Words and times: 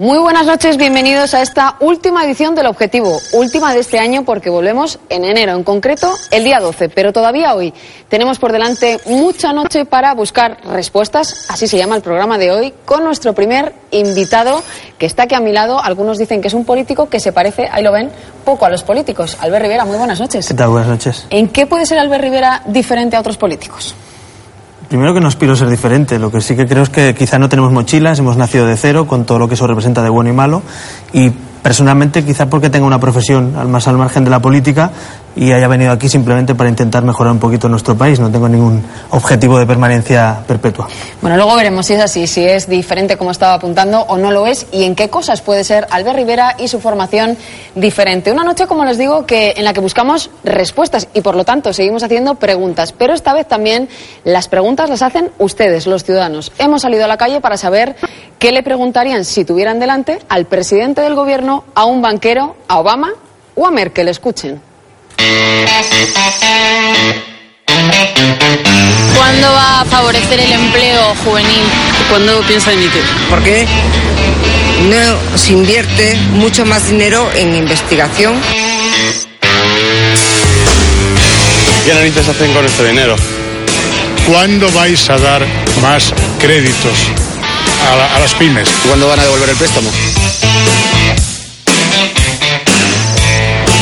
Muy 0.00 0.16
buenas 0.16 0.46
noches, 0.46 0.78
bienvenidos 0.78 1.34
a 1.34 1.42
esta 1.42 1.76
última 1.78 2.24
edición 2.24 2.54
del 2.54 2.64
Objetivo, 2.68 3.20
última 3.34 3.74
de 3.74 3.80
este 3.80 3.98
año 3.98 4.24
porque 4.24 4.48
volvemos 4.48 4.98
en 5.10 5.26
enero, 5.26 5.52
en 5.52 5.62
concreto 5.62 6.10
el 6.30 6.42
día 6.42 6.58
12, 6.58 6.88
pero 6.88 7.12
todavía 7.12 7.54
hoy 7.54 7.74
tenemos 8.08 8.38
por 8.38 8.50
delante 8.50 8.98
mucha 9.04 9.52
noche 9.52 9.84
para 9.84 10.14
buscar 10.14 10.56
respuestas, 10.64 11.44
así 11.50 11.68
se 11.68 11.76
llama 11.76 11.96
el 11.96 12.02
programa 12.02 12.38
de 12.38 12.50
hoy, 12.50 12.72
con 12.86 13.04
nuestro 13.04 13.34
primer 13.34 13.74
invitado 13.90 14.62
que 14.96 15.04
está 15.04 15.24
aquí 15.24 15.34
a 15.34 15.40
mi 15.40 15.52
lado. 15.52 15.78
Algunos 15.78 16.16
dicen 16.16 16.40
que 16.40 16.48
es 16.48 16.54
un 16.54 16.64
político 16.64 17.10
que 17.10 17.20
se 17.20 17.32
parece, 17.32 17.68
ahí 17.70 17.82
lo 17.82 17.92
ven, 17.92 18.10
poco 18.42 18.64
a 18.64 18.70
los 18.70 18.82
políticos. 18.82 19.36
Albert 19.38 19.64
Rivera, 19.64 19.84
muy 19.84 19.98
buenas 19.98 20.18
noches. 20.18 20.48
¿Qué 20.48 20.54
tal? 20.54 20.70
Buenas 20.70 20.88
noches. 20.88 21.26
¿En 21.28 21.48
qué 21.48 21.66
puede 21.66 21.84
ser 21.84 21.98
Albert 21.98 22.24
Rivera 22.24 22.62
diferente 22.64 23.16
a 23.16 23.20
otros 23.20 23.36
políticos? 23.36 23.94
Primero 24.90 25.14
que 25.14 25.20
no 25.20 25.28
aspiro 25.28 25.52
a 25.52 25.56
ser 25.56 25.68
diferente, 25.68 26.18
lo 26.18 26.32
que 26.32 26.40
sí 26.40 26.56
que 26.56 26.66
creo 26.66 26.82
es 26.82 26.88
que 26.88 27.14
quizá 27.14 27.38
no 27.38 27.48
tenemos 27.48 27.70
mochilas, 27.70 28.18
hemos 28.18 28.36
nacido 28.36 28.66
de 28.66 28.76
cero 28.76 29.06
con 29.06 29.24
todo 29.24 29.38
lo 29.38 29.46
que 29.46 29.54
eso 29.54 29.68
representa 29.68 30.02
de 30.02 30.08
bueno 30.08 30.30
y 30.30 30.32
malo. 30.32 30.64
Y 31.12 31.30
personalmente 31.30 32.24
quizá 32.24 32.50
porque 32.50 32.70
tenga 32.70 32.88
una 32.88 32.98
profesión 32.98 33.54
al 33.56 33.68
más 33.68 33.86
al 33.86 33.96
margen 33.96 34.24
de 34.24 34.30
la 34.30 34.42
política 34.42 34.90
y 35.40 35.52
haya 35.52 35.68
venido 35.68 35.90
aquí 35.90 36.10
simplemente 36.10 36.54
para 36.54 36.68
intentar 36.68 37.02
mejorar 37.02 37.32
un 37.32 37.38
poquito 37.38 37.66
nuestro 37.66 37.96
país. 37.96 38.20
No 38.20 38.30
tengo 38.30 38.46
ningún 38.46 38.84
objetivo 39.08 39.58
de 39.58 39.64
permanencia 39.64 40.44
perpetua. 40.46 40.86
Bueno, 41.22 41.36
luego 41.36 41.56
veremos 41.56 41.86
si 41.86 41.94
es 41.94 42.02
así, 42.02 42.26
si 42.26 42.44
es 42.44 42.68
diferente 42.68 43.16
como 43.16 43.30
estaba 43.30 43.54
apuntando 43.54 44.02
o 44.02 44.18
no 44.18 44.32
lo 44.32 44.46
es 44.46 44.66
y 44.70 44.84
en 44.84 44.94
qué 44.94 45.08
cosas 45.08 45.40
puede 45.40 45.64
ser 45.64 45.86
Albert 45.90 46.16
Rivera 46.16 46.56
y 46.58 46.68
su 46.68 46.78
formación 46.78 47.38
diferente. 47.74 48.30
Una 48.30 48.44
noche, 48.44 48.66
como 48.66 48.84
les 48.84 48.98
digo, 48.98 49.24
que 49.24 49.54
en 49.56 49.64
la 49.64 49.72
que 49.72 49.80
buscamos 49.80 50.28
respuestas 50.44 51.08
y 51.14 51.22
por 51.22 51.36
lo 51.36 51.44
tanto 51.44 51.72
seguimos 51.72 52.02
haciendo 52.02 52.34
preguntas, 52.34 52.92
pero 52.92 53.14
esta 53.14 53.32
vez 53.32 53.48
también 53.48 53.88
las 54.24 54.46
preguntas 54.46 54.90
las 54.90 55.00
hacen 55.00 55.30
ustedes, 55.38 55.86
los 55.86 56.04
ciudadanos. 56.04 56.52
Hemos 56.58 56.82
salido 56.82 57.06
a 57.06 57.08
la 57.08 57.16
calle 57.16 57.40
para 57.40 57.56
saber 57.56 57.96
qué 58.38 58.52
le 58.52 58.62
preguntarían 58.62 59.24
si 59.24 59.46
tuvieran 59.46 59.80
delante 59.80 60.18
al 60.28 60.44
presidente 60.44 61.00
del 61.00 61.14
gobierno, 61.14 61.64
a 61.74 61.86
un 61.86 62.02
banquero, 62.02 62.56
a 62.68 62.78
Obama 62.78 63.14
o 63.54 63.66
a 63.66 63.70
Merkel. 63.70 64.08
Escuchen. 64.08 64.69
¿Cuándo 69.16 69.52
va 69.52 69.80
a 69.80 69.84
favorecer 69.84 70.40
el 70.40 70.52
empleo 70.52 71.14
juvenil? 71.24 71.62
¿Cuándo 72.08 72.40
piensa 72.42 72.72
emitir? 72.72 73.02
¿Por 73.28 73.42
qué 73.42 73.66
no 74.88 75.38
se 75.38 75.52
invierte 75.52 76.16
mucho 76.32 76.64
más 76.64 76.88
dinero 76.88 77.30
en 77.34 77.54
investigación? 77.54 78.34
¿Qué 81.84 81.94
narices 81.94 82.28
hacen 82.28 82.52
con 82.52 82.62
nuestro 82.62 82.84
dinero? 82.86 83.16
¿Cuándo 84.26 84.70
vais 84.72 85.08
a 85.10 85.18
dar 85.18 85.44
más 85.82 86.12
créditos 86.38 86.98
a, 87.90 87.96
la- 87.96 88.16
a 88.16 88.20
las 88.20 88.32
pymes? 88.34 88.68
¿Cuándo 88.86 89.08
van 89.08 89.18
a 89.20 89.22
devolver 89.24 89.48
el 89.50 89.56
préstamo? 89.56 89.90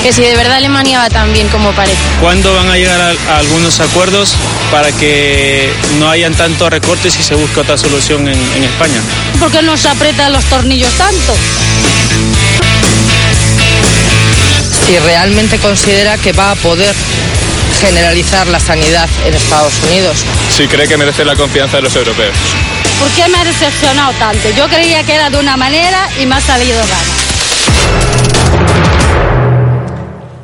Que 0.02 0.12
si 0.12 0.22
de 0.22 0.36
verdad 0.36 0.56
Alemania 0.56 0.98
va 1.00 1.10
tan 1.10 1.32
bien 1.32 1.48
como 1.48 1.72
parece. 1.72 1.98
¿Cuándo 2.20 2.54
van 2.54 2.70
a 2.70 2.76
llegar 2.76 3.00
a, 3.00 3.10
a 3.32 3.38
algunos 3.38 3.80
acuerdos 3.80 4.32
para 4.70 4.90
que 4.92 5.70
no 5.98 6.08
hayan 6.08 6.34
tantos 6.34 6.70
recortes 6.70 7.18
y 7.18 7.22
se 7.22 7.34
busque 7.34 7.60
otra 7.60 7.76
solución 7.76 8.28
en, 8.28 8.38
en 8.56 8.64
España? 8.64 9.00
¿Por 9.38 9.50
qué 9.50 9.60
nos 9.62 9.84
aprieta 9.86 10.28
los 10.30 10.44
tornillos 10.44 10.92
tanto? 10.94 11.34
Si 14.86 14.98
realmente 15.00 15.58
considera 15.58 16.16
que 16.16 16.32
va 16.32 16.52
a 16.52 16.54
poder 16.54 16.94
generalizar 17.80 18.46
la 18.46 18.60
sanidad 18.60 19.08
en 19.26 19.34
Estados 19.34 19.74
Unidos. 19.88 20.16
Si 20.56 20.66
cree 20.66 20.88
que 20.88 20.96
merece 20.96 21.24
la 21.24 21.36
confianza 21.36 21.76
de 21.76 21.82
los 21.82 21.94
europeos. 21.96 22.34
¿Por 22.98 23.10
qué 23.10 23.28
me 23.28 23.38
ha 23.38 23.44
decepcionado 23.44 24.12
tanto? 24.14 24.48
Yo 24.56 24.68
creía 24.68 25.02
que 25.04 25.14
era 25.14 25.28
de 25.30 25.36
una 25.38 25.56
manera 25.56 26.08
y 26.20 26.26
me 26.26 26.36
ha 26.36 26.40
salido 26.40 26.80
rara. 26.80 28.37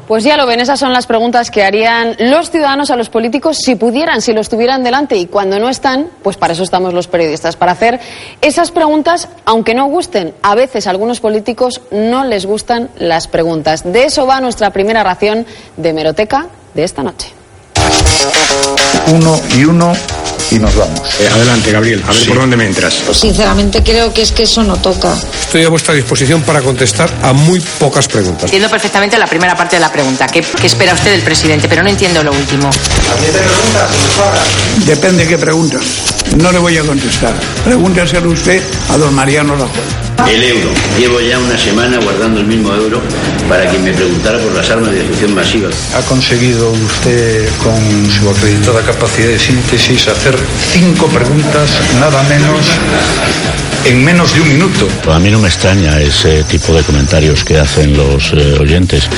Pues 0.06 0.22
ya 0.22 0.36
lo 0.36 0.46
ven, 0.46 0.60
esas 0.60 0.78
son 0.78 0.92
las 0.92 1.06
preguntas 1.06 1.50
que 1.50 1.64
harían 1.64 2.14
los 2.18 2.50
ciudadanos 2.50 2.90
a 2.90 2.96
los 2.96 3.08
políticos 3.08 3.56
si 3.58 3.74
pudieran, 3.74 4.20
si 4.20 4.32
los 4.32 4.48
tuvieran 4.48 4.84
delante 4.84 5.16
y 5.16 5.26
cuando 5.26 5.58
no 5.58 5.68
están, 5.70 6.10
pues 6.22 6.36
para 6.36 6.52
eso 6.52 6.62
estamos 6.62 6.92
los 6.92 7.08
periodistas, 7.08 7.56
para 7.56 7.72
hacer 7.72 8.00
esas 8.42 8.70
preguntas, 8.70 9.28
aunque 9.46 9.74
no 9.74 9.86
gusten. 9.86 10.34
A 10.42 10.54
veces 10.54 10.86
a 10.86 10.90
algunos 10.90 11.20
políticos 11.20 11.80
no 11.90 12.24
les 12.24 12.44
gustan 12.44 12.90
las 12.98 13.28
preguntas. 13.28 13.82
De 13.90 14.04
eso 14.04 14.26
va 14.26 14.40
nuestra 14.40 14.70
primera 14.70 15.02
ración 15.02 15.46
de 15.76 15.92
Meroteca 15.92 16.48
de 16.74 16.84
esta 16.84 17.02
noche. 17.02 17.32
uno 19.08 19.40
y 19.56 19.64
uno 19.64 19.94
y 20.54 20.58
nos 20.58 20.74
vamos. 20.76 21.00
Eh, 21.20 21.28
adelante, 21.32 21.72
Gabriel, 21.72 22.02
a 22.06 22.12
ver 22.12 22.28
por 22.28 22.38
dónde 22.38 22.56
me 22.56 22.66
entras. 22.66 23.02
Sinceramente 23.12 23.82
creo 23.82 24.12
que 24.12 24.22
es 24.22 24.30
que 24.32 24.44
eso 24.44 24.62
no 24.62 24.76
toca. 24.76 25.14
Estoy 25.40 25.64
a 25.64 25.68
vuestra 25.68 25.94
disposición 25.94 26.42
para 26.42 26.62
contestar 26.62 27.10
a 27.22 27.32
muy 27.32 27.60
pocas 27.60 28.06
preguntas. 28.06 28.44
Entiendo 28.44 28.70
perfectamente 28.70 29.18
la 29.18 29.26
primera 29.26 29.56
parte 29.56 29.76
de 29.76 29.80
la 29.80 29.90
pregunta. 29.90 30.26
¿Qué, 30.28 30.42
qué 30.42 30.66
espera 30.66 30.94
usted 30.94 31.10
del 31.10 31.22
presidente? 31.22 31.68
Pero 31.68 31.82
no 31.82 31.88
entiendo 31.88 32.22
lo 32.22 32.32
último. 32.32 32.70
Depende 34.86 35.26
qué 35.26 35.38
pregunta. 35.38 35.78
No 36.36 36.52
le 36.52 36.58
voy 36.58 36.78
a 36.78 36.82
contestar. 36.82 37.34
Pregúntaselo 37.64 38.30
usted 38.30 38.62
a 38.90 38.96
don 38.96 39.12
Mariano 39.14 39.56
Rajoy. 39.56 40.03
El 40.28 40.42
euro. 40.42 40.70
Llevo 40.98 41.20
ya 41.20 41.38
una 41.38 41.58
semana 41.58 41.98
guardando 41.98 42.40
el 42.40 42.46
mismo 42.46 42.72
euro 42.72 43.00
para 43.48 43.70
que 43.70 43.78
me 43.78 43.92
preguntara 43.92 44.38
por 44.38 44.52
las 44.52 44.70
armas 44.70 44.90
de 44.90 44.98
destrucción 44.98 45.34
masiva. 45.34 45.68
Ha 45.94 46.00
conseguido 46.02 46.70
usted, 46.70 47.48
con 47.62 48.10
su 48.10 48.30
acreditada 48.30 48.80
capacidad 48.82 49.28
de 49.28 49.38
síntesis, 49.38 50.08
hacer 50.08 50.36
cinco 50.72 51.06
preguntas, 51.08 51.70
nada 52.00 52.22
menos, 52.22 52.66
en 53.84 54.04
menos 54.04 54.32
de 54.34 54.40
un 54.40 54.48
minuto. 54.48 54.88
A 55.12 55.18
mí 55.18 55.30
no 55.30 55.38
me 55.38 55.48
extraña 55.48 56.00
ese 56.00 56.42
tipo 56.44 56.72
de 56.72 56.82
comentarios 56.82 57.44
que 57.44 57.58
hacen 57.58 57.94
los 57.94 58.32
eh, 58.32 58.56
oyentes. 58.58 59.08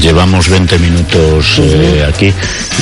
Llevamos 0.00 0.48
20 0.48 0.78
minutos 0.78 1.60
eh, 1.60 2.06
aquí 2.08 2.32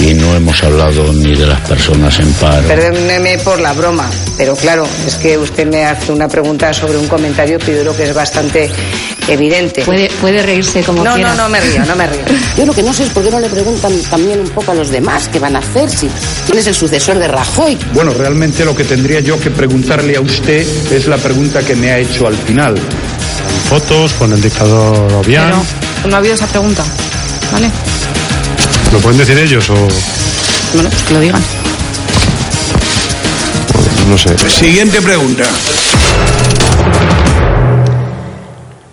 y 0.00 0.14
no 0.14 0.36
hemos 0.36 0.62
hablado 0.62 1.12
ni 1.12 1.34
de 1.34 1.46
las 1.46 1.60
personas 1.62 2.18
en 2.20 2.32
paro. 2.34 2.68
Perdóneme 2.68 3.38
por 3.38 3.60
la 3.60 3.72
broma, 3.72 4.08
pero 4.36 4.54
claro, 4.54 4.86
es 5.06 5.16
que 5.16 5.36
usted 5.36 5.66
me 5.66 5.84
hace 5.84 6.12
una 6.12 6.28
pregunta 6.28 6.72
sobre 6.72 6.98
un 6.98 7.08
comentario 7.08 7.58
creo 7.64 7.96
que 7.96 8.04
es 8.04 8.14
bastante 8.14 8.70
evidente. 9.28 9.82
Puede, 9.82 10.10
puede 10.20 10.42
reírse 10.42 10.82
como 10.82 11.04
No, 11.04 11.14
quiera. 11.14 11.30
no, 11.34 11.42
no 11.44 11.48
me 11.48 11.60
río, 11.60 11.84
no 11.84 11.96
me 11.96 12.06
río. 12.06 12.20
Yo 12.56 12.66
lo 12.66 12.72
que 12.74 12.82
no 12.82 12.92
sé 12.92 13.04
es 13.04 13.10
por 13.10 13.22
qué 13.24 13.30
no 13.30 13.40
le 13.40 13.48
preguntan 13.48 13.92
también 14.10 14.40
un 14.40 14.48
poco 14.50 14.72
a 14.72 14.74
los 14.74 14.90
demás 14.90 15.28
qué 15.28 15.38
van 15.38 15.56
a 15.56 15.60
hacer, 15.60 15.88
si 15.90 16.08
quién 16.46 16.58
es 16.58 16.66
el 16.66 16.74
sucesor 16.74 17.18
de 17.18 17.28
Rajoy. 17.28 17.78
Bueno, 17.94 18.12
realmente 18.12 18.64
lo 18.64 18.74
que 18.74 18.84
tendría 18.84 19.20
yo 19.20 19.38
que 19.38 19.50
preguntarle 19.50 20.16
a 20.16 20.20
usted 20.20 20.66
es 20.92 21.06
la 21.06 21.16
pregunta 21.18 21.60
que 21.62 21.74
me 21.76 21.90
ha 21.92 21.98
hecho 21.98 22.26
al 22.26 22.36
final. 22.36 22.76
Fotos 23.68 24.12
con 24.14 24.32
el 24.32 24.40
dictador 24.42 25.12
Obiang. 25.14 25.54
no 26.08 26.14
ha 26.14 26.18
habido 26.18 26.34
esa 26.34 26.46
pregunta, 26.46 26.84
¿vale? 27.52 27.70
¿Lo 28.92 28.98
pueden 28.98 29.18
decir 29.18 29.38
ellos 29.38 29.70
o 29.70 29.74
Bueno, 30.74 30.90
pues 30.90 31.02
que 31.04 31.14
lo 31.14 31.20
digan. 31.20 31.42
no 34.10 34.18
sé? 34.18 34.36
Siguiente 34.50 35.00
pregunta. 35.00 35.44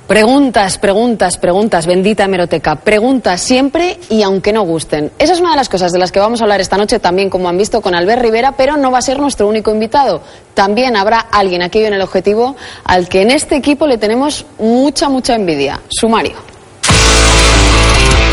Preguntas, 0.10 0.80
preguntas, 0.80 1.38
preguntas, 1.38 1.86
bendita 1.86 2.24
hemeroteca. 2.24 2.78
Preguntas 2.78 3.42
siempre 3.42 4.00
y 4.10 4.24
aunque 4.24 4.52
no 4.52 4.64
gusten. 4.64 5.12
Esa 5.20 5.34
es 5.34 5.40
una 5.40 5.52
de 5.52 5.58
las 5.58 5.70
cosas 5.70 5.92
de 5.92 6.00
las 6.00 6.12
que 6.12 6.20
vamos 6.20 6.42
a 6.42 6.46
hablar 6.46 6.60
esta 6.60 6.78
noche 6.78 6.98
también, 6.98 7.30
como 7.30 7.48
han 7.48 7.60
visto, 7.60 7.80
con 7.80 7.94
Albert 7.94 8.24
Rivera, 8.24 8.54
pero 8.54 8.76
no 8.76 8.90
va 8.90 8.98
a 8.98 9.04
ser 9.04 9.20
nuestro 9.20 9.48
único 9.48 9.70
invitado. 9.70 10.24
También 10.56 10.98
habrá 10.98 11.20
alguien 11.20 11.62
aquí 11.62 11.86
en 11.86 11.94
el 11.94 12.02
objetivo 12.02 12.56
al 12.86 13.08
que 13.08 13.22
en 13.22 13.30
este 13.30 13.56
equipo 13.56 13.86
le 13.86 14.00
tenemos 14.00 14.48
mucha, 14.58 15.10
mucha 15.10 15.36
envidia. 15.36 15.80
Sumario. 15.90 16.49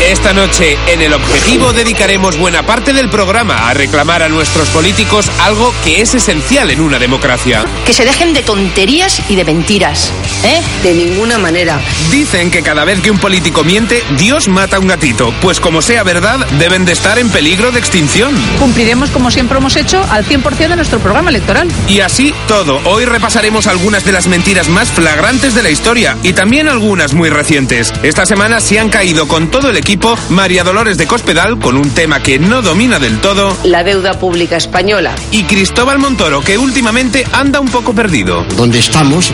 Esta 0.01 0.31
noche, 0.31 0.77
en 0.87 1.01
el 1.01 1.11
objetivo, 1.11 1.73
dedicaremos 1.73 2.37
buena 2.37 2.63
parte 2.63 2.93
del 2.93 3.09
programa 3.09 3.67
a 3.67 3.73
reclamar 3.73 4.21
a 4.21 4.29
nuestros 4.29 4.69
políticos 4.69 5.29
algo 5.41 5.73
que 5.83 6.01
es 6.01 6.13
esencial 6.13 6.69
en 6.69 6.81
una 6.81 6.99
democracia. 6.99 7.65
Que 7.83 7.93
se 7.93 8.05
dejen 8.05 8.33
de 8.33 8.43
tonterías 8.43 9.23
y 9.27 9.35
de 9.35 9.43
mentiras. 9.43 10.11
¿Eh? 10.43 10.61
De 10.83 10.93
ninguna 10.93 11.39
manera. 11.39 11.81
Dicen 12.11 12.51
que 12.51 12.61
cada 12.61 12.85
vez 12.85 13.01
que 13.01 13.09
un 13.09 13.17
político 13.17 13.63
miente, 13.63 14.03
Dios 14.17 14.47
mata 14.47 14.77
a 14.77 14.79
un 14.79 14.87
gatito, 14.87 15.33
pues 15.41 15.59
como 15.59 15.81
sea 15.81 16.03
verdad, 16.03 16.45
deben 16.59 16.85
de 16.85 16.91
estar 16.91 17.17
en 17.17 17.29
peligro 17.29 17.71
de 17.71 17.79
extinción. 17.79 18.35
Cumpliremos, 18.59 19.09
como 19.09 19.31
siempre 19.31 19.57
hemos 19.57 19.75
hecho, 19.75 20.05
al 20.11 20.25
100% 20.25 20.69
de 20.69 20.75
nuestro 20.75 20.99
programa 20.99 21.31
electoral. 21.31 21.67
Y 21.87 22.01
así 22.01 22.35
todo, 22.47 22.79
hoy 22.85 23.05
repasaremos 23.05 23.65
algunas 23.65 24.05
de 24.05 24.11
las 24.11 24.27
mentiras 24.27 24.69
más 24.69 24.91
flagrantes 24.91 25.55
de 25.55 25.63
la 25.63 25.71
historia 25.71 26.17
y 26.21 26.33
también 26.33 26.67
algunas 26.67 27.15
muy 27.15 27.29
recientes. 27.29 27.91
Esta 28.03 28.27
semana 28.27 28.61
se 28.61 28.79
han 28.79 28.89
caído 28.89 29.27
con 29.27 29.49
todo 29.49 29.71
el 29.71 29.77
equipo 29.77 29.86
María 30.29 30.65
Dolores 30.65 30.97
de 30.97 31.07
Cospedal 31.07 31.59
con 31.59 31.77
un 31.77 31.89
tema 31.91 32.21
que 32.21 32.39
no 32.39 32.61
domina 32.61 32.99
del 32.99 33.19
todo 33.21 33.55
La 33.63 33.85
deuda 33.85 34.19
pública 34.19 34.57
española. 34.57 35.15
y 35.31 35.43
Cristóbal 35.43 35.97
Montoro 35.97 36.41
que 36.41 36.57
últimamente 36.57 37.25
anda 37.31 37.61
un 37.61 37.69
poco 37.69 37.93
perdido. 37.93 38.43
¿Dónde 38.57 38.79
estamos? 38.79 39.31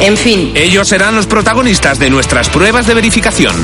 En 0.00 0.16
fin, 0.16 0.50
Ellos 0.56 0.88
serán 0.88 1.14
los 1.14 1.26
protagonistas 1.26 2.00
de 2.00 2.10
nuestras 2.10 2.48
pruebas 2.48 2.88
de 2.88 2.94
verificación. 2.94 3.54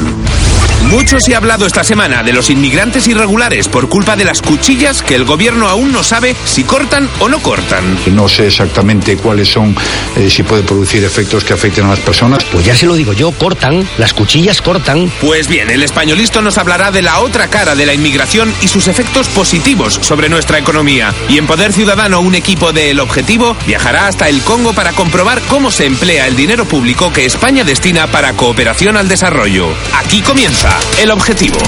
Mucho 0.88 1.18
se 1.20 1.34
ha 1.34 1.38
hablado 1.38 1.66
esta 1.66 1.84
semana 1.84 2.22
de 2.22 2.32
los 2.32 2.50
inmigrantes 2.50 3.06
irregulares 3.06 3.68
por 3.68 3.88
culpa 3.88 4.16
de 4.16 4.24
las 4.24 4.42
cuchillas 4.42 5.02
que 5.02 5.14
el 5.14 5.24
gobierno 5.24 5.68
aún 5.68 5.92
no 5.92 6.02
sabe 6.02 6.36
si 6.44 6.64
cortan 6.64 7.08
o 7.20 7.28
no 7.28 7.38
cortan. 7.40 7.98
No 8.14 8.28
sé 8.28 8.48
exactamente 8.48 9.16
cuáles 9.16 9.48
son, 9.48 9.74
eh, 10.16 10.28
si 10.28 10.42
puede 10.42 10.62
producir 10.62 11.02
efectos 11.04 11.44
que 11.44 11.54
afecten 11.54 11.86
a 11.86 11.90
las 11.90 12.00
personas. 12.00 12.44
Pues 12.44 12.64
ya 12.64 12.74
se 12.74 12.86
lo 12.86 12.94
digo 12.94 13.12
yo, 13.12 13.32
cortan, 13.32 13.88
las 13.98 14.12
cuchillas 14.12 14.60
cortan. 14.60 15.10
Pues 15.20 15.48
bien, 15.48 15.70
el 15.70 15.82
españolisto 15.82 16.42
nos 16.42 16.58
hablará 16.58 16.90
de 16.90 17.02
la 17.02 17.20
otra 17.20 17.48
cara 17.48 17.74
de 17.74 17.86
la 17.86 17.94
inmigración 17.94 18.52
y 18.60 18.68
sus 18.68 18.88
efectos 18.88 19.28
positivos 19.28 19.98
sobre 20.02 20.28
nuestra 20.28 20.58
economía. 20.58 21.14
Y 21.28 21.38
en 21.38 21.46
Poder 21.46 21.72
Ciudadano, 21.72 22.20
un 22.20 22.34
equipo 22.34 22.72
de 22.72 22.90
El 22.90 23.00
Objetivo 23.00 23.56
viajará 23.66 24.08
hasta 24.08 24.28
el 24.28 24.42
Congo 24.42 24.72
para 24.72 24.92
comprobar 24.92 25.40
cómo 25.48 25.70
se 25.70 25.86
emplea 25.86 26.26
el 26.26 26.36
dinero 26.36 26.64
público 26.64 27.12
que 27.12 27.24
España 27.24 27.64
destina 27.64 28.06
para 28.08 28.34
cooperación 28.34 28.96
al 28.96 29.08
desarrollo. 29.08 29.68
Aquí 29.94 30.20
comienza 30.22 30.71
El 31.00 31.10
Objetivo. 31.10 31.58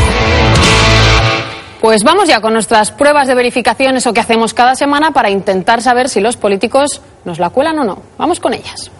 Pues 1.80 2.02
vamos 2.02 2.28
ya 2.28 2.40
con 2.40 2.54
nuestras 2.54 2.92
pruebas 2.92 3.26
de 3.28 3.34
verificación, 3.34 3.96
eso 3.96 4.12
que 4.12 4.20
hacemos 4.20 4.54
cada 4.54 4.74
semana 4.74 5.10
para 5.10 5.30
intentar 5.30 5.82
saber 5.82 6.08
si 6.08 6.20
los 6.20 6.36
políticos 6.36 7.02
nos 7.24 7.38
la 7.38 7.50
cuelan 7.50 7.78
o 7.78 7.84
no. 7.84 7.98
Vamos 8.16 8.40
con 8.40 8.54
ellas. 8.54 8.90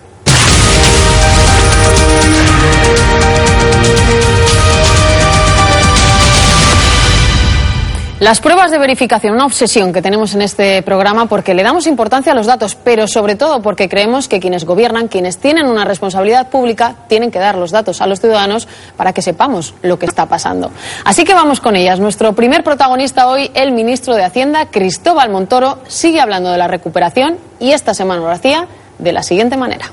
Las 8.20 8.40
pruebas 8.40 8.70
de 8.70 8.78
verificación, 8.78 9.34
una 9.34 9.44
obsesión 9.44 9.93
que 9.93 10.00
tenemos 10.00 10.34
en 10.34 10.43
este 10.43 10.82
programa 10.82 11.26
porque 11.26 11.52
le 11.52 11.64
damos 11.64 11.88
importancia 11.88 12.31
a 12.31 12.34
los 12.37 12.46
datos, 12.46 12.76
pero 12.76 13.08
sobre 13.08 13.34
todo 13.34 13.61
porque 13.61 13.88
creemos 13.88 14.28
que 14.28 14.38
quienes 14.38 14.64
gobiernan, 14.64 15.08
quienes 15.08 15.38
tienen 15.38 15.66
una 15.66 15.84
responsabilidad 15.84 16.49
pública, 16.49 16.94
tienen 17.08 17.32
que 17.32 17.40
dar 17.40 17.56
los 17.56 17.72
datos 17.72 18.00
a 18.00 18.06
los 18.06 18.20
ciudadanos 18.20 18.69
para 18.96 19.12
que 19.12 19.20
sepamos 19.20 19.75
lo 19.82 19.99
que 19.99 20.06
está 20.06 20.26
pasando. 20.26 20.70
Así 21.05 21.25
que 21.25 21.34
vamos 21.34 21.58
con 21.58 21.75
ellas. 21.75 21.99
Nuestro 21.99 22.34
primer 22.34 22.62
protagonista 22.62 23.26
hoy, 23.26 23.50
el 23.52 23.72
ministro 23.72 24.14
de 24.14 24.22
Hacienda, 24.22 24.70
Cristóbal 24.70 25.31
Montoro, 25.31 25.82
sigue 25.88 26.20
hablando 26.20 26.52
de 26.52 26.58
la 26.58 26.69
recuperación 26.69 27.37
y 27.58 27.72
esta 27.72 27.94
semana 27.94 28.22
lo 28.22 28.31
hacía 28.31 28.69
de 28.96 29.12
la 29.12 29.25
siguiente 29.25 29.56
manera. 29.56 29.90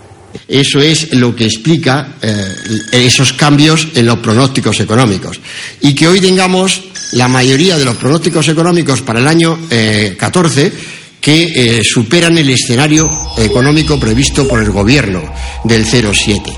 Eso 0.47 0.79
es 0.79 1.11
lo 1.13 1.35
que 1.35 1.45
explica 1.45 2.13
eh, 2.21 2.53
esos 2.91 3.33
cambios 3.33 3.87
en 3.95 4.05
los 4.05 4.19
pronósticos 4.19 4.79
económicos. 4.79 5.41
Y 5.81 5.95
que 5.95 6.07
hoy 6.07 6.21
tengamos 6.21 6.90
la 7.11 7.27
mayoría 7.27 7.77
de 7.77 7.85
los 7.85 7.97
pronósticos 7.97 8.47
económicos 8.47 9.01
para 9.01 9.19
el 9.19 9.27
año 9.27 9.59
eh, 9.69 10.15
14 10.17 10.71
que 11.19 11.43
eh, 11.43 11.83
superan 11.83 12.37
el 12.37 12.49
escenario 12.49 13.09
económico 13.37 13.99
previsto 13.99 14.47
por 14.47 14.61
el 14.61 14.71
Gobierno 14.71 15.21
del 15.63 15.85
0,7 15.85 16.57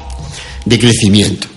de 0.66 0.80
crecimiento. 0.80 1.53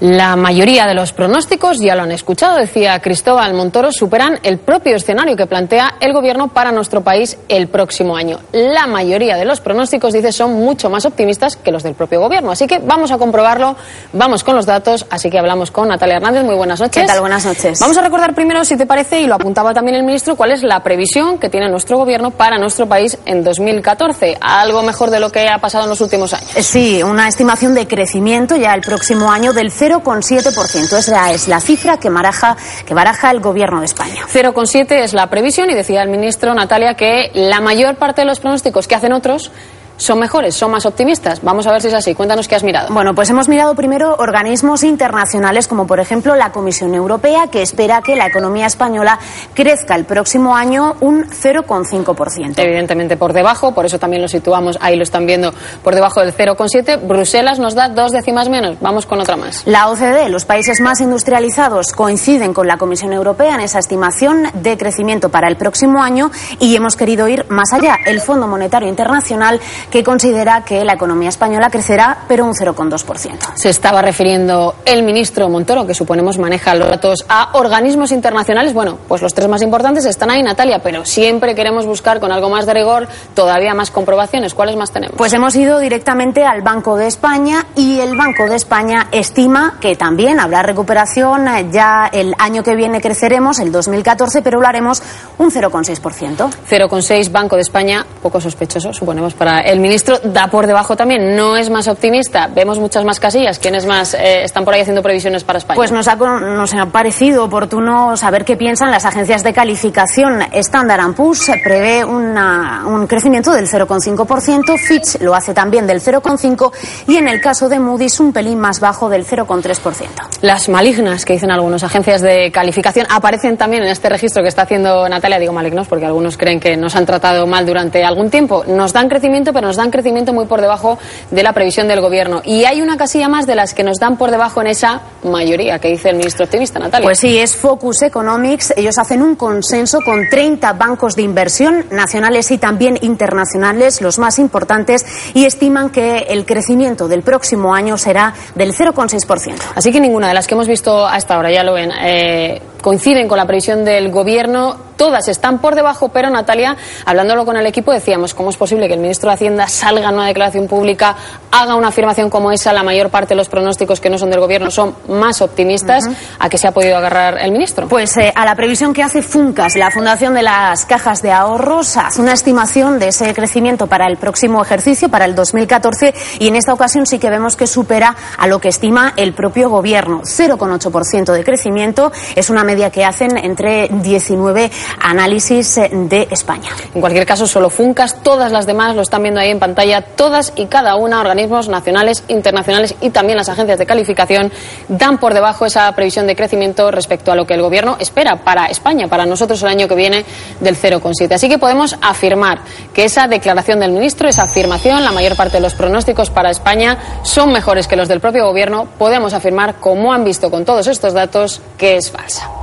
La 0.00 0.36
mayoría 0.36 0.86
de 0.86 0.94
los 0.94 1.12
pronósticos, 1.12 1.80
ya 1.80 1.96
lo 1.96 2.02
han 2.02 2.12
escuchado, 2.12 2.56
decía 2.56 3.00
Cristóbal 3.00 3.52
Montoro, 3.52 3.90
superan 3.90 4.38
el 4.44 4.58
propio 4.58 4.94
escenario 4.94 5.34
que 5.34 5.46
plantea 5.46 5.94
el 5.98 6.12
Gobierno 6.12 6.46
para 6.46 6.70
nuestro 6.70 7.00
país 7.00 7.36
el 7.48 7.66
próximo 7.66 8.16
año. 8.16 8.38
La 8.52 8.86
mayoría 8.86 9.36
de 9.36 9.44
los 9.44 9.60
pronósticos, 9.60 10.12
dice, 10.12 10.30
son 10.30 10.52
mucho 10.52 10.88
más 10.88 11.04
optimistas 11.04 11.56
que 11.56 11.72
los 11.72 11.82
del 11.82 11.94
propio 11.94 12.20
Gobierno. 12.20 12.52
Así 12.52 12.68
que 12.68 12.78
vamos 12.78 13.10
a 13.10 13.18
comprobarlo, 13.18 13.74
vamos 14.12 14.44
con 14.44 14.54
los 14.54 14.66
datos, 14.66 15.04
así 15.10 15.30
que 15.30 15.38
hablamos 15.40 15.72
con 15.72 15.88
Natalia 15.88 16.16
Hernández. 16.18 16.44
Muy 16.44 16.54
buenas 16.54 16.78
noches. 16.78 17.02
¿Qué 17.02 17.08
tal? 17.08 17.18
Buenas 17.18 17.44
noches. 17.44 17.80
Vamos 17.80 17.98
a 17.98 18.02
recordar 18.02 18.36
primero, 18.36 18.64
si 18.64 18.76
te 18.76 18.86
parece, 18.86 19.20
y 19.20 19.26
lo 19.26 19.34
apuntaba 19.34 19.74
también 19.74 19.96
el 19.96 20.04
ministro, 20.04 20.36
cuál 20.36 20.52
es 20.52 20.62
la 20.62 20.80
previsión 20.80 21.38
que 21.38 21.48
tiene 21.48 21.68
nuestro 21.68 21.98
Gobierno 21.98 22.30
para 22.30 22.56
nuestro 22.56 22.86
país 22.86 23.18
en 23.26 23.42
2014. 23.42 24.38
Algo 24.40 24.82
mejor 24.82 25.10
de 25.10 25.18
lo 25.18 25.32
que 25.32 25.48
ha 25.48 25.58
pasado 25.58 25.84
en 25.84 25.90
los 25.90 26.00
últimos 26.00 26.32
años. 26.34 26.50
Sí, 26.60 27.02
una 27.02 27.26
estimación 27.26 27.74
de 27.74 27.88
crecimiento 27.88 28.54
ya 28.54 28.74
el 28.74 28.82
próximo 28.82 29.32
año 29.32 29.52
del 29.52 29.72
0,7%. 29.88 30.98
Esa 30.98 31.32
es 31.32 31.48
la 31.48 31.60
cifra 31.60 31.98
que 31.98 32.10
baraja, 32.10 32.56
que 32.86 32.94
baraja 32.94 33.30
el 33.30 33.40
Gobierno 33.40 33.80
de 33.80 33.86
España. 33.86 34.26
0,7 34.32 35.02
es 35.02 35.14
la 35.14 35.28
previsión 35.28 35.70
y 35.70 35.74
decía 35.74 36.02
el 36.02 36.10
ministro 36.10 36.54
Natalia 36.54 36.94
que 36.94 37.30
la 37.34 37.60
mayor 37.60 37.96
parte 37.96 38.22
de 38.22 38.26
los 38.26 38.40
pronósticos 38.40 38.86
que 38.86 38.94
hacen 38.94 39.12
otros 39.12 39.50
son 39.98 40.18
mejores, 40.18 40.54
son 40.54 40.70
más 40.70 40.86
optimistas. 40.86 41.42
Vamos 41.42 41.66
a 41.66 41.72
ver 41.72 41.82
si 41.82 41.88
es 41.88 41.94
así. 41.94 42.14
Cuéntanos 42.14 42.48
qué 42.48 42.54
has 42.54 42.64
mirado. 42.64 42.92
Bueno, 42.92 43.14
pues 43.14 43.28
hemos 43.28 43.48
mirado 43.48 43.74
primero 43.74 44.14
organismos 44.18 44.84
internacionales 44.84 45.68
como 45.68 45.86
por 45.86 46.00
ejemplo 46.00 46.34
la 46.36 46.52
Comisión 46.52 46.94
Europea 46.94 47.48
que 47.48 47.60
espera 47.60 48.00
que 48.00 48.16
la 48.16 48.26
economía 48.26 48.66
española 48.66 49.18
crezca 49.54 49.94
el 49.96 50.04
próximo 50.04 50.56
año 50.56 50.96
un 51.00 51.24
0,5%. 51.28 52.54
Evidentemente 52.56 53.16
por 53.16 53.32
debajo, 53.32 53.74
por 53.74 53.84
eso 53.84 53.98
también 53.98 54.22
lo 54.22 54.28
situamos, 54.28 54.78
ahí 54.80 54.96
lo 54.96 55.02
están 55.02 55.26
viendo, 55.26 55.52
por 55.82 55.94
debajo 55.94 56.20
del 56.20 56.34
0,7. 56.34 57.00
Bruselas 57.06 57.58
nos 57.58 57.74
da 57.74 57.88
dos 57.88 58.12
décimas 58.12 58.48
menos. 58.48 58.76
Vamos 58.80 59.04
con 59.04 59.20
otra 59.20 59.36
más. 59.36 59.66
La 59.66 59.88
OCDE, 59.88 60.28
los 60.28 60.44
países 60.44 60.80
más 60.80 61.00
industrializados, 61.00 61.92
coinciden 61.92 62.54
con 62.54 62.66
la 62.68 62.78
Comisión 62.78 63.12
Europea 63.12 63.56
en 63.56 63.60
esa 63.60 63.80
estimación 63.80 64.44
de 64.54 64.78
crecimiento 64.78 65.28
para 65.28 65.48
el 65.48 65.56
próximo 65.56 66.02
año 66.02 66.30
y 66.60 66.76
hemos 66.76 66.96
querido 66.96 67.26
ir 67.28 67.46
más 67.48 67.72
allá. 67.72 67.96
El 68.06 68.20
Fondo 68.20 68.46
Monetario 68.46 68.88
Internacional 68.88 69.60
que 69.90 70.04
considera 70.04 70.64
que 70.64 70.84
la 70.84 70.94
economía 70.94 71.28
española 71.28 71.70
crecerá, 71.70 72.24
pero 72.28 72.44
un 72.44 72.54
0,2%. 72.54 73.54
Se 73.54 73.70
estaba 73.70 74.02
refiriendo 74.02 74.76
el 74.84 75.02
ministro 75.02 75.48
Montoro, 75.48 75.86
que 75.86 75.94
suponemos 75.94 76.38
maneja 76.38 76.74
los 76.74 76.88
datos, 76.88 77.24
a 77.28 77.50
organismos 77.52 78.12
internacionales. 78.12 78.72
Bueno, 78.74 78.98
pues 79.08 79.22
los 79.22 79.34
tres 79.34 79.48
más 79.48 79.62
importantes 79.62 80.04
están 80.04 80.30
ahí, 80.30 80.42
Natalia, 80.42 80.80
pero 80.80 81.04
siempre 81.04 81.54
queremos 81.54 81.86
buscar 81.86 82.20
con 82.20 82.32
algo 82.32 82.48
más 82.48 82.66
de 82.66 82.74
rigor 82.74 83.08
todavía 83.34 83.74
más 83.74 83.90
comprobaciones. 83.90 84.54
¿Cuáles 84.54 84.76
más 84.76 84.90
tenemos? 84.90 85.16
Pues 85.16 85.32
hemos 85.32 85.54
ido 85.56 85.78
directamente 85.78 86.44
al 86.44 86.62
Banco 86.62 86.96
de 86.96 87.06
España 87.06 87.66
y 87.74 88.00
el 88.00 88.16
Banco 88.16 88.48
de 88.48 88.56
España 88.56 89.08
estima 89.12 89.78
que 89.80 89.96
también 89.96 90.40
habrá 90.40 90.62
recuperación. 90.62 91.46
Ya 91.72 92.08
el 92.12 92.34
año 92.38 92.62
que 92.62 92.74
viene 92.74 93.00
creceremos, 93.00 93.58
el 93.58 93.72
2014, 93.72 94.42
pero 94.42 94.60
lo 94.60 94.66
haremos 94.66 95.02
un 95.38 95.50
0,6%. 95.50 96.50
0,6 96.68 97.32
Banco 97.32 97.56
de 97.56 97.62
España, 97.62 98.06
poco 98.22 98.40
sospechoso, 98.40 98.92
suponemos, 98.92 99.34
para 99.34 99.60
el 99.60 99.77
ministro. 99.78 100.18
Da 100.22 100.48
por 100.48 100.66
debajo 100.66 100.96
también, 100.96 101.36
no 101.36 101.56
es 101.56 101.70
más 101.70 101.88
optimista. 101.88 102.48
Vemos 102.48 102.78
muchas 102.78 103.04
más 103.04 103.20
casillas. 103.20 103.58
¿Quiénes 103.58 103.86
más 103.86 104.14
eh, 104.14 104.44
están 104.44 104.64
por 104.64 104.74
ahí 104.74 104.80
haciendo 104.80 105.02
previsiones 105.02 105.44
para 105.44 105.58
España? 105.58 105.76
Pues 105.76 105.92
nos 105.92 106.08
ha, 106.08 106.16
nos 106.16 106.74
ha 106.74 106.86
parecido 106.86 107.44
oportuno 107.44 108.16
saber 108.16 108.44
qué 108.44 108.56
piensan 108.56 108.90
las 108.90 109.04
agencias 109.04 109.42
de 109.42 109.52
calificación. 109.52 110.42
Standard 110.52 111.14
Poor's 111.14 111.50
prevé 111.62 112.04
una, 112.04 112.84
un 112.86 113.06
crecimiento 113.06 113.52
del 113.52 113.68
0,5%, 113.68 114.78
Fitch 114.78 115.20
lo 115.20 115.34
hace 115.34 115.54
también 115.54 115.86
del 115.86 116.00
0,5% 116.00 116.72
y 117.06 117.16
en 117.16 117.28
el 117.28 117.40
caso 117.40 117.68
de 117.68 117.78
Moody's 117.78 118.20
un 118.20 118.32
pelín 118.32 118.58
más 118.58 118.80
bajo 118.80 119.08
del 119.08 119.26
0,3%. 119.26 120.06
Las 120.42 120.68
malignas 120.68 121.24
que 121.24 121.34
dicen 121.34 121.50
algunas 121.50 121.82
agencias 121.82 122.20
de 122.20 122.50
calificación 122.50 123.06
aparecen 123.10 123.56
también 123.56 123.82
en 123.82 123.90
este 123.90 124.08
registro 124.08 124.42
que 124.42 124.48
está 124.48 124.62
haciendo 124.62 125.08
Natalia. 125.08 125.38
Digo 125.38 125.52
malignos 125.52 125.88
porque 125.88 126.06
algunos 126.06 126.36
creen 126.36 126.60
que 126.60 126.76
nos 126.76 126.96
han 126.96 127.06
tratado 127.06 127.46
mal 127.46 127.66
durante 127.66 128.04
algún 128.04 128.30
tiempo. 128.30 128.64
Nos 128.66 128.92
dan 128.92 129.08
crecimiento, 129.08 129.52
pero 129.52 129.67
nos 129.68 129.76
dan 129.76 129.90
crecimiento 129.90 130.32
muy 130.32 130.46
por 130.46 130.62
debajo 130.62 130.98
de 131.30 131.42
la 131.42 131.52
previsión 131.52 131.88
del 131.88 132.00
gobierno. 132.00 132.40
Y 132.42 132.64
hay 132.64 132.80
una 132.80 132.96
casilla 132.96 133.28
más 133.28 133.46
de 133.46 133.54
las 133.54 133.74
que 133.74 133.84
nos 133.84 133.98
dan 133.98 134.16
por 134.16 134.30
debajo 134.30 134.62
en 134.62 134.68
esa 134.68 135.02
mayoría 135.24 135.78
que 135.78 135.88
dice 135.88 136.08
el 136.08 136.16
ministro 136.16 136.46
optimista, 136.46 136.78
Natalia. 136.78 137.04
Pues 137.04 137.18
sí, 137.18 137.36
es 137.36 137.54
Focus 137.54 138.00
Economics. 138.00 138.72
Ellos 138.78 138.96
hacen 138.96 139.20
un 139.20 139.36
consenso 139.36 140.00
con 140.00 140.26
30 140.26 140.72
bancos 140.72 141.16
de 141.16 141.22
inversión 141.22 141.84
nacionales 141.90 142.50
y 142.50 142.56
también 142.56 142.98
internacionales, 143.02 144.00
los 144.00 144.18
más 144.18 144.38
importantes, 144.38 145.04
y 145.34 145.44
estiman 145.44 145.90
que 145.90 146.26
el 146.30 146.46
crecimiento 146.46 147.08
del 147.08 147.22
próximo 147.22 147.74
año 147.74 147.98
será 147.98 148.32
del 148.54 148.72
0,6%. 148.72 149.54
Así 149.74 149.92
que 149.92 150.00
ninguna 150.00 150.28
de 150.28 150.34
las 150.34 150.46
que 150.46 150.54
hemos 150.54 150.66
visto 150.66 151.06
hasta 151.06 151.34
ahora, 151.34 151.50
ya 151.50 151.62
lo 151.62 151.74
ven, 151.74 151.90
eh, 152.00 152.62
coinciden 152.82 153.28
con 153.28 153.38
la 153.38 153.46
previsión 153.46 153.84
del 153.84 154.10
gobierno. 154.10 154.88
Todas 154.96 155.28
están 155.28 155.60
por 155.60 155.76
debajo, 155.76 156.08
pero 156.08 156.28
Natalia, 156.28 156.76
hablándolo 157.04 157.44
con 157.44 157.56
el 157.56 157.64
equipo, 157.66 157.92
decíamos, 157.92 158.34
¿cómo 158.34 158.50
es 158.50 158.56
posible 158.56 158.88
que 158.88 158.94
el 158.94 159.00
ministro 159.00 159.30
de 159.30 159.34
Hacienda 159.34 159.68
salga 159.68 160.08
en 160.08 160.16
una 160.16 160.26
declaración 160.26 160.66
pública, 160.66 161.14
haga 161.52 161.76
una 161.76 161.88
afirmación 161.88 162.30
como 162.30 162.50
esa? 162.50 162.72
La 162.72 162.82
mayor 162.82 163.08
parte 163.08 163.28
de 163.28 163.36
los 163.36 163.48
pronósticos 163.48 164.00
que 164.00 164.10
no 164.10 164.18
son 164.18 164.30
del 164.30 164.40
gobierno 164.40 164.72
son 164.72 164.96
más 165.08 165.40
optimistas. 165.40 166.04
Uh 166.04 166.10
-huh. 166.10 166.16
¿A 166.40 166.48
qué 166.48 166.58
se 166.58 166.66
ha 166.66 166.72
podido 166.72 166.96
agarrar 166.96 167.38
el 167.38 167.52
ministro? 167.52 167.86
Pues 167.86 168.16
eh, 168.16 168.32
a 168.34 168.44
la 168.44 168.56
previsión 168.56 168.92
que 168.92 169.04
hace 169.04 169.22
FUNCAS, 169.22 169.76
la 169.76 169.92
Fundación 169.92 170.34
de 170.34 170.42
las 170.42 170.84
Cajas 170.84 171.22
de 171.22 171.30
Ahorros, 171.30 171.96
hace 171.96 172.20
una 172.20 172.32
estimación 172.32 172.98
de 172.98 173.08
ese 173.08 173.32
crecimiento 173.34 173.86
para 173.86 174.06
el 174.08 174.16
próximo 174.16 174.60
ejercicio, 174.60 175.08
para 175.08 175.26
el 175.26 175.36
2014, 175.36 176.12
y 176.40 176.48
en 176.48 176.56
esta 176.56 176.74
ocasión 176.74 177.06
sí 177.06 177.20
que 177.20 177.30
vemos 177.30 177.54
que 177.54 177.68
supera 177.68 178.16
a 178.36 178.48
lo 178.48 178.60
que 178.60 178.68
estima 178.68 179.12
el 179.16 179.32
propio 179.32 179.70
gobierno. 179.70 180.22
0,8% 180.24 181.32
de 181.32 181.44
crecimiento 181.44 182.10
es 182.34 182.50
una 182.50 182.64
media 182.68 182.90
que 182.90 183.02
hacen 183.02 183.38
entre 183.38 183.88
19 183.88 184.70
análisis 185.00 185.78
eh, 185.78 185.90
de 185.90 186.28
España. 186.30 186.68
En 186.94 187.00
cualquier 187.00 187.24
caso, 187.24 187.46
solo 187.46 187.70
Funcas, 187.70 188.22
todas 188.22 188.52
las 188.52 188.66
demás 188.66 188.94
lo 188.94 189.00
están 189.00 189.22
viendo 189.22 189.40
ahí 189.40 189.48
en 189.48 189.58
pantalla, 189.58 190.02
todas 190.02 190.52
y 190.54 190.66
cada 190.66 190.96
una, 190.96 191.20
organismos 191.20 191.70
nacionales, 191.70 192.24
internacionales 192.28 192.94
y 193.00 193.08
también 193.08 193.38
las 193.38 193.48
agencias 193.48 193.78
de 193.78 193.86
calificación, 193.86 194.52
dan 194.88 195.16
por 195.16 195.32
debajo 195.32 195.64
esa 195.64 195.90
previsión 195.92 196.26
de 196.26 196.36
crecimiento 196.36 196.90
respecto 196.90 197.32
a 197.32 197.34
lo 197.34 197.46
que 197.46 197.54
el 197.54 197.62
Gobierno 197.62 197.96
espera 197.98 198.36
para 198.44 198.66
España, 198.66 199.08
para 199.08 199.24
nosotros 199.24 199.62
el 199.62 199.68
año 199.68 199.88
que 199.88 199.94
viene 199.94 200.26
del 200.60 200.76
0,7. 200.76 201.32
Así 201.32 201.48
que 201.48 201.56
podemos 201.56 201.96
afirmar 202.02 202.60
que 202.92 203.04
esa 203.04 203.28
declaración 203.28 203.80
del 203.80 203.92
ministro, 203.92 204.28
esa 204.28 204.42
afirmación, 204.42 205.02
la 205.04 205.12
mayor 205.12 205.36
parte 205.36 205.56
de 205.56 205.62
los 205.62 205.74
pronósticos 205.74 206.28
para 206.28 206.50
España 206.50 206.98
son 207.22 207.50
mejores 207.50 207.88
que 207.88 207.96
los 207.96 208.08
del 208.08 208.20
propio 208.20 208.44
Gobierno. 208.44 208.86
Podemos 208.98 209.32
afirmar, 209.32 209.76
como 209.76 210.12
han 210.12 210.24
visto 210.24 210.50
con 210.50 210.66
todos 210.66 210.86
estos 210.86 211.14
datos, 211.14 211.62
que 211.78 211.96
es 211.96 212.10
falsa. 212.10 212.57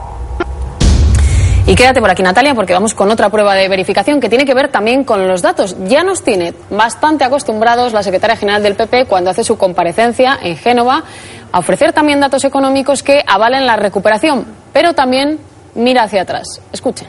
Y 1.68 1.74
quédate 1.74 2.00
por 2.00 2.12
aquí, 2.12 2.22
Natalia, 2.22 2.54
porque 2.54 2.74
vamos 2.74 2.94
con 2.94 3.10
otra 3.10 3.30
prueba 3.30 3.56
de 3.56 3.68
verificación 3.68 4.20
que 4.20 4.30
tiene 4.30 4.46
que 4.46 4.54
ver 4.54 4.70
también 4.70 5.04
con 5.04 5.28
los 5.28 5.42
datos. 5.42 5.76
Ya 5.88 6.04
nos 6.04 6.22
tiene 6.22 6.54
bastante 6.70 7.24
acostumbrados 7.24 7.92
la 7.92 8.04
secretaria 8.04 8.36
general 8.36 8.62
del 8.62 8.76
PP 8.76 9.06
cuando 9.08 9.32
hace 9.32 9.44
su 9.44 9.58
comparecencia 9.58 10.38
en 10.44 10.58
Génova 10.58 11.04
a 11.52 11.60
ofrecer 11.60 11.92
también 11.92 12.20
datos 12.20 12.44
económicos 12.46 13.02
que 13.02 13.24
avalen 13.26 13.66
la 13.66 13.78
recuperación, 13.78 14.46
pero 14.74 14.94
también 14.94 15.40
mira 15.74 16.04
hacia 16.04 16.22
atrás. 16.22 16.62
Escuchen. 16.72 17.08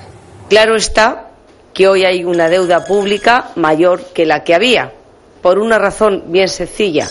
Claro 0.49 0.75
está 0.75 1.27
que 1.75 1.87
hoy 1.87 2.07
hay 2.07 2.25
una 2.25 2.49
deuda 2.49 2.87
pública 2.87 3.49
mayor 3.57 4.05
que 4.15 4.25
la 4.25 4.43
que 4.43 4.55
había, 4.55 4.93
por 5.47 5.61
una 5.61 5.79
razón 5.79 6.25
bien 6.27 6.49
sencilla. 6.49 7.07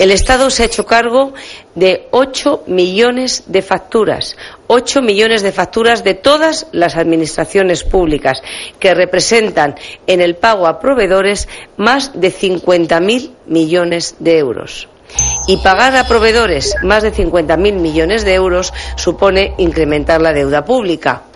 El 0.00 0.10
Estado 0.10 0.50
se 0.50 0.64
ha 0.64 0.66
hecho 0.66 0.84
cargo 0.84 1.32
de 1.76 2.08
8 2.10 2.64
millones 2.66 3.44
de 3.46 3.62
facturas, 3.62 4.36
8 4.66 5.00
millones 5.00 5.42
de 5.42 5.52
facturas 5.52 6.02
de 6.02 6.14
todas 6.14 6.66
las 6.72 6.96
administraciones 6.96 7.84
públicas, 7.84 8.42
que 8.80 8.94
representan 8.94 9.76
en 10.08 10.20
el 10.20 10.34
pago 10.34 10.66
a 10.66 10.80
proveedores 10.80 11.46
más 11.76 12.20
de 12.20 12.32
50.000 12.32 13.30
millones 13.46 14.16
de 14.18 14.38
euros. 14.38 14.88
Y 15.46 15.58
pagar 15.58 15.94
a 15.94 16.08
proveedores 16.08 16.74
más 16.82 17.04
de 17.04 17.12
50.000 17.12 17.74
millones 17.74 18.24
de 18.24 18.34
euros 18.34 18.74
supone 18.96 19.54
incrementar 19.58 20.20
la 20.20 20.32
deuda 20.32 20.64
pública. 20.64 21.27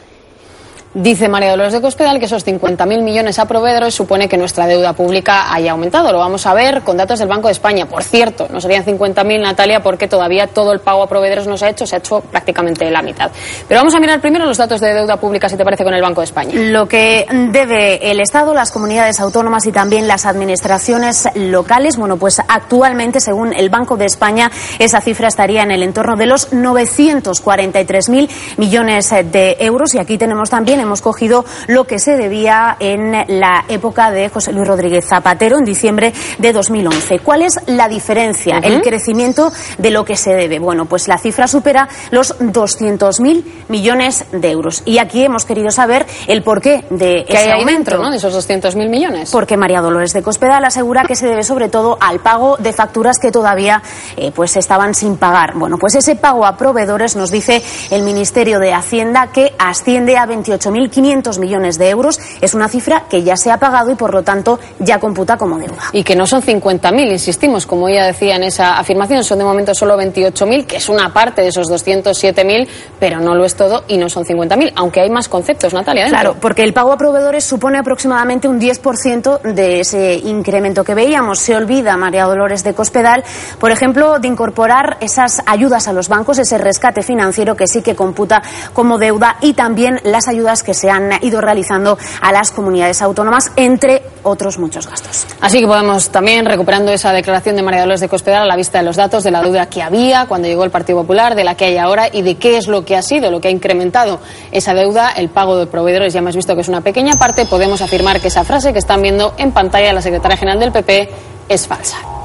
Dice 0.95 1.27
María 1.27 1.53
Dolores 1.53 1.73
de 1.73 1.81
Cospedal 1.81 2.19
que 2.19 2.27
esos 2.27 2.47
50.000 2.47 3.03
millones 3.03 3.39
a 3.39 3.47
proveedores 3.47 3.95
supone 3.95 4.29
que 4.29 4.37
nuestra 4.37 4.67
deuda 4.67 4.93
pública 4.93 5.51
haya 5.51 5.73
aumentado. 5.73 6.13
Lo 6.13 6.19
vamos 6.19 6.47
a 6.47 6.53
ver 6.53 6.83
con 6.83 6.99
datos 6.99 7.19
del 7.19 7.29
Banco 7.29 7.49
de 7.49 7.53
España. 7.53 7.87
Por 7.87 8.03
cierto, 8.03 8.47
no 8.51 8.61
serían 8.61 8.85
50.000, 8.85 9.41
Natalia, 9.41 9.83
porque 9.83 10.07
todavía 10.07 10.49
todo 10.49 10.71
el 10.71 10.81
pago 10.81 11.03
a 11.03 11.09
proveedores 11.09 11.47
no 11.47 11.57
se 11.57 11.65
ha 11.65 11.71
hecho, 11.71 11.87
se 11.87 11.97
ha 11.97 11.99
hecho 11.99 12.21
prácticamente 12.21 12.91
la 12.91 13.01
mitad. 13.01 13.31
Pero 13.67 13.81
vamos 13.81 13.95
a 13.95 14.01
mirar 14.01 14.21
primero 14.21 14.45
los 14.45 14.59
datos 14.59 14.83
de 14.83 14.93
deuda 14.93 15.17
pública, 15.17 15.49
si 15.49 15.57
te 15.57 15.65
parece, 15.65 15.83
con 15.83 15.95
el 15.95 16.03
Banco 16.03 16.21
de 16.21 16.27
España. 16.27 16.53
Lo 16.57 16.87
que 16.87 17.27
debe 17.51 18.11
el 18.11 18.21
Estado, 18.21 18.53
las 18.53 18.71
comunidades 18.71 19.19
autónomas 19.19 19.65
y 19.65 19.73
también 19.73 20.07
las 20.07 20.27
administraciones 20.27 21.27
locales, 21.35 21.97
bueno, 21.97 22.19
pues 22.19 22.39
actualmente, 22.47 23.19
según 23.21 23.55
el 23.55 23.71
Banco 23.71 23.97
de 23.97 24.05
España, 24.05 24.51
esa 24.79 25.01
cifra 25.01 25.29
estaría 25.29 25.63
en 25.63 25.71
el 25.71 25.83
entorno 25.83 26.17
de 26.17 26.27
los 26.27 26.53
943.000 26.53 28.29
millones 28.59 29.09
de 29.09 29.57
euros. 29.59 29.95
Y 29.95 29.99
aquí 29.99 30.19
tenemos 30.19 30.51
también 30.51 30.82
hemos 30.83 31.03
cogido 31.03 31.45
lo 31.67 31.85
que 31.85 31.99
se 31.99 32.17
debía 32.17 32.77
en 32.79 33.13
la 33.41 33.65
época 33.69 34.11
de 34.11 34.29
José 34.29 34.53
Luis 34.53 34.69
Rodríguez 34.69 35.07
Zapatero 35.07 35.59
en 35.59 35.65
diciembre 35.65 36.13
de 36.39 36.53
2011. 36.53 37.21
¿Cuál 37.21 37.43
es 37.43 37.59
la 37.67 37.89
diferencia, 37.89 38.59
el 38.59 38.83
crecimiento 38.83 39.53
de 39.79 39.91
lo 39.91 40.05
que 40.05 40.17
se 40.17 40.35
debe? 40.35 40.59
Bueno, 40.59 40.85
pues 40.87 41.09
la 41.09 41.19
cifra 41.19 41.47
supera 41.47 41.89
los 42.11 42.39
200.000 42.39 43.45
millones 43.69 44.27
de 44.33 44.51
euros. 44.51 44.83
Y 44.85 44.99
aquí 44.99 45.25
hemos 45.25 45.45
querido 45.45 45.71
saber 45.71 46.07
el 46.27 46.43
porqué 46.43 46.85
de 46.91 47.25
¿Qué 47.27 47.33
ese 47.35 47.39
hay 47.39 47.45
ahí 47.45 47.61
aumento. 47.61 47.73
dentro, 47.73 48.03
¿no? 48.03 48.11
De 48.11 48.17
esos 48.17 48.35
200.000 48.49 48.89
millones. 48.89 49.31
Porque 49.31 49.57
María 49.57 49.81
Dolores 49.81 50.13
de 50.13 50.23
Cospedal 50.23 50.65
asegura 50.65 51.05
que 51.05 51.17
se 51.17 51.27
debe 51.27 51.43
sobre 51.43 51.69
todo 51.69 51.97
al 52.01 52.21
pago 52.21 52.57
de 52.59 52.73
facturas 52.73 53.19
que 53.19 53.31
todavía 53.31 53.83
eh, 54.17 54.33
pues 54.35 54.57
estaban 54.57 54.95
sin 54.95 55.17
pagar. 55.17 55.55
Bueno, 55.55 55.79
pues 55.79 55.95
ese 55.95 56.17
pago 56.17 56.47
a 56.47 56.57
proveedores 56.57 57.17
nos 57.17 57.31
dice 57.31 57.63
el 57.91 58.03
Ministerio 58.03 58.59
de 58.59 58.73
Hacienda 58.73 59.29
que 59.33 59.53
asciende 59.59 60.17
a 60.17 60.27
28.500 60.73 61.39
millones 61.39 61.79
de 61.79 61.91
euros. 61.91 62.19
Es 62.41 62.55
una 62.55 62.69
cifra 62.69 63.05
que 63.09 63.23
ya 63.23 63.37
se 63.37 63.51
ha 63.51 63.59
pagado 63.59 63.91
y 63.91 63.95
por 63.95 64.13
lo 64.13 64.23
tanto 64.23 64.59
ya 64.79 64.99
computa 64.99 65.37
como 65.37 65.59
deuda. 65.59 65.83
Y 65.93 66.05
que 66.05 66.17
no 66.17 66.27
son 66.27 66.43
50.000, 66.43 67.13
insistimos, 67.13 67.67
como 67.67 67.89
ella 67.89 68.05
decía 68.05 68.37
en 68.37 68.45
esa 68.45 68.79
afirmación, 68.79 69.25
son 69.25 69.39
de 69.39 69.45
momento 69.45 69.75
solo 69.75 69.97
28.000, 69.99 70.67
que 70.67 70.77
es 70.77 70.89
una 70.89 71.13
parte 71.13 71.43
de 71.43 71.49
esos 71.49 71.71
207.000, 71.71 72.69
pero 72.99 73.21
no 73.21 73.35
lo 73.35 73.45
es 73.45 73.55
todo 73.55 73.85
y 73.89 73.97
no 73.97 74.09
son 74.09 74.25
50.000, 74.25 74.73
aunque 74.77 75.01
hay 75.01 75.11
más 75.11 75.29
conceptos, 75.29 75.73
Natalia. 75.75 76.05
dentro. 76.05 76.19
Claro, 76.19 76.37
porque 76.41 76.63
el 76.63 76.73
pago 76.73 76.93
a 76.93 76.97
proveedores 76.97 77.45
supone 77.45 77.79
aproximadamente 77.79 78.49
un 78.49 78.61
10% 78.61 79.41
de 79.43 79.81
ese 79.81 80.15
incremento 80.15 80.85
que 80.85 80.95
veíamos. 80.95 81.39
Se 81.39 81.57
olvida 81.57 81.97
María 81.97 82.25
Dolores 82.25 82.65
de 82.65 82.75
Cospedal, 82.75 83.25
por 83.59 83.71
ejemplo, 83.71 84.19
de 84.19 84.29
incorporar 84.29 84.97
esas 85.01 85.43
ayudas 85.47 85.89
a 85.89 85.93
los 85.93 86.09
bancos, 86.09 86.39
ese 86.39 86.59
rescate 86.59 87.03
financiero 87.03 87.57
que 87.57 87.67
sí 87.67 87.83
que 87.83 87.95
computa 87.95 88.43
como 88.73 88.99
deuda 88.99 89.37
y 89.41 89.55
también 89.55 90.01
las 90.05 90.29
ayudas 90.29 90.62
que 90.63 90.75
se 90.75 90.91
han 90.91 91.11
ido 91.23 91.41
realizando 91.41 91.99
a 92.21 92.33
las 92.33 92.51
comunidades 92.51 93.03
autónomas, 93.03 93.53
entre 93.57 94.03
otros 94.23 94.59
muchos 94.59 94.87
gastos. 94.87 95.27
Así 95.41 95.61
que 95.61 95.67
podemos 95.67 96.11
también, 96.11 96.45
recuperando 96.45 96.93
esa 96.93 97.13
declaración 97.13 97.57
de 97.57 97.63
María 97.63 97.81
Dolores 97.81 98.01
de 98.01 98.09
Cospedal 98.09 98.43
a 98.43 98.47
la 98.47 98.57
vista 98.57 98.79
de 98.79 98.85
los 98.85 98.97
datos 98.97 99.25
de 99.25 99.31
la 99.31 99.43
deuda 99.43 99.67
que 99.67 99.83
había 99.83 100.27
cuando 100.27 100.49
llegó 100.49 100.65
el 100.65 100.71
Partido 100.71 101.01
Popular, 101.01 101.35
de 101.35 101.45
la 101.45 101.55
que 101.55 101.67
hay 101.67 101.79
ahora 101.79 102.09
y 102.11 102.23
de 102.23 102.37
qué 102.37 102.57
es 102.57 102.69
lo 102.69 102.85
que 102.85 102.97
ha 102.97 103.03
sido, 103.03 103.31
lo 103.31 103.41
que 103.41 103.49
ha 103.49 103.51
incrementado 103.51 104.21
esa 104.51 104.75
deuda, 104.75 105.11
el 105.11 105.29
pago 105.29 105.57
de 105.57 105.67
proveedores, 105.67 106.13
ya 106.13 106.21
hemos 106.21 106.37
visto 106.37 106.55
que 106.55 106.61
es 106.61 106.69
una 106.69 106.81
pequeña 106.81 107.15
parte, 107.15 107.47
podemos 107.47 107.83
afirmar 107.83 108.21
que 108.21 108.29
esa 108.29 108.45
frase 108.45 108.73
que 108.73 108.79
están 108.79 109.03
viendo 109.03 109.35
en 109.39 109.53
pantalla 109.53 109.89
de 109.89 109.93
la 109.95 110.03
secretaria 110.03 110.37
general 110.37 110.61
del 110.61 110.73
PP 110.73 111.11
es 111.49 111.67
falsa. 111.67 112.22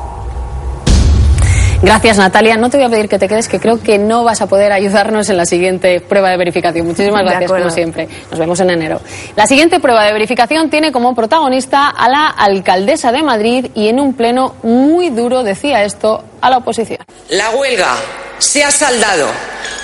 Gracias, 1.82 2.18
Natalia. 2.18 2.58
No 2.58 2.70
te 2.70 2.78
voy 2.78 2.88
a 2.88 2.90
pedir 2.90 3.08
que 3.08 3.20
te 3.20 3.28
quedes, 3.28 3.48
que 3.48 3.60
creo 3.60 3.82
que 3.82 4.00
no 4.00 4.24
vas 4.24 4.42
a 4.42 4.48
poder 4.48 4.72
ayudarnos 4.72 5.30
en 5.30 5.38
la 5.38 5.46
siguiente 5.46 6.02
prueba 6.02 6.32
de 6.32 6.38
verificación. 6.38 6.88
Muchísimas 6.88 7.24
gracias, 7.24 7.52
como 7.52 7.70
siempre. 7.70 8.08
Nos 8.32 8.40
vemos 8.40 8.60
en 8.60 8.72
enero. 8.72 9.00
La 9.36 9.46
siguiente 9.46 9.80
prueba 9.80 10.04
de 10.04 10.12
verificación 10.12 10.70
tiene 10.70 10.92
como 10.92 11.14
protagonista 11.14 11.90
a 11.90 12.10
la 12.10 12.28
alcaldesa 12.28 13.12
de 13.12 13.22
Madrid 13.22 13.68
y 13.76 13.90
en 13.90 14.00
un 14.00 14.14
pleno 14.14 14.56
muy 14.64 15.10
duro 15.10 15.44
decía 15.44 15.84
esto 15.84 16.24
a 16.42 16.50
la 16.50 16.58
oposición. 16.58 17.00
La 17.30 17.52
huelga 17.52 17.96
se 18.40 18.64
ha 18.64 18.72
saldado 18.72 19.28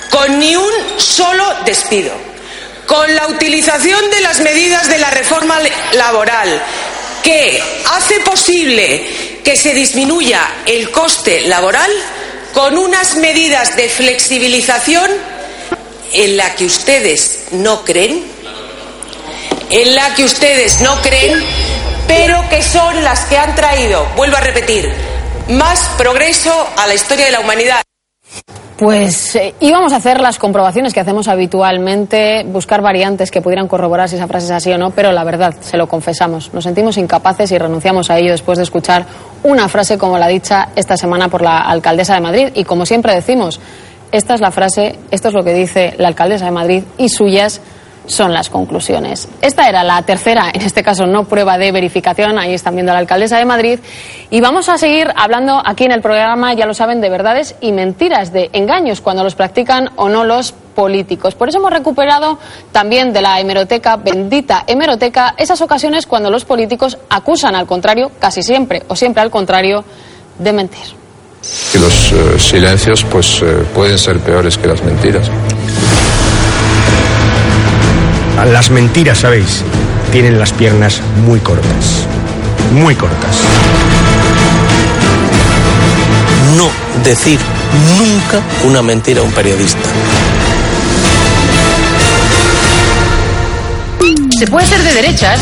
con 0.10 0.40
ni 0.40 0.56
un 0.56 0.72
solo 0.98 1.44
despido, 1.64 2.12
con 2.88 3.16
la 3.16 3.28
utilización 3.28 4.10
de 4.10 4.22
las 4.22 4.40
medidas 4.42 4.90
de 4.90 4.98
la 4.98 5.12
reforma 5.12 5.58
laboral 5.96 6.50
que 7.24 7.62
hace 7.92 8.20
posible 8.20 9.40
que 9.44 9.56
se 9.56 9.74
disminuya 9.74 10.48
el 10.66 10.92
coste 10.92 11.42
laboral 11.48 11.92
con 12.54 12.78
unas 12.78 13.16
medidas 13.16 13.76
de 13.76 13.90
flexibilización 13.90 15.10
en 16.14 16.38
la 16.38 16.54
que 16.56 16.66
ustedes 16.66 17.46
no 17.52 17.84
creen, 17.84 18.24
en 19.70 19.96
la 19.96 20.14
que 20.16 20.24
ustedes 20.24 20.82
no 20.82 21.02
creen, 21.02 21.44
pero 22.08 22.48
que 22.50 22.62
son 22.62 23.04
las 23.04 23.22
que 23.22 23.38
han 23.38 23.56
traído, 23.56 24.06
vuelvo 24.16 24.38
a 24.38 24.42
repetir, 24.42 24.94
más 25.50 25.80
progreso 25.98 26.70
a 26.78 26.86
la 26.86 26.94
historia 26.94 27.26
de 27.26 27.32
la 27.32 27.40
humanidad. 27.40 27.82
Pues 28.78 29.36
eh, 29.36 29.54
íbamos 29.60 29.94
a 29.94 29.98
hacer 29.98 30.20
las 30.20 30.40
comprobaciones 30.40 30.94
que 30.94 31.00
hacemos 31.00 31.28
habitualmente, 31.28 32.44
buscar 32.44 32.82
variantes 32.82 33.30
que 33.30 33.42
pudieran 33.42 33.68
corroborar 33.68 34.10
si 34.10 34.16
esa 34.16 34.28
frase 34.28 34.48
es 34.48 34.52
así 34.52 34.72
o 34.72 34.78
no, 34.78 34.90
pero 34.90 35.12
la 35.12 35.24
verdad, 35.24 35.54
se 35.62 35.78
lo 35.78 35.88
confesamos, 35.88 36.54
nos 36.54 36.64
sentimos 36.64 36.98
incapaces 36.98 37.52
y 37.52 37.58
renunciamos 37.58 38.10
a 38.10 38.18
ello 38.18 38.32
después 38.32 38.58
de 38.58 38.64
escuchar 38.64 39.06
una 39.44 39.68
frase 39.70 39.98
como 39.98 40.18
la 40.18 40.28
dicha 40.28 40.70
esta 40.76 40.98
semana 40.98 41.28
por 41.28 41.44
la 41.44 41.60
alcaldesa 41.60 42.16
de 42.16 42.22
Madrid. 42.22 42.50
Y 42.56 42.64
como 42.64 42.86
siempre 42.86 43.14
decimos, 43.14 43.60
esta 44.12 44.34
es 44.34 44.42
la 44.42 44.52
frase, 44.52 44.98
esto 45.12 45.28
es 45.28 45.34
lo 45.34 45.44
que 45.44 45.54
dice 45.54 45.94
la 45.98 46.08
alcaldesa 46.08 46.46
de 46.46 46.52
Madrid 46.52 46.84
y 46.98 47.10
suyas 47.10 47.62
son 48.06 48.34
las 48.34 48.50
conclusiones. 48.50 49.28
Esta 49.42 49.68
era 49.68 49.84
la 49.84 50.02
tercera, 50.02 50.50
en 50.54 50.62
este 50.62 50.84
caso 50.84 51.06
no 51.06 51.26
prueba 51.26 51.58
de 51.58 51.72
verificación, 51.72 52.38
ahí 52.38 52.54
están 52.54 52.76
viendo 52.76 52.92
a 52.92 52.96
la 52.96 53.00
alcaldesa 53.00 53.38
de 53.38 53.46
Madrid. 53.46 53.80
Y 54.30 54.42
vamos 54.42 54.70
a 54.70 54.78
seguir 54.78 55.12
hablando 55.16 55.62
aquí 55.66 55.86
en 55.86 55.92
el 55.92 56.02
programa, 56.02 56.54
ya 56.54 56.66
lo 56.66 56.74
saben, 56.74 57.02
de 57.02 57.10
verdades 57.10 57.56
y 57.62 57.72
mentiras, 57.72 58.34
de 58.34 58.50
engaños 58.54 59.02
cuando 59.02 59.24
los 59.24 59.36
practican 59.36 59.92
o 59.96 60.10
no 60.10 60.24
los 60.24 60.52
políticos. 60.52 61.36
Por 61.36 61.50
eso 61.50 61.60
hemos 61.60 61.72
recuperado 61.72 62.40
también 62.72 63.14
de 63.14 63.22
la 63.22 63.40
hemeroteca, 63.40 63.98
bendita 63.98 64.64
hemeroteca, 64.68 65.36
esas 65.38 65.62
ocasiones 65.62 66.08
cuando 66.08 66.30
los 66.30 66.46
políticos 66.46 66.98
acusan 67.10 67.56
al 67.56 67.68
contrario, 67.68 68.12
casi 68.20 68.42
siempre 68.42 68.84
o 68.88 68.96
siempre 68.96 69.22
al 69.22 69.30
contrario, 69.30 69.84
de 70.40 70.52
mentir. 70.52 71.04
Y 71.74 71.78
los 71.78 72.12
eh, 72.12 72.40
silencios 72.40 73.04
pues 73.04 73.42
eh, 73.42 73.66
pueden 73.74 73.98
ser 73.98 74.20
peores 74.20 74.58
que 74.58 74.68
las 74.68 74.82
mentiras. 74.84 75.30
Las 78.36 78.70
mentiras, 78.70 79.20
¿sabéis? 79.20 79.64
Tienen 80.12 80.38
las 80.38 80.52
piernas 80.52 81.02
muy 81.26 81.40
cortas. 81.40 82.06
Muy 82.74 82.96
cortas. 82.96 83.38
no 86.58 86.70
decir 87.04 87.40
nunca 87.98 88.42
una 88.66 88.82
mentira 88.82 89.22
a 89.22 89.24
un 89.24 89.32
periodista. 89.32 89.90
Se 94.38 94.48
puede 94.48 94.68
ser 94.68 94.84
de 94.84 94.94
derechas 94.94 95.40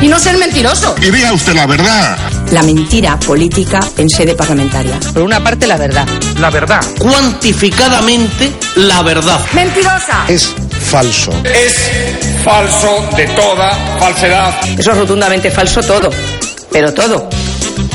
y 0.00 0.08
no 0.08 0.18
ser 0.18 0.36
mentiroso. 0.36 0.94
Y 1.00 1.10
diga 1.10 1.32
usted 1.32 1.54
la 1.54 1.66
verdad. 1.66 2.18
La 2.50 2.62
mentira 2.62 3.18
política 3.18 3.80
en 3.96 4.08
sede 4.10 4.34
parlamentaria. 4.34 4.98
Por 5.12 5.22
una 5.22 5.42
parte, 5.42 5.66
la 5.66 5.76
verdad. 5.76 6.06
La 6.40 6.50
verdad. 6.50 6.80
Cuantificadamente, 6.98 8.52
la 8.76 9.02
verdad. 9.02 9.40
Mentirosa. 9.54 10.24
Es 10.28 10.54
falso. 10.94 11.32
Es 11.42 11.90
falso 12.44 13.04
de 13.16 13.26
toda 13.26 13.72
falsedad. 13.98 14.54
Eso 14.78 14.92
es 14.92 14.96
rotundamente 14.96 15.50
falso 15.50 15.82
todo. 15.82 16.08
Pero 16.70 16.94
todo 16.94 17.28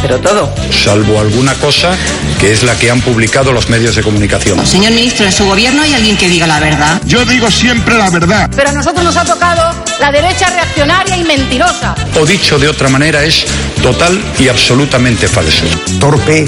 pero 0.01 0.20
todo. 0.20 0.53
Salvo 0.72 1.20
alguna 1.20 1.53
cosa 1.56 1.96
que 2.39 2.51
es 2.51 2.63
la 2.63 2.77
que 2.77 2.91
han 2.91 3.00
publicado 3.00 3.53
los 3.53 3.70
medios 3.70 3.96
de 3.96 4.03
comunicación. 4.03 4.65
Señor 4.65 4.91
ministro, 4.91 5.25
¿en 5.25 5.32
su 5.32 5.46
gobierno 5.46 5.82
hay 5.82 5.94
alguien 5.94 6.18
que 6.18 6.27
diga 6.27 6.46
la 6.48 6.60
verdad? 6.60 7.01
Yo 7.06 7.24
digo 7.25 7.50
siempre 7.50 7.98
la 7.98 8.10
verdad. 8.10 8.50
Pero 8.53 8.70
a 8.70 8.74
nosotros 8.74 9.03
nos 9.03 9.15
ha 9.15 9.24
tocado 9.24 9.74
la 10.00 10.12
derecha 10.12 10.50
reaccionaria 10.50 11.18
y 11.18 11.24
mentirosa. 11.24 11.96
O 12.20 12.25
dicho 12.25 12.60
de 12.60 12.68
otra 12.68 12.89
manera, 12.89 13.24
es 13.24 13.46
total 13.82 14.22
y 14.39 14.50
absolutamente 14.50 15.27
falso. 15.27 15.65
Torpe, 16.00 16.46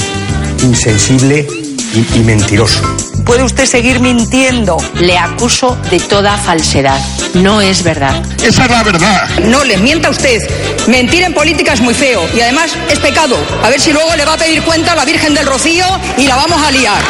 insensible 0.63 1.47
y, 1.93 2.17
y 2.17 2.19
mentiroso. 2.19 3.00
Puede 3.25 3.43
usted 3.43 3.65
seguir 3.65 3.99
mintiendo. 3.99 4.77
Le 4.95 5.17
acuso 5.17 5.77
de 5.89 5.99
toda 5.99 6.37
falsedad. 6.37 6.99
No 7.33 7.61
es 7.61 7.83
verdad. 7.83 8.23
Esa 8.43 8.65
es 8.65 8.71
la 8.71 8.83
verdad. 8.83 9.29
No 9.45 9.63
le 9.63 9.77
mienta 9.77 10.09
usted. 10.09 10.41
Mentir 10.87 11.23
en 11.23 11.33
política 11.33 11.73
es 11.73 11.81
muy 11.81 11.93
feo 11.93 12.21
y 12.35 12.41
además 12.41 12.75
es 12.89 12.99
pecado. 12.99 13.37
A 13.63 13.69
ver 13.69 13.79
si 13.79 13.93
luego 13.93 14.15
le 14.15 14.25
va 14.25 14.33
a 14.33 14.37
pedir 14.37 14.61
cuenta 14.63 14.93
a 14.93 14.95
la 14.95 15.05
Virgen 15.05 15.33
del 15.33 15.45
Rocío 15.45 15.85
y 16.17 16.27
la 16.27 16.35
vamos 16.35 16.61
a 16.61 16.71
liar. 16.71 17.01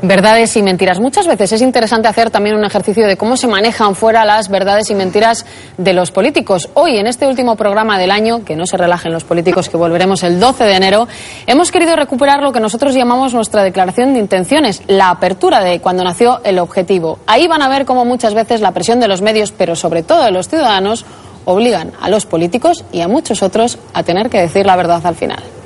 Verdades 0.00 0.56
y 0.56 0.62
mentiras. 0.62 1.00
Muchas 1.00 1.26
veces 1.26 1.50
es 1.50 1.60
interesante 1.60 2.06
hacer 2.06 2.30
también 2.30 2.54
un 2.54 2.64
ejercicio 2.64 3.08
de 3.08 3.16
cómo 3.16 3.36
se 3.36 3.48
manejan 3.48 3.96
fuera 3.96 4.24
las 4.24 4.48
verdades 4.48 4.88
y 4.90 4.94
mentiras 4.94 5.44
de 5.76 5.92
los 5.92 6.12
políticos. 6.12 6.68
Hoy, 6.74 6.98
en 6.98 7.08
este 7.08 7.26
último 7.26 7.56
programa 7.56 7.98
del 7.98 8.12
año, 8.12 8.44
que 8.44 8.54
no 8.54 8.64
se 8.64 8.76
relajen 8.76 9.12
los 9.12 9.24
políticos, 9.24 9.68
que 9.68 9.76
volveremos 9.76 10.22
el 10.22 10.38
12 10.38 10.62
de 10.62 10.76
enero, 10.76 11.08
hemos 11.48 11.72
querido 11.72 11.96
recuperar 11.96 12.44
lo 12.44 12.52
que 12.52 12.60
nosotros 12.60 12.94
llamamos 12.94 13.34
nuestra 13.34 13.64
declaración 13.64 14.14
de 14.14 14.20
intenciones, 14.20 14.82
la 14.86 15.10
apertura 15.10 15.64
de 15.64 15.80
cuando 15.80 16.04
nació 16.04 16.42
el 16.44 16.60
objetivo. 16.60 17.18
Ahí 17.26 17.48
van 17.48 17.62
a 17.62 17.68
ver 17.68 17.84
cómo 17.84 18.04
muchas 18.04 18.34
veces 18.34 18.60
la 18.60 18.70
presión 18.70 19.00
de 19.00 19.08
los 19.08 19.20
medios, 19.20 19.50
pero 19.50 19.74
sobre 19.74 20.04
todo 20.04 20.22
de 20.22 20.30
los 20.30 20.48
ciudadanos, 20.48 21.04
obligan 21.44 21.90
a 22.00 22.08
los 22.08 22.24
políticos 22.24 22.84
y 22.92 23.00
a 23.00 23.08
muchos 23.08 23.42
otros 23.42 23.78
a 23.94 24.04
tener 24.04 24.30
que 24.30 24.38
decir 24.38 24.64
la 24.64 24.76
verdad 24.76 25.04
al 25.04 25.16
final. 25.16 25.57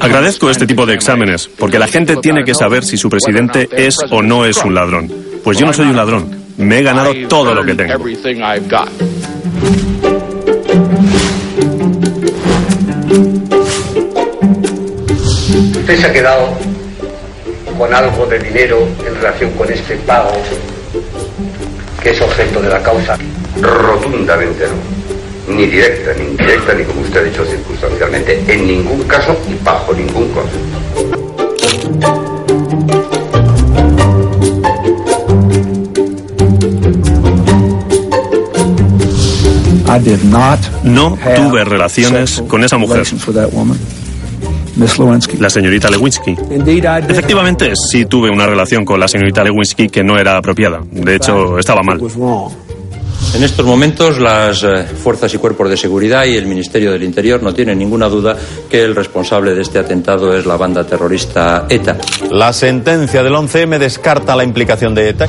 Agradezco 0.00 0.50
este 0.50 0.66
tipo 0.66 0.86
de 0.86 0.94
exámenes, 0.94 1.48
porque 1.58 1.78
la 1.78 1.86
gente 1.86 2.16
tiene 2.16 2.44
que 2.44 2.54
saber 2.54 2.84
si 2.84 2.96
su 2.96 3.10
presidente 3.10 3.68
es 3.72 3.96
o 4.10 4.22
no 4.22 4.46
es 4.46 4.56
un 4.64 4.74
ladrón. 4.74 5.12
Pues 5.44 5.58
yo 5.58 5.66
no 5.66 5.72
soy 5.72 5.86
un 5.86 5.96
ladrón. 5.96 6.40
Me 6.56 6.78
he 6.78 6.82
ganado 6.82 7.12
todo 7.28 7.54
lo 7.54 7.64
que 7.64 7.74
tengo. 7.74 8.02
Usted 15.80 15.98
se 15.98 16.06
ha 16.06 16.12
quedado 16.12 16.48
con 17.78 17.92
algo 17.94 18.26
de 18.26 18.38
dinero 18.38 18.86
en 19.06 19.14
relación 19.14 19.50
con 19.52 19.70
este 19.70 19.96
pago 19.96 20.32
que 22.02 22.10
es 22.10 22.20
objeto 22.20 22.62
de 22.62 22.68
la 22.68 22.82
causa. 22.82 23.18
Rotundamente 23.60 24.64
no 24.66 24.99
ni 25.56 25.66
directa, 25.66 26.12
ni 26.14 26.24
indirecta, 26.30 26.74
ni 26.74 26.84
como 26.84 27.00
usted 27.02 27.20
ha 27.20 27.24
dicho 27.24 27.44
circunstancialmente, 27.44 28.42
en 28.46 28.66
ningún 28.66 29.02
caso 29.04 29.36
y 29.48 29.64
bajo 29.64 29.92
ningún 29.92 30.28
concepto. 30.30 30.80
No 40.84 41.18
tuve 41.34 41.64
relaciones 41.64 42.42
con 42.46 42.62
esa 42.62 42.78
mujer. 42.78 43.02
La 45.38 45.50
señorita 45.50 45.90
Lewinsky. 45.90 46.36
Efectivamente, 47.08 47.72
sí 47.74 48.06
tuve 48.06 48.30
una 48.30 48.46
relación 48.46 48.84
con 48.84 49.00
la 49.00 49.08
señorita 49.08 49.42
Lewinsky 49.42 49.88
que 49.88 50.04
no 50.04 50.16
era 50.18 50.36
apropiada. 50.36 50.80
De 50.90 51.16
hecho, 51.16 51.58
estaba 51.58 51.82
mal. 51.82 52.00
En 53.32 53.44
estos 53.44 53.64
momentos 53.64 54.18
las 54.18 54.64
eh, 54.64 54.84
fuerzas 54.84 55.32
y 55.32 55.38
cuerpos 55.38 55.70
de 55.70 55.76
seguridad 55.76 56.24
y 56.24 56.36
el 56.36 56.46
Ministerio 56.46 56.90
del 56.92 57.04
Interior 57.04 57.42
no 57.42 57.54
tienen 57.54 57.78
ninguna 57.78 58.08
duda 58.08 58.36
que 58.68 58.82
el 58.82 58.94
responsable 58.96 59.54
de 59.54 59.62
este 59.62 59.78
atentado 59.78 60.36
es 60.36 60.46
la 60.46 60.56
banda 60.56 60.84
terrorista 60.84 61.66
ETA. 61.68 61.96
La 62.30 62.52
sentencia 62.52 63.22
del 63.22 63.32
11M 63.32 63.78
descarta 63.78 64.34
la 64.34 64.42
implicación 64.42 64.94
de 64.94 65.10
ETA. 65.10 65.28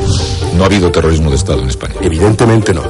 No 0.58 0.64
ha 0.64 0.66
habido 0.66 0.92
terrorismo 0.92 1.30
de 1.30 1.36
Estado 1.36 1.62
en 1.62 1.70
España. 1.70 1.96
Evidentemente 2.02 2.74
no. 2.74 2.84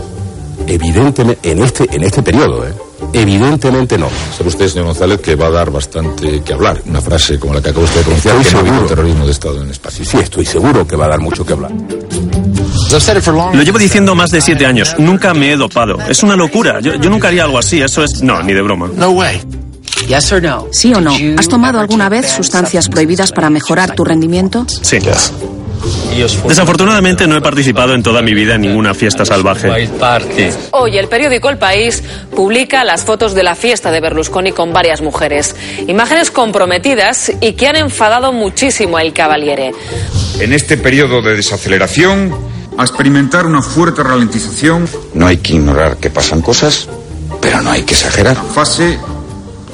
Evidentemente, 0.66 1.52
en 1.52 1.62
este, 1.62 1.88
en 1.94 2.04
este 2.04 2.24
periodo, 2.24 2.66
¿eh? 2.66 2.72
Evidentemente 3.14 3.98
no. 3.98 4.08
Sabe 4.38 4.50
usted, 4.50 4.70
señor 4.70 4.86
González, 4.86 5.20
que 5.20 5.36
va 5.36 5.48
a 5.48 5.52
dar 5.52 5.72
bastante 5.72 6.42
que 6.42 6.54
hablar. 6.54 6.82
Una 6.86 7.02
frase 7.02 7.38
como 7.38 7.54
la 7.54 7.62
que 7.62 7.70
acabo 7.70 7.84
usted 7.84 7.98
de 7.98 8.04
pronunciar, 8.04 8.38
Estoy 8.38 8.46
que 8.46 8.52
no 8.54 8.58
ha 8.58 8.72
habido 8.72 8.88
terrorismo 8.88 9.26
de 9.26 9.32
Estado 9.32 9.62
en 9.62 9.70
España. 9.70 9.96
Sí, 9.98 10.06
sí, 10.06 10.18
estoy 10.18 10.46
seguro 10.46 10.88
que 10.88 10.96
va 10.96 11.06
a 11.06 11.10
dar 11.10 11.20
mucho 11.20 11.46
que 11.46 11.54
hablar. 11.54 11.72
Lo 13.54 13.64
llevo 13.64 13.78
diciendo 13.78 14.16
más 14.16 14.32
de 14.32 14.42
siete 14.42 14.66
años. 14.66 14.96
Nunca 14.98 15.34
me 15.34 15.54
he 15.54 15.56
dopado. 15.56 15.98
Es 16.10 16.24
una 16.24 16.36
locura. 16.36 16.80
Yo, 16.82 16.96
yo 16.96 17.10
nunca 17.10 17.30
haría 17.30 17.44
algo 17.44 17.58
así. 17.58 17.82
Eso 17.82 18.04
es... 18.04 18.22
No, 18.22 18.44
ni 18.44 18.54
de 18.54 18.62
broma. 18.62 18.90
¿Sí 20.72 20.94
o 20.94 21.00
no? 21.00 21.16
¿Has 21.38 21.48
tomado 21.48 21.80
alguna 21.80 22.10
vez 22.10 22.30
sustancias 22.30 22.90
prohibidas 22.90 23.32
para 23.32 23.50
mejorar 23.50 23.96
tu 23.96 24.04
rendimiento? 24.04 24.66
Sí. 24.82 24.98
Desafortunadamente 26.48 27.28
no 27.28 27.38
he 27.38 27.42
participado 27.42 27.94
en 27.94 28.04
toda 28.04 28.22
mi 28.22 28.34
vida 28.34 28.56
en 28.56 28.62
ninguna 28.62 28.94
fiesta 28.94 29.26
salvaje. 29.26 29.70
Hoy 30.72 30.98
el 30.98 31.08
periódico 31.08 31.50
El 31.50 31.58
País 31.58 32.04
publica 32.36 32.84
las 32.84 33.04
fotos 33.06 33.34
de 33.34 33.44
la 33.44 33.56
fiesta 33.56 33.90
de 33.92 34.02
Berlusconi 34.02 34.52
con 34.52 34.74
varias 34.74 35.02
mujeres. 35.02 35.56
Imágenes 35.88 36.30
comprometidas 36.30 37.32
y 37.40 37.54
que 37.54 37.68
han 37.68 37.78
enfadado 37.78 38.34
muchísimo 38.34 38.98
a 38.98 39.02
El 39.02 39.14
Cavaliere. 39.14 39.72
En 40.40 40.54
este 40.54 40.78
periodo 40.78 41.22
de 41.22 41.36
desaceleración, 41.36 42.51
a 42.78 42.84
experimentar 42.84 43.46
una 43.46 43.62
fuerte 43.62 44.04
ralentización. 44.04 44.88
No 45.14 45.28
hay 45.28 45.38
que 45.38 45.54
ignorar 45.54 45.98
que 45.98 46.10
pasan 46.10 46.42
cosas, 46.42 46.88
pero 47.42 47.62
no 47.62 47.72
hay 47.72 47.84
que 47.84 47.94
exagerar. 47.94 48.38
Fase 48.54 49.00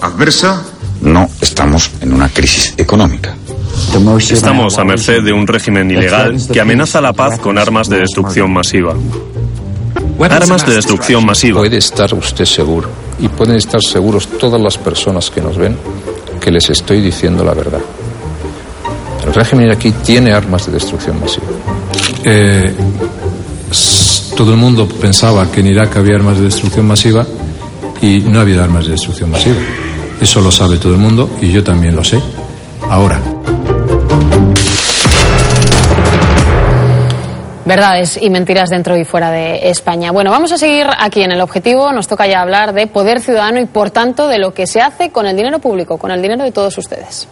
adversa. 0.01 0.63
No 1.01 1.29
estamos 1.41 1.91
en 2.01 2.13
una 2.13 2.29
crisis 2.29 2.73
económica. 2.77 3.35
Estamos 4.31 4.77
a 4.79 4.83
merced 4.83 5.23
de 5.23 5.31
un 5.31 5.45
régimen 5.45 5.89
ilegal 5.91 6.37
que 6.51 6.59
amenaza 6.59 6.99
la 7.01 7.13
paz 7.13 7.39
con 7.39 7.57
armas 7.57 7.87
de 7.87 7.99
destrucción 7.99 8.51
masiva. 8.51 8.95
Armas 10.29 10.65
de 10.65 10.73
destrucción 10.75 11.25
masiva. 11.25 11.59
Puede 11.59 11.77
estar 11.77 12.13
usted 12.15 12.45
seguro, 12.45 12.89
y 13.19 13.27
pueden 13.27 13.55
estar 13.55 13.81
seguros 13.81 14.27
todas 14.27 14.59
las 14.59 14.77
personas 14.77 15.29
que 15.29 15.41
nos 15.41 15.57
ven, 15.57 15.77
que 16.39 16.51
les 16.51 16.69
estoy 16.69 17.01
diciendo 17.01 17.43
la 17.43 17.53
verdad. 17.53 17.81
El 19.27 19.33
régimen 19.33 19.69
aquí 19.69 19.91
tiene 19.91 20.31
armas 20.31 20.65
de 20.67 20.71
destrucción 20.71 21.19
masiva. 21.19 21.47
Eh, 22.23 22.73
todo 24.37 24.51
el 24.51 24.57
mundo 24.57 24.87
pensaba 24.87 25.51
que 25.51 25.59
en 25.59 25.67
Irak 25.67 25.97
había 25.97 26.15
armas 26.15 26.37
de 26.37 26.45
destrucción 26.45 26.87
masiva 26.87 27.25
y 28.01 28.19
no 28.21 28.39
ha 28.39 28.43
habido 28.43 28.63
armas 28.63 28.85
de 28.85 28.91
destrucción 28.91 29.29
masiva. 29.29 29.57
Eso 30.21 30.41
lo 30.41 30.51
sabe 30.51 30.77
todo 30.77 30.93
el 30.93 30.99
mundo 30.99 31.29
y 31.41 31.51
yo 31.51 31.61
también 31.61 31.95
lo 31.95 32.03
sé. 32.03 32.21
Ahora. 32.89 33.19
Verdades 37.65 38.17
y 38.21 38.29
mentiras 38.29 38.69
dentro 38.69 38.95
y 38.95 39.03
fuera 39.03 39.29
de 39.29 39.69
España. 39.69 40.11
Bueno, 40.13 40.31
vamos 40.31 40.53
a 40.53 40.57
seguir 40.57 40.87
aquí 40.97 41.21
en 41.21 41.33
el 41.33 41.41
objetivo. 41.41 41.91
Nos 41.91 42.07
toca 42.07 42.25
ya 42.25 42.41
hablar 42.41 42.73
de 42.73 42.87
poder 42.87 43.19
ciudadano 43.19 43.59
y, 43.59 43.65
por 43.65 43.91
tanto, 43.91 44.29
de 44.29 44.39
lo 44.39 44.53
que 44.53 44.67
se 44.67 44.79
hace 44.79 45.09
con 45.09 45.27
el 45.27 45.35
dinero 45.35 45.59
público, 45.59 45.97
con 45.97 46.11
el 46.11 46.21
dinero 46.21 46.45
de 46.45 46.53
todos 46.53 46.77
ustedes. 46.77 47.27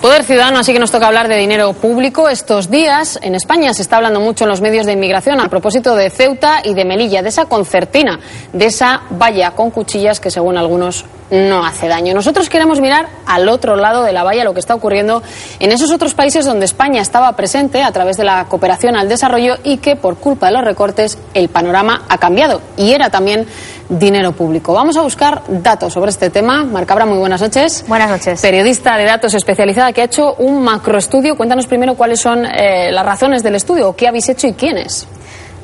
Poder 0.00 0.24
ciudadano, 0.24 0.58
así 0.58 0.72
que 0.72 0.78
nos 0.78 0.90
toca 0.90 1.06
hablar 1.06 1.26
de 1.26 1.36
dinero 1.36 1.72
público. 1.72 2.28
Estos 2.28 2.70
días 2.70 3.18
en 3.22 3.34
España 3.34 3.72
se 3.72 3.82
está 3.82 3.96
hablando 3.96 4.20
mucho 4.20 4.44
en 4.44 4.50
los 4.50 4.60
medios 4.60 4.84
de 4.86 4.92
inmigración 4.92 5.40
a 5.40 5.48
propósito 5.48 5.96
de 5.96 6.10
Ceuta 6.10 6.60
y 6.62 6.74
de 6.74 6.84
Melilla, 6.84 7.22
de 7.22 7.30
esa 7.30 7.46
concertina, 7.46 8.20
de 8.52 8.66
esa 8.66 9.02
valla 9.10 9.52
con 9.52 9.70
cuchillas 9.70 10.20
que 10.20 10.30
según 10.30 10.58
algunos 10.58 11.06
no 11.30 11.64
hace 11.64 11.88
daño. 11.88 12.14
Nosotros 12.14 12.48
queremos 12.48 12.80
mirar 12.80 13.08
al 13.26 13.48
otro 13.48 13.76
lado 13.76 14.04
de 14.04 14.12
la 14.12 14.22
valla 14.22 14.44
lo 14.44 14.54
que 14.54 14.60
está 14.60 14.74
ocurriendo 14.74 15.22
en 15.58 15.72
esos 15.72 15.90
otros 15.90 16.14
países 16.14 16.44
donde 16.44 16.64
España 16.64 17.00
estaba 17.02 17.32
presente 17.34 17.82
a 17.82 17.90
través 17.92 18.16
de 18.16 18.24
la 18.24 18.44
cooperación 18.46 18.96
al 18.96 19.08
desarrollo 19.08 19.56
y 19.64 19.78
que 19.78 19.96
por 19.96 20.16
culpa 20.16 20.46
de 20.46 20.52
los 20.52 20.64
recortes 20.64 21.18
el 21.34 21.48
panorama 21.48 22.02
ha 22.08 22.18
cambiado 22.18 22.60
y 22.76 22.92
era 22.92 23.10
también 23.10 23.46
dinero 23.88 24.32
público. 24.32 24.72
Vamos 24.72 24.96
a 24.96 25.02
buscar 25.02 25.42
datos 25.48 25.92
sobre 25.92 26.10
este 26.10 26.30
tema. 26.30 26.64
Marcabra, 26.64 27.06
muy 27.06 27.18
buenas 27.18 27.40
noches. 27.40 27.84
Buenas 27.86 28.10
noches. 28.10 28.40
Periodista 28.40 28.96
de 28.96 29.04
datos 29.04 29.34
especializada 29.34 29.92
que 29.92 30.00
ha 30.00 30.04
hecho 30.04 30.34
un 30.34 30.62
macroestudio. 30.62 31.36
Cuéntanos 31.36 31.66
primero 31.66 31.94
cuáles 31.94 32.20
son 32.20 32.44
eh, 32.46 32.90
las 32.90 33.04
razones 33.04 33.42
del 33.42 33.54
estudio, 33.54 33.94
qué 33.94 34.08
habéis 34.08 34.28
hecho 34.28 34.46
y 34.46 34.54
quiénes. 34.54 35.06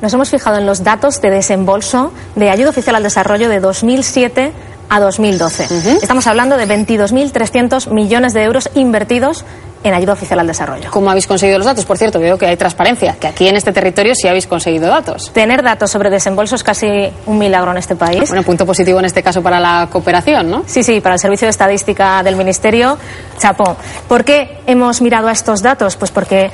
Nos 0.01 0.13
hemos 0.13 0.29
fijado 0.29 0.57
en 0.57 0.65
los 0.65 0.83
datos 0.83 1.21
de 1.21 1.29
desembolso 1.29 2.11
de 2.35 2.49
ayuda 2.49 2.71
oficial 2.71 2.95
al 2.95 3.03
desarrollo 3.03 3.47
de 3.47 3.61
2007 3.61 4.51
a 4.93 4.99
2012. 4.99 5.97
Estamos 6.03 6.27
hablando 6.27 6.55
de 6.55 6.67
22.300 6.67 7.89
millones 7.91 8.33
de 8.33 8.43
euros 8.43 8.69
invertidos 8.75 9.43
en 9.83 9.91
ayuda 9.91 10.13
oficial 10.13 10.39
al 10.39 10.45
desarrollo. 10.45 10.91
¿Cómo 10.91 11.09
habéis 11.09 11.25
conseguido 11.25 11.57
los 11.57 11.65
datos? 11.65 11.83
Por 11.83 11.97
cierto, 11.97 12.19
veo 12.19 12.37
que 12.37 12.45
hay 12.45 12.55
transparencia, 12.57 13.15
que 13.19 13.25
aquí 13.25 13.47
en 13.47 13.55
este 13.55 13.73
territorio 13.73 14.13
sí 14.13 14.27
habéis 14.27 14.45
conseguido 14.45 14.87
datos. 14.87 15.33
Tener 15.33 15.63
datos 15.63 15.89
sobre 15.89 16.11
desembolso 16.11 16.55
es 16.55 16.63
casi 16.63 16.87
un 17.25 17.39
milagro 17.39 17.71
en 17.71 17.77
este 17.77 17.95
país. 17.95 18.29
Bueno, 18.29 18.43
punto 18.43 18.67
positivo 18.67 18.99
en 18.99 19.05
este 19.05 19.23
caso 19.23 19.41
para 19.41 19.59
la 19.59 19.89
cooperación, 19.91 20.51
¿no? 20.51 20.63
Sí, 20.67 20.83
sí, 20.83 21.01
para 21.01 21.15
el 21.15 21.19
Servicio 21.19 21.47
de 21.47 21.51
Estadística 21.51 22.21
del 22.21 22.35
Ministerio, 22.35 22.99
chapó. 23.39 23.75
¿Por 24.07 24.23
qué 24.23 24.59
hemos 24.67 25.01
mirado 25.01 25.27
a 25.27 25.31
estos 25.31 25.63
datos? 25.63 25.95
Pues 25.95 26.11
porque 26.11 26.51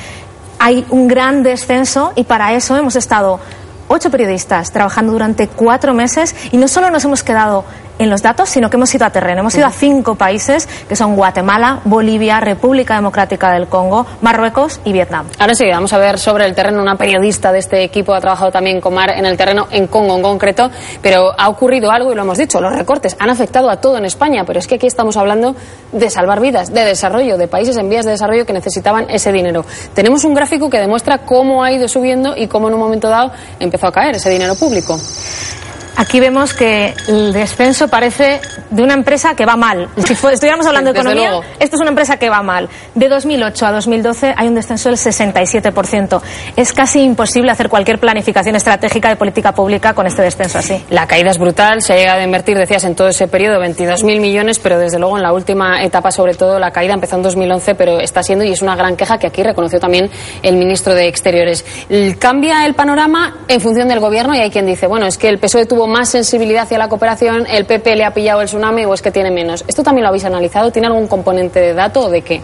hay 0.60 0.86
un 0.91 1.10
gran 1.10 1.43
descenso 1.43 2.13
y 2.15 2.23
para 2.23 2.54
eso 2.54 2.78
hemos 2.78 2.95
estado 2.95 3.41
ocho 3.89 4.10
periodistas 4.10 4.71
trabajando 4.71 5.12
durante 5.12 5.49
cuatro 5.49 5.93
meses 5.93 6.34
y 6.54 6.58
no 6.58 6.69
solo 6.69 6.89
nos 6.89 7.04
hemos 7.04 7.21
quedado 7.21 7.65
en 8.00 8.10
los 8.10 8.22
datos, 8.24 8.50
sino 8.50 8.70
que 8.70 8.78
hemos 8.78 8.94
ido 8.96 9.06
a 9.06 9.12
terreno. 9.12 9.42
Hemos 9.42 9.56
ido 9.56 9.68
a 9.68 9.72
cinco 9.72 10.16
países 10.16 10.68
que 10.88 10.96
son 10.96 11.16
Guatemala, 11.16 11.82
Bolivia, 11.84 12.40
República 12.40 12.96
Democrática 12.96 13.52
del 13.52 13.68
Congo, 13.68 14.08
Marruecos 14.22 14.80
y 14.86 14.94
Vietnam. 14.94 15.28
Ahora 15.38 15.54
sí, 15.54 15.66
vamos 15.70 15.94
a 15.94 15.98
ver 15.98 16.18
sobre 16.18 16.46
el 16.46 16.56
terreno. 16.56 16.82
Una 16.82 16.96
periodista 16.96 17.52
de 17.52 17.60
este 17.60 17.84
equipo 17.84 18.14
ha 18.14 18.22
trabajado 18.22 18.52
también 18.52 18.82
con 18.82 18.94
Mar 18.94 19.12
en 19.12 19.26
el 19.26 19.38
terreno, 19.38 19.68
en 19.70 19.88
Congo 19.88 20.16
en 20.16 20.24
concreto, 20.24 20.72
pero 21.02 21.34
ha 21.38 21.50
ocurrido 21.50 21.92
algo 21.92 22.12
y 22.12 22.16
lo 22.16 22.22
hemos 22.22 22.38
dicho, 22.38 22.62
los 22.62 22.74
recortes 22.74 23.16
han 23.20 23.30
afectado 23.30 23.70
a 23.70 23.78
todo 23.78 23.98
en 23.98 24.06
España, 24.06 24.44
pero 24.48 24.60
es 24.60 24.68
que 24.68 24.76
aquí 24.76 24.88
estamos 24.88 25.18
hablando 25.18 25.56
de 25.92 26.10
salvar 26.10 26.40
vidas, 26.40 26.74
de 26.74 26.86
desarrollo, 26.86 27.38
de 27.38 27.48
países 27.48 27.76
en 27.78 27.90
vías 27.90 28.06
de 28.06 28.12
desarrollo 28.12 28.46
que 28.46 28.54
necesitaban 28.54 29.08
ese 29.10 29.32
dinero. 29.34 29.66
Tenemos 29.94 30.24
un 30.24 30.34
gráfico 30.34 30.70
que 30.70 30.80
demuestra 30.80 31.20
cómo 31.20 31.64
ha 31.64 31.72
ido 31.72 31.88
subiendo 31.88 32.36
y 32.38 32.48
cómo 32.48 32.70
en 32.70 32.76
un 32.76 32.80
momento 32.80 33.10
dado 33.10 33.32
empezó 33.60 33.88
a 33.88 33.92
caer 33.92 34.16
ese 34.16 34.30
dinero 34.30 34.56
público. 34.56 34.98
Aquí 36.00 36.22
vemos 36.22 36.54
que 36.54 36.94
el 37.10 37.34
descenso 37.34 37.90
parece 37.90 38.40
de 38.70 38.84
una 38.84 38.94
empresa 38.94 39.36
que 39.36 39.46
va 39.46 39.58
mal. 39.58 39.90
Si 39.98 40.14
estuviéramos 40.14 40.66
hablando 40.66 40.94
de 40.94 40.98
economía, 40.98 41.42
esto 41.60 41.76
es 41.76 41.82
una 41.82 41.90
empresa 41.90 42.16
que 42.16 42.30
va 42.30 42.42
mal. 42.42 42.70
De 42.96 43.10
2008 43.10 43.66
a 43.66 43.72
2012 43.74 44.34
hay 44.38 44.48
un 44.48 44.56
descenso 44.56 44.88
del 44.88 44.98
67%. 44.98 46.22
Es 46.56 46.72
casi 46.72 47.02
imposible 47.02 47.52
hacer 47.52 47.68
cualquier 47.68 48.00
planificación 48.00 48.56
estratégica 48.56 49.10
de 49.10 49.18
política 49.18 49.54
pública 49.54 49.94
con 49.94 50.08
este 50.08 50.22
descenso 50.22 50.60
así. 50.60 50.82
La 50.90 51.06
caída 51.06 51.32
es 51.32 51.38
brutal. 51.38 51.82
Se 51.82 51.92
ha 51.92 51.98
llegado 51.98 52.22
a 52.22 52.24
invertir, 52.24 52.58
decías, 52.58 52.86
en 52.86 52.96
todo 52.96 53.10
ese 53.10 53.28
periodo 53.28 53.60
22.000 53.62 54.22
millones, 54.22 54.58
pero 54.60 54.80
desde 54.80 55.00
luego 55.00 55.18
en 55.18 55.24
la 55.24 55.34
última 55.34 55.84
etapa, 55.84 56.12
sobre 56.12 56.34
todo, 56.34 56.60
la 56.60 56.72
caída 56.72 56.94
empezó 56.94 57.18
en 57.18 57.24
2011, 57.24 57.76
pero 57.76 58.00
está 58.00 58.24
siendo 58.24 58.46
y 58.46 58.54
es 58.54 58.62
una 58.62 58.78
gran 58.78 58.96
queja 58.96 59.18
que 59.18 59.28
aquí 59.28 59.44
reconoció 59.44 59.82
también 59.82 60.10
el 60.44 60.56
ministro 60.56 60.96
de 60.96 61.10
Exteriores. 61.10 61.66
Cambia 62.20 62.66
el 62.66 62.74
panorama 62.74 63.40
en 63.50 63.60
función 63.60 63.90
del 63.90 64.00
gobierno 64.00 64.34
y 64.34 64.40
hay 64.40 64.50
quien 64.50 64.66
dice, 64.66 64.88
bueno, 64.88 65.06
es 65.06 65.18
que 65.18 65.28
el 65.28 65.40
PSOE 65.40 65.66
tuvo 65.66 65.88
más 65.89 66.10
sensibilidad 66.10 66.63
hacia 66.63 66.78
la 66.78 66.88
cooperación, 66.88 67.45
el 67.47 67.65
PP 67.65 67.95
le 67.95 68.06
ha 68.06 68.13
pillado 68.13 68.41
el 68.41 68.47
tsunami 68.47 68.86
o 68.86 68.93
es 68.93 69.02
que 69.02 69.12
tiene 69.12 69.32
menos. 69.32 69.65
¿Esto 69.67 69.84
también 69.84 70.04
lo 70.04 70.10
habéis 70.10 70.25
analizado? 70.25 70.71
¿Tiene 70.71 70.88
algún 70.88 71.08
componente 71.08 71.60
de 71.60 71.73
dato 71.73 72.02
o 72.02 72.10
de 72.10 72.21
qué? 72.21 72.41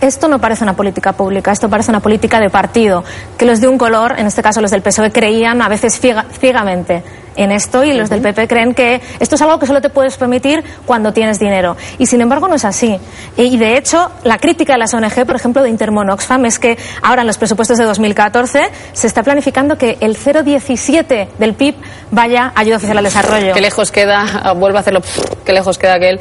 Esto 0.00 0.28
no 0.28 0.38
parece 0.38 0.62
una 0.62 0.76
política 0.76 1.14
pública, 1.14 1.50
esto 1.50 1.70
parece 1.70 1.90
una 1.90 2.00
política 2.00 2.38
de 2.38 2.50
partido, 2.50 3.02
que 3.38 3.46
los 3.46 3.60
de 3.60 3.68
un 3.68 3.78
color, 3.78 4.14
en 4.18 4.26
este 4.26 4.42
caso 4.42 4.60
los 4.60 4.70
del 4.70 4.82
PSOE, 4.82 5.10
creían 5.10 5.62
a 5.62 5.68
veces 5.68 5.98
ciegamente 6.38 7.02
en 7.36 7.52
esto 7.52 7.84
y 7.84 7.92
los 7.92 8.10
del 8.10 8.20
PP 8.20 8.48
creen 8.48 8.74
que 8.74 9.00
esto 9.20 9.34
es 9.34 9.42
algo 9.42 9.58
que 9.58 9.66
solo 9.66 9.80
te 9.80 9.90
puedes 9.90 10.16
permitir 10.16 10.62
cuando 10.84 11.12
tienes 11.12 11.38
dinero. 11.38 11.76
Y 11.98 12.06
sin 12.06 12.20
embargo 12.20 12.48
no 12.48 12.54
es 12.54 12.64
así. 12.64 12.98
Y 13.36 13.56
de 13.56 13.76
hecho, 13.76 14.10
la 14.24 14.38
crítica 14.38 14.74
de 14.74 14.78
las 14.78 14.94
ONG, 14.94 15.24
por 15.26 15.36
ejemplo, 15.36 15.62
de 15.62 15.70
Intermon 15.70 16.10
Oxfam, 16.10 16.44
es 16.46 16.58
que 16.58 16.76
ahora 17.02 17.22
en 17.22 17.26
los 17.26 17.38
presupuestos 17.38 17.78
de 17.78 17.84
2014 17.84 18.60
se 18.92 19.06
está 19.06 19.22
planificando 19.22 19.78
que 19.78 19.96
el 20.00 20.16
0,17 20.16 21.28
del 21.38 21.54
PIB 21.54 21.74
vaya 22.10 22.52
a 22.54 22.60
ayuda 22.60 22.76
oficial 22.76 22.98
al 22.98 23.04
desarrollo. 23.04 23.54
Qué 23.54 23.60
lejos 23.60 23.90
queda, 23.92 24.52
vuelvo 24.56 24.78
a 24.78 24.80
hacerlo, 24.80 25.00
qué 25.44 25.52
lejos 25.52 25.78
queda 25.78 25.94
aquel 25.94 26.20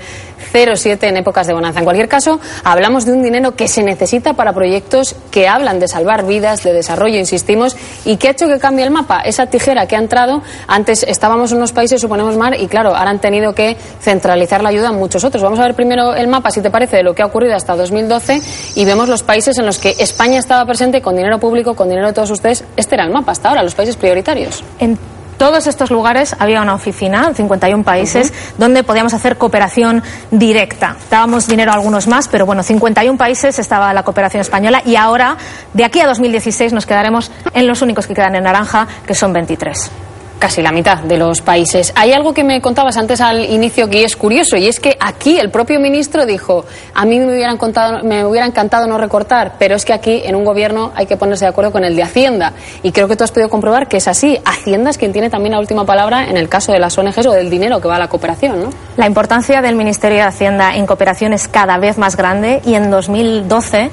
0,7 0.54 1.04
en 1.04 1.18
épocas 1.18 1.48
de 1.48 1.54
bonanza. 1.54 1.80
En 1.80 1.86
cualquier 1.86 2.08
caso, 2.08 2.40
hablamos 2.64 3.06
de 3.06 3.14
un 3.14 3.24
dinero 3.24 3.56
que 3.56 3.68
se 3.68 3.84
necesita 3.84 4.34
para 4.34 4.54
proyectos 4.54 5.16
que 5.32 5.48
hablan 5.48 5.80
de 5.80 5.88
salvar 5.88 6.26
vidas, 6.26 6.64
de 6.64 6.74
desarrollo, 6.74 7.18
insistimos, 7.18 7.76
y 8.06 8.18
que 8.18 8.28
ha 8.28 8.32
hecho 8.32 8.48
que 8.48 8.60
cambie 8.60 8.86
el 8.86 8.92
mapa. 8.92 9.22
Esa 9.22 9.48
tijera 9.48 9.88
que 9.88 9.96
ha 9.96 10.00
entrado 10.00 10.44
antes 10.68 11.05
estábamos 11.08 11.52
en 11.52 11.58
unos 11.58 11.72
países, 11.72 12.02
suponemos 12.02 12.38
mar, 12.38 12.56
y 12.60 12.68
claro, 12.68 12.96
ahora 12.96 13.10
han 13.10 13.20
tenido 13.20 13.54
que 13.54 13.78
centralizar 14.00 14.62
la 14.62 14.70
ayuda 14.70 14.90
en 14.90 14.96
muchos 14.96 15.24
otros. 15.24 15.42
Vamos 15.42 15.60
a 15.60 15.64
ver 15.64 15.76
primero 15.76 16.14
el 16.14 16.28
mapa, 16.28 16.52
si 16.52 16.62
te 16.62 16.70
parece, 16.70 16.98
de 16.98 17.04
lo 17.04 17.14
que 17.14 17.22
ha 17.22 17.26
ocurrido 17.26 17.56
hasta 17.56 17.76
2012 17.76 18.42
y 18.76 18.86
vemos 18.86 19.10
los 19.10 19.24
países 19.24 19.58
en 19.58 19.66
los 19.66 19.80
que 19.80 19.96
España 20.00 20.40
estaba 20.40 20.66
presente 20.66 21.02
con 21.02 21.16
dinero 21.16 21.40
público, 21.40 21.76
con 21.76 21.90
dinero 21.90 22.08
de 22.08 22.14
todos 22.14 22.32
ustedes. 22.32 22.64
Este 22.76 22.96
era 22.96 23.06
el 23.06 23.12
mapa 23.12 23.32
hasta 23.32 23.50
ahora, 23.50 23.64
los 23.64 23.76
países 23.76 23.96
prioritarios. 23.96 24.64
En 24.80 24.98
todos 25.38 25.68
estos 25.68 25.92
lugares 25.92 26.36
había 26.40 26.62
una 26.62 26.74
oficina, 26.74 27.34
51 27.34 27.84
países, 27.84 28.32
donde 28.58 28.84
podíamos 28.84 29.14
hacer 29.14 29.38
cooperación 29.38 30.02
directa. 30.32 30.96
Dábamos 31.10 31.48
dinero 31.48 31.72
a 31.72 31.76
algunos 31.76 32.08
más, 32.08 32.28
pero 32.28 32.46
bueno, 32.46 32.64
51 32.64 33.18
países 33.18 33.60
estaba 33.60 33.94
la 33.94 34.04
cooperación 34.04 34.42
española 34.42 34.82
y 34.86 34.96
ahora, 34.96 35.38
de 35.74 35.84
aquí 35.84 36.00
a 36.00 36.08
2016, 36.08 36.72
nos 36.72 36.86
quedaremos 36.86 37.32
en 37.54 37.68
los 37.68 37.82
únicos 37.82 38.08
que 38.08 38.14
quedan 38.14 38.36
en 38.36 38.44
naranja, 38.44 38.88
que 39.06 39.14
son 39.14 39.34
23 39.34 39.92
casi 40.40 40.62
la 40.62 40.72
mitad 40.72 41.00
de 41.00 41.18
los 41.18 41.42
países. 41.42 41.94
Hay 41.96 42.14
algo 42.14 42.34
que 42.34 42.44
me 42.44 42.62
contabas 42.62 42.98
antes 42.98 43.22
al 43.22 43.44
inicio 43.46 43.90
que 43.90 44.04
es 44.04 44.16
curioso 44.16 44.58
y 44.58 44.68
es 44.68 44.80
que 44.80 44.98
aquí 45.00 45.40
el 45.40 45.50
propio 45.50 45.80
ministro 45.80 46.26
dijo, 46.26 46.66
a 46.94 47.06
mí 47.06 47.20
me 47.20 47.34
hubieran 47.34 47.58
contado, 47.58 48.04
me 48.04 48.26
hubiera 48.26 48.46
encantado 48.46 48.88
no 48.88 48.98
recortar, 48.98 49.54
pero 49.58 49.76
es 49.76 49.86
que 49.86 49.94
aquí 49.94 50.22
en 50.24 50.36
un 50.36 50.46
gobierno 50.46 50.92
hay 50.96 51.06
que 51.06 51.18
ponerse 51.18 51.46
de 51.46 51.50
acuerdo 51.50 51.72
con 51.72 51.84
el 51.84 51.96
de 51.96 52.04
Hacienda 52.04 52.54
y 52.84 52.92
creo 52.92 53.08
que 53.08 53.16
tú 53.16 53.24
has 53.24 53.32
podido 53.32 53.50
comprobar 53.50 53.88
que 53.88 53.98
es 53.98 54.08
así. 54.08 54.38
Hacienda 54.46 54.90
es 54.90 54.98
quien 54.98 55.14
tiene 55.14 55.30
también 55.30 55.54
la 55.54 55.60
última 55.60 55.86
palabra 55.86 56.30
en 56.30 56.38
el 56.38 56.50
caso 56.50 56.72
de 56.72 56.80
las 56.80 56.98
ONGs 56.98 57.26
o 57.26 57.32
del 57.32 57.50
dinero 57.50 57.82
que 57.82 57.88
va 57.88 57.96
a 57.96 58.00
la 58.00 58.08
cooperación, 58.08 58.64
¿no? 58.64 58.70
La 58.98 59.08
importancia 59.08 59.62
del 59.62 59.76
Ministerio 59.76 60.18
de 60.18 60.24
Hacienda 60.24 60.76
en 60.76 60.86
cooperación 60.86 61.34
es 61.34 61.48
cada 61.48 61.78
vez 61.78 61.98
más 61.98 62.16
grande 62.16 62.62
y 62.66 62.76
en 62.76 62.90
2012 62.92 63.92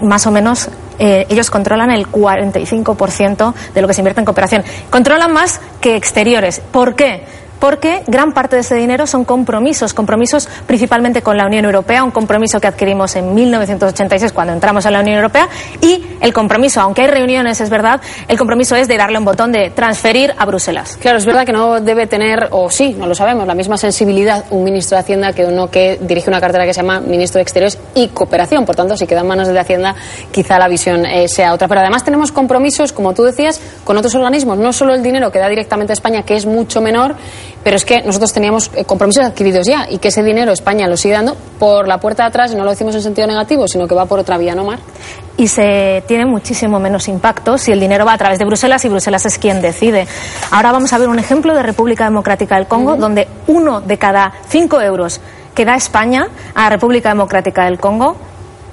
más 0.00 0.26
o 0.26 0.30
menos 0.30 0.68
eh, 0.98 1.26
ellos 1.28 1.50
controlan 1.50 1.90
el 1.90 2.06
45% 2.06 3.54
de 3.74 3.82
lo 3.82 3.88
que 3.88 3.94
se 3.94 4.00
invierte 4.00 4.20
en 4.20 4.24
cooperación. 4.24 4.64
Controlan 4.90 5.32
más 5.32 5.60
que 5.80 5.96
exteriores. 5.96 6.60
¿Por 6.60 6.94
qué? 6.94 7.41
Porque 7.62 8.02
gran 8.08 8.32
parte 8.32 8.56
de 8.56 8.62
ese 8.62 8.74
dinero 8.74 9.06
son 9.06 9.24
compromisos, 9.24 9.94
compromisos 9.94 10.48
principalmente 10.66 11.22
con 11.22 11.36
la 11.36 11.46
Unión 11.46 11.64
Europea, 11.64 12.02
un 12.02 12.10
compromiso 12.10 12.60
que 12.60 12.66
adquirimos 12.66 13.14
en 13.14 13.32
1986 13.34 14.32
cuando 14.32 14.52
entramos 14.52 14.84
a 14.84 14.90
la 14.90 14.98
Unión 14.98 15.18
Europea 15.18 15.48
y 15.80 16.04
el 16.20 16.32
compromiso, 16.32 16.80
aunque 16.80 17.02
hay 17.02 17.06
reuniones, 17.06 17.60
es 17.60 17.70
verdad, 17.70 18.00
el 18.26 18.36
compromiso 18.36 18.74
es 18.74 18.88
de 18.88 18.96
darle 18.96 19.16
un 19.16 19.24
botón 19.24 19.52
de 19.52 19.70
transferir 19.70 20.34
a 20.36 20.44
Bruselas. 20.44 20.98
Claro, 21.00 21.18
es 21.18 21.24
verdad 21.24 21.46
que 21.46 21.52
no 21.52 21.80
debe 21.80 22.08
tener, 22.08 22.48
o 22.50 22.68
sí, 22.68 22.96
no 22.98 23.06
lo 23.06 23.14
sabemos, 23.14 23.46
la 23.46 23.54
misma 23.54 23.76
sensibilidad 23.76 24.44
un 24.50 24.64
ministro 24.64 24.96
de 24.96 25.02
Hacienda 25.02 25.32
que 25.32 25.44
uno 25.44 25.70
que 25.70 26.00
dirige 26.00 26.30
una 26.30 26.40
cartera 26.40 26.64
que 26.64 26.74
se 26.74 26.80
llama 26.80 26.98
ministro 26.98 27.38
de 27.38 27.42
Exteriores 27.42 27.78
y 27.94 28.08
Cooperación. 28.08 28.66
Por 28.66 28.74
tanto, 28.74 28.96
si 28.96 29.06
queda 29.06 29.20
en 29.20 29.28
manos 29.28 29.46
de 29.46 29.56
Hacienda, 29.56 29.94
quizá 30.32 30.58
la 30.58 30.66
visión 30.66 31.06
eh, 31.06 31.28
sea 31.28 31.54
otra. 31.54 31.68
Pero 31.68 31.80
además 31.80 32.02
tenemos 32.02 32.32
compromisos, 32.32 32.92
como 32.92 33.14
tú 33.14 33.22
decías, 33.22 33.60
con 33.84 33.96
otros 33.96 34.16
organismos, 34.16 34.58
no 34.58 34.72
solo 34.72 34.94
el 34.94 35.02
dinero 35.04 35.30
que 35.30 35.38
da 35.38 35.48
directamente 35.48 35.92
a 35.92 35.94
España, 35.94 36.24
que 36.24 36.34
es 36.34 36.44
mucho 36.44 36.80
menor, 36.80 37.14
pero 37.64 37.76
es 37.76 37.84
que 37.84 38.02
nosotros 38.02 38.32
teníamos 38.32 38.70
eh, 38.74 38.84
compromisos 38.84 39.24
adquiridos 39.24 39.66
ya 39.66 39.86
y 39.88 39.98
que 39.98 40.08
ese 40.08 40.22
dinero 40.22 40.52
España 40.52 40.86
lo 40.88 40.96
sigue 40.96 41.14
dando 41.14 41.36
por 41.58 41.86
la 41.86 41.98
puerta 41.98 42.24
de 42.24 42.28
atrás 42.28 42.52
y 42.52 42.56
no 42.56 42.64
lo 42.64 42.70
decimos 42.70 42.94
en 42.94 43.02
sentido 43.02 43.26
negativo, 43.26 43.68
sino 43.68 43.86
que 43.86 43.94
va 43.94 44.06
por 44.06 44.18
otra 44.18 44.38
vía, 44.38 44.54
¿no, 44.54 44.64
Mar? 44.64 44.78
Y 45.36 45.48
se 45.48 46.02
tiene 46.06 46.26
muchísimo 46.26 46.78
menos 46.78 47.08
impacto 47.08 47.56
si 47.56 47.72
el 47.72 47.80
dinero 47.80 48.04
va 48.04 48.14
a 48.14 48.18
través 48.18 48.38
de 48.38 48.44
Bruselas 48.44 48.84
y 48.84 48.88
Bruselas 48.88 49.24
es 49.26 49.38
quien 49.38 49.62
decide. 49.62 50.06
Ahora 50.50 50.72
vamos 50.72 50.92
a 50.92 50.98
ver 50.98 51.08
un 51.08 51.18
ejemplo 51.18 51.54
de 51.54 51.62
República 51.62 52.04
Democrática 52.04 52.56
del 52.56 52.66
Congo, 52.66 52.96
donde 52.96 53.28
uno 53.46 53.80
de 53.80 53.96
cada 53.98 54.32
cinco 54.48 54.80
euros 54.80 55.20
que 55.54 55.64
da 55.64 55.74
España 55.74 56.28
a 56.54 56.68
República 56.68 57.10
Democrática 57.10 57.64
del 57.64 57.78
Congo 57.78 58.16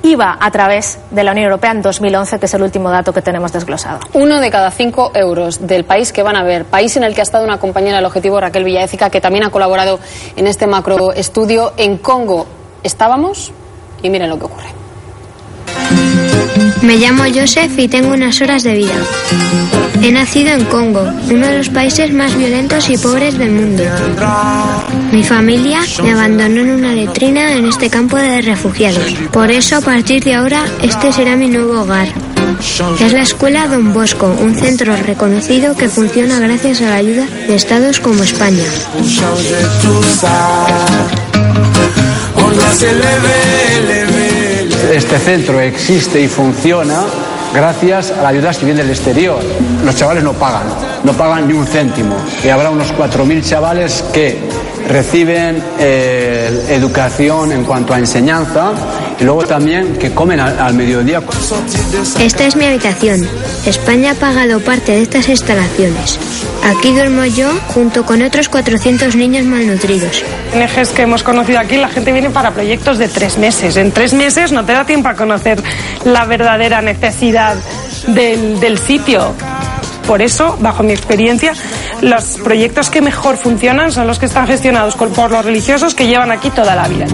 iba 0.04 0.38
a 0.40 0.52
través 0.52 1.00
de 1.12 1.24
la 1.24 1.32
Unión 1.32 1.46
Europea 1.46 1.72
en 1.72 1.82
2011, 1.82 2.40
que 2.40 2.46
es 2.46 2.54
el 2.54 2.64
último 2.64 2.90
dato 2.90 3.14
que 3.14 3.22
tenemos 3.22 3.52
desglosado. 3.52 4.00
Uno 4.14 4.40
de 4.40 4.50
cada 4.50 4.72
cinco 4.72 5.12
euros 5.14 5.68
del 5.68 5.84
país 5.84 6.12
que 6.12 6.24
van 6.24 6.36
a 6.36 6.44
ver, 6.44 6.66
país 6.66 6.96
en 6.98 7.04
el 7.04 7.14
que 7.14 7.22
ha 7.22 7.24
estado 7.24 7.44
una 7.44 7.60
compañera 7.60 7.98
del 7.98 8.06
objetivo, 8.06 8.40
Raquel 8.40 8.64
Villaécica, 8.64 9.10
que 9.10 9.22
también 9.22 9.44
ha 9.44 9.50
colaborado 9.50 10.00
en 10.36 10.48
este 10.48 10.68
macroestudio 10.68 11.74
en 11.78 11.98
Congo. 11.98 12.46
Estábamos 12.84 13.52
y 14.02 14.10
miren 14.10 14.30
lo 14.30 14.40
que 14.40 14.46
ocurre. 14.46 16.39
Me 16.82 16.96
llamo 16.98 17.24
Joseph 17.34 17.78
y 17.78 17.88
tengo 17.88 18.14
unas 18.14 18.42
horas 18.42 18.64
de 18.64 18.74
vida. 18.74 18.96
He 20.02 20.12
nacido 20.12 20.52
en 20.52 20.64
Congo, 20.66 21.02
uno 21.30 21.48
de 21.48 21.58
los 21.58 21.70
países 21.70 22.14
más 22.14 22.36
violentos 22.38 22.90
y 22.90 22.98
pobres 22.98 23.38
del 23.38 23.52
mundo. 23.52 23.84
Mi 25.12 25.24
familia 25.24 25.82
me 26.02 26.12
abandonó 26.12 26.62
en 26.62 26.72
una 26.72 26.94
letrina 26.94 27.54
en 27.56 27.66
este 27.66 27.90
campo 27.90 28.16
de 28.18 28.42
refugiados. 28.42 29.04
Por 29.32 29.52
eso, 29.52 29.78
a 29.78 29.82
partir 29.82 30.24
de 30.24 30.36
ahora, 30.36 30.66
este 30.82 31.12
será 31.12 31.36
mi 31.36 31.50
nuevo 31.50 31.82
hogar. 31.82 32.08
Es 33.00 33.14
la 33.14 33.22
escuela 33.22 33.68
Don 33.68 33.94
Bosco, 33.94 34.28
un 34.40 34.56
centro 34.56 34.96
reconocido 34.96 35.76
que 35.76 35.90
funciona 35.90 36.40
gracias 36.40 36.82
a 36.82 36.90
la 36.90 36.96
ayuda 36.96 37.26
de 37.48 37.56
estados 37.56 38.00
como 38.00 38.24
España. 38.24 38.64
Este 44.92 45.20
centro 45.20 45.60
existe 45.60 46.20
y 46.20 46.28
funciona 46.28 47.04
gracias 47.54 48.10
a 48.10 48.24
la 48.24 48.30
ayuda 48.30 48.52
que 48.52 48.66
viene 48.66 48.82
del 48.82 48.90
exterior. 48.90 49.40
Los 49.86 49.96
chavales 49.96 50.24
no 50.24 50.34
pagan. 50.34 50.64
no 51.04 51.14
pagan 51.14 51.48
ni 51.48 51.54
un 51.54 51.68
céntimo. 51.68 52.16
Y 52.44 52.50
habrá 52.50 52.72
unos 52.72 52.92
4.000 52.96 53.44
chavales 53.44 54.04
que 54.12 54.40
reciben 54.90 55.64
eh, 55.80 56.66
educación 56.70 57.52
en 57.52 57.64
cuanto 57.64 57.94
a 57.94 58.00
enseñanza 58.00 58.72
y 59.20 59.24
luego 59.24 59.44
también 59.44 59.98
que 59.98 60.12
comen 60.12 60.40
al, 60.40 60.60
al 60.60 60.74
mediodía. 60.74 61.22
Esta 62.20 62.46
es 62.46 62.56
mi 62.56 62.66
habitación. 62.66 63.28
España 63.66 64.12
ha 64.12 64.16
pagado 64.16 64.60
parte 64.60 64.94
de 64.94 65.04
estas 65.04 65.30
instalaciones. 65.30 66.20
Aquí 66.64 66.92
duermo 66.92 67.24
yo 67.26 67.50
junto 67.74 68.04
con 68.06 68.22
otros 68.24 68.50
400 68.50 69.16
niños 69.16 69.46
malnutridos. 69.46 70.24
En 70.54 70.62
ejes 70.64 70.90
que 70.90 71.04
hemos 71.04 71.22
conocido 71.24 71.60
aquí, 71.60 71.78
la 71.78 71.90
gente 71.90 72.12
viene 72.12 72.32
para 72.32 72.52
proyectos 72.52 72.98
de 72.98 73.08
tres 73.08 73.38
meses. 73.38 73.78
En 73.78 73.92
tres 73.92 74.14
meses 74.14 74.52
no 74.52 74.66
te 74.66 74.74
da 74.74 74.86
tiempo 74.86 75.10
a 75.10 75.16
conocer 75.16 75.62
la 76.04 76.26
verdadera 76.26 76.82
necesidad 76.82 77.56
del, 78.08 78.60
del 78.60 78.78
sitio. 78.80 79.36
Por 80.10 80.24
eso, 80.24 80.58
bajo 80.60 80.82
mi 80.82 80.92
experiencia, 80.92 81.54
los 82.02 82.40
proyectos 82.44 82.90
que 82.90 83.00
mejor 83.00 83.38
funcionan 83.38 83.92
son 83.92 84.08
los 84.08 84.18
que 84.18 84.26
están 84.26 84.48
gestionados 84.48 84.96
por 84.96 85.30
los 85.30 85.46
religiosos 85.46 85.94
que 85.94 86.08
llevan 86.08 86.32
aquí 86.32 86.50
toda 86.50 86.76
la 86.76 86.88
vida. 86.88 87.06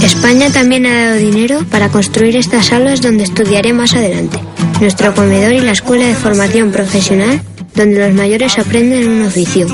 España 0.00 0.50
también 0.52 0.86
ha 0.86 1.06
dado 1.06 1.16
dinero 1.16 1.64
para 1.72 1.88
construir 1.88 2.36
estas 2.36 2.72
aulas 2.72 3.02
donde 3.02 3.24
estudiaré 3.24 3.72
más 3.72 3.92
adelante. 3.94 4.38
Nuestro 4.80 5.12
comedor 5.16 5.52
y 5.52 5.62
la 5.62 5.72
escuela 5.72 6.06
de 6.06 6.14
formación 6.14 6.70
profesional 6.70 7.42
donde 7.74 8.06
los 8.06 8.14
mayores 8.14 8.56
aprenden 8.56 9.08
un 9.08 9.26
oficio. 9.26 9.66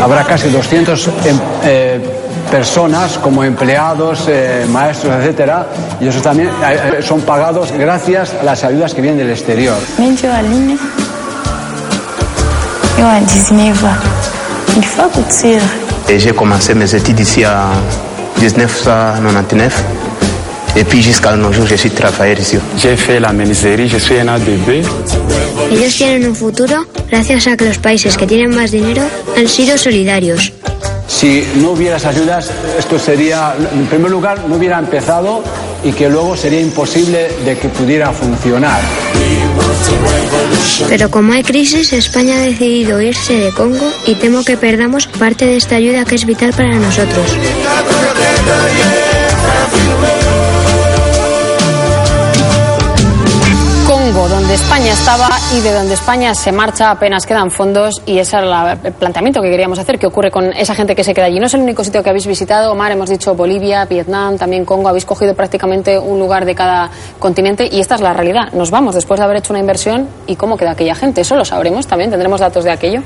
Habrá 0.00 0.24
casi 0.26 0.48
200 0.48 1.08
em- 1.24 1.40
eh, 1.64 2.00
personas 2.50 3.18
como 3.18 3.44
empleados, 3.44 4.26
eh, 4.28 4.66
maestros, 4.68 5.14
etcétera, 5.14 5.66
y 6.00 6.08
esos 6.08 6.22
también 6.22 6.48
eh, 6.48 6.98
eh, 6.98 7.02
son 7.02 7.20
pagados 7.20 7.72
gracias 7.72 8.34
a 8.40 8.44
las 8.44 8.64
ayudas 8.64 8.94
que 8.94 9.02
vienen 9.02 9.18
del 9.18 9.30
exterior. 9.30 9.76
Mente 9.98 10.28
Aline, 10.28 10.76
eu 12.98 13.04
a 13.04 13.20
19 13.20 13.84
ans. 13.84 13.96
Il 14.76 14.84
faut 14.84 15.10
couture. 15.10 15.62
Et 16.08 16.18
j'ai 16.18 16.32
commencé 16.32 16.74
mes 16.74 16.94
études 16.94 17.20
ici 17.20 17.44
en 17.44 17.70
1999. 18.40 19.84
Et 20.76 20.84
puis 20.84 21.02
jusqu'à 21.02 21.34
nos 21.36 21.52
jours, 21.52 21.66
je 21.66 21.76
suis 21.76 21.90
travailleur 21.90 22.38
ici. 22.38 22.58
J'ai 22.76 22.96
fait 22.96 23.20
la 23.20 23.32
menuiserie, 23.32 23.88
je 23.88 23.98
suis 23.98 24.18
un 24.18 24.28
ADB. 24.28 24.84
Ellos 25.70 25.96
tienen 25.96 26.28
un 26.28 26.34
futuro 26.34 26.86
gracias 27.10 27.46
a 27.46 27.56
que 27.56 27.64
los 27.64 27.78
países 27.78 28.16
que 28.16 28.26
tienen 28.26 28.54
más 28.54 28.70
dinero 28.70 29.02
han 29.36 29.48
sido 29.48 29.76
solidarios. 29.76 30.52
Si 31.08 31.42
no 31.56 31.70
hubiera 31.70 31.96
esas 31.96 32.14
ayudas, 32.14 32.52
esto 32.78 32.98
sería, 32.98 33.54
en 33.72 33.86
primer 33.86 34.10
lugar, 34.10 34.46
no 34.46 34.56
hubiera 34.56 34.78
empezado 34.78 35.42
y 35.82 35.92
que 35.92 36.08
luego 36.08 36.36
sería 36.36 36.60
imposible 36.60 37.30
de 37.44 37.56
que 37.56 37.68
pudiera 37.70 38.12
funcionar. 38.12 38.80
Pero 40.88 41.10
como 41.10 41.32
hay 41.32 41.42
crisis, 41.42 41.92
España 41.92 42.36
ha 42.36 42.40
decidido 42.40 43.00
irse 43.00 43.34
de 43.34 43.52
Congo 43.52 43.90
y 44.06 44.14
temo 44.16 44.44
que 44.44 44.56
perdamos 44.56 45.06
parte 45.06 45.46
de 45.46 45.56
esta 45.56 45.76
ayuda 45.76 46.04
que 46.04 46.14
es 46.14 46.26
vital 46.26 46.52
para 46.52 46.74
nosotros. 46.76 47.26
Donde 54.48 54.62
España 54.62 54.92
estaba 54.94 55.28
y 55.54 55.60
de 55.60 55.74
donde 55.74 55.92
España 55.92 56.34
se 56.34 56.52
marcha 56.52 56.90
apenas 56.90 57.26
quedan 57.26 57.50
fondos 57.50 58.00
y 58.06 58.18
ese 58.18 58.38
era 58.38 58.78
el 58.82 58.92
planteamiento 58.94 59.42
que 59.42 59.50
queríamos 59.50 59.78
hacer, 59.78 59.98
qué 59.98 60.06
ocurre 60.06 60.30
con 60.30 60.54
esa 60.54 60.74
gente 60.74 60.96
que 60.96 61.04
se 61.04 61.12
queda 61.12 61.26
allí. 61.26 61.38
No 61.38 61.44
es 61.44 61.52
el 61.52 61.60
único 61.60 61.84
sitio 61.84 62.02
que 62.02 62.08
habéis 62.08 62.26
visitado, 62.26 62.72
Omar, 62.72 62.90
hemos 62.90 63.10
dicho 63.10 63.34
Bolivia, 63.34 63.84
Vietnam, 63.84 64.38
también 64.38 64.64
Congo, 64.64 64.88
habéis 64.88 65.04
cogido 65.04 65.34
prácticamente 65.34 65.98
un 65.98 66.18
lugar 66.18 66.46
de 66.46 66.54
cada 66.54 66.88
continente 67.18 67.68
y 67.70 67.78
esta 67.78 67.96
es 67.96 68.00
la 68.00 68.14
realidad. 68.14 68.50
Nos 68.54 68.70
vamos 68.70 68.94
después 68.94 69.20
de 69.20 69.24
haber 69.24 69.36
hecho 69.36 69.52
una 69.52 69.60
inversión 69.60 70.08
y 70.26 70.36
cómo 70.36 70.56
queda 70.56 70.70
aquella 70.70 70.94
gente, 70.94 71.20
eso 71.20 71.36
lo 71.36 71.44
sabremos 71.44 71.86
también, 71.86 72.08
tendremos 72.08 72.40
datos 72.40 72.64
de 72.64 72.70
aquello. 72.70 73.02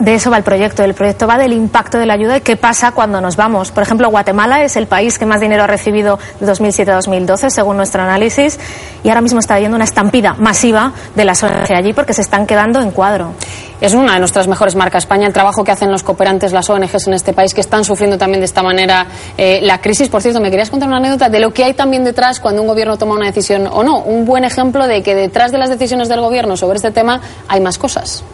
De 0.00 0.14
eso 0.14 0.30
va 0.30 0.38
el 0.38 0.42
proyecto. 0.42 0.82
El 0.82 0.94
proyecto 0.94 1.26
va 1.26 1.36
del 1.36 1.52
impacto 1.52 1.98
de 1.98 2.06
la 2.06 2.14
ayuda 2.14 2.38
y 2.38 2.40
qué 2.40 2.56
pasa 2.56 2.92
cuando 2.92 3.20
nos 3.20 3.36
vamos. 3.36 3.70
Por 3.70 3.82
ejemplo, 3.82 4.08
Guatemala 4.08 4.64
es 4.64 4.76
el 4.76 4.86
país 4.86 5.18
que 5.18 5.26
más 5.26 5.42
dinero 5.42 5.64
ha 5.64 5.66
recibido 5.66 6.18
de 6.40 6.46
2007 6.46 6.90
a 6.90 6.94
2012, 6.94 7.50
según 7.50 7.76
nuestro 7.76 8.02
análisis, 8.02 8.58
y 9.04 9.10
ahora 9.10 9.20
mismo 9.20 9.40
está 9.40 9.56
habiendo 9.56 9.76
una 9.76 9.84
estampida 9.84 10.32
masiva 10.34 10.94
de 11.14 11.24
las 11.26 11.42
ONG 11.42 11.70
allí 11.74 11.92
porque 11.92 12.14
se 12.14 12.22
están 12.22 12.46
quedando 12.46 12.80
en 12.80 12.92
cuadro. 12.92 13.34
Es 13.82 13.92
una 13.92 14.14
de 14.14 14.18
nuestras 14.20 14.48
mejores 14.48 14.74
marcas 14.74 15.04
España, 15.04 15.26
el 15.26 15.32
trabajo 15.34 15.64
que 15.64 15.70
hacen 15.70 15.90
los 15.90 16.02
cooperantes, 16.02 16.52
las 16.52 16.68
ONGs 16.70 17.06
en 17.06 17.14
este 17.14 17.34
país, 17.34 17.52
que 17.52 17.60
están 17.60 17.84
sufriendo 17.84 18.16
también 18.16 18.40
de 18.40 18.46
esta 18.46 18.62
manera 18.62 19.06
eh, 19.36 19.60
la 19.62 19.82
crisis. 19.82 20.08
Por 20.08 20.22
cierto, 20.22 20.40
me 20.40 20.50
querías 20.50 20.70
contar 20.70 20.88
una 20.88 20.98
anécdota 20.98 21.28
de 21.28 21.40
lo 21.40 21.52
que 21.52 21.64
hay 21.64 21.74
también 21.74 22.04
detrás 22.04 22.40
cuando 22.40 22.62
un 22.62 22.68
gobierno 22.68 22.96
toma 22.96 23.14
una 23.14 23.26
decisión 23.26 23.66
o 23.70 23.82
no. 23.82 23.98
Un 23.98 24.24
buen 24.24 24.44
ejemplo 24.44 24.86
de 24.86 25.02
que 25.02 25.14
detrás 25.14 25.52
de 25.52 25.58
las 25.58 25.68
decisiones 25.68 26.08
del 26.08 26.20
gobierno 26.20 26.56
sobre 26.56 26.76
este 26.76 26.90
tema 26.90 27.20
hay 27.48 27.60
más 27.60 27.76
cosas. 27.78 28.24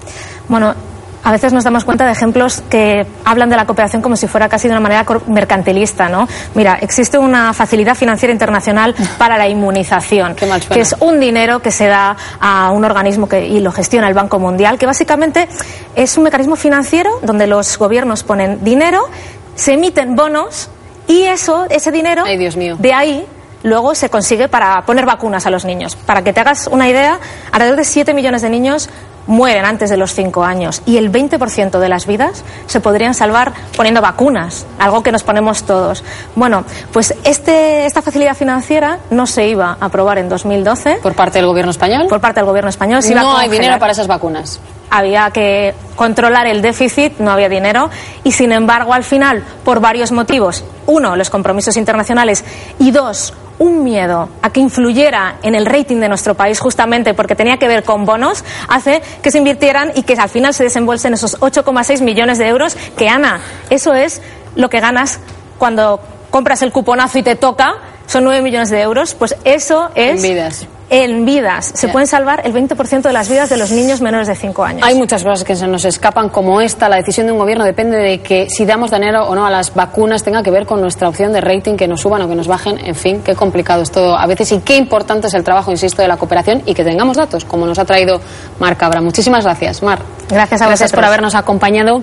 Bueno, 0.48 0.74
a 1.26 1.32
veces 1.32 1.52
nos 1.52 1.64
damos 1.64 1.84
cuenta 1.84 2.06
de 2.06 2.12
ejemplos 2.12 2.62
que 2.70 3.04
hablan 3.24 3.50
de 3.50 3.56
la 3.56 3.66
cooperación 3.66 4.00
como 4.00 4.14
si 4.14 4.28
fuera 4.28 4.48
casi 4.48 4.68
de 4.68 4.74
una 4.74 4.80
manera 4.80 5.04
mercantilista, 5.26 6.08
¿no? 6.08 6.28
Mira, 6.54 6.78
existe 6.80 7.18
una 7.18 7.52
facilidad 7.52 7.96
financiera 7.96 8.32
internacional 8.32 8.94
para 9.18 9.36
la 9.36 9.48
inmunización, 9.48 10.36
que 10.36 10.80
es 10.80 10.94
un 11.00 11.18
dinero 11.18 11.58
que 11.58 11.72
se 11.72 11.88
da 11.88 12.16
a 12.38 12.70
un 12.70 12.84
organismo 12.84 13.28
que, 13.28 13.44
y 13.44 13.58
lo 13.58 13.72
gestiona 13.72 14.06
el 14.06 14.14
Banco 14.14 14.38
Mundial, 14.38 14.78
que 14.78 14.86
básicamente 14.86 15.48
es 15.96 16.16
un 16.16 16.22
mecanismo 16.22 16.54
financiero 16.54 17.18
donde 17.22 17.48
los 17.48 17.76
gobiernos 17.76 18.22
ponen 18.22 18.62
dinero, 18.62 19.02
se 19.56 19.72
emiten 19.72 20.14
bonos 20.14 20.70
y 21.08 21.22
eso, 21.22 21.66
ese 21.70 21.90
dinero, 21.90 22.22
de 22.24 22.92
ahí 22.92 23.26
luego 23.64 23.96
se 23.96 24.10
consigue 24.10 24.46
para 24.46 24.82
poner 24.82 25.06
vacunas 25.06 25.44
a 25.44 25.50
los 25.50 25.64
niños. 25.64 25.96
Para 25.96 26.22
que 26.22 26.32
te 26.32 26.38
hagas 26.38 26.68
una 26.68 26.88
idea, 26.88 27.18
alrededor 27.50 27.78
de 27.78 27.84
7 27.84 28.14
millones 28.14 28.42
de 28.42 28.50
niños 28.50 28.88
mueren 29.26 29.64
antes 29.64 29.90
de 29.90 29.96
los 29.96 30.14
5 30.14 30.44
años 30.44 30.82
y 30.86 30.96
el 30.96 31.12
20% 31.12 31.78
de 31.78 31.88
las 31.88 32.06
vidas 32.06 32.44
se 32.66 32.80
podrían 32.80 33.14
salvar 33.14 33.52
poniendo 33.76 34.00
vacunas, 34.00 34.66
algo 34.78 35.02
que 35.02 35.12
nos 35.12 35.22
ponemos 35.22 35.64
todos. 35.64 36.04
Bueno, 36.34 36.64
pues 36.92 37.14
este, 37.24 37.86
esta 37.86 38.02
facilidad 38.02 38.36
financiera 38.36 38.98
no 39.10 39.26
se 39.26 39.48
iba 39.48 39.76
a 39.80 39.86
aprobar 39.86 40.18
en 40.18 40.28
2012. 40.28 40.98
¿Por 41.02 41.14
parte 41.14 41.38
del 41.38 41.46
gobierno 41.46 41.70
español? 41.70 42.06
Por 42.08 42.20
parte 42.20 42.40
del 42.40 42.46
gobierno 42.46 42.70
español. 42.70 43.02
Se 43.02 43.12
iba 43.12 43.20
a 43.20 43.24
No 43.24 43.36
hay 43.36 43.48
dinero 43.48 43.78
para 43.78 43.92
esas 43.92 44.06
vacunas. 44.06 44.60
Había 44.98 45.30
que 45.30 45.74
controlar 45.94 46.46
el 46.46 46.62
déficit, 46.62 47.18
no 47.18 47.30
había 47.30 47.48
dinero 47.48 47.90
y 48.24 48.32
sin 48.32 48.52
embargo 48.52 48.92
al 48.92 49.04
final, 49.04 49.42
por 49.64 49.80
varios 49.80 50.12
motivos, 50.12 50.64
uno, 50.86 51.16
los 51.16 51.30
compromisos 51.30 51.76
internacionales 51.76 52.44
y 52.78 52.90
dos, 52.90 53.32
un 53.58 53.84
miedo 53.84 54.28
a 54.42 54.50
que 54.50 54.60
influyera 54.60 55.36
en 55.42 55.54
el 55.54 55.66
rating 55.66 55.96
de 55.96 56.08
nuestro 56.08 56.34
país 56.34 56.60
justamente 56.60 57.14
porque 57.14 57.34
tenía 57.34 57.56
que 57.56 57.68
ver 57.68 57.84
con 57.84 58.04
bonos, 58.04 58.44
hace 58.68 59.02
que 59.22 59.30
se 59.30 59.38
invirtieran 59.38 59.92
y 59.94 60.02
que 60.02 60.14
al 60.14 60.28
final 60.28 60.54
se 60.54 60.64
desembolsen 60.64 61.14
esos 61.14 61.40
8,6 61.40 62.02
millones 62.02 62.38
de 62.38 62.48
euros 62.48 62.76
que, 62.96 63.08
Ana, 63.08 63.40
eso 63.70 63.94
es 63.94 64.20
lo 64.54 64.68
que 64.68 64.80
ganas 64.80 65.20
cuando 65.58 66.00
compras 66.30 66.62
el 66.62 66.72
cuponazo 66.72 67.18
y 67.18 67.22
te 67.22 67.36
toca, 67.36 67.74
son 68.06 68.24
9 68.24 68.42
millones 68.42 68.70
de 68.70 68.80
euros, 68.80 69.14
pues 69.14 69.36
eso 69.44 69.90
es... 69.94 70.22
En 70.22 70.22
vidas. 70.22 70.66
En 70.88 71.24
vidas. 71.24 71.72
Se 71.74 71.88
pueden 71.88 72.06
salvar 72.06 72.42
el 72.44 72.54
20% 72.54 73.02
de 73.02 73.12
las 73.12 73.28
vidas 73.28 73.50
de 73.50 73.56
los 73.56 73.72
niños 73.72 74.00
menores 74.00 74.28
de 74.28 74.36
5 74.36 74.64
años. 74.64 74.82
Hay 74.84 74.94
muchas 74.94 75.24
cosas 75.24 75.42
que 75.42 75.56
se 75.56 75.66
nos 75.66 75.84
escapan, 75.84 76.28
como 76.28 76.60
esta. 76.60 76.88
La 76.88 76.96
decisión 76.96 77.26
de 77.26 77.32
un 77.32 77.38
gobierno 77.38 77.64
depende 77.64 77.96
de 77.96 78.20
que 78.20 78.48
si 78.48 78.64
damos 78.64 78.92
dinero 78.92 79.24
o 79.26 79.34
no 79.34 79.44
a 79.44 79.50
las 79.50 79.74
vacunas 79.74 80.22
tenga 80.22 80.44
que 80.44 80.52
ver 80.52 80.64
con 80.64 80.80
nuestra 80.80 81.08
opción 81.08 81.32
de 81.32 81.40
rating, 81.40 81.76
que 81.76 81.88
nos 81.88 82.02
suban 82.02 82.22
o 82.22 82.28
que 82.28 82.36
nos 82.36 82.46
bajen. 82.46 82.78
En 82.78 82.94
fin, 82.94 83.20
qué 83.24 83.34
complicado 83.34 83.82
es 83.82 83.90
todo 83.90 84.16
a 84.16 84.26
veces 84.26 84.52
y 84.52 84.60
qué 84.60 84.76
importante 84.76 85.26
es 85.26 85.34
el 85.34 85.42
trabajo, 85.42 85.72
insisto, 85.72 86.02
de 86.02 86.08
la 86.08 86.18
cooperación 86.18 86.62
y 86.66 86.74
que 86.74 86.84
tengamos 86.84 87.16
datos, 87.16 87.44
como 87.44 87.66
nos 87.66 87.80
ha 87.80 87.84
traído 87.84 88.20
Mar 88.60 88.76
Cabra. 88.76 89.00
Muchísimas 89.00 89.42
gracias, 89.42 89.82
Mar. 89.82 89.98
Gracias 90.28 90.62
a 90.62 90.66
Gracias 90.66 90.92
por 90.92 91.04
habernos 91.04 91.34
acompañado. 91.34 92.00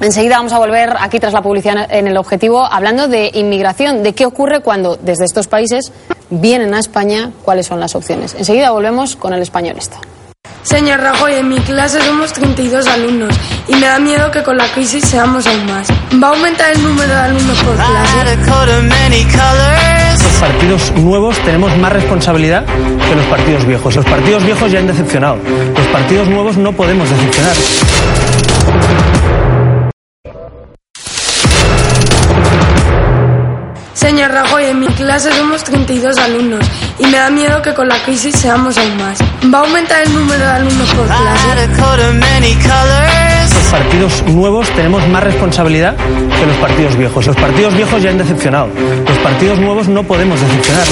Enseguida 0.00 0.36
vamos 0.36 0.52
a 0.52 0.58
volver 0.58 0.94
aquí 1.00 1.18
tras 1.18 1.32
la 1.32 1.42
publicidad 1.42 1.88
en 1.90 2.06
el 2.06 2.16
objetivo 2.16 2.64
hablando 2.64 3.08
de 3.08 3.30
inmigración, 3.34 4.02
de 4.02 4.12
qué 4.12 4.26
ocurre 4.26 4.60
cuando 4.60 4.96
desde 4.96 5.24
estos 5.24 5.48
países 5.48 5.92
vienen 6.30 6.72
a 6.74 6.78
España, 6.78 7.32
cuáles 7.44 7.66
son 7.66 7.80
las 7.80 7.94
opciones. 7.94 8.34
Enseguida 8.34 8.70
volvemos 8.70 9.16
con 9.16 9.32
el 9.32 9.42
españolista. 9.42 9.98
Señor 10.62 11.00
Rajoy, 11.00 11.34
en 11.34 11.48
mi 11.48 11.58
clase 11.60 12.00
somos 12.00 12.32
32 12.32 12.86
alumnos 12.86 13.34
y 13.68 13.74
me 13.74 13.86
da 13.86 13.98
miedo 13.98 14.30
que 14.30 14.42
con 14.42 14.56
la 14.56 14.66
crisis 14.68 15.02
seamos 15.04 15.46
aún 15.46 15.66
más. 15.66 15.88
¿Va 16.22 16.28
a 16.28 16.30
aumentar 16.30 16.72
el 16.72 16.82
número 16.82 17.08
de 17.08 17.20
alumnos 17.20 17.58
por 17.62 17.74
clase? 17.74 18.16
Los 20.22 20.40
partidos 20.40 20.92
nuevos 20.96 21.38
tenemos 21.38 21.76
más 21.78 21.92
responsabilidad 21.92 22.64
que 22.66 23.14
los 23.16 23.24
partidos 23.26 23.64
viejos. 23.66 23.96
Los 23.96 24.04
partidos 24.04 24.44
viejos 24.44 24.70
ya 24.70 24.78
han 24.78 24.86
decepcionado. 24.86 25.36
Los 25.36 25.86
partidos 25.86 26.28
nuevos 26.28 26.56
no 26.56 26.72
podemos 26.72 27.08
decepcionar. 27.08 27.56
Señor 33.98 34.30
Rajoy, 34.30 34.66
en 34.66 34.78
mi 34.78 34.86
clase 34.86 35.32
somos 35.32 35.64
32 35.64 36.16
alumnos 36.18 36.64
y 37.00 37.06
me 37.06 37.18
da 37.18 37.30
miedo 37.30 37.60
que 37.62 37.74
con 37.74 37.88
la 37.88 38.00
crisis 38.04 38.32
seamos 38.36 38.78
aún 38.78 38.96
más. 38.96 39.18
¿Va 39.52 39.58
a 39.58 39.62
aumentar 39.62 40.04
el 40.04 40.14
número 40.14 40.38
de 40.38 40.50
alumnos 40.50 40.88
por 40.94 41.04
clase? 41.04 41.48
Los 43.52 43.64
partidos 43.72 44.22
nuevos 44.28 44.70
tenemos 44.70 45.08
más 45.08 45.24
responsabilidad 45.24 45.96
que 45.96 46.46
los 46.46 46.56
partidos 46.58 46.96
viejos. 46.96 47.26
Los 47.26 47.34
partidos 47.34 47.74
viejos 47.74 48.00
ya 48.00 48.10
han 48.10 48.18
decepcionado. 48.18 48.68
Los 49.04 49.18
partidos 49.18 49.58
nuevos 49.58 49.88
no 49.88 50.04
podemos 50.04 50.40
decepcionar. 50.40 50.86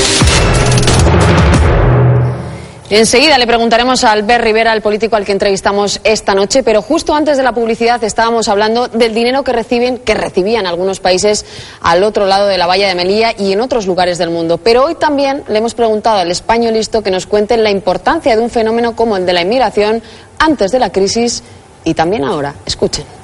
Enseguida 2.88 3.36
le 3.36 3.48
preguntaremos 3.48 4.04
a 4.04 4.12
Albert 4.12 4.44
Rivera, 4.44 4.72
el 4.72 4.80
político 4.80 5.16
al 5.16 5.24
que 5.24 5.32
entrevistamos 5.32 6.00
esta 6.04 6.34
noche, 6.34 6.62
pero 6.62 6.82
justo 6.82 7.16
antes 7.16 7.36
de 7.36 7.42
la 7.42 7.50
publicidad 7.52 8.02
estábamos 8.04 8.46
hablando 8.46 8.86
del 8.86 9.12
dinero 9.12 9.42
que 9.42 9.52
reciben, 9.52 9.98
que 9.98 10.14
recibían 10.14 10.68
algunos 10.68 11.00
países 11.00 11.44
al 11.80 12.04
otro 12.04 12.26
lado 12.26 12.46
de 12.46 12.58
la 12.58 12.68
valla 12.68 12.86
de 12.86 12.94
Melilla 12.94 13.32
y 13.36 13.52
en 13.52 13.60
otros 13.60 13.88
lugares 13.88 14.18
del 14.18 14.30
mundo. 14.30 14.58
Pero 14.58 14.84
hoy 14.84 14.94
también 14.94 15.42
le 15.48 15.58
hemos 15.58 15.74
preguntado 15.74 16.18
al 16.18 16.30
españolisto 16.30 17.02
que 17.02 17.10
nos 17.10 17.26
cuente 17.26 17.56
la 17.56 17.72
importancia 17.72 18.36
de 18.36 18.42
un 18.42 18.50
fenómeno 18.50 18.94
como 18.94 19.16
el 19.16 19.26
de 19.26 19.32
la 19.32 19.42
inmigración 19.42 20.00
antes 20.38 20.70
de 20.70 20.78
la 20.78 20.92
crisis 20.92 21.42
y 21.82 21.94
también 21.94 22.24
ahora. 22.24 22.54
Escuchen. 22.64 23.15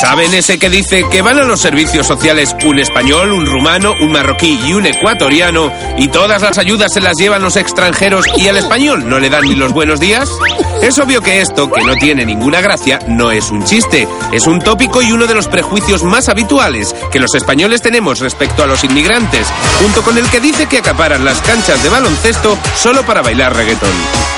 ¿Saben 0.00 0.34
ese 0.34 0.58
que 0.58 0.70
dice 0.70 1.04
que 1.10 1.22
van 1.22 1.38
a 1.38 1.44
los 1.44 1.60
servicios 1.60 2.06
sociales 2.06 2.54
un 2.64 2.78
español, 2.78 3.32
un 3.32 3.46
rumano, 3.46 3.94
un 4.00 4.12
marroquí 4.12 4.60
y 4.66 4.74
un 4.74 4.86
ecuatoriano 4.86 5.72
y 5.96 6.08
todas 6.08 6.42
las 6.42 6.58
ayudas 6.58 6.92
se 6.92 7.00
las 7.00 7.16
llevan 7.16 7.42
los 7.42 7.56
extranjeros 7.56 8.26
y 8.36 8.48
al 8.48 8.56
español 8.56 9.08
no 9.08 9.18
le 9.18 9.30
dan 9.30 9.44
ni 9.44 9.54
los 9.54 9.72
buenos 9.72 10.00
días? 10.00 10.28
Es 10.84 10.98
obvio 10.98 11.22
que 11.22 11.40
esto, 11.40 11.70
que 11.72 11.82
no 11.82 11.94
tiene 11.94 12.26
ninguna 12.26 12.60
gracia, 12.60 12.98
no 13.08 13.30
es 13.30 13.50
un 13.50 13.64
chiste. 13.64 14.06
Es 14.34 14.46
un 14.46 14.60
tópico 14.60 15.00
y 15.00 15.12
uno 15.12 15.26
de 15.26 15.34
los 15.34 15.48
prejuicios 15.48 16.02
más 16.02 16.28
habituales 16.28 16.94
que 17.10 17.20
los 17.20 17.34
españoles 17.34 17.80
tenemos 17.80 18.20
respecto 18.20 18.62
a 18.62 18.66
los 18.66 18.84
inmigrantes, 18.84 19.48
junto 19.80 20.02
con 20.02 20.18
el 20.18 20.28
que 20.28 20.40
dice 20.40 20.66
que 20.66 20.76
acaparan 20.76 21.24
las 21.24 21.40
canchas 21.40 21.82
de 21.82 21.88
baloncesto 21.88 22.58
solo 22.76 23.02
para 23.06 23.22
bailar 23.22 23.56
reggaetón. 23.56 23.88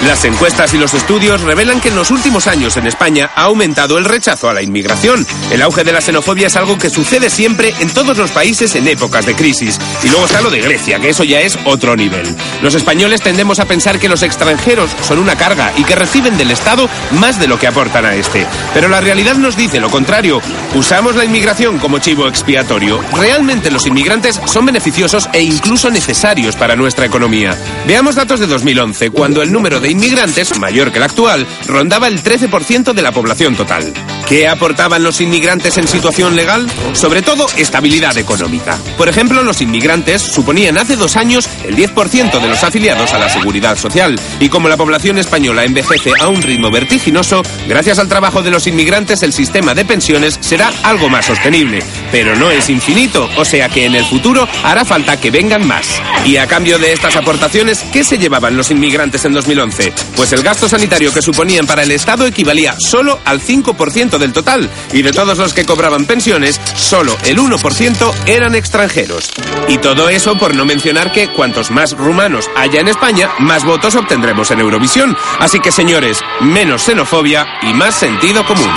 Las 0.05 0.25
encuestas 0.25 0.73
y 0.75 0.79
los 0.79 0.95
estudios 0.95 1.41
revelan 1.41 1.81
que 1.81 1.89
en 1.89 1.97
los 1.97 2.13
últimos 2.13 2.47
años 2.47 2.77
en 2.77 2.87
España 2.87 3.31
ha 3.35 3.45
aumentado 3.45 3.99
el 3.99 4.05
rechazo 4.05 4.49
a 4.49 4.55
la 4.55 4.63
inmigración. 4.63 5.27
El 5.51 5.63
auge 5.63 5.83
de 5.83 5.93
la 5.93 6.01
xenofobia 6.01 6.47
es 6.47 6.57
algo 6.57 6.79
que 6.79 6.91
sucede 6.91 7.29
siempre 7.29 7.75
en 7.81 7.93
todos 7.93 8.17
los 8.19 8.31
países 8.31 8.75
en 8.77 8.87
épocas 8.87 9.27
de 9.27 9.35
crisis. 9.35 9.81
Y 10.05 10.11
luego 10.11 10.27
está 10.27 10.43
lo 10.43 10.51
de 10.51 10.61
Grecia, 10.61 11.01
que 11.01 11.09
eso 11.09 11.25
ya 11.25 11.41
es 11.41 11.59
otro 11.65 11.97
nivel. 11.97 12.37
Los 12.63 12.75
españoles 12.75 13.23
tendemos 13.23 13.59
a 13.59 13.65
pensar 13.65 13.99
que 13.99 14.09
los 14.09 14.23
extranjeros 14.23 14.91
son 15.03 15.19
una 15.19 15.37
carga 15.37 15.73
y 15.77 15.83
que 15.83 15.97
reciben 15.97 16.36
del 16.37 16.51
Estado 16.51 16.89
más 17.13 17.39
de 17.39 17.47
lo 17.47 17.59
que 17.59 17.67
aportan 17.67 18.05
a 18.05 18.15
este. 18.15 18.47
Pero 18.75 18.89
la 18.89 19.01
realidad 19.01 19.37
nos 19.37 19.57
dice 19.57 19.81
lo 19.81 19.91
contrario. 19.91 20.41
Usamos 20.75 21.17
la 21.17 21.25
inmigración 21.25 21.79
como 21.79 21.99
chivo 21.99 22.29
expiatorio. 22.29 23.01
Realmente 23.13 23.71
los 23.71 23.87
inmigrantes 23.87 24.41
son 24.47 24.67
beneficiosos 24.67 25.29
e 25.33 25.43
incluso 25.43 25.91
necesarios 25.91 26.57
para 26.57 26.77
nuestra 26.77 27.07
economía. 27.07 27.57
Veamos 27.87 28.15
datos 28.15 28.41
de 28.41 28.47
2011, 28.47 29.11
cuando 29.11 29.43
el 29.43 29.53
número 29.53 29.81
de 29.81 29.91
inmigrantes, 29.91 30.59
mayor 30.59 30.93
que 30.93 30.99
el 30.99 31.05
actual, 31.05 31.47
rondaba 31.67 32.09
el 32.09 32.23
13% 32.23 32.93
de 32.93 33.03
la 33.03 33.13
población 33.13 33.57
total. 33.57 33.93
¿Qué 34.29 34.49
aportaban 34.49 35.05
los 35.05 35.21
inmigrantes 35.21 35.79
en 35.79 35.87
situación 35.87 36.35
legal? 36.35 36.67
Sobre 36.95 37.23
todo, 37.23 37.47
estabilidad 37.57 38.19
económica. 38.19 38.77
Por 38.97 39.09
ejemplo, 39.09 39.43
los 39.43 39.61
inmigrantes 39.61 40.21
suponían 40.21 40.79
hace 40.79 40.97
dos 40.97 41.17
años 41.17 41.49
el 41.65 41.77
10% 41.77 42.41
de 42.41 42.49
los 42.49 42.65
afiliados 42.65 43.15
a 43.15 43.19
la 43.19 43.29
seguridad 43.29 43.77
social. 43.77 44.19
Y 44.41 44.49
como 44.49 44.69
la 44.69 44.77
población 44.77 45.19
española 45.19 45.65
envejece 45.65 46.13
a 46.21 46.29
un 46.29 46.43
ritmo 46.43 46.71
vertiginoso, 46.71 47.43
gracias 47.69 47.99
al 47.99 48.09
trabajo 48.09 48.43
de 48.43 48.51
los 48.51 48.67
inmigrantes 48.67 49.23
el 49.23 49.33
sistema 49.33 49.75
de 49.75 49.85
pensiones 49.85 50.39
será 50.41 50.73
algo 50.83 51.09
más 51.09 51.27
sostenible. 51.27 51.83
Pero 52.11 52.37
no 52.37 52.51
es 52.51 52.69
infinito, 52.69 53.29
o 53.37 53.45
sea 53.45 53.69
que 53.69 53.87
en 53.87 53.95
el 53.95 54.05
futuro 54.05 54.49
hará 54.63 54.85
falta 54.85 55.21
que 55.21 55.31
vengan 55.31 55.67
más. 55.67 56.01
Y 56.25 56.37
a 56.37 56.47
cambio 56.47 56.79
de 56.79 56.93
estas 56.93 57.17
aportaciones, 57.17 57.85
¿qué 57.93 58.05
se 58.05 58.19
llevaban 58.19 58.57
los 58.57 58.71
inmigrantes 58.71 59.25
en 59.25 59.33
2011? 59.33 59.93
Pues 60.17 60.33
el 60.33 60.43
gasto 60.43 60.69
sanitario 60.69 61.13
que 61.13 61.23
suponían 61.23 61.67
para 61.67 61.83
el 61.83 61.91
Estado 61.91 62.27
equivalía 62.27 62.77
solo 62.79 63.21
al 63.25 63.41
5% 63.41 64.19
del 64.19 64.33
total. 64.33 64.69
Y 64.93 65.03
de 65.03 65.13
todos 65.13 65.39
los 65.39 65.53
que 65.55 65.65
cobraban 65.65 66.07
pensiones, 66.07 66.61
solo 66.75 67.17
el 67.25 67.39
1% 67.39 68.13
eran 68.27 68.55
extranjeros. 68.55 69.31
Y 69.69 69.79
todo 69.79 70.09
eso 70.09 70.37
por 70.39 70.55
no 70.55 70.65
mencionar 70.65 71.13
que 71.13 71.29
cuantos 71.29 71.71
más 71.71 71.93
rumanos 71.93 72.49
haya 72.57 72.81
en 72.81 72.89
España, 72.89 73.31
más 73.39 73.65
votos 73.65 73.95
obtendremos 73.97 74.51
en 74.51 74.61
Eurovisión. 74.61 75.17
Así 75.41 75.61
que 75.61 75.73
señores, 75.73 76.06
menos 76.41 76.83
xenofobia 76.83 77.45
y 77.63 77.73
más 77.73 77.95
sentido 77.95 78.45
común. 78.45 78.71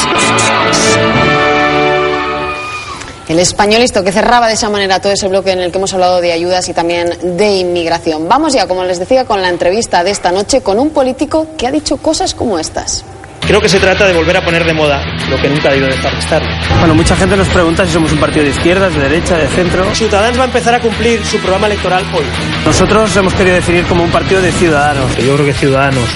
El 3.27 3.37
españolisto 3.37 4.03
que 4.03 4.11
cerraba 4.11 4.47
de 4.47 4.55
esa 4.55 4.71
manera 4.71 4.99
todo 4.99 5.13
ese 5.13 5.27
bloque 5.27 5.51
en 5.51 5.59
el 5.59 5.71
que 5.71 5.77
hemos 5.77 5.93
hablado 5.93 6.19
de 6.19 6.31
ayudas 6.31 6.67
y 6.67 6.73
también 6.73 7.37
de 7.37 7.57
inmigración. 7.57 8.27
Vamos 8.27 8.53
ya, 8.53 8.67
como 8.67 8.83
les 8.83 8.97
decía, 8.97 9.25
con 9.25 9.41
la 9.41 9.49
entrevista 9.49 10.03
de 10.03 10.09
esta 10.09 10.31
noche 10.31 10.61
con 10.61 10.79
un 10.79 10.89
político 10.89 11.47
que 11.55 11.67
ha 11.67 11.71
dicho 11.71 11.97
cosas 11.97 12.33
como 12.33 12.57
estas. 12.57 13.05
Creo 13.41 13.61
que 13.61 13.69
se 13.69 13.79
trata 13.79 14.05
de 14.07 14.13
volver 14.13 14.37
a 14.37 14.43
poner 14.43 14.65
de 14.65 14.73
moda 14.73 15.01
lo 15.29 15.37
que 15.37 15.47
nunca 15.47 15.69
ha 15.69 15.71
debido 15.71 15.89
dejar 15.89 16.11
de 16.11 16.19
estar. 16.19 16.41
Bueno, 16.79 16.95
mucha 16.95 17.15
gente 17.15 17.35
nos 17.37 17.47
pregunta 17.49 17.85
si 17.85 17.93
somos 17.93 18.11
un 18.11 18.19
partido 18.19 18.43
de 18.43 18.51
izquierdas, 18.51 18.93
de 18.93 19.01
derecha, 19.01 19.37
de 19.37 19.47
centro. 19.47 19.85
Ciudadanos 19.95 20.37
va 20.39 20.43
a 20.43 20.47
empezar 20.47 20.73
a 20.73 20.79
cumplir 20.79 21.23
su 21.25 21.37
programa 21.37 21.67
electoral 21.67 22.03
hoy. 22.15 22.25
Nosotros 22.65 23.15
hemos 23.15 23.33
querido 23.33 23.55
definir 23.55 23.85
como 23.85 24.03
un 24.03 24.11
partido 24.11 24.41
de 24.41 24.51
ciudadanos. 24.51 25.15
Yo 25.17 25.33
creo 25.35 25.45
que 25.45 25.53
Ciudadanos, 25.53 26.09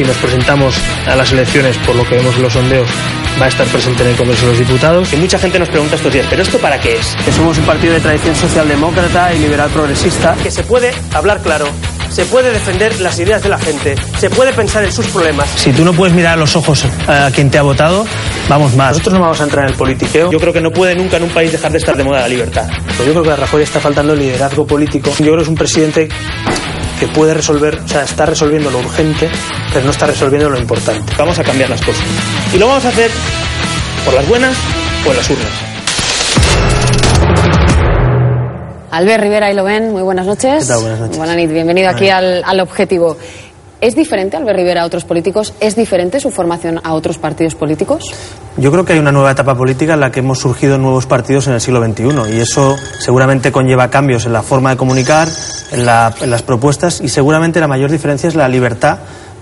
si 0.00 0.06
nos 0.06 0.16
presentamos 0.16 0.74
a 1.06 1.14
las 1.14 1.30
elecciones 1.30 1.76
por 1.78 1.94
lo 1.94 2.02
que 2.08 2.14
vemos 2.14 2.34
en 2.34 2.42
los 2.42 2.52
sondeos, 2.54 2.88
va 3.38 3.44
a 3.44 3.48
estar 3.48 3.66
presente 3.66 4.02
en 4.02 4.08
el 4.08 4.16
Congreso 4.16 4.46
de 4.46 4.52
los 4.52 4.58
Diputados. 4.58 5.12
Y 5.12 5.16
mucha 5.16 5.38
gente 5.38 5.58
nos 5.58 5.68
pregunta 5.68 5.96
estos 5.96 6.10
días, 6.10 6.26
¿pero 6.30 6.40
esto 6.40 6.56
para 6.56 6.80
qué 6.80 6.96
es? 6.96 7.14
Que 7.22 7.30
somos 7.30 7.58
un 7.58 7.64
partido 7.64 7.92
de 7.92 8.00
tradición 8.00 8.34
socialdemócrata 8.34 9.34
y 9.34 9.40
liberal 9.40 9.68
progresista. 9.68 10.34
Que 10.42 10.50
se 10.50 10.62
puede 10.62 10.92
hablar 11.12 11.42
claro 11.42 11.66
se 12.08 12.24
puede 12.24 12.50
defender 12.50 13.00
las 13.00 13.20
ideas 13.20 13.40
de 13.40 13.48
la 13.48 13.58
gente, 13.58 13.94
se 14.18 14.28
puede 14.30 14.52
pensar 14.52 14.82
en 14.82 14.90
sus 14.90 15.06
problemas. 15.06 15.48
Si 15.54 15.70
tú 15.72 15.84
no 15.84 15.92
puedes 15.92 16.12
mirar 16.12 16.32
a 16.32 16.36
los 16.36 16.56
ojos 16.56 16.84
a 17.06 17.30
quien 17.32 17.50
te 17.50 17.58
ha 17.58 17.62
votado, 17.62 18.04
vamos 18.48 18.74
más. 18.74 18.90
Nosotros 18.90 19.14
no 19.14 19.20
vamos 19.20 19.40
a 19.40 19.44
entrar 19.44 19.66
en 19.66 19.70
el 19.70 19.76
politiqueo. 19.76 20.28
Yo 20.28 20.40
creo 20.40 20.52
que 20.52 20.60
no 20.60 20.72
puede 20.72 20.96
nunca 20.96 21.18
en 21.18 21.22
un 21.22 21.28
país 21.30 21.52
dejar 21.52 21.70
de 21.70 21.78
estar 21.78 21.96
de 21.96 22.02
moda 22.02 22.22
la 22.22 22.28
libertad. 22.28 22.68
Pues 22.96 23.06
yo 23.06 23.12
creo 23.12 23.22
que 23.22 23.30
a 23.30 23.36
Rajoy 23.36 23.62
está 23.62 23.78
faltando 23.78 24.16
liderazgo 24.16 24.66
político. 24.66 25.10
Yo 25.10 25.26
creo 25.26 25.36
que 25.36 25.42
es 25.42 25.48
un 25.48 25.54
presidente 25.54 26.08
que 27.00 27.08
puede 27.08 27.32
resolver, 27.32 27.76
o 27.82 27.88
sea, 27.88 28.02
está 28.02 28.26
resolviendo 28.26 28.70
lo 28.70 28.78
urgente, 28.78 29.30
pero 29.72 29.86
no 29.86 29.90
está 29.90 30.06
resolviendo 30.06 30.50
lo 30.50 30.58
importante. 30.58 31.14
Vamos 31.16 31.38
a 31.38 31.42
cambiar 31.42 31.70
las 31.70 31.80
cosas. 31.80 32.04
Y 32.52 32.58
lo 32.58 32.68
vamos 32.68 32.84
a 32.84 32.88
hacer 32.90 33.10
por 34.04 34.12
las 34.12 34.28
buenas 34.28 34.54
o 35.06 35.10
en 35.10 35.16
las 35.16 35.30
urnas. 35.30 35.48
Albert 38.90 39.22
Rivera 39.22 39.50
y 39.50 39.54
lo 39.54 39.64
ven, 39.64 39.92
muy 39.92 40.02
buenas 40.02 40.26
noches. 40.26 40.64
¿Qué 40.64 40.68
tal? 40.68 40.80
Buenas 40.80 41.00
noches. 41.00 41.16
Buenas 41.16 41.36
noches, 41.36 41.52
bienvenido 41.52 41.88
aquí 41.88 42.10
al, 42.10 42.44
al 42.44 42.60
objetivo. 42.60 43.16
¿Es 43.80 43.94
diferente 43.96 44.36
Albert 44.36 44.58
Rivera 44.58 44.82
a 44.82 44.84
otros 44.84 45.04
políticos? 45.04 45.54
¿Es 45.58 45.74
diferente 45.74 46.20
su 46.20 46.30
formación 46.30 46.80
a 46.84 46.92
otros 46.92 47.16
partidos 47.16 47.54
políticos? 47.54 48.02
Yo 48.58 48.70
creo 48.70 48.84
que 48.84 48.92
hay 48.92 48.98
una 48.98 49.10
nueva 49.12 49.30
etapa 49.30 49.54
política 49.56 49.94
en 49.94 50.00
la 50.00 50.10
que 50.12 50.20
hemos 50.20 50.38
surgido 50.38 50.76
nuevos 50.76 51.06
partidos 51.06 51.46
en 51.46 51.54
el 51.54 51.62
siglo 51.62 51.82
XXI 51.82 52.34
y 52.36 52.40
eso 52.40 52.76
seguramente 52.98 53.50
conlleva 53.50 53.88
cambios 53.88 54.26
en 54.26 54.34
la 54.34 54.42
forma 54.42 54.70
de 54.70 54.76
comunicar, 54.76 55.28
en, 55.72 55.86
la- 55.86 56.14
en 56.20 56.28
las 56.30 56.42
propuestas 56.42 57.00
y 57.00 57.08
seguramente 57.08 57.58
la 57.58 57.68
mayor 57.68 57.90
diferencia 57.90 58.28
es 58.28 58.34
la 58.34 58.48
libertad 58.48 58.98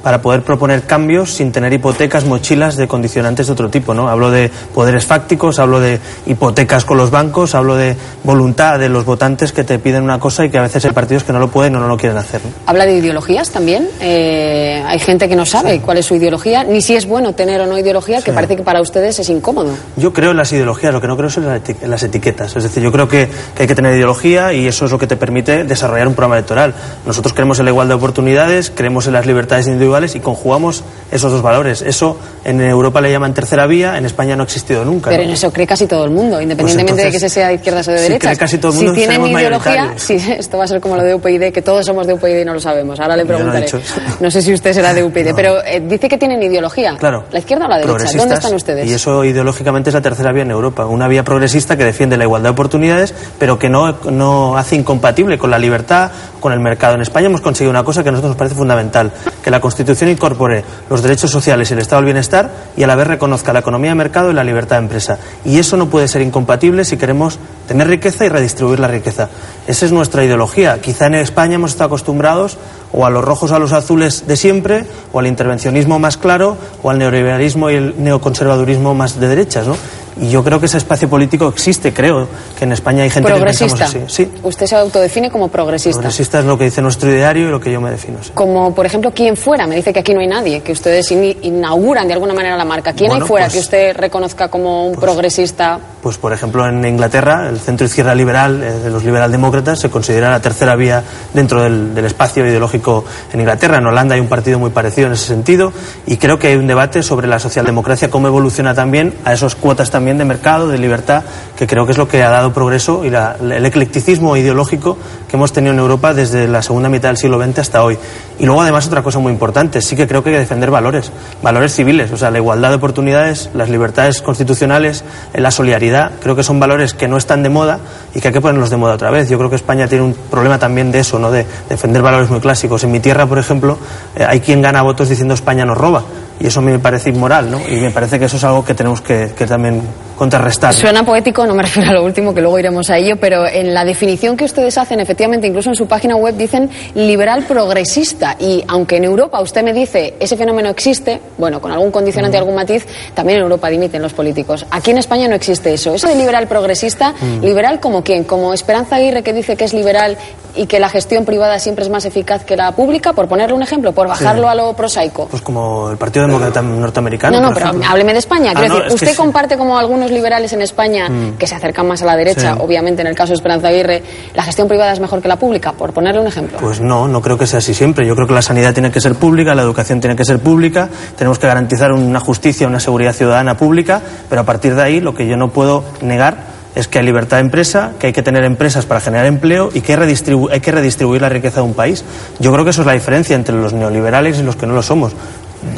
para 0.08 0.22
poder 0.22 0.40
proponer 0.42 0.84
cambios 0.84 1.34
sin 1.34 1.52
tener 1.52 1.70
hipotecas, 1.70 2.24
mochilas 2.24 2.76
de 2.78 2.88
condicionantes 2.88 3.46
de 3.46 3.52
otro 3.52 3.68
tipo. 3.68 3.92
¿no? 3.92 4.08
Hablo 4.08 4.30
de 4.30 4.50
poderes 4.74 5.04
fácticos, 5.04 5.58
hablo 5.58 5.80
de 5.80 6.00
hipotecas 6.24 6.86
con 6.86 6.96
los 6.96 7.10
bancos, 7.10 7.54
hablo 7.54 7.76
de 7.76 7.94
voluntad 8.24 8.78
de 8.78 8.88
los 8.88 9.04
votantes 9.04 9.52
que 9.52 9.64
te 9.64 9.78
piden 9.78 10.04
una 10.04 10.18
cosa 10.18 10.46
y 10.46 10.48
que 10.48 10.56
a 10.56 10.62
veces 10.62 10.82
hay 10.86 10.92
partidos 10.92 11.24
que 11.24 11.34
no 11.34 11.38
lo 11.38 11.48
pueden 11.48 11.76
o 11.76 11.80
no 11.80 11.88
lo 11.88 11.98
quieren 11.98 12.16
hacer. 12.16 12.40
¿no? 12.42 12.50
Habla 12.64 12.86
de 12.86 12.96
ideologías 12.96 13.50
también. 13.50 13.86
Eh, 14.00 14.82
hay 14.86 14.98
gente 14.98 15.28
que 15.28 15.36
no 15.36 15.44
sabe 15.44 15.80
cuál 15.82 15.98
es 15.98 16.06
su 16.06 16.14
ideología, 16.14 16.64
ni 16.64 16.80
si 16.80 16.96
es 16.96 17.04
bueno 17.04 17.34
tener 17.34 17.60
o 17.60 17.66
no 17.66 17.76
ideología, 17.78 18.22
que 18.22 18.32
parece 18.32 18.56
que 18.56 18.62
para 18.62 18.80
ustedes 18.80 19.18
es 19.18 19.28
incómodo. 19.28 19.72
Yo 19.98 20.14
creo 20.14 20.30
en 20.30 20.38
las 20.38 20.50
ideologías, 20.52 20.90
lo 20.90 21.02
que 21.02 21.06
no 21.08 21.18
creo 21.18 21.28
es 21.28 21.36
en 21.36 21.44
las 21.48 21.62
eti- 21.62 21.76
en 21.82 21.90
las 21.90 22.02
etiquetas. 22.02 22.56
Es 22.56 22.62
decir, 22.62 22.82
yo 22.82 22.90
creo 22.90 23.08
que, 23.08 23.28
que 23.54 23.64
hay 23.64 23.68
que 23.68 23.74
tener 23.74 23.92
ideología 23.94 24.54
y 24.54 24.66
eso 24.66 24.86
es 24.86 24.90
lo 24.90 24.98
que 24.98 25.06
te 25.06 25.16
permite 25.16 25.64
desarrollar 25.64 26.08
un 26.08 26.14
programa 26.14 26.36
electoral. 26.36 26.72
Nosotros 27.04 27.34
creemos 27.34 27.58
en 27.58 27.66
la 27.66 27.72
igualdad 27.72 27.96
de 27.96 27.98
oportunidades, 27.98 28.72
creemos 28.74 29.06
en 29.06 29.12
las 29.12 29.26
libertades 29.26 29.66
individuales 29.66 29.97
y 30.14 30.20
conjugamos 30.20 30.82
esos 31.10 31.32
dos 31.32 31.42
valores. 31.42 31.82
Eso 31.82 32.16
en 32.44 32.60
Europa 32.60 33.00
le 33.00 33.10
llaman 33.10 33.34
tercera 33.34 33.66
vía, 33.66 33.98
en 33.98 34.06
España 34.06 34.36
no 34.36 34.42
ha 34.42 34.46
existido 34.46 34.84
nunca. 34.84 35.10
Pero 35.10 35.22
¿no? 35.22 35.28
en 35.28 35.34
eso 35.34 35.52
cree 35.52 35.66
casi 35.66 35.86
todo 35.86 36.04
el 36.04 36.10
mundo, 36.10 36.40
independientemente 36.40 37.04
de 37.04 37.10
que 37.10 37.20
se 37.20 37.28
sea 37.28 37.48
de 37.48 37.54
izquierdas 37.54 37.88
o 37.88 37.92
de 37.92 37.98
si 37.98 38.02
derechas. 38.04 38.28
cree 38.28 38.36
casi 38.36 38.58
todo 38.58 38.72
el 38.72 38.78
si 38.78 38.84
mundo, 38.84 38.94
tienen 38.94 39.16
seremos 39.16 39.40
ideología, 39.40 39.92
sí, 39.96 40.14
esto 40.38 40.58
va 40.58 40.64
a 40.64 40.68
ser 40.68 40.80
como 40.80 40.96
lo 40.96 41.02
de 41.02 41.14
UPyD, 41.14 41.52
que 41.52 41.62
todos 41.62 41.84
somos 41.84 42.06
de 42.06 42.14
UPyD 42.14 42.40
y 42.40 42.44
no 42.44 42.54
lo 42.54 42.60
sabemos. 42.60 42.98
Ahora 43.00 43.16
le 43.16 43.24
no 43.24 43.28
preguntaré. 43.28 43.66
No 44.20 44.30
sé 44.30 44.42
si 44.42 44.52
usted 44.52 44.72
será 44.72 44.94
de 44.94 45.04
UPyD, 45.04 45.28
No. 45.28 45.36
pero 45.36 45.64
eh, 45.64 45.80
dice 45.86 46.08
que 46.08 46.18
tienen 46.18 46.42
ideología. 46.42 46.96
Claro. 46.98 47.24
¿La 47.30 47.38
izquierda 47.38 47.66
o 47.66 47.68
la 47.68 47.78
derecha? 47.78 48.16
¿Dónde 48.16 48.34
están 48.34 48.54
ustedes? 48.54 48.88
Y 48.88 48.94
eso 48.94 49.24
ideológicamente 49.24 49.90
es 49.90 49.94
la 49.94 50.02
tercera 50.02 50.32
vía 50.32 50.42
en 50.42 50.50
Europa. 50.50 50.86
Una 50.86 51.08
vía 51.08 51.22
progresista 51.24 51.76
que 51.76 51.84
defiende 51.84 52.16
la 52.16 52.24
igualdad 52.24 52.50
de 52.50 52.52
oportunidades, 52.52 53.14
pero 53.38 53.58
que 53.58 53.68
no, 53.68 53.98
no 54.10 54.56
hace 54.56 54.76
incompatible 54.76 55.38
con 55.38 55.50
la 55.50 55.58
libertad, 55.58 56.10
con 56.40 56.52
el 56.52 56.60
mercado. 56.60 56.94
En 56.94 57.02
España 57.02 57.26
hemos 57.26 57.40
conseguido 57.40 57.70
una 57.70 57.84
cosa 57.84 58.02
que 58.02 58.08
a 58.08 58.12
nosotros 58.12 58.30
nos 58.30 58.36
parece 58.36 58.56
fundamental, 58.56 59.12
que 59.42 59.50
la 59.50 59.60
Constitución 59.60 59.77
incorpore 60.10 60.64
los 60.88 61.02
derechos 61.02 61.30
sociales 61.30 61.70
y 61.70 61.74
el 61.74 61.80
estado 61.80 62.00
del 62.00 62.06
bienestar 62.06 62.50
y 62.76 62.82
a 62.82 62.86
la 62.86 62.96
vez 62.96 63.06
reconozca 63.06 63.52
la 63.52 63.60
economía 63.60 63.90
de 63.90 63.96
mercado 63.96 64.30
y 64.30 64.34
la 64.34 64.44
libertad 64.44 64.76
de 64.76 64.82
empresa. 64.82 65.18
Y 65.44 65.58
eso 65.58 65.76
no 65.76 65.88
puede 65.88 66.08
ser 66.08 66.22
incompatible 66.22 66.84
si 66.84 66.96
queremos 66.96 67.38
tener 67.68 67.86
riqueza 67.86 68.24
y 68.24 68.28
redistribuir 68.28 68.80
la 68.80 68.88
riqueza. 68.88 69.28
Esa 69.68 69.86
es 69.86 69.92
nuestra 69.92 70.24
ideología. 70.24 70.80
Quizá 70.80 71.06
en 71.06 71.14
España 71.14 71.54
hemos 71.54 71.70
estado 71.72 71.86
acostumbrados 71.88 72.56
o 72.92 73.04
a 73.06 73.10
los 73.10 73.22
rojos 73.22 73.52
o 73.52 73.54
a 73.54 73.58
los 73.58 73.72
azules 73.72 74.26
de 74.26 74.36
siempre, 74.36 74.84
o 75.12 75.18
al 75.20 75.26
intervencionismo 75.26 75.98
más 75.98 76.16
claro, 76.16 76.56
o 76.82 76.90
al 76.90 76.98
neoliberalismo 76.98 77.70
y 77.70 77.74
el 77.76 78.02
neoconservadurismo 78.02 78.94
más 78.94 79.20
de 79.20 79.28
derechas, 79.28 79.66
¿no? 79.66 79.76
Y 80.20 80.30
yo 80.30 80.42
creo 80.42 80.58
que 80.58 80.66
ese 80.66 80.78
espacio 80.78 81.08
político 81.08 81.46
existe, 81.46 81.92
creo 81.92 82.26
que 82.58 82.64
en 82.64 82.72
España 82.72 83.04
hay 83.04 83.10
gente 83.10 83.28
que 83.28 83.34
progresista. 83.36 83.84
pensamos 83.84 84.04
así. 84.10 84.24
Sí, 84.24 84.32
Usted 84.42 84.66
se 84.66 84.74
autodefine 84.74 85.30
como 85.30 85.46
progresista. 85.46 86.00
progresista 86.00 86.40
es 86.40 86.44
lo 86.44 86.58
que 86.58 86.64
dice 86.64 86.82
nuestro 86.82 87.08
ideario 87.12 87.46
y 87.46 87.50
lo 87.52 87.60
que 87.60 87.70
yo 87.70 87.80
me 87.80 87.90
defino. 87.92 88.18
sí. 88.20 88.30
Como, 88.34 88.74
por 88.74 88.84
ejemplo, 88.84 89.12
¿quién 89.14 89.36
fuera? 89.36 89.68
Me 89.68 89.76
dice 89.76 89.92
que 89.92 90.00
aquí 90.00 90.14
no 90.14 90.20
hay 90.20 90.26
nadie, 90.26 90.60
que 90.62 90.72
ustedes 90.72 91.08
in- 91.12 91.36
inauguran 91.42 92.08
de 92.08 92.14
alguna 92.14 92.34
manera 92.34 92.56
la 92.56 92.64
marca. 92.64 92.94
¿Quién 92.94 93.10
Bueno, 93.10 93.24
hay 93.26 93.28
fuera 93.28 93.46
pues- 93.46 93.52
que 93.54 93.60
usted 93.60 93.96
reconozca 93.96 94.48
como 94.48 94.88
un 94.88 94.96
progresista? 94.96 95.78
Pues, 96.02 96.16
por 96.18 96.32
ejemplo, 96.32 96.66
en 96.66 96.84
Inglaterra, 96.84 97.48
el 97.48 97.57
centro 97.60 97.86
izquierda 97.86 98.14
liberal 98.14 98.62
eh, 98.62 98.70
de 98.72 98.90
los 98.90 99.04
liberaldemócratas 99.04 99.80
se 99.80 99.90
considera 99.90 100.30
la 100.30 100.40
tercera 100.40 100.76
vía 100.76 101.02
dentro 101.34 101.62
del, 101.62 101.96
espacio 102.04 102.46
ideológico 102.46 103.04
en 103.32 103.40
Inglaterra. 103.40 103.78
En 103.78 103.86
Holanda 103.86 104.14
hay 104.14 104.20
un 104.20 104.28
partido 104.28 104.58
muy 104.58 104.70
parecido 104.70 105.08
en 105.08 105.14
ese 105.14 105.26
sentido 105.26 105.72
y 106.06 106.16
creo 106.16 106.38
que 106.38 106.48
hay 106.48 106.56
un 106.56 106.66
debate 106.66 107.02
sobre 107.02 107.26
la 107.26 107.38
socialdemocracia, 107.38 108.10
cómo 108.10 108.28
evoluciona 108.28 108.74
también 108.74 109.14
a 109.24 109.32
esas 109.32 109.54
cuotas 109.54 109.90
también 109.90 110.18
de 110.18 110.24
mercado, 110.24 110.68
de 110.68 110.78
libertad, 110.78 111.24
que 111.56 111.66
creo 111.66 111.86
que 111.86 111.92
es 111.92 111.98
lo 111.98 112.08
que 112.08 112.22
ha 112.22 112.30
dado 112.30 112.52
progreso 112.52 113.04
y 113.04 113.08
el 113.08 113.66
eclecticismo 113.66 114.36
ideológico 114.36 114.96
que 115.28 115.36
hemos 115.36 115.52
tenido 115.52 115.72
en 115.74 115.80
Europa 115.80 116.14
desde 116.14 116.48
la 116.48 116.62
segunda 116.62 116.88
mitad 116.88 117.10
del 117.10 117.18
siglo 117.18 117.42
XX 117.42 117.58
hasta 117.58 117.82
hoy. 117.82 117.98
Y 118.38 118.46
luego, 118.46 118.62
además, 118.62 118.86
otra 118.86 119.02
cosa 119.02 119.18
muy 119.18 119.32
importante, 119.32 119.82
sí 119.82 119.96
que 119.96 120.06
creo 120.06 120.22
que 120.22 120.30
hay 120.30 120.36
que 120.36 120.40
defender 120.40 120.70
valores, 120.70 121.10
valores 121.42 121.74
civiles, 121.74 122.12
o 122.12 122.16
sea, 122.16 122.30
la 122.30 122.38
igualdad 122.38 122.70
de 122.70 122.76
oportunidades, 122.76 123.50
las 123.52 123.68
libertades 123.68 124.22
constitucionales, 124.22 125.04
eh, 125.34 125.40
la 125.40 125.50
solidaridad, 125.50 126.12
creo 126.22 126.36
que 126.36 126.44
son 126.44 126.60
valores 126.60 126.94
que 126.94 127.08
no 127.08 127.16
están 127.16 127.42
de 127.42 127.47
moda 127.48 127.78
y 128.14 128.20
que 128.20 128.28
hay 128.28 128.34
que 128.34 128.40
ponerlos 128.40 128.70
de 128.70 128.76
moda 128.76 128.94
otra 128.94 129.10
vez. 129.10 129.28
Yo 129.28 129.38
creo 129.38 129.50
que 129.50 129.56
España 129.56 129.88
tiene 129.88 130.04
un 130.04 130.14
problema 130.14 130.58
también 130.58 130.90
de 130.90 131.00
eso, 131.00 131.18
¿no? 131.18 131.30
de 131.30 131.46
defender 131.68 132.02
valores 132.02 132.30
muy 132.30 132.40
clásicos. 132.40 132.84
En 132.84 132.92
mi 132.92 133.00
tierra, 133.00 133.26
por 133.26 133.38
ejemplo, 133.38 133.78
eh, 134.16 134.24
hay 134.26 134.40
quien 134.40 134.62
gana 134.62 134.82
votos 134.82 135.08
diciendo 135.08 135.34
España 135.34 135.64
nos 135.64 135.78
roba. 135.78 136.02
Y 136.40 136.46
eso 136.46 136.62
me 136.62 136.78
parece 136.78 137.10
inmoral, 137.10 137.50
¿no? 137.50 137.58
Y 137.68 137.80
me 137.80 137.90
parece 137.90 138.18
que 138.18 138.26
eso 138.26 138.36
es 138.36 138.44
algo 138.44 138.64
que 138.64 138.72
tenemos 138.72 139.00
que, 139.00 139.32
que 139.36 139.44
también 139.44 139.82
contrarrestar. 140.18 140.74
Suena 140.74 141.04
poético, 141.04 141.46
no 141.46 141.54
me 141.54 141.62
refiero 141.68 141.90
a 141.90 141.94
lo 141.94 142.04
último, 142.04 142.34
que 142.34 142.40
luego 142.40 142.58
iremos 142.58 142.90
a 142.90 142.98
ello, 142.98 143.16
pero 143.20 143.46
en 143.46 143.72
la 143.72 143.84
definición 143.84 144.36
que 144.36 144.44
ustedes 144.44 144.76
hacen, 144.76 145.00
efectivamente, 145.00 145.46
incluso 145.46 145.70
en 145.70 145.76
su 145.76 145.86
página 145.86 146.16
web 146.16 146.36
dicen 146.36 146.68
liberal 146.94 147.44
progresista. 147.44 148.36
Y 148.38 148.64
aunque 148.68 148.96
en 148.96 149.04
Europa 149.04 149.40
usted 149.40 149.62
me 149.62 149.72
dice 149.72 150.14
ese 150.20 150.36
fenómeno 150.36 150.68
existe, 150.68 151.20
bueno, 151.38 151.60
con 151.60 151.70
algún 151.72 151.90
condicionante 151.90 152.36
y 152.36 152.40
algún 152.40 152.54
matiz, 152.56 152.86
también 153.14 153.38
en 153.38 153.44
Europa 153.44 153.68
dimiten 153.68 154.02
los 154.02 154.12
políticos. 154.12 154.66
Aquí 154.70 154.90
en 154.90 154.98
España 154.98 155.28
no 155.28 155.34
existe 155.36 155.72
eso. 155.72 155.94
Eso 155.94 156.08
de 156.08 156.14
liberal 156.16 156.46
progresista, 156.48 157.14
Mm. 157.20 157.40
¿liberal 157.44 157.80
como 157.80 158.02
quién? 158.02 158.24
¿Como 158.24 158.52
Esperanza 158.52 158.96
Aguirre 158.96 159.22
que 159.22 159.32
dice 159.32 159.56
que 159.56 159.64
es 159.64 159.72
liberal 159.74 160.16
y 160.56 160.66
que 160.66 160.80
la 160.80 160.88
gestión 160.88 161.24
privada 161.24 161.58
siempre 161.58 161.84
es 161.84 161.90
más 161.90 162.04
eficaz 162.04 162.44
que 162.44 162.56
la 162.56 162.72
pública? 162.72 163.12
Por 163.12 163.28
ponerle 163.28 163.54
un 163.54 163.62
ejemplo, 163.62 163.92
por 163.92 164.08
bajarlo 164.08 164.42
Sí. 164.42 164.48
a 164.48 164.54
lo 164.54 164.72
prosaico. 164.74 165.26
Pues 165.30 165.42
como 165.42 165.90
el 165.90 165.96
Partido 165.96 166.26
Demócrata 166.26 166.60
Norteamericano. 166.62 167.40
No, 167.40 167.48
no, 167.48 167.54
pero 167.54 167.66
ejemplo. 167.66 167.88
hábleme 167.88 168.12
de 168.12 168.18
España. 168.18 168.52
Ah, 168.54 168.58
Quiero 168.58 168.68
no, 168.68 168.74
decir, 168.80 168.88
es 168.88 168.94
usted 168.94 169.10
sí. 169.10 169.16
comparte 169.16 169.56
como 169.56 169.78
algunos 169.78 170.07
liberales 170.10 170.52
en 170.52 170.62
España 170.62 171.08
Mm. 171.08 171.36
que 171.38 171.46
se 171.46 171.54
acercan 171.54 171.86
más 171.86 172.02
a 172.02 172.06
la 172.06 172.16
derecha, 172.16 172.54
Sí. 172.54 172.60
obviamente 172.62 173.02
en 173.02 173.08
el 173.08 173.14
caso 173.14 173.28
de 173.30 173.34
Esperanza 173.36 173.68
Aguirre, 173.68 174.02
la 174.34 174.42
gestión 174.42 174.68
privada 174.68 174.92
es 174.92 175.00
mejor 175.00 175.20
que 175.22 175.28
la 175.28 175.36
pública, 175.36 175.72
por 175.72 175.92
ponerle 175.92 176.20
un 176.20 176.26
ejemplo. 176.26 176.58
Pues 176.58 176.80
no, 176.80 177.08
no 177.08 177.20
creo 177.20 177.36
que 177.38 177.46
sea 177.46 177.58
así 177.58 177.74
siempre. 177.74 178.06
Yo 178.06 178.14
creo 178.14 178.26
que 178.26 178.34
la 178.34 178.42
sanidad 178.42 178.72
tiene 178.74 178.90
que 178.90 179.00
ser 179.00 179.14
pública, 179.14 179.54
la 179.54 179.62
educación 179.62 180.00
tiene 180.00 180.16
que 180.16 180.24
ser 180.24 180.38
pública, 180.38 180.88
tenemos 181.16 181.38
que 181.38 181.46
garantizar 181.46 181.92
una 181.92 182.20
justicia, 182.20 182.66
una 182.66 182.80
seguridad 182.80 183.12
ciudadana 183.12 183.56
pública, 183.56 184.00
pero 184.28 184.40
a 184.40 184.44
partir 184.44 184.74
de 184.74 184.82
ahí 184.82 185.00
lo 185.00 185.14
que 185.14 185.26
yo 185.26 185.36
no 185.36 185.50
puedo 185.50 185.84
negar 186.02 186.58
es 186.74 186.86
que 186.86 186.98
hay 187.00 187.04
libertad 187.04 187.38
de 187.38 187.40
empresa, 187.42 187.92
que 187.98 188.08
hay 188.08 188.12
que 188.12 188.22
tener 188.22 188.44
empresas 188.44 188.86
para 188.86 189.00
generar 189.00 189.26
empleo 189.26 189.70
y 189.74 189.80
que 189.80 189.94
hay 189.94 190.60
que 190.60 190.70
redistribuir 190.72 191.20
la 191.22 191.28
riqueza 191.28 191.56
de 191.60 191.66
un 191.66 191.74
país. 191.74 192.04
Yo 192.38 192.52
creo 192.52 192.64
que 192.64 192.70
eso 192.70 192.82
es 192.82 192.86
la 192.86 192.92
diferencia 192.92 193.34
entre 193.34 193.56
los 193.56 193.72
neoliberales 193.72 194.38
y 194.38 194.42
los 194.44 194.54
que 194.54 194.66
no 194.66 194.74
lo 194.74 194.82
somos. 194.82 195.12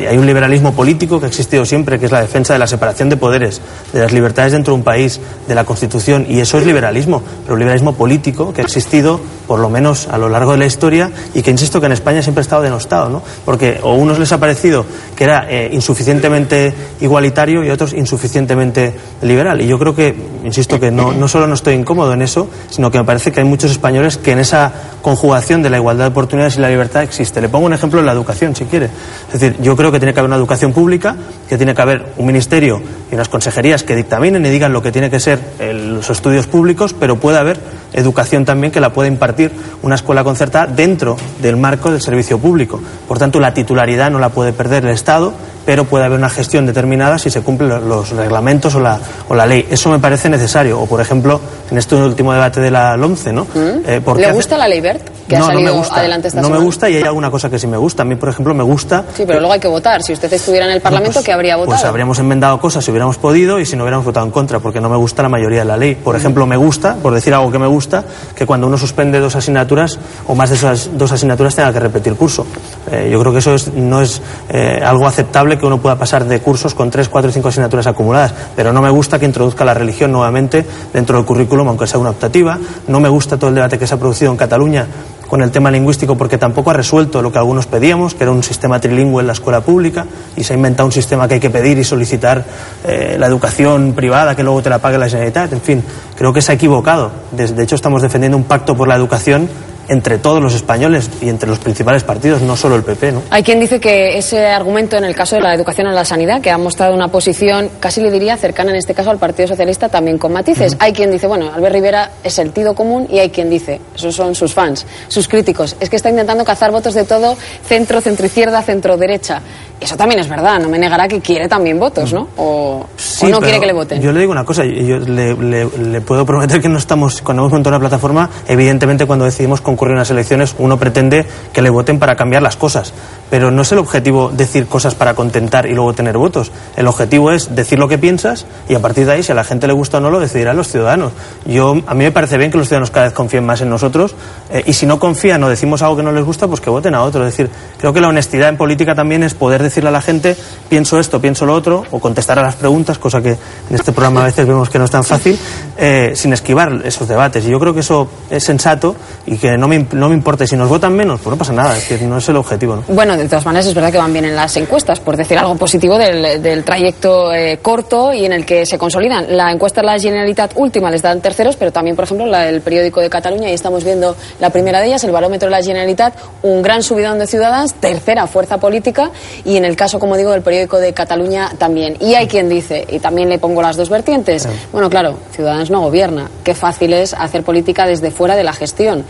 Hay 0.07 0.19
un 0.19 0.27
liberalismo 0.27 0.73
político 0.73 1.19
que 1.19 1.27
ha 1.27 1.29
existido 1.29 1.65
siempre, 1.65 1.99
que 1.99 2.07
es 2.07 2.13
la 2.13 2.21
defensa 2.21 2.53
de 2.53 2.59
la 2.59 2.67
separación 2.67 3.09
de 3.09 3.17
poderes, 3.17 3.61
de 3.93 4.01
las 4.01 4.13
libertades 4.13 4.53
dentro 4.53 4.75
de 4.75 4.79
un 4.79 4.85
país, 4.85 5.21
de 5.49 5.55
la 5.55 5.65
Constitución, 5.65 6.27
y 6.29 6.41
eso 6.41 6.59
es 6.59 6.67
liberalismo, 6.67 7.23
pero 7.43 7.55
un 7.55 7.61
liberalismo 7.61 7.95
político 7.95 8.53
que 8.53 8.61
ha 8.61 8.65
existido, 8.65 9.21
por 9.47 9.59
lo 9.59 9.71
menos 9.71 10.09
a 10.09 10.19
lo 10.19 10.29
largo 10.29 10.53
de 10.53 10.59
la 10.59 10.67
historia, 10.67 11.11
y 11.35 11.43
que 11.43 11.51
insisto 11.51 11.81
que 11.81 11.87
en 11.87 11.93
España 11.93 12.23
siempre 12.23 12.41
ha 12.41 12.43
estado 12.43 12.63
denostado, 12.63 13.09
¿no? 13.09 13.23
Porque 13.45 13.81
a 13.83 13.87
unos 13.87 14.19
les 14.19 14.31
ha 14.33 14.39
parecido 14.39 14.85
que 15.17 15.25
era 15.25 15.47
eh, 15.49 15.71
insuficientemente 15.73 16.75
igualitario 17.01 17.65
y 17.65 17.71
a 17.71 17.75
otros 17.75 17.95
insuficientemente 17.95 18.95
liberal. 19.23 19.61
Y 19.61 19.67
yo 19.67 19.79
creo 19.79 19.95
que, 19.95 20.15
insisto 20.45 20.79
que 20.79 20.91
no, 20.91 21.13
no 21.13 21.29
solo 21.29 21.47
no 21.47 21.55
estoy 21.55 21.75
incómodo 21.75 22.13
en 22.13 22.23
eso, 22.23 22.49
sino 22.69 22.91
que 22.91 22.99
me 22.99 23.05
parece 23.05 23.33
que 23.33 23.41
hay 23.41 23.47
muchos 23.47 23.71
españoles 23.71 24.17
que 24.19 24.33
en 24.33 24.41
esa 24.41 24.73
conjugación 25.03 25.63
de 25.63 25.71
la 25.71 25.79
igualdad 25.79 26.05
de 26.05 26.11
oportunidades 26.11 26.57
y 26.57 26.61
la 26.61 26.69
libertad 26.69 27.03
existe. 27.03 27.41
Le 27.41 27.49
pongo 27.49 27.67
un 27.67 27.73
ejemplo 27.73 28.01
en 28.01 28.07
la 28.07 28.13
educación, 28.13 28.55
si 28.55 28.65
quiere. 28.65 28.91
Es 29.33 29.41
decir, 29.41 29.57
yo 29.61 29.70
creo 29.77 29.91
que 29.93 29.99
tiene 29.99 30.13
que 30.15 30.21
haber 30.21 30.29
una 30.29 30.37
educación 30.37 30.73
pública, 30.73 31.17
que 31.49 31.57
tiene 31.57 31.75
que 31.75 31.83
haber 31.83 32.07
un 32.17 32.27
ministerio 32.27 32.81
y 33.11 33.15
unas 33.15 33.29
consejerías 33.29 33.83
que 33.83 33.95
dictaminen 33.97 34.45
y 34.47 34.51
digan 34.51 34.73
lo 34.73 34.83
que 34.83 34.93
tiene 34.93 35.11
que 35.11 35.21
ser 35.21 35.39
el- 35.59 35.95
los 35.97 36.11
estudios 36.11 36.47
públicos, 36.47 36.95
pero 36.99 37.17
puede 37.17 37.39
haber 37.39 37.59
educación 37.93 38.45
también 38.45 38.73
que 38.73 38.81
la 38.81 38.93
pueda 38.93 39.09
impartir 39.09 39.51
una 39.83 39.97
escuela 39.97 40.23
concertada 40.25 40.67
dentro 40.67 41.17
del 41.43 41.57
marco 41.57 41.91
del 41.91 42.01
servicio 42.01 42.39
público. 42.39 42.81
Por 43.09 43.19
tanto, 43.19 43.41
la 43.41 43.53
titularidad 43.53 44.11
no 44.11 44.19
la 44.19 44.29
puede 44.31 44.53
perder 44.53 44.85
el 44.85 44.91
Estado, 44.93 45.33
pero 45.67 45.85
puede 45.85 46.05
haber 46.05 46.19
una 46.19 46.31
gestión 46.31 46.67
determinada 46.67 47.19
si 47.19 47.31
se 47.31 47.43
cumplen 47.43 47.69
lo- 47.69 47.81
los 47.81 48.11
reglamentos 48.11 48.75
o 48.75 48.81
la, 48.81 48.99
o 49.29 49.35
la 49.35 49.47
ley. 49.47 49.67
Eso 49.71 49.91
me 49.91 49.99
parece 49.99 50.29
necesario. 50.29 50.81
O, 50.81 50.87
por 50.87 51.01
ejemplo, 51.01 51.41
en 51.71 51.79
este 51.79 51.95
último 51.97 52.33
debate 52.33 52.61
de 52.61 52.71
la 52.71 52.97
LOMCE, 52.97 53.33
¿no? 53.33 53.47
Eh, 53.87 54.01
¿por 54.05 54.17
qué 54.17 54.23
¿Le 54.23 54.27
hace- 54.29 54.35
gusta 54.37 54.57
la 54.57 54.69
ley 54.69 54.81
Bert, 54.81 55.03
que 55.31 55.37
ha 55.37 55.41
no, 55.53 55.61
me 55.61 55.71
gusta. 55.71 55.97
adelante 55.97 56.29
esta 56.29 56.41
no 56.43 56.51
me 56.51 56.59
gusta 56.59 56.91
y 56.91 56.97
hay 56.97 57.03
alguna 57.05 57.31
cosa 57.31 57.49
que 57.49 57.59
sí 57.59 57.67
me 57.67 57.77
gusta. 57.77 58.03
A 58.03 58.05
mí, 58.05 58.17
por 58.17 58.29
ejemplo, 58.29 58.53
me 58.55 58.63
gusta 58.63 59.05
Sí, 59.17 59.25
pero 59.27 59.39
luego 59.41 59.53
hay 59.55 59.61
que 59.61 59.69
votar. 59.69 60.03
Si 60.03 60.13
usted 60.13 60.33
estuviera 60.33 60.67
en 60.67 60.73
el 60.73 60.81
Parlamento, 60.81 61.23
¿qué 61.23 61.33
habría 61.33 61.57
votado? 61.57 61.71
pues 61.77 61.85
habríamos 61.85 62.19
enmendado 62.19 62.61
cosas 62.61 62.85
si 62.85 62.91
hubiéramos 62.91 63.17
podido 63.19 63.59
y 63.61 63.67
si 63.67 63.77
no 63.77 63.85
hubiéramos 63.85 64.05
votado 64.05 64.27
en 64.27 64.33
contra, 64.33 64.59
porque 64.61 64.81
no 64.81 64.89
me 64.89 64.97
gusta 64.97 65.23
la 65.23 65.29
mayoría 65.29 65.61
de 65.61 65.65
la 65.65 65.77
ley. 65.77 65.95
Por 65.95 66.17
ejemplo, 66.17 66.47
me 66.47 66.57
gusta, 66.57 66.97
por 66.97 67.15
decir 67.15 67.33
algo 67.35 67.51
que 67.51 67.59
me 67.59 67.67
gusta, 67.67 68.05
que 68.35 68.47
cuando 68.47 68.67
uno 68.67 68.77
suspende 68.77 69.21
dos 69.21 69.37
asignaturas 69.37 69.99
o 70.27 70.35
más 70.35 70.51
de 70.51 70.57
esas 70.57 70.91
dos 70.99 71.13
asignaturas 71.13 71.55
tenga 71.55 71.73
que 71.73 71.81
repetir 71.81 72.15
curso. 72.15 72.47
Eh, 72.91 73.09
yo 73.13 73.21
creo 73.21 73.33
que 73.33 73.39
eso 73.39 73.55
es- 73.55 73.73
no 73.75 74.01
es 74.03 74.21
eh, 74.49 74.81
algo 74.85 75.07
aceptable 75.07 75.59
que 75.59 75.67
uno 75.67 75.79
pueda 75.79 75.97
pasar 75.97 76.25
de 76.25 76.41
cursos 76.41 76.75
con 76.75 76.91
tres, 76.91 77.09
cuatro 77.09 77.31
y 77.31 77.33
cinco 77.33 77.49
asignaturas 77.49 77.87
acumuladas. 77.87 78.33
Pero 78.57 78.73
no 78.73 78.83
me 78.83 78.91
gusta 78.91 79.19
que 79.19 79.27
introduzca 79.27 79.65
la 79.65 79.75
religión 79.75 80.11
nuevamente 80.13 80.65
dentro 80.93 81.17
del 81.17 81.25
currículum, 81.27 81.69
aunque 81.69 81.87
sea 81.87 81.99
una 82.01 82.11
optativa. 82.11 82.59
No 82.89 82.99
me 83.01 83.09
gusta 83.09 83.37
todo 83.37 83.49
el 83.49 83.55
debate 83.55 83.79
que 83.79 83.87
se 83.87 83.95
ha 83.95 83.99
producido 83.99 84.31
en 84.33 84.37
Cataluña 84.37 84.87
con 85.31 85.43
el 85.43 85.53
tema 85.53 85.71
lingüístico 85.71 86.19
porque 86.19 86.39
tampoco 86.39 86.73
ha 86.73 86.75
resuelto 86.75 87.23
lo 87.23 87.31
que 87.31 87.39
algunos 87.39 87.69
pedíamos, 87.69 88.17
que 88.17 88.25
era 88.25 88.33
un 88.33 88.43
sistema 88.43 88.81
trilingüe 88.81 89.21
en 89.21 89.29
la 89.29 89.33
escuela 89.33 89.61
pública, 89.61 90.05
y 90.37 90.43
se 90.43 90.55
ha 90.55 90.57
inventado 90.57 90.87
un 90.87 90.93
sistema 90.93 91.29
que 91.29 91.35
hay 91.35 91.41
que 91.41 91.51
pedir 91.51 91.79
y 91.79 91.85
solicitar 91.85 92.45
eh, 92.83 93.15
la 93.17 93.29
educación 93.29 93.93
privada 93.93 94.35
que 94.35 94.43
luego 94.43 94.61
te 94.61 94.71
la 94.71 94.81
pague 94.81 94.99
la 94.99 95.09
Generalitat. 95.09 95.53
En 95.53 95.61
fin, 95.61 95.85
creo 96.17 96.33
que 96.33 96.43
se 96.43 96.51
ha 96.51 96.57
equivocado. 96.57 97.13
De, 97.31 97.47
de 97.47 97.63
hecho, 97.63 97.77
estamos 97.77 98.03
defendiendo 98.03 98.37
un 98.37 98.43
pacto 98.43 98.77
por 98.77 98.89
la 98.89 98.97
educación 98.97 99.49
entre 99.91 100.19
todos 100.19 100.41
los 100.41 100.55
españoles 100.55 101.11
y 101.21 101.29
entre 101.29 101.49
los 101.49 101.59
principales 101.59 102.05
partidos, 102.05 102.41
no 102.43 102.57
solo 102.57 102.77
el 102.77 102.85
PP, 102.85 103.13
¿no? 103.13 103.23
Hay 103.31 103.43
quien 103.43 103.59
dice 103.61 103.81
que 103.81 104.17
ese 104.17 104.47
argumento 104.47 104.97
en 104.97 105.05
el 105.05 105.15
caso 105.15 105.35
de 105.37 105.43
la 105.43 105.53
educación 105.53 105.89
o 105.89 105.91
la 105.91 106.05
sanidad, 106.05 106.41
que 106.41 106.51
ha 106.51 106.57
mostrado 106.59 106.95
una 106.95 107.09
posición, 107.09 107.69
casi 107.81 108.01
le 108.01 108.11
diría, 108.11 108.37
cercana 108.37 108.71
en 108.71 108.77
este 108.77 108.95
caso 108.95 109.11
al 109.11 109.19
Partido 109.19 109.49
Socialista, 109.49 109.89
también 109.89 110.17
con 110.17 110.33
matices. 110.33 110.77
Hay 110.79 110.93
quien 110.93 111.11
dice, 111.11 111.27
bueno, 111.27 111.53
Albert 111.53 111.75
Rivera 111.75 112.11
es 112.23 112.33
sentido 112.33 112.75
común 112.75 113.09
y 113.11 113.19
hay 113.19 113.31
quien 113.31 113.51
dice, 113.51 113.81
esos 113.95 114.15
son 114.15 114.35
sus 114.37 114.55
fans, 114.55 114.87
sus 115.09 115.27
críticos, 115.27 115.77
es 115.81 115.91
que 115.91 115.97
está 115.97 116.09
intentando 116.09 116.45
cazar 116.45 116.71
votos 116.71 116.95
de 116.95 117.05
todo 117.05 117.37
centro, 117.65 118.01
centro 118.01 118.27
izquierda, 118.27 118.63
centro 118.63 118.97
derecha. 118.97 119.43
Eso 119.81 119.97
también 119.97 120.21
es 120.21 120.29
verdad, 120.29 120.61
no 120.61 120.69
me 120.69 120.79
negará 120.79 121.09
que 121.09 121.21
quiere 121.21 121.49
también 121.49 121.79
votos, 121.81 122.13
¿no? 122.13 122.29
O, 122.37 122.87
Sí, 122.97 123.27
o 123.27 123.29
no 123.31 123.41
quiere 123.41 123.59
que 123.59 123.67
le 123.67 123.73
voten. 123.73 124.01
Yo 124.03 124.13
le 124.13 124.21
digo 124.21 124.31
una 124.33 124.45
cosa, 124.45 124.63
yo 124.65 124.99
le, 124.99 125.35
le- 125.35 125.65
le 125.65 126.01
puedo 126.03 126.25
prometer 126.27 126.61
que 126.61 126.69
no 126.69 126.77
estamos, 126.79 127.23
cuando 127.23 127.43
hemos 127.43 127.53
montado 127.53 127.77
una 127.77 127.81
plataforma, 127.81 128.29
evidentemente 128.47 129.07
cuando 129.07 129.25
decidimos 129.25 129.63
concurrir 129.81 129.97
a 129.97 130.01
unas 130.01 130.11
elecciones, 130.11 130.55
uno 130.59 130.79
pretende 130.79 131.25
que 131.55 131.63
le 131.63 131.71
voten 131.71 131.99
para 131.99 132.15
cambiar 132.15 132.43
las 132.43 132.57
cosas. 132.57 132.93
Pero 133.31 133.51
no 133.51 133.63
es 133.63 133.73
el 133.73 133.79
objetivo 133.79 134.31
decir 134.31 134.67
cosas 134.67 134.95
para 134.95 135.15
contentar 135.15 135.65
y 135.65 135.73
luego 135.73 135.95
tener 135.95 136.19
votos. 136.19 136.53
El 136.77 136.87
objetivo 136.87 137.31
es 137.31 137.55
decir 137.55 137.79
lo 137.79 137.89
que 137.89 137.97
piensas 137.97 138.45
y 138.69 138.75
a 138.75 138.81
partir 138.81 139.07
de 139.07 139.13
ahí, 139.13 139.23
si 139.23 139.33
a 139.33 139.35
la 139.35 139.45
gente 139.45 139.67
le 139.67 139.73
gusta 139.73 139.97
o 139.97 140.01
no, 140.01 140.11
lo 140.11 140.21
decidirán 140.21 140.59
los 140.59 140.69
ciudadanos. 140.69 141.13
Yo, 141.47 141.71
a 141.87 141.95
mí 141.95 142.05
me 142.05 142.11
parece 142.11 142.37
bien 142.37 142.51
que 142.51 142.59
los 142.59 142.67
ciudadanos 142.69 142.91
cada 142.91 143.07
vez 143.07 143.15
confíen 143.15 143.47
más 143.47 143.63
en 143.63 143.71
nosotros 143.71 144.15
eh, 144.51 144.65
y 144.67 144.75
si 144.75 144.85
no 144.85 144.99
confían 144.99 145.43
o 145.45 145.49
decimos 145.49 145.81
algo 145.81 145.97
que 145.97 146.03
no 146.03 146.13
les 146.13 146.25
gusta, 146.25 146.47
pues 146.47 146.61
que 146.61 146.69
voten 146.69 146.95
a 146.95 147.03
otro. 147.03 147.27
Es 147.27 147.35
decir, 147.35 147.51
creo 147.79 147.95
que 147.95 148.03
la 148.03 148.09
honestidad 148.09 148.51
en 148.51 148.59
política 148.59 148.95
también 148.95 149.23
es 149.23 149.33
poder 149.33 149.63
decirle 149.63 149.89
a 149.89 149.93
la 149.93 150.03
gente, 150.03 150.37
pienso 150.69 151.01
esto, 151.01 151.23
pienso 151.23 151.47
lo 151.47 151.55
otro, 151.55 151.85
o 151.91 152.01
contestar 152.01 152.39
a 152.39 152.43
las 152.43 152.57
preguntas, 152.57 152.99
cosa 152.99 153.23
que 153.23 153.31
en 153.31 153.75
este 153.75 153.93
programa 153.93 154.23
a 154.23 154.25
veces 154.25 154.47
vemos 154.47 154.69
que 154.69 154.79
no 154.79 154.85
es 154.85 154.91
tan 154.91 155.05
fácil, 155.05 155.39
eh, 155.81 156.13
sin 156.15 156.33
esquivar 156.33 156.83
esos 156.85 157.09
debates. 157.09 157.45
Y 157.47 157.51
yo 157.51 157.59
creo 157.59 157.73
que 157.73 157.81
eso 157.81 158.09
es 158.29 158.45
sensato 158.45 158.95
y 159.27 159.39
que 159.39 159.57
no 159.57 159.67
me, 159.67 159.87
no 159.93 160.09
me 160.09 160.15
importa. 160.15 160.45
Y 160.45 160.47
si 160.47 160.57
nos 160.57 160.69
votan 160.69 160.95
menos, 160.95 161.21
pues 161.21 161.31
no 161.33 161.39
pasa 161.39 161.53
nada, 161.53 161.77
es 161.77 161.85
que 161.85 161.99
no 162.07 162.19
es 162.19 162.29
el 162.29 162.37
objetivo. 162.37 162.77
¿no? 162.77 162.85
Bueno, 162.89 163.17
de 163.17 163.27
todas 163.27 163.47
maneras 163.47 163.67
es 163.67 163.75
verdad 163.75 163.91
que 163.91 163.99
van 163.99 164.13
bien 164.13 164.27
en 164.27 164.37
las 164.37 164.57
encuestas, 164.57 165.01
por 165.01 165.17
decir 165.17 165.39
algo 165.39 165.57
positivo 165.57 165.97
del, 165.97 166.43
del 166.43 166.65
trayecto 166.65 167.33
eh, 167.33 167.59
corto 167.63 168.13
y 168.13 168.25
en 168.25 168.33
el 168.33 168.45
que 168.45 168.67
se 168.67 168.77
consolidan. 168.77 169.37
La 169.37 169.51
encuesta 169.51 169.81
de 169.81 169.87
la 169.87 169.99
Generalitat 169.99 170.53
última 170.57 170.91
les 170.91 171.03
dan 171.03 171.21
terceros, 171.21 171.57
pero 171.57 171.73
también, 171.73 171.97
por 171.97 172.05
ejemplo, 172.05 172.27
la 172.27 172.41
del 172.43 172.61
periódico 172.61 173.01
de 173.01 173.09
Cataluña, 173.09 173.49
y 173.51 173.55
estamos 173.55 173.85
viendo 173.85 174.17
la 174.39 174.51
primera 174.51 174.81
de 174.81 174.89
ellas, 174.89 175.05
el 175.05 175.13
barómetro 175.13 175.49
de 175.49 175.53
la 175.53 175.63
Generalitat, 175.63 176.15
un 176.43 176.63
gran 176.63 176.83
subidón 176.83 177.19
de 177.19 177.27
Ciudadanos, 177.27 177.75
tercera 177.75 178.27
fuerza 178.27 178.59
política, 178.59 179.11
y 179.45 179.57
en 179.57 179.65
el 179.65 179.77
caso, 179.77 179.99
como 179.99 180.17
digo, 180.17 180.33
del 180.33 180.43
periódico 180.43 180.79
de 180.79 180.93
Cataluña 180.93 181.51
también. 181.59 181.97
Y 182.01 182.15
hay 182.15 182.27
quien 182.27 182.49
dice, 182.49 182.85
y 182.89 182.99
también 182.99 183.29
le 183.29 183.39
pongo 183.39 183.63
las 183.63 183.77
dos 183.77 183.89
vertientes, 183.89 184.47
bueno, 184.73 184.91
claro, 184.91 185.19
Ciudadanos 185.33 185.70
no 185.71 185.81
gobierna, 185.81 186.31
qué 186.45 186.55
fácil 186.55 186.93
es 186.93 187.15
hacer 187.15 187.43
política 187.43 187.87
desde 187.87 188.11
fuera 188.11 188.37
de 188.37 188.45
la 188.45 188.53
gestión. 188.53 189.05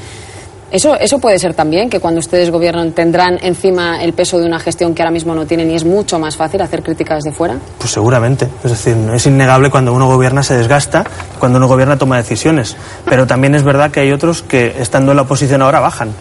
Eso, 0.71 0.95
eso 0.95 1.19
puede 1.19 1.37
ser 1.41 1.53
también, 1.53 1.91
que 1.91 1.99
cuando 1.99 2.21
ustedes 2.21 2.51
gobiernan 2.51 2.93
tendrán 2.93 3.39
encima 3.43 4.01
el 4.01 4.13
peso 4.13 4.39
de 4.39 4.47
una 4.47 4.61
gestión 4.61 4.95
que 4.95 5.03
ahora 5.03 5.11
mismo 5.11 5.35
no 5.35 5.45
tienen 5.45 5.69
y 5.69 5.75
es 5.75 5.85
mucho 5.85 6.21
más 6.21 6.37
fácil 6.37 6.61
hacer 6.63 6.85
críticas 6.85 7.25
desde 7.25 7.37
fuera. 7.37 7.57
Pues 7.79 7.91
seguramente. 7.91 8.47
Es 8.63 8.71
decir, 8.71 8.97
es 9.13 9.27
innegable 9.27 9.69
cuando 9.69 9.93
uno 9.93 10.07
gobierna 10.07 10.45
se 10.45 10.57
desgasta, 10.57 11.05
cuando 11.41 11.59
uno 11.59 11.67
gobierna 11.67 11.99
toma 11.99 12.19
decisiones. 12.19 12.77
Pero 13.05 13.27
también 13.27 13.57
es 13.57 13.65
verdad 13.65 13.91
que 13.91 13.99
hay 13.99 14.13
otros 14.13 14.43
que 14.43 14.77
estando 14.79 15.11
en 15.11 15.17
la 15.17 15.23
oposición 15.23 15.61
ahora 15.61 15.81
bajan 15.81 16.15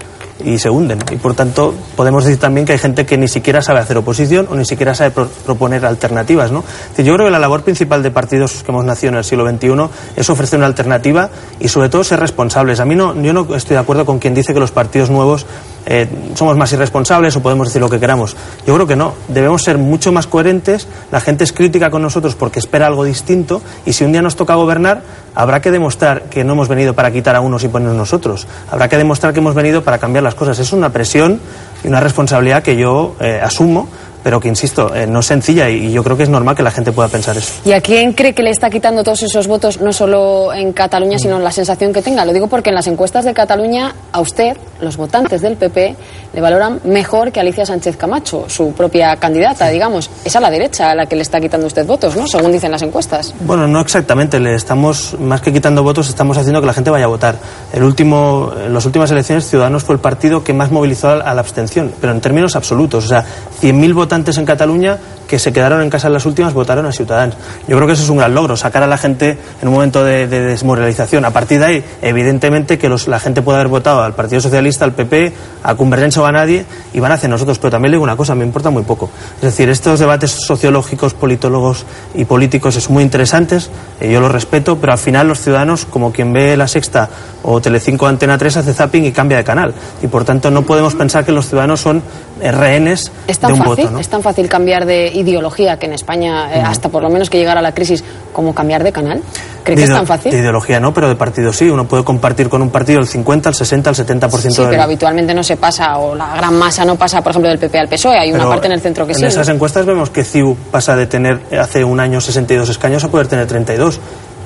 y 0.43 0.57
se 0.57 0.69
hunden. 0.69 0.99
Y 1.11 1.15
por 1.17 1.33
tanto, 1.33 1.73
podemos 1.95 2.23
decir 2.23 2.39
también 2.39 2.65
que 2.65 2.73
hay 2.73 2.77
gente 2.77 3.05
que 3.05 3.17
ni 3.17 3.27
siquiera 3.27 3.61
sabe 3.61 3.79
hacer 3.79 3.97
oposición 3.97 4.47
o 4.49 4.55
ni 4.55 4.65
siquiera 4.65 4.93
sabe 4.93 5.11
pro 5.11 5.27
proponer 5.45 5.85
alternativas. 5.85 6.51
¿no? 6.51 6.63
Yo 6.97 7.13
creo 7.13 7.27
que 7.27 7.31
la 7.31 7.39
labor 7.39 7.63
principal 7.63 8.03
de 8.03 8.11
partidos 8.11 8.63
que 8.63 8.71
hemos 8.71 8.85
nacido 8.85 9.11
en 9.13 9.17
el 9.17 9.23
siglo 9.23 9.49
XXI 9.49 9.89
es 10.15 10.29
ofrecer 10.29 10.57
una 10.57 10.67
alternativa 10.67 11.29
y 11.59 11.67
sobre 11.67 11.89
todo 11.89 12.03
ser 12.03 12.19
responsables. 12.19 12.79
A 12.79 12.85
mí 12.85 12.95
no, 12.95 13.19
yo 13.21 13.33
no 13.33 13.55
estoy 13.55 13.75
de 13.75 13.79
acuerdo 13.79 14.05
con 14.05 14.19
quien 14.19 14.33
dice 14.33 14.53
que 14.53 14.59
los 14.59 14.71
partidos 14.71 15.09
nuevos 15.09 15.45
eh, 15.85 16.07
somos 16.35 16.57
más 16.57 16.71
irresponsables 16.73 17.35
o 17.35 17.41
podemos 17.41 17.67
decir 17.67 17.81
lo 17.81 17.89
que 17.89 17.99
queramos. 17.99 18.35
Yo 18.65 18.75
creo 18.75 18.87
que 18.87 18.95
no. 18.95 19.13
Debemos 19.27 19.63
ser 19.63 19.77
mucho 19.77 20.11
más 20.11 20.27
coherentes. 20.27 20.87
La 21.11 21.19
gente 21.19 21.43
es 21.43 21.53
crítica 21.53 21.89
con 21.89 22.01
nosotros 22.01 22.35
porque 22.35 22.59
espera 22.59 22.87
algo 22.87 23.03
distinto 23.03 23.61
y 23.85 23.93
si 23.93 24.03
un 24.03 24.11
día 24.11 24.21
nos 24.21 24.35
toca 24.35 24.55
gobernar, 24.55 25.01
habrá 25.35 25.61
que 25.61 25.71
demostrar 25.71 26.23
que 26.23 26.43
no 26.43 26.53
hemos 26.53 26.67
venido 26.67 26.93
para 26.93 27.11
quitar 27.11 27.35
a 27.35 27.41
unos 27.41 27.63
y 27.63 27.67
poner 27.67 27.93
nosotros. 27.93 28.47
Habrá 28.71 28.89
que 28.89 28.97
demostrar 28.97 29.33
que 29.33 29.39
hemos 29.39 29.55
venido 29.55 29.83
para 29.83 29.97
cambiar 29.97 30.23
las 30.23 30.35
cosas. 30.35 30.59
Es 30.59 30.73
una 30.73 30.91
presión 30.91 31.39
y 31.83 31.87
una 31.87 31.99
responsabilidad 31.99 32.63
que 32.63 32.75
yo 32.75 33.15
eh, 33.19 33.39
asumo 33.41 33.87
pero 34.23 34.39
que, 34.39 34.47
insisto, 34.47 34.93
eh, 34.93 35.07
no 35.07 35.19
es 35.19 35.25
sencilla 35.25 35.69
y, 35.69 35.87
y 35.87 35.91
yo 35.91 36.03
creo 36.03 36.17
que 36.17 36.23
es 36.23 36.29
normal 36.29 36.55
que 36.55 36.63
la 36.63 36.71
gente 36.71 36.91
pueda 36.91 37.07
pensar 37.07 37.37
eso. 37.37 37.53
¿Y 37.63 37.71
a 37.71 37.81
quién 37.81 38.13
cree 38.13 38.33
que 38.33 38.43
le 38.43 38.49
está 38.49 38.69
quitando 38.69 39.03
todos 39.03 39.23
esos 39.23 39.47
votos, 39.47 39.79
no 39.79 39.93
solo 39.93 40.53
en 40.53 40.73
Cataluña, 40.73 41.17
sino 41.17 41.37
en 41.37 41.43
la 41.43 41.51
sensación 41.51 41.93
que 41.93 42.01
tenga? 42.01 42.25
Lo 42.25 42.33
digo 42.33 42.47
porque 42.47 42.69
en 42.69 42.75
las 42.75 42.87
encuestas 42.87 43.25
de 43.25 43.33
Cataluña, 43.33 43.95
a 44.11 44.19
usted, 44.19 44.57
los 44.81 44.97
votantes 44.97 45.41
del 45.41 45.55
PP, 45.55 45.95
le 46.33 46.41
valoran 46.41 46.79
mejor 46.85 47.31
que 47.31 47.39
Alicia 47.39 47.65
Sánchez 47.65 47.97
Camacho, 47.97 48.45
su 48.47 48.71
propia 48.73 49.15
candidata, 49.17 49.67
digamos. 49.67 50.09
Es 50.23 50.35
a 50.35 50.39
la 50.39 50.49
derecha 50.49 50.91
a 50.91 50.95
la 50.95 51.05
que 51.05 51.15
le 51.15 51.21
está 51.21 51.39
quitando 51.39 51.67
usted 51.67 51.85
votos, 51.85 52.15
¿no? 52.15 52.27
Según 52.27 52.51
dicen 52.51 52.71
las 52.71 52.81
encuestas. 52.81 53.33
Bueno, 53.41 53.67
no 53.67 53.81
exactamente. 53.81 54.39
Le 54.39 54.55
estamos, 54.55 55.15
más 55.19 55.41
que 55.41 55.51
quitando 55.51 55.83
votos, 55.83 56.09
estamos 56.09 56.37
haciendo 56.37 56.61
que 56.61 56.67
la 56.67 56.73
gente 56.73 56.89
vaya 56.89 57.05
a 57.05 57.09
votar. 57.09 57.35
El 57.73 57.83
último, 57.83 58.53
en 58.65 58.73
las 58.73 58.85
últimas 58.85 59.11
elecciones, 59.11 59.49
Ciudadanos 59.49 59.83
fue 59.83 59.95
el 59.95 60.01
partido 60.01 60.43
que 60.43 60.53
más 60.53 60.71
movilizó 60.71 61.09
a 61.09 61.33
la 61.33 61.41
abstención, 61.41 61.91
pero 61.99 62.13
en 62.13 62.21
términos 62.21 62.55
absolutos. 62.55 63.05
O 63.05 63.07
sea, 63.07 63.23
100.000 63.61 63.93
votantes 63.93 64.37
en 64.37 64.45
Cataluña 64.45 64.97
que 65.29 65.37
se 65.37 65.53
quedaron 65.53 65.83
en 65.83 65.91
casa 65.91 66.07
en 66.07 66.13
las 66.13 66.25
últimas 66.25 66.53
votaron 66.53 66.87
a 66.87 66.91
Ciudadanos. 66.91 67.37
Yo 67.67 67.75
creo 67.75 67.85
que 67.85 67.93
eso 67.93 68.01
es 68.01 68.09
un 68.09 68.17
gran 68.17 68.33
logro, 68.33 68.57
sacar 68.57 68.81
a 68.81 68.87
la 68.87 68.97
gente 68.97 69.37
en 69.61 69.67
un 69.67 69.75
momento 69.75 70.03
de, 70.03 70.27
de 70.27 70.41
desmoralización. 70.41 71.23
A 71.23 71.29
partir 71.29 71.59
de 71.59 71.65
ahí, 71.65 71.83
evidentemente 72.01 72.79
que 72.79 72.89
la 72.89 73.19
gente 73.19 73.43
puede 73.43 73.59
haber 73.59 73.67
votado 73.67 74.01
al 74.01 74.15
Partido 74.15 74.41
Socialista, 74.41 74.85
al 74.85 74.93
PP, 74.93 75.31
a 75.63 75.75
Convergencia 75.75 76.21
o 76.23 76.25
a 76.25 76.31
nadie 76.31 76.65
y 76.93 76.99
van 76.99 77.11
hacia 77.11 77.29
nosotros. 77.29 77.59
Pero 77.59 77.69
también 77.69 77.91
le 77.91 77.95
digo 77.97 78.03
una 78.03 78.15
cosa, 78.15 78.33
me 78.33 78.43
importa 78.43 78.71
muy 78.71 78.83
poco. 78.83 79.11
Es 79.35 79.43
decir, 79.43 79.69
estos 79.69 79.99
debates 79.99 80.31
sociológicos, 80.31 81.13
politólogos 81.13 81.85
y 82.15 82.25
políticos 82.25 82.75
es 82.75 82.89
muy 82.89 83.03
interesantes, 83.03 83.69
eh, 83.99 84.11
yo 84.11 84.21
los 84.21 84.31
respeto, 84.31 84.79
pero 84.79 84.93
al 84.93 84.99
final 84.99 85.27
los 85.27 85.41
ciudadanos, 85.41 85.85
como 85.85 86.11
quien 86.11 86.33
ve 86.33 86.57
La 86.57 86.67
Sexta 86.67 87.07
o 87.43 87.61
Telecinco 87.61 88.07
Antena 88.07 88.37
3, 88.37 88.57
hace 88.57 88.73
zapping 88.73 89.05
y 89.05 89.11
cambia 89.11 89.37
de 89.37 89.43
canal. 89.43 89.75
Y 90.01 90.07
por 90.07 90.25
tanto 90.25 90.49
no 90.49 90.63
podemos 90.63 90.95
pensar 90.95 91.23
que 91.23 91.31
los 91.31 91.47
ciudadanos 91.47 91.81
son 91.81 92.01
rehenes 92.41 93.11
¿Es 93.27 93.39
tan, 93.39 93.49
de 93.53 93.59
un 93.59 93.65
fácil, 93.65 93.83
voto. 93.85 93.91
¿no? 93.91 93.99
es 93.99 94.07
tan 94.09 94.21
fácil 94.21 94.47
cambiar 94.49 94.85
de 94.85 95.07
ideología 95.13 95.77
que 95.77 95.85
en 95.87 95.93
España, 95.93 96.53
eh, 96.55 96.61
hasta 96.65 96.89
por 96.89 97.03
lo 97.03 97.09
menos 97.09 97.29
que 97.29 97.37
llegara 97.37 97.61
la 97.61 97.73
crisis, 97.73 98.03
como 98.33 98.53
cambiar 98.53 98.83
de 98.83 98.91
canal? 98.91 99.21
¿Cree 99.63 99.75
que 99.75 99.81
de, 99.81 99.83
es 99.85 99.89
ideo- 99.91 99.97
tan 99.97 100.07
fácil? 100.07 100.31
de 100.31 100.37
ideología 100.39 100.79
no, 100.79 100.93
pero 100.93 101.09
de 101.09 101.15
partido 101.15 101.51
sí. 101.53 101.69
Uno 101.69 101.85
puede 101.87 102.03
compartir 102.03 102.49
con 102.49 102.61
un 102.61 102.69
partido 102.69 102.99
el 102.99 103.07
50, 103.07 103.49
el 103.49 103.55
60, 103.55 103.89
el 103.89 103.95
70% 103.95 104.29
Sí, 104.51 104.61
del... 104.61 104.69
pero 104.69 104.83
habitualmente 104.83 105.33
no 105.33 105.43
se 105.43 105.57
pasa, 105.57 105.97
o 105.97 106.15
la 106.15 106.35
gran 106.35 106.57
masa 106.57 106.85
no 106.85 106.95
pasa, 106.95 107.21
por 107.21 107.31
ejemplo, 107.31 107.49
del 107.49 107.59
PP 107.59 107.77
al 107.79 107.87
PSOE. 107.89 108.17
Hay 108.17 108.31
una 108.31 108.47
parte 108.47 108.67
en 108.67 108.73
el 108.73 108.81
centro 108.81 109.05
que 109.05 109.11
en 109.13 109.19
sí. 109.19 109.25
esas 109.25 109.47
¿no? 109.47 109.55
encuestas 109.55 109.85
vemos 109.85 110.09
que 110.09 110.23
CIU 110.23 110.55
pasa 110.71 110.95
de 110.95 111.07
tener 111.07 111.39
hace 111.59 111.83
un 111.83 111.99
año 111.99 112.21
62 112.21 112.69
escaños 112.69 113.03
a 113.03 113.09
poder 113.09 113.27
tener 113.27 113.45
32. 113.47 113.99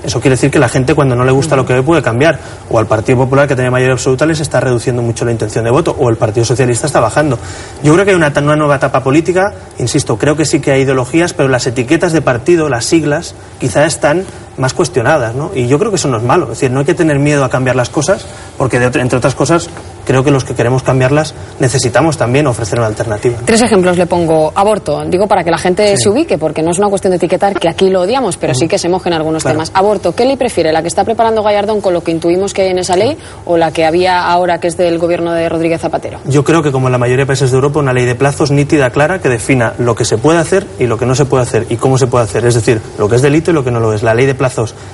Eso 0.03 0.19
quiere 0.19 0.35
decir 0.35 0.51
que 0.51 0.59
la 0.59 0.69
gente 0.69 0.93
cuando 0.93 1.15
no 1.15 1.23
le 1.23 1.31
gusta 1.31 1.55
lo 1.55 1.65
que 1.65 1.73
ve 1.73 1.83
puede 1.83 2.01
cambiar. 2.01 2.39
O 2.69 2.79
al 2.79 2.87
Partido 2.87 3.19
Popular, 3.19 3.47
que 3.47 3.55
tenía 3.55 3.71
mayoría 3.71 3.93
absoluta, 3.93 4.25
les 4.25 4.39
está 4.39 4.59
reduciendo 4.59 5.01
mucho 5.01 5.25
la 5.25 5.31
intención 5.31 5.63
de 5.63 5.71
voto. 5.71 5.95
O 5.97 6.09
el 6.09 6.17
Partido 6.17 6.45
Socialista 6.45 6.87
está 6.87 6.99
bajando. 6.99 7.39
Yo 7.83 7.93
creo 7.93 8.05
que 8.05 8.11
hay 8.11 8.17
una, 8.17 8.33
una 8.35 8.55
nueva 8.55 8.75
etapa 8.75 9.03
política. 9.03 9.53
Insisto, 9.79 10.17
creo 10.17 10.35
que 10.35 10.45
sí 10.45 10.59
que 10.59 10.71
hay 10.71 10.81
ideologías, 10.81 11.33
pero 11.33 11.49
las 11.49 11.67
etiquetas 11.67 12.11
de 12.11 12.21
partido, 12.21 12.69
las 12.69 12.85
siglas, 12.85 13.35
quizá 13.59 13.85
están 13.85 14.25
más 14.57 14.73
cuestionadas. 14.73 15.35
¿no? 15.35 15.51
Y 15.55 15.67
yo 15.67 15.79
creo 15.79 15.91
que 15.91 15.95
eso 15.97 16.07
no 16.07 16.17
es 16.17 16.23
malo. 16.23 16.43
Es 16.45 16.49
decir, 16.59 16.71
no 16.71 16.79
hay 16.79 16.85
que 16.85 16.93
tener 16.93 17.19
miedo 17.19 17.43
a 17.43 17.49
cambiar 17.49 17.75
las 17.75 17.89
cosas, 17.89 18.25
porque 18.57 18.79
de 18.79 18.85
entre 18.99 19.17
otras 19.17 19.35
cosas, 19.35 19.69
creo 20.05 20.23
que 20.23 20.31
los 20.31 20.43
que 20.43 20.53
queremos 20.53 20.83
cambiarlas 20.83 21.33
necesitamos 21.59 22.17
también 22.17 22.45
ofrecer 22.47 22.79
una 22.79 22.87
alternativa. 22.87 23.37
Tres 23.45 23.61
ejemplos 23.61 23.97
le 23.97 24.05
pongo. 24.05 24.51
Aborto, 24.55 25.01
digo 25.07 25.27
para 25.27 25.43
que 25.43 25.51
la 25.51 25.57
gente 25.57 25.95
se 25.97 26.09
ubique, 26.09 26.37
porque 26.37 26.61
no 26.61 26.71
es 26.71 26.77
una 26.77 26.89
cuestión 26.89 27.11
de 27.11 27.17
etiquetar 27.17 27.57
que 27.59 27.69
aquí 27.69 27.89
lo 27.89 28.01
odiamos, 28.01 28.37
pero 28.37 28.53
sí 28.53 28.67
que 28.67 28.77
se 28.77 28.89
mojen 28.89 29.13
algunos 29.13 29.43
Claro. 29.43 29.55
temas. 29.55 29.71
Aborto, 29.73 30.13
¿qué 30.15 30.25
ley 30.25 30.35
prefiere? 30.37 30.71
¿La 30.71 30.81
que 30.81 30.87
está 30.87 31.03
preparando 31.03 31.41
Gallardón 31.43 31.81
con 31.81 31.93
lo 31.93 32.03
que 32.03 32.11
intuimos 32.11 32.53
que 32.53 32.63
hay 32.63 32.69
en 32.69 32.79
esa 32.79 32.95
ley 32.95 33.17
o 33.45 33.57
la 33.57 33.71
que 33.71 33.85
había 33.85 34.23
ahora 34.25 34.59
que 34.59 34.67
es 34.67 34.77
del 34.77 34.99
gobierno 34.99 35.31
de 35.33 35.47
Rodríguez 35.49 35.81
Zapatero? 35.81 36.19
Yo 36.25 36.43
creo 36.43 36.61
que, 36.61 36.71
como 36.71 36.87
en 36.87 36.91
la 36.91 36.97
mayoría 36.97 37.23
de 37.23 37.27
países 37.27 37.51
de 37.51 37.55
Europa, 37.55 37.79
una 37.79 37.93
ley 37.93 38.05
de 38.05 38.15
plazos 38.15 38.51
nítida, 38.51 38.89
clara, 38.89 39.19
que 39.19 39.29
defina 39.29 39.73
lo 39.79 39.95
que 39.95 40.05
se 40.05 40.17
puede 40.17 40.39
hacer 40.39 40.65
y 40.79 40.85
lo 40.87 40.97
que 40.97 41.05
no 41.05 41.15
se 41.15 41.25
puede 41.25 41.43
hacer 41.43 41.65
y 41.69 41.77
cómo 41.77 41.97
se 41.97 42.07
puede 42.07 42.25
hacer. 42.25 42.45
Es 42.45 42.55
decir, 42.55 42.81
lo 42.97 43.07
que 43.09 43.15
es 43.15 43.21
delito 43.21 43.51
y 43.51 43.53
lo 43.53 43.63
que 43.63 43.71
no 43.71 43.79
lo 43.79 43.93
es. 43.93 44.03
La 44.03 44.13
ley 44.13 44.25
de 44.25 44.35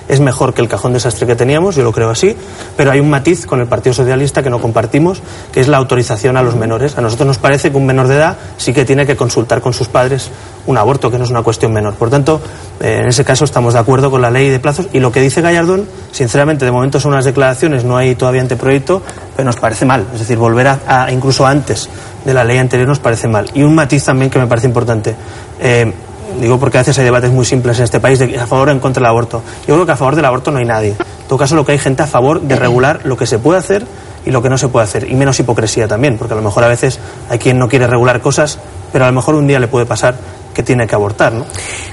es 0.07 0.19
mejor 0.19 0.53
que 0.53 0.61
el 0.61 0.67
cajón 0.67 0.93
desastre 0.93 1.25
que 1.27 1.35
teníamos, 1.35 1.75
yo 1.75 1.83
lo 1.83 1.91
creo 1.91 2.09
así, 2.09 2.35
pero 2.77 2.91
hay 2.91 2.99
un 2.99 3.09
matiz 3.09 3.45
con 3.45 3.59
el 3.59 3.67
Partido 3.67 3.93
Socialista 3.93 4.43
que 4.43 4.49
no 4.49 4.59
compartimos, 4.59 5.21
que 5.51 5.59
es 5.59 5.67
la 5.67 5.77
autorización 5.77 6.37
a 6.37 6.41
los 6.43 6.55
menores. 6.55 6.97
A 6.97 7.01
nosotros 7.01 7.27
nos 7.27 7.37
parece 7.37 7.71
que 7.71 7.77
un 7.77 7.85
menor 7.85 8.07
de 8.07 8.15
edad 8.15 8.37
sí 8.57 8.73
que 8.73 8.85
tiene 8.85 9.05
que 9.05 9.15
consultar 9.15 9.61
con 9.61 9.73
sus 9.73 9.87
padres 9.87 10.29
un 10.67 10.77
aborto, 10.77 11.09
que 11.09 11.17
no 11.17 11.23
es 11.23 11.29
una 11.31 11.41
cuestión 11.41 11.73
menor. 11.73 11.95
Por 11.95 12.09
tanto, 12.09 12.39
eh, 12.79 12.99
en 13.01 13.07
ese 13.07 13.23
caso 13.25 13.43
estamos 13.45 13.73
de 13.73 13.79
acuerdo 13.79 14.11
con 14.11 14.21
la 14.21 14.29
ley 14.29 14.49
de 14.49 14.59
plazos 14.59 14.87
y 14.93 14.99
lo 14.99 15.11
que 15.11 15.21
dice 15.21 15.41
Gallardón, 15.41 15.85
sinceramente, 16.11 16.65
de 16.65 16.71
momento 16.71 16.99
son 16.99 17.13
unas 17.13 17.25
declaraciones, 17.25 17.83
no 17.83 17.97
hay 17.97 18.15
todavía 18.15 18.41
anteproyecto, 18.41 19.01
pero 19.35 19.45
nos 19.45 19.55
parece 19.55 19.85
mal. 19.85 20.05
Es 20.13 20.19
decir, 20.19 20.37
volver 20.37 20.67
a- 20.67 21.07
incluso 21.11 21.45
antes 21.47 21.89
de 22.25 22.33
la 22.33 22.43
ley 22.43 22.57
anterior 22.57 22.87
nos 22.87 22.99
parece 22.99 23.27
mal. 23.27 23.49
Y 23.53 23.63
un 23.63 23.73
matiz 23.73 24.03
también 24.05 24.29
que 24.29 24.37
me 24.39 24.47
parece 24.47 24.67
importante. 24.67 25.15
Eh, 25.59 25.91
digo 26.39 26.59
porque 26.59 26.77
a 26.77 26.81
veces 26.81 26.97
hay 26.99 27.05
debates 27.05 27.31
muy 27.31 27.45
simples 27.45 27.77
en 27.79 27.85
este 27.85 27.99
país 27.99 28.19
de 28.19 28.39
a 28.39 28.47
favor 28.47 28.69
o 28.69 28.71
en 28.71 28.79
contra 28.79 29.01
del 29.01 29.09
aborto. 29.09 29.41
Yo 29.67 29.75
creo 29.75 29.85
que 29.85 29.91
a 29.91 29.97
favor 29.97 30.15
del 30.15 30.25
aborto 30.25 30.51
no 30.51 30.59
hay 30.59 30.65
nadie. 30.65 30.89
En 30.89 31.27
todo 31.27 31.39
caso, 31.39 31.55
lo 31.55 31.65
que 31.65 31.73
hay 31.73 31.77
gente 31.77 32.03
a 32.03 32.07
favor 32.07 32.41
de 32.41 32.55
regular 32.55 33.01
lo 33.03 33.17
que 33.17 33.25
se 33.25 33.39
puede 33.39 33.59
hacer 33.59 33.85
y 34.25 34.31
lo 34.31 34.41
que 34.41 34.49
no 34.49 34.57
se 34.57 34.67
puede 34.67 34.85
hacer. 34.85 35.09
Y 35.09 35.15
menos 35.15 35.39
hipocresía 35.39 35.87
también, 35.87 36.17
porque 36.17 36.33
a 36.33 36.37
lo 36.37 36.41
mejor 36.41 36.63
a 36.63 36.67
veces 36.67 36.99
hay 37.29 37.39
quien 37.39 37.57
no 37.57 37.67
quiere 37.67 37.87
regular 37.87 38.21
cosas, 38.21 38.59
pero 38.91 39.05
a 39.05 39.07
lo 39.07 39.13
mejor 39.13 39.35
un 39.35 39.47
día 39.47 39.59
le 39.59 39.67
puede 39.67 39.85
pasar 39.85 40.15
que 40.53 40.63
tiene 40.63 40.87
que 40.87 40.95
abortar, 40.95 41.31
¿no? 41.33 41.45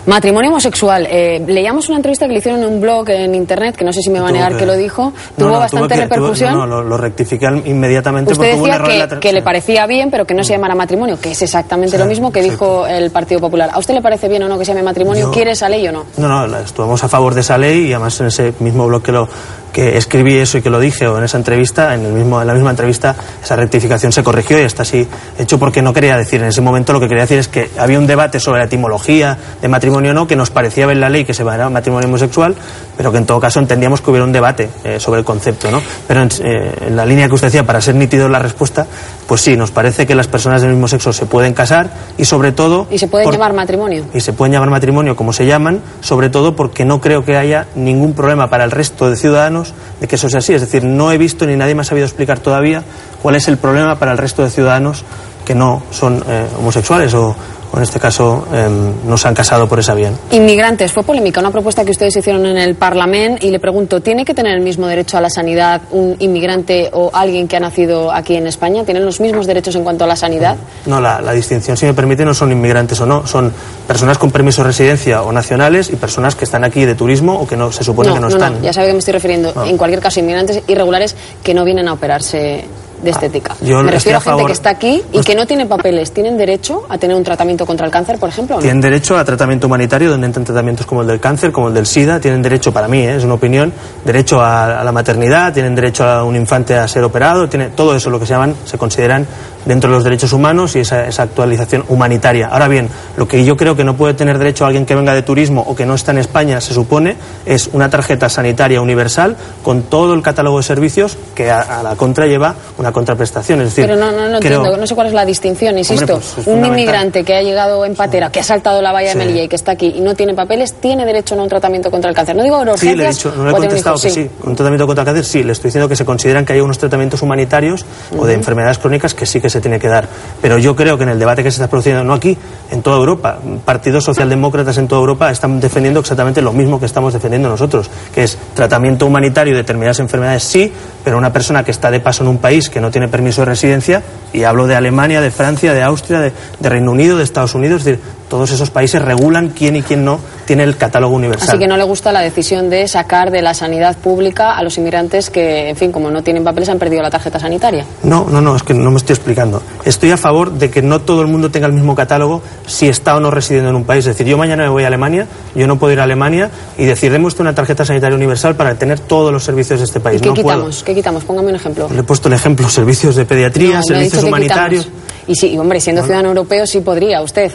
Matrimonio 0.06 0.50
homosexual. 0.50 1.06
Eh, 1.10 1.42
leíamos 1.46 1.88
una 1.88 1.96
entrevista 1.96 2.26
que 2.26 2.32
le 2.32 2.38
hicieron 2.38 2.62
en 2.62 2.68
un 2.68 2.80
blog 2.80 3.08
en 3.10 3.34
internet, 3.34 3.76
que 3.76 3.84
no 3.84 3.92
sé 3.92 4.00
si 4.02 4.10
me 4.10 4.20
va 4.20 4.28
a 4.28 4.32
negar 4.32 4.52
que- 4.52 4.58
que, 4.58 4.66
lo 4.66 4.74
dijo, 4.76 5.12
No, 5.36 5.44
tuvo 5.44 5.48
no, 5.50 5.58
bastante 5.58 5.88
tuve 5.88 5.94
que- 5.96 6.00
repercusión. 6.02 6.52
no, 6.54 6.66
no, 6.66 6.66
lo, 6.66 6.82
lo 6.84 6.96
rectifiqué 6.96 7.46
inmediatamente 7.64 8.32
Usted 8.32 8.44
porque 8.44 8.54
hubo 8.54 8.62
un 8.64 8.70
decía 8.70 8.74
error 8.76 8.90
en 8.92 8.98
la 8.98 9.08
que, 9.08 9.20
que 9.20 9.28
sí. 9.28 9.34
le 9.34 9.42
parecía 9.42 9.86
bien, 9.86 10.10
pero 10.10 10.24
que 10.24 10.34
no 10.34 10.44
se 10.44 10.52
llamara 10.52 10.74
matrimonio, 10.74 11.18
que 11.20 11.32
es 11.32 11.42
exactamente 11.42 11.98
lo 11.98 12.06
mismo 12.06 12.30
que 12.32 12.42
dijo 12.42 12.86
el 12.86 13.10
Partido 13.10 13.40
Popular. 13.40 13.70
¿A 13.72 13.78
usted 13.78 13.94
le 13.94 14.02
parece 14.02 14.28
bien 14.28 14.42
o 14.44 14.48
no 14.48 14.58
que 14.58 14.64
se 14.64 14.72
llame 14.72 14.82
matrimonio? 14.84 15.26
Yo- 15.26 15.30
¿Quiere 15.30 15.52
esa 15.52 15.68
ley 15.68 15.86
o 15.88 15.92
no? 15.92 16.04
No, 16.16 16.28
no, 16.28 16.46
la- 16.46 16.60
estuvimos 16.60 17.02
a 17.04 17.08
favor 17.08 17.34
de 17.34 17.40
esa 17.40 17.58
ley 17.58 17.86
y 17.88 17.92
además 17.92 18.20
en 18.20 18.26
ese 18.28 18.54
mismo 18.60 18.86
blog 18.86 19.02
que 19.02 19.12
lo, 19.12 19.28
que 19.76 19.98
escribí 19.98 20.38
eso 20.38 20.56
y 20.56 20.62
que 20.62 20.70
lo 20.70 20.80
dije 20.80 21.06
o 21.06 21.18
en 21.18 21.24
esa 21.24 21.36
entrevista, 21.36 21.94
en, 21.94 22.06
el 22.06 22.14
mismo, 22.14 22.40
en 22.40 22.46
la 22.46 22.54
misma 22.54 22.70
entrevista, 22.70 23.14
esa 23.44 23.56
rectificación 23.56 24.10
se 24.10 24.22
corrigió 24.22 24.58
y 24.58 24.62
está 24.62 24.84
así 24.84 25.06
hecho 25.38 25.58
porque 25.58 25.82
no 25.82 25.92
quería 25.92 26.16
decir 26.16 26.40
en 26.40 26.48
ese 26.48 26.62
momento 26.62 26.94
lo 26.94 27.00
que 27.00 27.08
quería 27.08 27.24
decir 27.24 27.38
es 27.38 27.48
que 27.48 27.68
había 27.76 27.98
un 27.98 28.06
debate 28.06 28.40
sobre 28.40 28.60
la 28.60 28.64
etimología 28.64 29.36
de 29.60 29.68
matrimonio 29.68 30.12
o 30.12 30.14
no, 30.14 30.26
que 30.26 30.34
nos 30.34 30.48
parecía 30.48 30.86
ver 30.86 30.96
la 30.96 31.10
ley 31.10 31.26
que 31.26 31.34
se 31.34 31.44
va 31.44 31.62
a 31.62 31.68
matrimonio 31.68 32.08
homosexual, 32.08 32.54
pero 32.96 33.12
que 33.12 33.18
en 33.18 33.26
todo 33.26 33.38
caso 33.38 33.60
entendíamos 33.60 34.00
que 34.00 34.08
hubiera 34.08 34.24
un 34.24 34.32
debate 34.32 34.70
eh, 34.82 34.98
sobre 34.98 35.20
el 35.20 35.26
concepto, 35.26 35.70
¿no? 35.70 35.82
Pero 36.08 36.22
en, 36.22 36.28
eh, 36.42 36.72
en, 36.86 36.96
la 36.96 37.04
línea 37.04 37.28
que 37.28 37.34
usted 37.34 37.48
decía, 37.48 37.66
para 37.66 37.82
ser 37.82 37.96
nítido 37.96 38.30
la 38.30 38.38
respuesta, 38.38 38.86
pues 39.26 39.42
sí, 39.42 39.58
nos 39.58 39.72
parece 39.72 40.06
que 40.06 40.14
las 40.14 40.26
personas 40.26 40.62
del 40.62 40.70
mismo 40.70 40.88
sexo 40.88 41.12
se 41.12 41.26
pueden 41.26 41.52
casar 41.52 41.90
y 42.16 42.24
sobre 42.24 42.52
todo... 42.52 42.86
¿Y 42.90 42.96
se 42.96 43.08
pueden 43.08 43.26
por, 43.26 43.34
llamar 43.34 43.52
matrimonio? 43.52 44.06
Y 44.14 44.20
se 44.20 44.32
pueden 44.32 44.54
llamar 44.54 44.70
matrimonio 44.70 45.16
como 45.16 45.34
se 45.34 45.44
llaman, 45.44 45.82
sobre 46.00 46.30
todo 46.30 46.56
porque 46.56 46.86
no 46.86 47.02
creo 47.02 47.26
que 47.26 47.36
haya 47.36 47.66
ningún 47.74 48.14
problema 48.14 48.48
para 48.48 48.64
el 48.64 48.70
resto 48.70 49.10
de 49.10 49.16
ciudadanos 49.16 49.65
de 50.00 50.08
que 50.08 50.16
eso 50.16 50.28
sea 50.28 50.38
así. 50.38 50.54
Es 50.54 50.60
decir, 50.60 50.84
no 50.84 51.12
he 51.12 51.18
visto 51.18 51.46
ni 51.46 51.56
nadie 51.56 51.74
me 51.74 51.82
ha 51.82 51.84
sabido 51.84 52.06
explicar 52.06 52.38
todavía 52.38 52.82
cuál 53.22 53.36
es 53.36 53.48
el 53.48 53.58
problema 53.58 53.98
para 53.98 54.12
el 54.12 54.18
resto 54.18 54.42
de 54.42 54.50
ciudadanos 54.50 55.04
que 55.44 55.54
no 55.54 55.82
son 55.90 56.22
eh, 56.28 56.46
homosexuales 56.58 57.14
o, 57.14 57.34
o 57.72 57.76
en 57.76 57.82
este 57.82 57.98
caso 57.98 58.46
eh, 58.52 58.68
no 59.04 59.16
se 59.16 59.28
han 59.28 59.34
casado 59.34 59.68
por 59.68 59.78
esa 59.78 59.94
vía. 59.94 60.10
Inmigrantes, 60.30 60.92
fue 60.92 61.02
polémica, 61.02 61.40
una 61.40 61.50
propuesta 61.50 61.84
que 61.84 61.90
ustedes 61.90 62.16
hicieron 62.16 62.46
en 62.46 62.58
el 62.58 62.74
Parlamento 62.74 63.46
y 63.46 63.50
le 63.50 63.58
pregunto, 63.58 64.00
¿tiene 64.00 64.24
que 64.24 64.34
tener 64.34 64.54
el 64.54 64.62
mismo 64.62 64.86
derecho 64.86 65.16
a 65.16 65.20
la 65.20 65.30
sanidad 65.30 65.82
un 65.90 66.16
inmigrante 66.18 66.90
o 66.92 67.10
alguien 67.12 67.48
que 67.48 67.56
ha 67.56 67.60
nacido 67.60 68.12
aquí 68.12 68.36
en 68.36 68.46
España? 68.46 68.84
¿Tienen 68.84 69.04
los 69.04 69.20
mismos 69.20 69.46
derechos 69.46 69.74
en 69.76 69.84
cuanto 69.84 70.04
a 70.04 70.06
la 70.06 70.16
sanidad? 70.16 70.56
No, 70.86 71.00
la, 71.00 71.20
la 71.20 71.32
distinción, 71.32 71.76
si 71.76 71.86
me 71.86 71.94
permite, 71.94 72.24
no 72.24 72.34
son 72.34 72.52
inmigrantes 72.52 73.00
o 73.00 73.06
no, 73.06 73.26
son 73.26 73.52
personas 73.86 74.18
con 74.18 74.30
permiso 74.30 74.62
de 74.62 74.68
residencia 74.68 75.22
o 75.22 75.32
nacionales 75.32 75.90
y 75.90 75.96
personas 75.96 76.34
que 76.34 76.44
están 76.44 76.64
aquí 76.64 76.84
de 76.84 76.94
turismo 76.94 77.40
o 77.40 77.46
que 77.46 77.56
no 77.56 77.72
se 77.72 77.84
supone 77.84 78.08
no, 78.08 78.14
que 78.14 78.20
no, 78.20 78.28
no 78.28 78.34
están. 78.34 78.54
No, 78.54 78.62
ya 78.62 78.72
sabe 78.72 78.88
que 78.88 78.92
me 78.92 78.98
estoy 78.98 79.12
refiriendo. 79.12 79.52
No. 79.54 79.64
En 79.64 79.76
cualquier 79.76 80.00
caso, 80.00 80.20
inmigrantes 80.20 80.62
irregulares 80.66 81.16
que 81.42 81.54
no 81.54 81.64
vienen 81.64 81.88
a 81.88 81.92
operarse 81.92 82.64
de 83.02 83.10
estética. 83.10 83.54
Yo 83.60 83.82
Me 83.82 83.90
refiero 83.92 84.18
a 84.18 84.20
gente 84.20 84.30
favor- 84.30 84.46
que 84.46 84.52
está 84.52 84.70
aquí 84.70 85.02
y 85.12 85.20
que 85.22 85.34
no 85.34 85.46
tiene 85.46 85.66
papeles. 85.66 86.12
¿Tienen 86.12 86.36
derecho 86.36 86.84
a 86.88 86.98
tener 86.98 87.16
un 87.16 87.22
tratamiento 87.24 87.66
contra 87.66 87.86
el 87.86 87.92
cáncer, 87.92 88.18
por 88.18 88.28
ejemplo? 88.28 88.56
no? 88.56 88.62
Tienen 88.62 88.80
derecho 88.80 89.16
a 89.18 89.24
tratamiento 89.24 89.66
humanitario, 89.66 90.10
donde 90.10 90.26
entran 90.26 90.44
tratamientos 90.44 90.86
como 90.86 91.02
el 91.02 91.06
del 91.08 91.20
cáncer, 91.20 91.52
como 91.52 91.68
el 91.68 91.74
del 91.74 91.86
SIDA. 91.86 92.20
Tienen 92.20 92.42
derecho, 92.42 92.72
para 92.72 92.88
mí, 92.88 92.98
¿eh? 93.00 93.16
es 93.16 93.24
una 93.24 93.34
opinión, 93.34 93.72
derecho 94.04 94.40
a, 94.40 94.80
a 94.80 94.84
la 94.84 94.92
maternidad, 94.92 95.52
tienen 95.52 95.74
derecho 95.74 96.04
a 96.04 96.24
un 96.24 96.36
infante 96.36 96.74
a 96.76 96.86
ser 96.88 97.04
operado. 97.04 97.48
Tiene, 97.48 97.68
todo 97.70 97.94
eso 97.94 98.10
lo 98.10 98.18
que 98.18 98.26
se 98.26 98.32
llaman, 98.32 98.54
se 98.64 98.78
consideran 98.78 99.26
dentro 99.66 99.90
de 99.90 99.96
los 99.96 100.04
derechos 100.04 100.32
humanos 100.32 100.74
y 100.76 100.80
esa, 100.80 101.06
esa 101.06 101.24
actualización 101.24 101.84
humanitaria. 101.88 102.46
Ahora 102.48 102.68
bien, 102.68 102.88
lo 103.18 103.28
que 103.28 103.44
yo 103.44 103.56
creo 103.56 103.76
que 103.76 103.84
no 103.84 103.96
puede 103.96 104.14
tener 104.14 104.38
derecho 104.38 104.64
alguien 104.64 104.86
que 104.86 104.94
venga 104.94 105.12
de 105.12 105.22
turismo 105.22 105.62
o 105.66 105.76
que 105.76 105.84
no 105.84 105.94
está 105.94 106.12
en 106.12 106.18
España, 106.18 106.60
se 106.60 106.72
supone, 106.72 107.16
es 107.44 107.68
una 107.72 107.90
tarjeta 107.90 108.28
sanitaria 108.28 108.80
universal 108.80 109.36
con 109.62 109.82
todo 109.82 110.14
el 110.14 110.22
catálogo 110.22 110.56
de 110.56 110.62
servicios 110.62 111.18
que 111.34 111.50
a, 111.50 111.60
a 111.80 111.82
la 111.82 111.96
contra 111.96 112.26
lleva 112.26 112.54
una 112.78 112.92
contraprestación. 112.92 113.60
Es 113.60 113.66
decir, 113.68 113.84
Pero 113.86 113.96
no, 113.96 114.10
no, 114.12 114.28
no 114.28 114.38
creo- 114.40 114.58
entiendo, 114.60 114.76
no 114.78 114.86
sé 114.86 114.94
cuál 114.94 115.08
es 115.08 115.12
la 115.12 115.24
distinción, 115.26 115.76
insisto. 115.76 116.14
Hombre, 116.14 116.26
pues 116.34 116.46
es 116.46 116.54
un 116.54 116.64
inmigrante 116.64 117.24
que 117.24 117.34
ha 117.34 117.42
llegado 117.42 117.84
en 117.84 117.94
patera, 117.94 118.30
que 118.30 118.40
ha 118.40 118.44
saltado 118.44 118.80
la 118.80 118.92
valla 118.92 119.12
Sí. 119.12 119.18
de 119.18 119.24
Melilla 119.24 119.42
y 119.44 119.48
que 119.48 119.56
está 119.56 119.72
aquí 119.72 119.92
y 119.96 120.00
no 120.00 120.14
tiene 120.14 120.34
papeles, 120.34 120.74
tiene 120.74 121.04
derecho 121.04 121.34
a 121.34 121.42
un 121.42 121.48
tratamiento 121.48 121.90
contra 121.90 122.08
el 122.10 122.16
cáncer. 122.16 122.36
No 122.36 122.42
digo 122.42 122.56
Sí, 122.62 122.70
urgencias, 122.70 122.96
le 122.96 123.04
he 123.04 123.08
dicho, 123.08 123.32
no 123.36 123.44
le 123.44 123.50
he 123.50 123.54
contestado 123.54 123.98
que 123.98 124.10
sí. 124.10 124.30
Un 124.44 124.54
tratamiento 124.56 124.86
contra 124.86 125.02
el 125.02 125.06
cáncer, 125.06 125.24
sí. 125.24 125.42
Le 125.42 125.52
estoy 125.52 125.68
diciendo 125.68 125.88
que 125.88 125.96
se 125.96 126.04
consideran 126.04 126.44
que 126.44 126.52
hay 126.52 126.60
unos 126.60 126.78
tratamientos 126.78 127.22
humanitarios 127.22 127.84
o 128.16 128.26
de 128.26 128.34
enfermedades 128.34 128.78
crónicas 128.78 129.12
que 129.14 129.26
sí 129.26 129.40
que 129.40 129.50
se 129.50 129.55
tiene 129.60 129.78
que 129.78 129.88
dar. 129.88 130.08
Pero 130.40 130.58
yo 130.58 130.74
creo 130.76 130.96
que 130.96 131.04
en 131.04 131.10
el 131.10 131.18
debate 131.18 131.42
que 131.42 131.50
se 131.50 131.56
está 131.56 131.68
produciendo, 131.68 132.04
no 132.04 132.14
aquí, 132.14 132.36
en 132.70 132.82
toda 132.82 132.96
Europa, 132.96 133.38
partidos 133.64 134.04
socialdemócratas 134.04 134.78
en 134.78 134.88
toda 134.88 135.00
Europa 135.00 135.30
están 135.30 135.60
defendiendo 135.60 136.00
exactamente 136.00 136.42
lo 136.42 136.52
mismo 136.52 136.80
que 136.80 136.86
estamos 136.86 137.12
defendiendo 137.12 137.48
nosotros, 137.48 137.90
que 138.14 138.24
es 138.24 138.38
tratamiento 138.54 139.06
humanitario 139.06 139.54
de 139.54 139.62
determinadas 139.62 140.00
enfermedades, 140.00 140.42
sí, 140.42 140.72
pero 141.04 141.18
una 141.18 141.32
persona 141.32 141.64
que 141.64 141.70
está 141.70 141.90
de 141.90 142.00
paso 142.00 142.22
en 142.22 142.28
un 142.28 142.38
país 142.38 142.68
que 142.70 142.80
no 142.80 142.90
tiene 142.90 143.08
permiso 143.08 143.42
de 143.42 143.46
residencia, 143.46 144.02
y 144.32 144.44
hablo 144.44 144.66
de 144.66 144.74
Alemania, 144.74 145.20
de 145.20 145.30
Francia, 145.30 145.72
de 145.72 145.82
Austria, 145.82 146.20
de, 146.20 146.32
de 146.58 146.68
Reino 146.68 146.90
Unido, 146.90 147.16
de 147.16 147.24
Estados 147.24 147.54
Unidos, 147.54 147.80
es 147.80 147.84
decir, 147.84 148.00
todos 148.28 148.50
esos 148.50 148.70
países 148.70 149.00
regulan 149.02 149.50
quién 149.50 149.76
y 149.76 149.82
quién 149.82 150.04
no 150.04 150.18
tiene 150.46 150.62
el 150.62 150.76
catálogo 150.76 151.14
universal. 151.14 151.50
Así 151.50 151.58
que 151.58 151.66
no 151.66 151.76
le 151.76 151.84
gusta 151.84 152.12
la 152.12 152.20
decisión 152.20 152.70
de 152.70 152.86
sacar 152.88 153.30
de 153.30 153.42
la 153.42 153.54
sanidad 153.54 153.96
pública 153.96 154.56
a 154.56 154.62
los 154.62 154.78
inmigrantes 154.78 155.30
que, 155.30 155.70
en 155.70 155.76
fin, 155.76 155.92
como 155.92 156.10
no 156.10 156.22
tienen 156.22 156.44
papeles, 156.44 156.68
han 156.68 156.78
perdido 156.78 157.02
la 157.02 157.10
tarjeta 157.10 157.38
sanitaria. 157.38 157.84
No, 158.04 158.26
no, 158.30 158.40
no, 158.40 158.56
es 158.56 158.62
que 158.62 158.74
no 158.74 158.90
me 158.90 158.98
estoy 158.98 159.14
explicando. 159.14 159.62
Estoy 159.84 160.12
a 160.12 160.16
favor 160.16 160.52
de 160.52 160.70
que 160.70 160.82
no 160.82 161.00
todo 161.00 161.22
el 161.22 161.26
mundo 161.26 161.50
tenga 161.50 161.66
el 161.66 161.72
mismo 161.72 161.94
catálogo 161.94 162.42
si 162.66 162.88
está 162.88 163.16
o 163.16 163.20
no 163.20 163.30
residiendo 163.30 163.70
en 163.70 163.76
un 163.76 163.84
país. 163.84 164.06
Es 164.06 164.16
decir, 164.16 164.26
yo 164.26 164.38
mañana 164.38 164.64
me 164.64 164.68
voy 164.68 164.84
a 164.84 164.86
Alemania, 164.86 165.26
yo 165.54 165.66
no 165.66 165.78
puedo 165.78 165.92
ir 165.92 166.00
a 166.00 166.04
Alemania 166.04 166.50
y 166.78 166.84
decir, 166.84 167.10
deme 167.10 167.26
usted 167.26 167.40
una 167.40 167.54
tarjeta 167.54 167.84
sanitaria 167.84 168.16
universal 168.16 168.54
para 168.54 168.74
tener 168.76 169.00
todos 169.00 169.32
los 169.32 169.42
servicios 169.44 169.80
de 169.80 169.84
este 169.86 170.00
país. 170.00 170.20
¿Qué 170.20 170.28
no 170.28 170.34
puedo. 170.34 170.46
quitamos? 170.46 170.82
¿Qué 170.84 170.94
quitamos? 170.94 171.24
Póngame 171.24 171.50
un 171.50 171.56
ejemplo. 171.56 171.88
Le 171.92 172.00
he 172.00 172.04
puesto 172.04 172.28
el 172.28 172.34
ejemplo, 172.34 172.68
servicios 172.68 173.16
de 173.16 173.24
pediatría, 173.24 173.76
No, 173.76 173.82
servicios 173.82 174.22
humanitarios. 174.22 174.88
Y 175.26 175.34
sí, 175.34 175.58
hombre, 175.58 175.80
siendo 175.80 176.02
ciudadano 176.02 176.28
europeo 176.28 176.66
sí 176.66 176.80
podría 176.80 177.20
usted. 177.20 177.50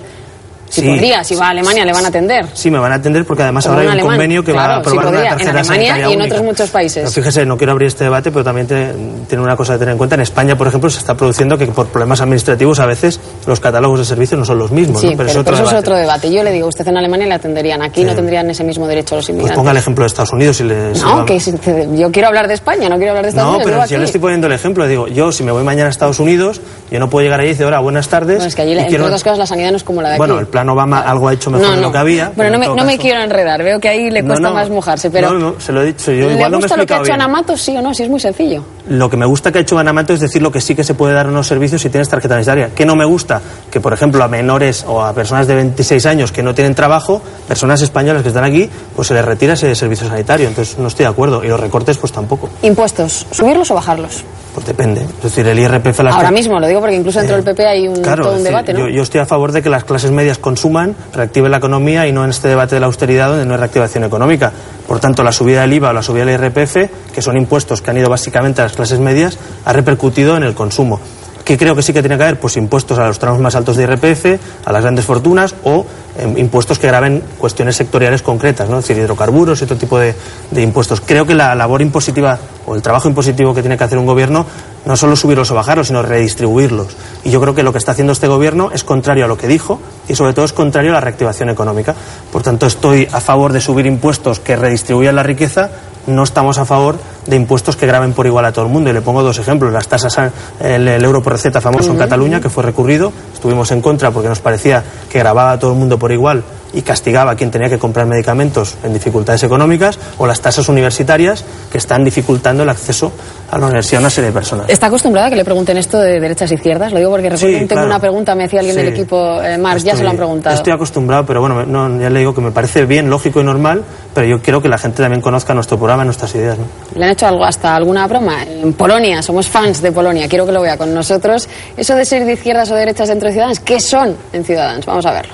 Sí, 0.72 0.82
Sí. 0.82 0.88
podría, 0.88 1.22
si 1.24 1.36
va 1.36 1.48
a 1.48 1.50
Alemania 1.50 1.84
le 1.86 1.92
van 1.92 2.06
a 2.06 2.08
atender. 2.08 2.46
Sí, 2.54 2.72
me 2.72 2.80
van 2.80 2.94
a 2.94 2.96
atender 2.96 3.26
porque 3.26 3.44
además 3.44 3.68
ahora 3.68 3.82
hay 3.82 3.88
un 3.88 3.92
alemán. 3.94 4.12
convenio 4.14 4.42
que 4.44 4.54
va 4.54 4.60
Claro, 4.60 4.74
a 4.74 4.78
aprobar 4.78 4.94
sí 5.04 5.08
una 5.10 5.12
podría, 5.18 5.30
tarjeta 5.32 5.50
en 5.52 5.58
Alemania 5.58 5.76
sanitaria 5.92 6.02
y 6.10 6.14
en 6.14 6.20
única. 6.22 6.34
otros 6.36 6.46
muchos 6.48 6.70
países. 6.70 6.96
Pero 7.04 7.12
fíjese, 7.12 7.46
no 7.46 7.58
quiero 7.58 7.74
abrir 7.74 7.88
este 7.90 8.04
debate, 8.06 8.32
pero 8.32 8.44
también 8.46 8.68
tiene, 8.68 8.94
tiene 9.28 9.44
una 9.44 9.58
cosa 9.58 9.74
a 9.74 9.78
tener 9.78 9.92
en 9.92 9.98
cuenta. 9.98 10.16
En 10.16 10.22
España, 10.22 10.58
por 10.58 10.68
ejemplo, 10.68 10.90
se 10.90 11.00
está 11.00 11.14
produciendo 11.16 11.58
que 11.58 11.68
por 11.68 11.88
problemas 11.88 12.22
administrativos 12.22 12.80
a 12.80 12.86
veces 12.86 13.20
los 13.46 13.60
catálogos 13.60 14.00
de 14.00 14.06
servicios 14.06 14.40
no 14.40 14.46
son 14.46 14.60
los 14.60 14.72
mismos. 14.72 15.02
Sí, 15.02 15.10
¿no? 15.12 15.18
pero, 15.18 15.30
es 15.30 15.36
otro 15.36 15.54
eso 15.54 15.64
es 15.64 15.70
debate. 15.70 15.88
otro 15.90 15.98
debate. 15.98 16.32
Yo 16.32 16.42
le 16.44 16.52
digo, 16.54 16.68
usted 16.68 16.88
en 16.88 16.98
Alemania 16.98 17.28
le 17.28 17.34
atenderían, 17.34 17.82
aquí 17.82 18.06
no 18.06 18.16
tendrían 18.16 18.50
ese 18.50 18.64
mismo 18.64 18.88
derecho 18.88 19.16
los 19.18 19.26
Pues 19.26 19.30
inmigrantes. 19.32 19.58
ponga 19.58 19.72
el 19.72 19.78
ejemplo 19.78 20.04
de 20.04 20.08
Estados 20.08 20.32
Unidos 20.32 20.60
y 20.62 20.64
le... 20.64 20.96
si 20.96 21.02
no, 21.02 21.18
va- 21.18 21.26
que 21.26 21.40
si- 21.40 21.54
yo 21.98 22.12
quiero 22.12 22.30
hablar 22.30 22.48
de 22.48 22.54
España, 22.54 22.88
no 22.88 22.96
quiero 22.96 23.12
hablar 23.12 23.26
de 23.26 23.30
Estados 23.30 23.50
No, 23.52 23.56
Unidos. 23.58 23.66
pero 23.66 23.76
digo 23.78 23.88
si 23.88 23.94
yo 23.94 24.00
le 24.00 24.06
estoy 24.06 24.22
poniendo 24.22 24.48
el 24.48 24.54
ejemplo, 24.54 24.88
digo, 24.88 25.08
yo 25.10 25.34
si 25.34 25.44
me 25.44 25.52
voy 25.52 25.64
mañana 25.64 25.88
a 25.88 25.92
Estados 25.92 26.20
Unidos, 26.20 26.62
yo 26.90 27.00
no 27.00 27.10
puedo 27.10 27.24
llegar 27.24 27.40
allí 27.42 27.50
y 27.50 27.52
decir, 27.52 27.66
hola, 27.66 27.80
buenas 27.80 28.08
tardes. 28.08 28.38
Bueno, 28.38 28.48
es 28.48 28.56
que 28.56 28.62
allí, 28.62 28.72
y 28.72 28.76
entre 28.76 28.88
quiero- 28.90 29.06
otras 29.06 29.24
cosas, 29.24 29.38
la 29.38 29.46
sanidad 29.48 29.72
no 29.72 29.78
es 29.78 29.84
como 29.84 30.02
la 30.02 30.10
de 30.10 30.14
aquí. 30.16 30.20
Bueno, 30.20 30.40
el 30.40 30.48
plan 30.48 30.61
Obama 30.70 31.00
algo 31.02 31.28
ha 31.28 31.34
hecho 31.34 31.50
mejor 31.50 31.68
no, 31.68 31.72
de 31.72 31.78
no. 31.78 31.88
lo 31.88 31.92
que 31.92 31.98
había. 31.98 32.32
Bueno, 32.36 32.52
no 32.52 32.60
me, 32.60 32.68
no 32.68 32.86
me 32.86 32.98
quiero 32.98 33.22
enredar, 33.22 33.64
veo 33.64 33.80
que 33.80 33.90
ahí 33.90 34.10
le 34.10 34.24
cuesta 34.24 34.52
más 34.52 34.70
mojarse, 34.70 35.10
pero... 35.10 35.32
No, 35.32 35.40
no, 35.40 35.60
se 35.60 35.72
lo 35.72 35.82
he 35.82 35.88
dicho, 35.88 36.12
yo 36.12 36.28
¿Le 36.28 36.34
igual 36.34 36.52
me 36.52 36.58
he 36.58 36.62
gusta 36.62 36.78
lo 36.78 36.86
que 36.86 36.94
ha 36.94 36.98
hecho 36.98 37.04
bien. 37.06 37.22
Ana 37.22 37.28
Matos, 37.28 37.62
sí 37.62 37.76
o 37.76 37.82
no? 37.82 37.94
Sí, 37.94 38.04
es 38.04 38.10
muy 38.10 38.20
sencillo. 38.20 38.64
Lo 38.90 39.10
que 39.10 39.18
me 39.18 39.26
gusta 39.26 39.52
que 39.52 39.60
ha 39.60 39.62
hecho 39.62 39.76
Banamato 39.76 40.14
es 40.14 40.20
decir 40.20 40.42
lo 40.42 40.52
que 40.52 40.60
sí 40.60 40.76
que 40.76 40.84
se 40.84 40.94
puede 40.94 41.14
dar 41.14 41.28
unos 41.28 41.48
servicios 41.48 41.82
si 41.82 41.90
tienes 41.90 42.10
tarjeta 42.10 42.36
sanitaria. 42.36 42.72
¿Qué 42.76 42.86
no 42.86 42.96
me 42.96 43.06
gusta? 43.06 43.42
Que, 43.70 43.80
por 43.80 43.94
ejemplo, 43.94 44.24
a 44.24 44.28
menores 44.28 44.84
o 44.88 45.04
a 45.04 45.14
personas 45.14 45.48
de 45.48 45.56
26 45.56 46.06
años 46.06 46.32
que 46.32 46.42
no 46.44 46.56
tienen 46.56 46.74
trabajo, 46.76 47.22
personas 47.48 47.82
españolas 47.82 48.24
que 48.24 48.30
están 48.30 48.44
aquí, 48.44 48.70
pues 48.96 49.08
se 49.08 49.14
les 49.14 49.24
retira 49.24 49.54
ese 49.54 49.74
servicio 49.76 50.08
sanitario. 50.08 50.48
Entonces 50.48 50.78
no 50.78 50.88
estoy 50.88 51.06
de 51.06 51.12
acuerdo. 51.12 51.44
Y 51.44 51.48
los 51.48 51.60
recortes, 51.60 51.98
pues 51.98 52.12
tampoco. 52.12 52.50
Impuestos, 52.64 53.28
¿subirlos 53.32 53.70
o 53.72 53.76
bajarlos? 53.76 54.24
Pues 54.54 54.66
depende. 54.66 55.02
Es 55.02 55.24
decir, 55.24 55.48
el 55.48 55.58
IRPF... 55.60 56.00
Las 56.02 56.16
Ahora 56.16 56.32
mismo, 56.32 56.60
lo 56.60 56.68
digo 56.68 56.82
porque 56.82 56.96
incluso 56.96 57.20
dentro 57.20 57.38
del 57.38 57.46
PP 57.46 57.66
hay 57.66 57.88
un, 57.88 58.02
Claro, 58.02 58.24
todo 58.24 58.34
un 58.34 58.40
decir, 58.40 58.50
debate, 58.52 58.74
¿no? 58.74 58.80
yo, 58.80 58.90
yo 58.90 59.02
estoy 59.02 59.22
a 59.22 59.26
favor 59.26 59.54
de 59.54 59.62
que 59.62 59.70
las 59.70 59.86
clases 59.86 60.12
medias 60.12 60.40
consuman, 60.40 60.94
reactiven 61.14 61.52
la 61.52 61.58
economía 61.58 62.06
y 62.08 62.12
no 62.12 62.26
en 62.26 62.32
este 62.32 62.50
debate 62.50 62.76
de 62.76 62.82
la 62.82 62.88
austeridad 62.88 63.30
donde 63.30 63.46
no 63.46 63.54
hay 63.54 63.60
reactivación 63.60 64.04
económica. 64.04 64.52
Por 64.92 65.00
tanto, 65.00 65.24
la 65.24 65.32
subida 65.32 65.62
del 65.62 65.72
IVA 65.72 65.92
o 65.92 65.94
la 65.94 66.04
subida 66.04 66.26
del 66.26 66.44
IRPF, 66.44 67.14
que 67.14 67.22
son 67.22 67.38
impuestos 67.38 67.82
que 67.82 67.90
han 67.90 67.98
ido 67.98 68.10
básicamente 68.10 68.60
a 68.60 68.66
las 68.66 68.74
clases 68.74 69.00
medias, 69.00 69.38
ha 69.64 69.72
repercutido 69.72 70.36
en 70.36 70.44
el 70.44 70.54
consumo. 70.54 71.00
¿Qué 71.46 71.58
creo 71.58 71.78
que 71.78 71.82
sí 71.82 71.94
que 71.94 72.02
tiene 72.02 72.18
que 72.18 72.24
haber? 72.24 72.42
Pues 72.42 72.58
impuestos 72.58 73.00
a 73.00 73.08
los 73.08 73.18
tramos 73.18 73.40
más 73.40 73.56
altos 73.56 73.78
de 73.78 73.84
IRPF, 73.84 74.66
a 74.66 74.72
las 74.74 74.82
grandes 74.82 75.06
fortunas 75.06 75.56
o 75.64 75.86
eh, 76.18 76.34
impuestos 76.38 76.80
que 76.80 76.88
graben 76.88 77.24
cuestiones 77.38 77.76
sectoriales 77.76 78.22
concretas, 78.22 78.70
¿no? 78.70 78.80
es 78.80 78.88
decir, 78.88 79.02
hidrocarburos 79.02 79.62
y 79.62 79.64
otro 79.64 79.78
tipo 79.78 79.98
de, 79.98 80.16
de 80.52 80.62
impuestos. 80.62 81.02
Creo 81.02 81.26
que 81.26 81.36
la 81.36 81.56
labor 81.56 81.82
impositiva 81.82 82.38
o 82.66 82.76
el 82.76 82.82
trabajo 82.82 83.08
impositivo 83.08 83.54
que 83.54 83.62
tiene 83.62 83.78
que 83.78 83.84
hacer 83.84 83.98
un 83.98 84.06
gobierno 84.06 84.46
no 84.86 84.96
solo 84.96 85.16
subirlos 85.16 85.52
o 85.52 85.56
bajarlos, 85.56 85.88
sino 85.88 86.02
redistribuirlos. 86.02 86.88
Y 87.24 87.32
yo 87.32 87.40
creo 87.40 87.54
que 87.54 87.64
lo 87.64 87.72
que 87.72 87.78
está 87.78 87.92
haciendo 87.92 88.14
este 88.14 88.28
gobierno 88.28 88.72
es 88.74 88.84
contrario 88.84 89.26
a 89.26 89.28
lo 89.28 89.38
que 89.38 89.48
dijo 89.48 89.80
y 90.08 90.16
sobre 90.16 90.34
todo 90.34 90.46
es 90.46 90.54
contrario 90.54 90.92
a 90.92 90.96
la 90.96 91.02
reactivación 91.02 91.50
económica. 91.50 91.96
Por 92.32 92.42
tanto, 92.42 92.66
estoy 92.66 93.08
a 93.12 93.22
favor 93.22 93.54
de 93.54 93.62
subir 93.62 93.86
impuestos 93.86 94.40
que 94.40 94.56
redistribuyan 94.56 95.16
la 95.16 95.24
riqueza, 95.24 95.70
no 96.08 96.24
estamos 96.24 96.58
a 96.58 96.66
favor 96.66 96.98
de 97.28 97.36
impuestos 97.36 97.76
que 97.76 97.86
graben 97.86 98.14
por 98.14 98.26
igual 98.26 98.46
a 98.46 98.52
todo 98.52 98.66
el 98.66 98.72
mundo. 98.72 98.90
Y 98.90 98.94
le 98.94 99.02
pongo 99.02 99.22
dos 99.22 99.38
ejemplos. 99.38 99.72
Las 99.72 99.88
tasas, 99.88 100.32
el, 100.60 100.88
el 100.88 101.04
euro 101.04 101.22
por 101.22 101.34
receta 101.34 101.62
famoso 101.62 101.92
en 101.92 101.98
Cataluña, 101.98 102.42
que 102.42 102.50
fue 102.50 102.64
recurrido, 102.64 103.14
estuvimos 103.42 103.72
en 103.72 103.82
contra 103.82 104.12
porque 104.12 104.30
nos 104.30 104.40
parecía 104.40 104.84
que 105.10 105.18
grababa 105.18 105.54
a 105.54 105.60
todo 105.60 105.72
el 105.74 105.80
mundo 105.80 105.98
por 105.98 106.12
igual 106.12 106.44
y 106.74 106.84
castigaba 106.84 107.32
a 107.32 107.36
quien 107.36 107.52
tenía 107.52 107.70
que 107.70 107.78
comprar 107.80 108.06
medicamentos 108.06 108.78
en 108.84 108.94
dificultades 108.94 109.44
económicas, 109.44 110.00
o 110.18 110.26
las 110.26 110.40
tasas 110.40 110.70
universitarias 110.70 111.44
que 111.72 111.78
están 111.78 112.04
dificultando 112.06 112.64
el 112.64 112.70
acceso 112.70 113.12
a 113.52 113.58
la 113.58 113.66
universidad 113.66 113.98
a 113.98 114.04
una 114.04 114.10
serie 114.10 114.30
de 114.30 114.34
personas. 114.34 114.70
¿Está 114.70 114.88
acostumbrada 114.88 115.28
a 115.28 115.30
que 115.30 115.36
le 115.36 115.44
pregunten 115.44 115.76
esto 115.78 116.00
de 116.00 116.20
derechas 116.20 116.50
e 116.52 116.56
izquierdas? 116.56 116.94
Lo 116.94 117.00
digo 117.00 117.12
porque 117.12 117.30
recuerdo, 117.30 117.48
Sí, 117.48 117.54
tengo 117.66 117.68
claro. 117.68 117.88
una 117.88 118.00
pregunta, 118.00 118.36
me 118.36 118.44
decía 118.44 118.60
alguien 118.60 118.76
Sí. 118.78 118.82
del 118.84 118.94
equipo, 118.94 119.42
eh, 119.42 119.60
ya 119.84 119.96
se 119.98 120.04
lo 120.04 120.12
han 120.12 120.16
preguntado. 120.16 120.56
Estoy 120.56 120.72
acostumbrado, 120.72 121.26
pero 121.26 121.42
bueno, 121.42 121.66
no, 121.66 122.00
ya 122.00 122.10
le 122.10 122.20
digo 122.20 122.34
que 122.34 122.40
me 122.42 122.52
parece 122.52 122.86
bien, 122.86 123.10
lógico 123.10 123.42
y 123.42 123.44
normal, 123.44 123.84
pero 124.14 124.28
yo 124.28 124.42
quiero 124.42 124.62
que 124.62 124.70
la 124.70 124.78
gente 124.78 125.02
también 125.02 125.22
conozca 125.22 125.54
nuestro 125.54 125.78
programa 125.78 126.04
y 126.04 126.06
nuestras 126.06 126.34
ideas. 126.36 126.58
¿no? 126.58 126.66
¿Le 126.96 127.04
han 127.06 127.12
hecho 127.12 127.28
algo 127.28 127.44
hasta 127.44 127.76
alguna 127.76 128.08
broma? 128.08 128.44
En 128.44 128.72
Polonia, 128.74 129.22
somos 129.22 129.50
fans 129.50 129.82
de 129.82 129.92
Polonia, 129.92 130.30
quiero 130.30 130.46
que 130.46 130.54
lo 130.54 130.62
vea 130.62 130.78
con 130.78 130.94
nosotros. 130.94 131.50
Eso 131.76 131.96
de 131.96 132.06
ser 132.06 132.24
de 132.24 132.32
izquierdas 132.34 132.72
o 132.72 132.76
derechas 132.76 133.10
dentro 133.10 133.28
de 133.32 133.34
Ciudadanos, 133.34 133.60
¿qué 133.60 133.80
son 133.80 134.18
en 134.34 134.44
Ciudadanos? 134.46 134.86
Vamos 134.86 135.06
a 135.06 135.12
verlo. 135.12 135.34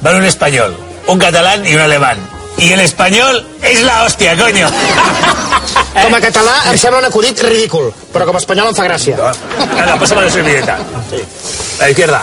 Van 0.00 0.16
un 0.16 0.24
español, 0.24 0.76
un 1.06 1.18
catalán 1.18 1.66
y 1.66 1.74
un 1.74 1.80
alemán. 1.80 2.18
Y 2.58 2.72
el 2.72 2.80
español 2.80 3.46
es 3.62 3.82
la 3.82 4.04
hostia, 4.04 4.36
coño. 4.36 4.68
Com 5.96 6.14
a 6.14 6.20
català 6.20 6.54
em 6.70 6.76
sembla 6.78 7.00
un 7.00 7.06
acudit 7.08 7.40
ridícul, 7.44 7.88
però 8.12 8.26
com 8.28 8.36
a 8.36 8.40
espanyol 8.42 8.68
em 8.70 8.76
fa 8.76 8.84
gràcia. 8.84 9.16
Anda, 9.16 9.96
pásame 9.96 10.26
la 10.26 10.30
servilleta. 10.30 10.76
A 10.76 11.82
la 11.82 11.90
izquierda. 11.90 12.20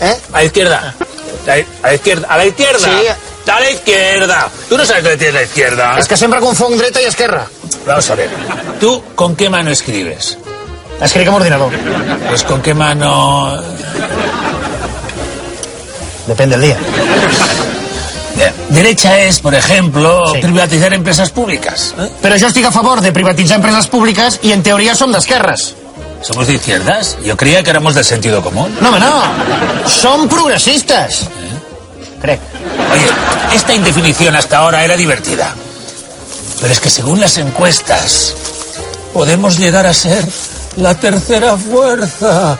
¿Eh? 0.00 0.12
A 0.32 0.36
la 0.36 0.44
izquierda. 0.44 0.94
A 1.46 1.48
la, 1.48 1.94
izquierda. 1.94 2.28
A 2.28 2.36
la 2.36 2.46
izquierda. 2.46 2.78
Sí. 2.78 3.50
A 3.50 3.60
la 3.60 3.70
izquierda. 3.70 4.48
Tú 4.68 4.76
no 4.76 4.84
sabes 4.84 5.04
dónde 5.04 5.16
tienes 5.16 5.34
la 5.34 5.42
izquierda. 5.42 5.92
És 5.98 6.08
que 6.08 6.16
sempre 6.20 6.42
confonc 6.44 6.76
dreta 6.76 7.00
i 7.00 7.08
esquerra. 7.08 7.46
Vamos 7.86 8.10
a 8.10 8.16
ver. 8.20 8.30
¿Tú 8.80 9.00
con 9.14 9.36
qué 9.36 9.48
mano 9.48 9.70
escribes? 9.70 10.36
Escric 11.00 11.28
amb 11.28 11.36
ordinador. 11.36 11.72
Pues 12.28 12.42
con 12.44 12.62
qué 12.62 12.74
mano... 12.74 13.56
Depèn 16.26 16.50
del 16.50 16.60
dia. 16.60 16.76
Eh, 18.38 18.52
Derecha 18.70 19.20
es, 19.20 19.40
por 19.40 19.54
ejemplo, 19.54 20.24
privatizar 20.40 20.92
empresas 20.92 21.30
públicas. 21.30 21.94
¿eh? 21.98 22.10
Però 22.20 22.36
jo 22.40 22.48
estic 22.50 22.66
a 22.66 22.72
favor 22.74 23.00
de 23.00 23.12
privatitzar 23.14 23.60
empreses 23.60 23.86
públiques 23.92 24.40
i 24.42 24.52
en 24.52 24.64
teoria 24.66 24.96
som 24.98 25.12
d'esquerres. 25.14 25.74
¿Somos 26.22 26.48
de 26.48 26.54
izquierdas? 26.54 27.16
Yo 27.22 27.36
creía 27.36 27.62
que 27.62 27.70
éramos 27.70 27.94
del 27.94 28.04
sentido 28.04 28.42
común. 28.42 28.74
No, 28.80 28.98
no. 28.98 29.22
Som 29.86 30.28
progressistes. 30.28 31.28
Crec. 32.20 32.40
Oye, 32.92 33.06
esta 33.54 33.74
indefinición 33.74 34.34
hasta 34.34 34.58
ahora 34.58 34.84
era 34.84 34.96
divertida. 34.96 35.54
Pero 36.60 36.72
es 36.72 36.80
que 36.80 36.90
según 36.90 37.20
las 37.20 37.38
encuestas, 37.38 38.34
podemos 39.12 39.58
llegar 39.58 39.86
a 39.86 39.94
ser 39.94 40.24
la 40.76 40.94
tercera 40.94 41.56
fuerza. 41.56 42.58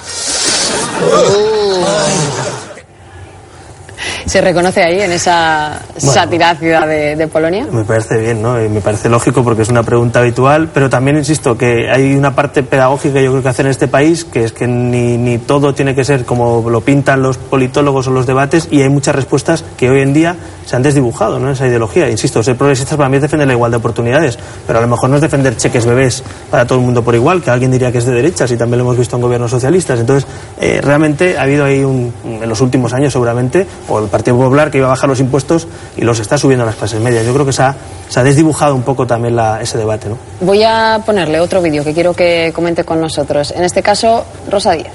¿Se 4.26 4.40
reconoce 4.40 4.82
ahí 4.82 5.00
en 5.00 5.12
esa 5.12 5.80
sátira 5.96 6.56
ciudad 6.56 6.86
de, 6.86 7.14
de 7.14 7.28
Polonia? 7.28 7.66
Me 7.70 7.84
parece 7.84 8.18
bien, 8.18 8.42
¿no? 8.42 8.62
Y 8.62 8.68
me 8.68 8.80
parece 8.80 9.08
lógico 9.08 9.44
porque 9.44 9.62
es 9.62 9.68
una 9.68 9.84
pregunta 9.84 10.18
habitual, 10.18 10.68
pero 10.74 10.90
también 10.90 11.16
insisto 11.16 11.56
que 11.56 11.88
hay 11.90 12.14
una 12.14 12.34
parte 12.34 12.64
pedagógica 12.64 13.20
yo 13.20 13.30
creo 13.30 13.42
que 13.42 13.48
hacer 13.48 13.66
en 13.66 13.70
este 13.70 13.86
país, 13.86 14.24
que 14.24 14.44
es 14.44 14.52
que 14.52 14.66
ni, 14.66 15.16
ni 15.16 15.38
todo 15.38 15.74
tiene 15.74 15.94
que 15.94 16.04
ser 16.04 16.24
como 16.24 16.68
lo 16.68 16.80
pintan 16.80 17.22
los 17.22 17.38
politólogos 17.38 18.08
o 18.08 18.10
los 18.10 18.26
debates 18.26 18.66
y 18.70 18.82
hay 18.82 18.88
muchas 18.88 19.14
respuestas 19.14 19.64
que 19.76 19.90
hoy 19.90 20.02
en 20.02 20.12
día 20.12 20.36
se 20.66 20.76
han 20.76 20.82
desdibujado, 20.82 21.38
¿no? 21.38 21.50
Esa 21.50 21.66
ideología. 21.66 22.10
Insisto, 22.10 22.42
ser 22.42 22.56
progresistas 22.56 22.98
para 22.98 23.08
mí 23.08 23.16
es 23.16 23.22
defender 23.22 23.46
la 23.46 23.54
igualdad 23.54 23.78
de 23.78 23.80
oportunidades, 23.80 24.38
pero 24.66 24.78
a 24.80 24.82
lo 24.82 24.88
mejor 24.88 25.08
no 25.08 25.16
es 25.16 25.22
defender 25.22 25.56
cheques 25.56 25.86
bebés 25.86 26.22
para 26.50 26.66
todo 26.66 26.78
el 26.78 26.84
mundo 26.84 27.02
por 27.02 27.14
igual, 27.14 27.40
que 27.42 27.50
alguien 27.50 27.70
diría 27.70 27.90
que 27.90 27.98
es 27.98 28.04
de 28.04 28.12
derechas 28.12 28.50
y 28.50 28.56
también 28.58 28.78
lo 28.80 28.84
hemos 28.84 28.98
visto 28.98 29.16
en 29.16 29.22
gobiernos 29.22 29.50
socialistas. 29.50 29.98
Entonces, 30.00 30.28
eh, 30.60 30.80
realmente 30.82 31.38
ha 31.38 31.42
habido 31.42 31.64
ahí 31.64 31.82
un, 31.84 32.12
en 32.42 32.48
los 32.48 32.60
últimos 32.60 32.92
años 32.92 33.12
seguramente, 33.12 33.66
o 33.88 34.00
el 34.00 34.08
Partido 34.08 34.36
Popular 34.36 34.70
que 34.70 34.78
iba 34.78 34.88
a 34.88 34.90
bajar 34.90 35.08
los 35.08 35.20
impuestos 35.20 35.68
y 35.96 36.02
los 36.02 36.18
está 36.18 36.36
subiendo 36.36 36.64
a 36.64 36.66
las 36.66 36.74
clases 36.76 37.00
medias. 37.00 37.24
Yo 37.24 37.32
creo 37.32 37.46
que 37.46 37.52
se 37.52 37.62
ha, 37.62 37.74
se 38.08 38.18
ha 38.20 38.24
desdibujado 38.24 38.74
un 38.74 38.82
poco 38.82 39.06
también 39.06 39.36
la- 39.36 39.62
ese 39.62 39.78
debate, 39.78 40.08
¿no? 40.08 40.18
Voy 40.40 40.64
a 40.64 41.00
ponerle 41.06 41.38
otro 41.40 41.62
vídeo 41.62 41.84
que 41.84 41.94
quiero 41.94 42.12
que 42.12 42.50
comente 42.54 42.82
con 42.84 43.00
nosotros. 43.00 43.52
En 43.56 43.62
este 43.62 43.82
caso, 43.82 44.24
Rosa 44.50 44.72
Díaz. 44.72 44.92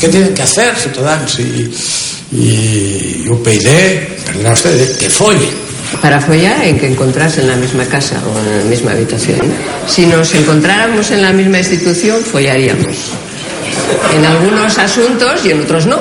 ¿Qué 0.00 0.08
tienen 0.08 0.34
que 0.34 0.42
hacer 0.42 0.76
Ciudadanos 0.76 1.38
y, 1.40 1.74
y 2.32 3.28
UPyD, 3.28 4.26
perdona 4.26 4.52
ustedes, 4.52 4.96
que 4.96 5.10
follen? 5.10 5.68
Para 6.02 6.20
follar 6.20 6.60
hay 6.60 6.74
que 6.74 6.86
encontrarse 6.86 7.40
en 7.40 7.48
la 7.48 7.56
misma 7.56 7.84
casa 7.86 8.22
o 8.24 8.38
en 8.38 8.58
la 8.58 8.64
misma 8.64 8.92
habitación. 8.92 9.40
Si 9.86 10.06
nos 10.06 10.32
encontráramos 10.34 11.10
en 11.10 11.22
la 11.22 11.32
misma 11.32 11.58
institución, 11.58 12.22
follaríamos. 12.22 12.94
En 14.14 14.24
algunos 14.24 14.78
asuntos 14.78 15.44
y 15.44 15.50
en 15.50 15.62
otros 15.62 15.86
no. 15.86 15.98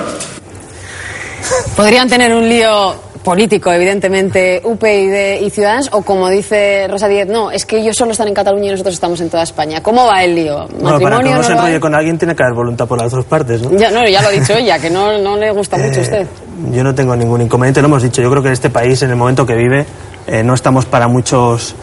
Podrían 1.75 2.09
tener 2.09 2.33
un 2.33 2.47
lío 2.47 2.95
político, 3.27 3.73
evidentemente, 3.73 4.61
UPyD 4.63 5.41
y 5.41 5.49
Ciudadanos, 5.49 5.89
o 5.91 6.01
como 6.01 6.29
dice 6.29 6.87
Rosa 6.89 7.09
Díez, 7.09 7.27
no, 7.27 7.51
es 7.51 7.65
que 7.65 7.79
ellos 7.79 7.97
solo 7.97 8.13
están 8.13 8.29
en 8.29 8.33
Cataluña 8.33 8.67
y 8.67 8.71
nosotros 8.71 8.93
estamos 8.93 9.19
en 9.19 9.29
toda 9.29 9.43
España. 9.43 9.83
¿Cómo 9.83 10.05
va 10.05 10.23
el 10.23 10.33
lío? 10.33 10.65
Bueno, 10.79 10.97
para 10.97 10.97
que 10.97 11.03
¿Matrimonio 11.03 11.31
uno 11.31 11.37
no 11.39 11.43
se 11.43 11.51
enrolle 11.51 11.79
con 11.81 11.93
alguien 11.93 12.17
tiene 12.17 12.37
que 12.37 12.43
haber 12.43 12.55
voluntad 12.55 12.87
por 12.87 12.97
las 12.97 13.11
dos 13.11 13.25
partes, 13.25 13.61
¿no? 13.63 13.77
Ya, 13.77 13.91
no, 13.91 14.07
ya 14.07 14.21
lo 14.21 14.29
ha 14.29 14.31
dicho 14.31 14.53
ella, 14.57 14.79
que 14.79 14.89
no, 14.89 15.17
no 15.17 15.35
le 15.35 15.51
gusta 15.51 15.75
mucho 15.77 15.99
a 15.99 16.03
usted. 16.03 16.25
Yo 16.71 16.85
no 16.85 16.95
tengo 16.95 17.17
ningún 17.17 17.41
inconveniente, 17.41 17.81
lo 17.81 17.89
hemos 17.89 18.01
dicho. 18.01 18.21
Yo 18.21 18.29
creo 18.31 18.41
que 18.41 18.47
en 18.47 18.53
este 18.53 18.69
país, 18.69 19.01
en 19.01 19.09
el 19.09 19.17
momento 19.17 19.45
que 19.45 19.55
vive, 19.55 19.85
eh, 20.25 20.41
no 20.41 20.53
estamos 20.53 20.85
para 20.85 21.09
muchos 21.09 21.75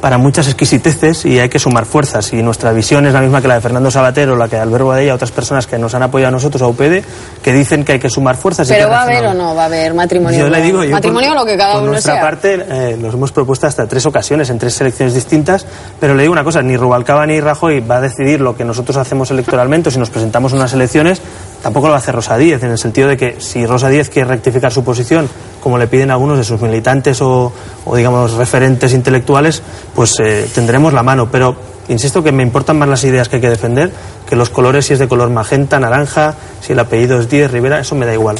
para 0.00 0.16
muchas 0.18 0.46
exquisiteces 0.46 1.24
y 1.24 1.38
hay 1.40 1.48
que 1.48 1.58
sumar 1.58 1.84
fuerzas. 1.84 2.32
Y 2.32 2.42
nuestra 2.42 2.72
visión 2.72 3.06
es 3.06 3.12
la 3.12 3.20
misma 3.20 3.40
que 3.42 3.48
la 3.48 3.54
de 3.54 3.60
Fernando 3.60 3.90
Sabater 3.90 4.28
o 4.30 4.36
la 4.36 4.48
que 4.48 4.56
de 4.56 4.62
Alberto 4.62 4.86
Badella, 4.86 5.14
otras 5.14 5.30
personas 5.32 5.66
que 5.66 5.78
nos 5.78 5.94
han 5.94 6.02
apoyado 6.02 6.28
a 6.28 6.32
nosotros, 6.32 6.62
a 6.62 6.66
UPD, 6.68 7.02
que 7.42 7.52
dicen 7.52 7.84
que 7.84 7.92
hay 7.92 7.98
que 7.98 8.08
sumar 8.10 8.36
fuerzas. 8.36 8.68
Pero 8.68 8.88
va 8.88 9.00
a 9.00 9.02
haber 9.02 9.26
o 9.26 9.34
no 9.34 9.54
va 9.54 9.62
a 9.62 9.66
haber 9.66 9.94
matrimonio. 9.94 10.38
Yo 10.38 10.48
le 10.48 10.60
digo, 10.62 10.84
yo 10.84 10.90
matrimonio 10.90 11.30
por- 11.30 11.38
lo 11.40 11.44
que 11.46 11.56
cada 11.56 11.74
por 11.74 11.82
uno 11.82 11.92
nuestra 11.92 12.14
sea. 12.14 12.22
parte 12.22 12.64
eh, 12.68 12.96
nos 13.00 13.14
hemos 13.14 13.32
propuesto 13.32 13.66
hasta 13.66 13.86
tres 13.86 14.06
ocasiones 14.06 14.50
en 14.50 14.58
tres 14.58 14.74
selecciones 14.74 15.14
distintas, 15.14 15.66
pero 15.98 16.14
le 16.14 16.22
digo 16.22 16.32
una 16.32 16.44
cosa, 16.44 16.62
ni 16.62 16.76
Rubalcaba 16.76 17.26
ni 17.26 17.40
Rajoy 17.40 17.80
va 17.80 17.96
a 17.96 18.00
decidir 18.00 18.40
lo 18.40 18.56
que 18.56 18.64
nosotros 18.64 18.96
hacemos 18.96 19.30
electoralmente 19.30 19.88
o 19.88 19.92
si 19.92 19.98
nos 19.98 20.10
presentamos 20.10 20.52
en 20.52 20.58
unas 20.58 20.72
elecciones, 20.72 21.20
tampoco 21.62 21.88
lo 21.88 21.94
hacer 21.94 22.14
Rosa 22.14 22.36
Díez, 22.36 22.62
en 22.62 22.70
el 22.70 22.78
sentido 22.78 23.08
de 23.08 23.16
que 23.16 23.36
si 23.40 23.66
Rosa 23.66 23.88
Díez 23.88 24.10
quiere 24.10 24.28
rectificar 24.28 24.72
su 24.72 24.84
posición, 24.84 25.28
como 25.62 25.78
le 25.78 25.86
piden 25.86 26.10
algunos 26.10 26.38
de 26.38 26.44
sus 26.44 26.60
militantes 26.60 27.20
o, 27.20 27.52
o, 27.84 27.96
digamos 27.96 28.32
referentes 28.32 28.92
intelectuales, 28.92 29.62
pues 29.94 30.14
eh, 30.20 30.48
tendremos 30.54 30.92
la 30.92 31.02
mano, 31.02 31.28
pero 31.30 31.56
insisto 31.88 32.22
que 32.22 32.32
me 32.32 32.42
importan 32.42 32.78
más 32.78 32.88
las 32.88 33.04
ideas 33.04 33.28
que 33.28 33.36
hay 33.36 33.42
que 33.42 33.50
defender 33.50 33.92
que 34.28 34.36
los 34.36 34.50
colores, 34.50 34.86
si 34.86 34.92
es 34.92 34.98
de 34.98 35.08
color 35.08 35.30
magenta, 35.30 35.80
naranja, 35.80 36.34
si 36.60 36.72
el 36.72 36.78
apellido 36.78 37.18
es 37.18 37.30
Díez, 37.30 37.50
Rivera, 37.50 37.80
eso 37.80 37.94
me 37.94 38.04
da 38.04 38.12
igual. 38.12 38.36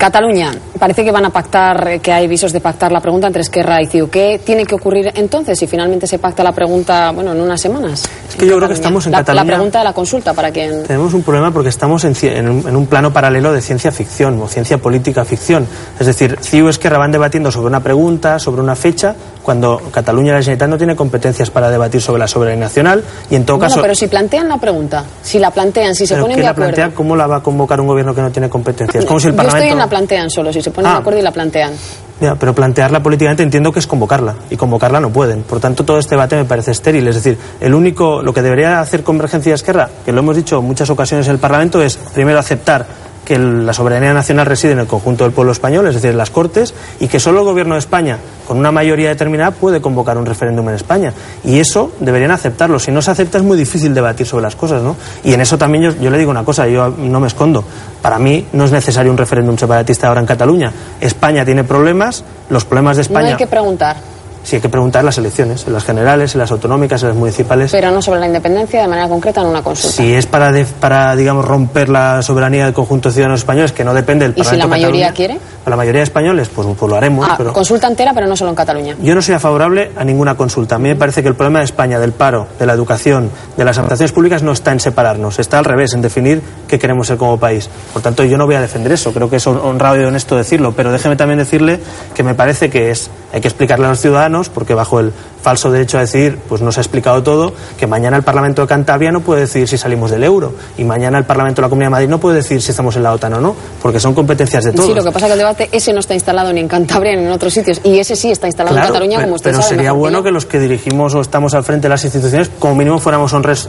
Cataluña, 0.00 0.50
parece 0.78 1.04
que 1.04 1.12
van 1.12 1.26
a 1.26 1.30
pactar, 1.30 1.86
eh, 1.86 1.98
que 1.98 2.10
hay 2.10 2.26
visos 2.26 2.54
de 2.54 2.60
pactar 2.62 2.90
la 2.90 3.00
pregunta 3.00 3.26
entre 3.26 3.42
Esquerra 3.42 3.82
y 3.82 3.86
CiU. 3.86 4.08
¿Qué 4.08 4.40
tiene 4.42 4.64
que 4.64 4.74
ocurrir 4.74 5.12
entonces 5.14 5.58
si 5.58 5.66
finalmente 5.66 6.06
se 6.06 6.18
pacta 6.18 6.42
la 6.42 6.52
pregunta, 6.52 7.10
bueno, 7.10 7.32
en 7.32 7.40
unas 7.42 7.60
semanas? 7.60 8.08
Es 8.26 8.34
que 8.34 8.46
yo 8.46 8.56
creo 8.56 8.66
que 8.66 8.72
estamos 8.72 9.04
en 9.04 9.12
la, 9.12 9.18
Cataluña... 9.18 9.44
La 9.44 9.52
pregunta 9.52 9.78
de 9.80 9.84
la 9.84 9.92
consulta 9.92 10.32
para 10.32 10.50
quien... 10.50 10.84
Tenemos 10.84 11.12
un 11.12 11.22
problema 11.22 11.50
porque 11.50 11.68
estamos 11.68 12.02
en, 12.04 12.14
en 12.22 12.48
un, 12.48 12.66
en 12.66 12.76
un 12.76 12.86
plano 12.86 13.12
paralelo 13.12 13.52
de 13.52 13.60
ciencia 13.60 13.92
ficción 13.92 14.40
o 14.40 14.48
ciencia 14.48 14.78
política 14.78 15.26
ficción. 15.26 15.66
Es 15.98 16.06
decir, 16.06 16.38
CiU 16.40 16.68
y 16.68 16.70
Esquerra 16.70 16.96
van 16.96 17.12
debatiendo 17.12 17.52
sobre 17.52 17.66
una 17.66 17.80
pregunta, 17.80 18.38
sobre 18.38 18.62
una 18.62 18.76
fecha, 18.76 19.14
cuando 19.42 19.80
Cataluña 19.90 20.28
y 20.28 20.32
la 20.32 20.38
Generalitat 20.40 20.68
no 20.68 20.78
tiene 20.78 20.96
competencias 20.96 21.50
para 21.50 21.70
debatir 21.70 22.00
sobre 22.00 22.20
la 22.20 22.28
soberanía 22.28 22.64
nacional 22.66 23.02
y 23.30 23.36
en 23.36 23.44
todo 23.44 23.56
Bueno, 23.58 23.70
caso... 23.70 23.82
pero 23.82 23.94
si 23.94 24.06
plantean 24.06 24.48
la 24.48 24.58
pregunta, 24.58 25.04
si 25.22 25.38
la 25.38 25.50
plantean, 25.50 25.94
si 25.94 26.06
se 26.06 26.14
¿pero 26.14 26.24
ponen 26.24 26.36
de 26.38 26.44
la 26.44 26.50
acuerdo... 26.50 26.74
plantea? 26.74 26.94
¿Cómo 26.94 27.16
la 27.16 27.26
va 27.26 27.36
a 27.36 27.42
convocar 27.42 27.80
un 27.80 27.86
gobierno 27.86 28.14
que 28.14 28.20
no 28.22 28.30
tiene 28.30 28.48
competencias? 28.48 29.04
Como 29.04 29.18
si 29.20 29.28
el 29.28 29.32
Yo 29.32 29.36
Parlamento... 29.36 29.64
estoy 29.64 29.72
en 29.72 29.78
la 29.78 29.88
plantean 29.88 30.30
solo, 30.30 30.52
si 30.52 30.60
se 30.62 30.70
ponen 30.70 30.90
Ah. 30.90 30.94
de 30.94 31.00
acuerdo 31.00 31.18
y 31.20 31.22
la 31.22 31.32
plantean. 31.32 31.72
Ya, 32.20 32.34
pero 32.34 32.54
plantearla 32.54 33.02
políticamente 33.02 33.42
entiendo 33.42 33.72
que 33.72 33.78
es 33.78 33.86
convocarla 33.86 34.34
y 34.50 34.56
convocarla 34.56 35.00
no 35.00 35.08
pueden. 35.10 35.42
Por 35.42 35.58
tanto, 35.58 35.86
todo 35.86 35.98
este 35.98 36.16
debate 36.16 36.36
me 36.36 36.44
parece 36.44 36.72
estéril. 36.72 37.08
Es 37.08 37.14
decir, 37.14 37.38
el 37.60 37.72
único, 37.72 38.20
lo 38.20 38.34
que 38.34 38.42
debería 38.42 38.80
hacer 38.80 39.02
Convergencia 39.02 39.50
y 39.50 39.54
Esquerra, 39.54 39.88
que 40.04 40.12
lo 40.12 40.20
hemos 40.20 40.36
dicho 40.36 40.58
en 40.58 40.64
muchas 40.66 40.90
ocasiones 40.90 41.26
en 41.28 41.32
el 41.32 41.38
Parlamento, 41.38 41.80
es 41.82 41.96
primero 41.96 42.38
aceptar 42.38 42.84
que 43.30 43.38
la 43.38 43.72
soberanía 43.72 44.12
nacional 44.12 44.44
reside 44.44 44.72
en 44.72 44.80
el 44.80 44.88
conjunto 44.88 45.22
del 45.22 45.32
pueblo 45.32 45.52
español, 45.52 45.86
es 45.86 45.94
decir, 45.94 46.10
en 46.10 46.18
las 46.18 46.30
Cortes, 46.30 46.74
y 46.98 47.06
que 47.06 47.20
solo 47.20 47.38
el 47.38 47.44
Gobierno 47.44 47.74
de 47.74 47.78
España, 47.78 48.18
con 48.44 48.58
una 48.58 48.72
mayoría 48.72 49.08
determinada, 49.08 49.52
puede 49.52 49.80
convocar 49.80 50.18
un 50.18 50.26
referéndum 50.26 50.68
en 50.68 50.74
España. 50.74 51.12
Y 51.44 51.60
eso 51.60 51.92
deberían 52.00 52.32
aceptarlo. 52.32 52.80
Si 52.80 52.90
no 52.90 53.00
se 53.00 53.12
acepta 53.12 53.38
es 53.38 53.44
muy 53.44 53.56
difícil 53.56 53.94
debatir 53.94 54.26
sobre 54.26 54.42
las 54.42 54.56
cosas, 54.56 54.82
¿no? 54.82 54.96
Y 55.22 55.32
en 55.32 55.40
eso 55.42 55.56
también 55.56 55.84
yo, 55.84 56.02
yo 56.02 56.10
le 56.10 56.18
digo 56.18 56.32
una 56.32 56.42
cosa, 56.42 56.66
yo 56.66 56.88
no 56.88 57.20
me 57.20 57.28
escondo. 57.28 57.62
Para 58.02 58.18
mí 58.18 58.48
no 58.52 58.64
es 58.64 58.72
necesario 58.72 59.12
un 59.12 59.16
referéndum 59.16 59.56
separatista 59.56 60.08
ahora 60.08 60.18
en 60.18 60.26
Cataluña. 60.26 60.72
España 61.00 61.44
tiene 61.44 61.62
problemas, 61.62 62.24
los 62.48 62.64
problemas 62.64 62.96
de 62.96 63.02
No 63.02 63.06
España... 63.10 63.28
hay 63.28 63.36
que 63.36 63.46
preguntar, 63.46 63.96
Sí, 64.42 64.56
hay 64.56 64.62
que 64.62 64.68
preguntar 64.68 65.04
las 65.04 65.18
elecciones, 65.18 65.66
en 65.66 65.72
las 65.74 65.84
generales, 65.84 66.34
en 66.34 66.38
las 66.40 66.50
autonómicas, 66.50 67.02
en 67.02 67.08
las 67.10 67.16
municipales. 67.16 67.70
pero 67.70 67.90
no 67.90 68.00
sobre 68.00 68.20
la 68.20 68.26
independencia 68.26 68.80
de 68.80 68.88
manera 68.88 69.06
concreta 69.08 69.42
en 69.42 69.48
una 69.48 69.62
consulta. 69.62 69.96
Si 69.96 70.14
es 70.14 70.26
para, 70.26 70.50
de- 70.50 70.64
para, 70.64 71.14
digamos, 71.14 71.44
romper 71.44 71.88
la 71.90 72.22
soberanía 72.22 72.64
del 72.64 72.72
conjunto 72.74 73.10
de 73.10 73.14
ciudadanos 73.14 73.40
españoles, 73.40 73.72
que 73.72 73.84
no 73.84 73.92
depende 73.94 74.24
del 74.24 74.32
¿Y 74.32 74.40
si 74.40 74.44
Parlamento 74.44 74.66
la 74.66 74.70
mayoría 74.70 75.06
Cataluña, 75.08 75.36
quiere? 75.36 75.40
a 75.66 75.70
la 75.70 75.76
mayoría 75.76 76.00
de 76.00 76.04
españoles, 76.04 76.48
pues, 76.48 76.66
pues 76.78 76.90
lo 76.90 76.96
haremos. 76.96 77.26
Ah, 77.28 77.34
pero... 77.36 77.52
consulta 77.52 77.86
entera, 77.86 78.12
pero 78.14 78.26
no 78.26 78.36
solo 78.36 78.50
en 78.50 78.56
Cataluña. 78.56 78.96
Yo 79.02 79.14
no 79.14 79.20
soy 79.22 79.38
favorable 79.38 79.90
a 79.96 80.04
ninguna 80.04 80.34
consulta. 80.36 80.76
A 80.76 80.78
mí 80.78 80.88
me 80.88 80.96
parece 80.96 81.22
que 81.22 81.28
el 81.28 81.34
problema 81.34 81.58
de 81.58 81.66
España, 81.66 81.98
del 81.98 82.12
paro, 82.12 82.46
de 82.58 82.64
la 82.66 82.72
educación, 82.72 83.30
de 83.56 83.64
las 83.64 83.76
administraciones 83.76 84.12
públicas, 84.12 84.42
no 84.42 84.52
está 84.52 84.72
en 84.72 84.80
separarnos, 84.80 85.38
está 85.38 85.58
al 85.58 85.64
revés, 85.66 85.92
en 85.92 86.00
definir 86.02 86.42
qué 86.66 86.78
queremos 86.78 87.06
ser 87.08 87.18
como 87.18 87.38
país. 87.38 87.68
Por 87.92 88.00
tanto, 88.00 88.24
yo 88.24 88.38
no 88.38 88.46
voy 88.46 88.54
a 88.54 88.60
defender 88.62 88.90
eso, 88.92 89.12
creo 89.12 89.28
que 89.28 89.36
es 89.36 89.46
hon- 89.46 89.60
honrado 89.62 90.00
y 90.00 90.04
honesto 90.04 90.34
decirlo, 90.36 90.72
pero 90.72 90.90
déjeme 90.92 91.16
también 91.16 91.38
decirle 91.38 91.78
que 92.14 92.22
me 92.22 92.34
parece 92.34 92.70
que 92.70 92.90
es, 92.90 93.10
hay 93.34 93.40
que 93.42 93.48
explicarle 93.48 93.84
a 93.86 93.90
los 93.90 94.00
ciudadanos, 94.00 94.29
porque 94.48 94.74
bajo 94.74 95.00
el 95.00 95.12
falso 95.42 95.70
derecho 95.70 95.96
a 95.98 96.00
decidir, 96.00 96.38
pues 96.48 96.60
no 96.62 96.70
se 96.72 96.80
ha 96.80 96.82
explicado 96.82 97.22
todo, 97.22 97.52
que 97.78 97.86
mañana 97.86 98.16
el 98.16 98.22
Parlamento 98.22 98.62
de 98.62 98.68
Cantabria 98.68 99.10
no 99.10 99.20
puede 99.20 99.42
decidir 99.42 99.68
si 99.68 99.78
salimos 99.78 100.10
del 100.10 100.24
euro, 100.24 100.52
y 100.78 100.84
mañana 100.84 101.18
el 101.18 101.24
Parlamento 101.24 101.60
de 101.60 101.66
la 101.66 101.68
Comunidad 101.70 101.86
de 101.86 101.90
Madrid 101.92 102.08
no 102.08 102.18
puede 102.18 102.36
decidir 102.36 102.62
si 102.62 102.70
estamos 102.70 102.96
en 102.96 103.02
la 103.02 103.12
OTAN 103.12 103.34
o 103.34 103.40
no, 103.40 103.56
porque 103.82 104.00
son 104.00 104.14
competencias 104.14 104.64
de 104.64 104.72
todos. 104.72 104.86
Sí, 104.88 104.94
lo 104.94 105.02
que 105.04 105.10
pasa 105.12 105.26
es 105.26 105.30
que 105.30 105.32
el 105.32 105.38
debate 105.38 105.68
ese 105.72 105.92
no 105.92 106.00
está 106.00 106.14
instalado 106.14 106.52
ni 106.52 106.60
en 106.60 106.68
Cantabria 106.68 107.16
ni 107.16 107.24
en 107.24 107.30
otros 107.30 107.52
sitios, 107.54 107.80
y 107.84 107.98
ese 107.98 108.16
sí 108.16 108.30
está 108.30 108.46
instalado 108.46 108.76
en 108.76 108.82
Cataluña, 108.82 109.16
pero, 109.18 109.26
como 109.26 109.36
usted 109.36 109.50
pero 109.50 109.62
sabe. 109.62 109.68
sería 109.76 109.90
que 109.90 109.96
bueno 109.96 110.22
que 110.22 110.30
los 110.30 110.46
que 110.46 110.58
dirigimos 110.60 111.14
o 111.14 111.20
estamos 111.20 111.54
al 111.54 111.64
frente 111.64 111.84
de 111.84 111.90
las 111.90 112.04
instituciones, 112.04 112.50
como 112.58 112.74
mínimo 112.74 112.98
fuéramos 112.98 113.32
honres- 113.32 113.68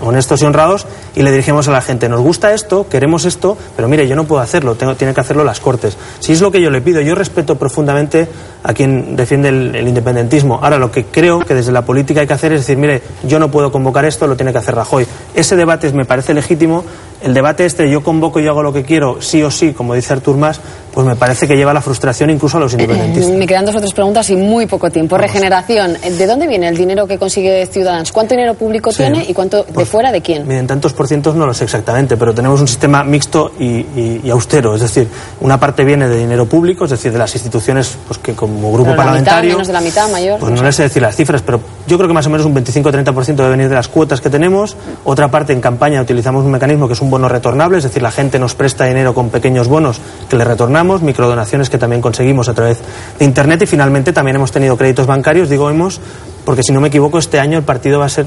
honestos 0.00 0.42
y 0.42 0.44
honrados 0.44 0.86
y 1.14 1.22
le 1.22 1.30
dirigimos 1.30 1.68
a 1.68 1.72
la 1.72 1.80
gente, 1.80 2.08
nos 2.08 2.20
gusta 2.20 2.52
esto, 2.52 2.86
queremos 2.88 3.24
esto, 3.24 3.56
pero 3.76 3.88
mire, 3.88 4.06
yo 4.08 4.16
no 4.16 4.24
puedo 4.24 4.42
hacerlo, 4.42 4.74
tengo, 4.74 4.94
tiene 4.96 5.14
que 5.14 5.20
hacerlo 5.20 5.44
las 5.44 5.60
Cortes. 5.60 5.96
Si 6.20 6.32
es 6.32 6.40
lo 6.40 6.50
que 6.50 6.60
yo 6.60 6.70
le 6.70 6.80
pido, 6.80 7.00
yo 7.00 7.14
respeto 7.14 7.56
profundamente 7.56 8.28
a 8.62 8.72
quien 8.74 9.16
defiende 9.16 9.48
el, 9.48 9.74
el 9.74 9.88
independentismo. 9.88 10.60
Ahora, 10.62 10.78
lo 10.78 10.90
que 10.90 10.97
creo 11.04 11.40
que 11.40 11.54
desde 11.54 11.72
la 11.72 11.82
política 11.82 12.20
hay 12.20 12.26
que 12.26 12.32
hacer 12.32 12.52
es 12.52 12.60
decir, 12.60 12.76
mire, 12.76 13.02
yo 13.24 13.38
no 13.38 13.50
puedo 13.50 13.72
convocar 13.72 14.04
esto, 14.04 14.26
lo 14.26 14.36
tiene 14.36 14.52
que 14.52 14.58
hacer 14.58 14.74
Rajoy. 14.74 15.06
Ese 15.34 15.56
debate 15.56 15.92
me 15.92 16.04
parece 16.04 16.34
legítimo. 16.34 16.84
El 17.20 17.34
debate 17.34 17.64
este, 17.64 17.90
yo 17.90 18.02
convoco 18.02 18.38
y 18.38 18.46
hago 18.46 18.62
lo 18.62 18.72
que 18.72 18.84
quiero, 18.84 19.20
sí 19.20 19.42
o 19.42 19.50
sí, 19.50 19.72
como 19.72 19.94
dice 19.94 20.12
Artur 20.12 20.36
Mas, 20.36 20.60
pues 20.98 21.06
me 21.06 21.14
parece 21.14 21.46
que 21.46 21.56
lleva 21.56 21.72
la 21.72 21.80
frustración 21.80 22.28
incluso 22.28 22.56
a 22.56 22.60
los 22.60 22.72
independentistas. 22.72 23.30
Me 23.36 23.46
quedan 23.46 23.64
dos 23.64 23.76
o 23.76 23.78
tres 23.78 23.92
preguntas 23.92 24.28
y 24.30 24.34
muy 24.34 24.66
poco 24.66 24.90
tiempo. 24.90 25.16
Regeneración. 25.16 25.92
¿De 26.18 26.26
dónde 26.26 26.48
viene 26.48 26.66
el 26.66 26.76
dinero 26.76 27.06
que 27.06 27.18
consigue 27.18 27.64
Ciudadanos? 27.66 28.10
¿Cuánto 28.10 28.34
dinero 28.34 28.54
público 28.54 28.90
Sí. 28.90 28.96
tiene 29.04 29.24
y 29.28 29.32
cuánto 29.32 29.62
de 29.62 29.84
fuera 29.84 30.10
de 30.10 30.20
quién? 30.22 30.48
Miren, 30.48 30.66
tantos 30.66 30.92
por 30.94 31.06
cientos 31.06 31.36
no 31.36 31.46
lo 31.46 31.54
sé 31.54 31.62
exactamente, 31.62 32.16
pero 32.16 32.34
tenemos 32.34 32.60
un 32.60 32.66
sistema 32.66 33.04
mixto 33.04 33.52
y, 33.60 33.64
y- 33.66 34.22
y 34.24 34.30
austero. 34.30 34.74
Es 34.74 34.80
decir, 34.80 35.06
una 35.40 35.60
parte 35.60 35.84
viene 35.84 36.08
de 36.08 36.16
dinero 36.18 36.46
público, 36.46 36.86
es 36.86 36.90
decir, 36.90 37.12
de 37.12 37.18
las 37.18 37.32
instituciones 37.32 37.96
pues, 38.08 38.18
que 38.18 38.32
como 38.34 38.72
grupo 38.72 38.90
Pero 38.90 38.96
la 38.96 39.02
mitad, 39.02 39.04
parlamentario. 39.04 39.52
menos 39.52 39.66
de 39.68 39.72
la 39.74 39.80
mitad, 39.80 40.10
mayor. 40.10 40.40
Pues 40.40 40.50
no 40.50 40.56
no 40.56 40.62
sé. 40.62 40.64
les 40.66 40.74
sé 40.74 40.82
decir 40.82 41.02
las 41.02 41.14
cifras, 41.14 41.42
pero 41.42 41.60
yo 41.86 41.96
creo 41.96 42.08
que 42.08 42.14
más 42.14 42.26
o 42.26 42.30
menos 42.30 42.44
un 42.44 42.56
25-30% 42.56 43.36
debe 43.36 43.50
venir 43.50 43.68
de 43.68 43.76
las 43.76 43.86
cuotas 43.86 44.20
que 44.20 44.30
tenemos. 44.30 44.76
Otra 45.04 45.30
parte 45.30 45.52
en 45.52 45.60
campaña 45.60 46.02
utilizamos 46.02 46.44
un 46.44 46.50
mecanismo 46.50 46.88
que 46.88 46.94
es 46.94 47.00
un 47.00 47.08
bono 47.08 47.28
retornable, 47.28 47.78
es 47.78 47.84
decir, 47.84 48.02
la 48.02 48.10
gente 48.10 48.40
nos 48.40 48.56
presta 48.56 48.86
dinero 48.86 49.14
con 49.14 49.30
pequeños 49.30 49.68
bonos 49.68 50.00
que 50.28 50.34
le 50.34 50.42
retornamos, 50.44 50.87
microdonaciones 51.02 51.70
que 51.70 51.78
también 51.78 52.02
conseguimos 52.02 52.48
a 52.48 52.54
través 52.54 52.78
de 53.18 53.24
Internet 53.24 53.62
y 53.62 53.66
finalmente 53.66 54.12
también 54.12 54.36
hemos 54.36 54.52
tenido 54.52 54.76
créditos 54.76 55.06
bancarios, 55.06 55.48
digo 55.48 55.70
hemos, 55.70 56.00
porque 56.44 56.62
si 56.62 56.72
no 56.72 56.80
me 56.80 56.88
equivoco 56.88 57.18
este 57.18 57.38
año 57.38 57.58
el 57.58 57.64
partido 57.64 57.98
va 57.98 58.06
a 58.06 58.10
ser 58.10 58.26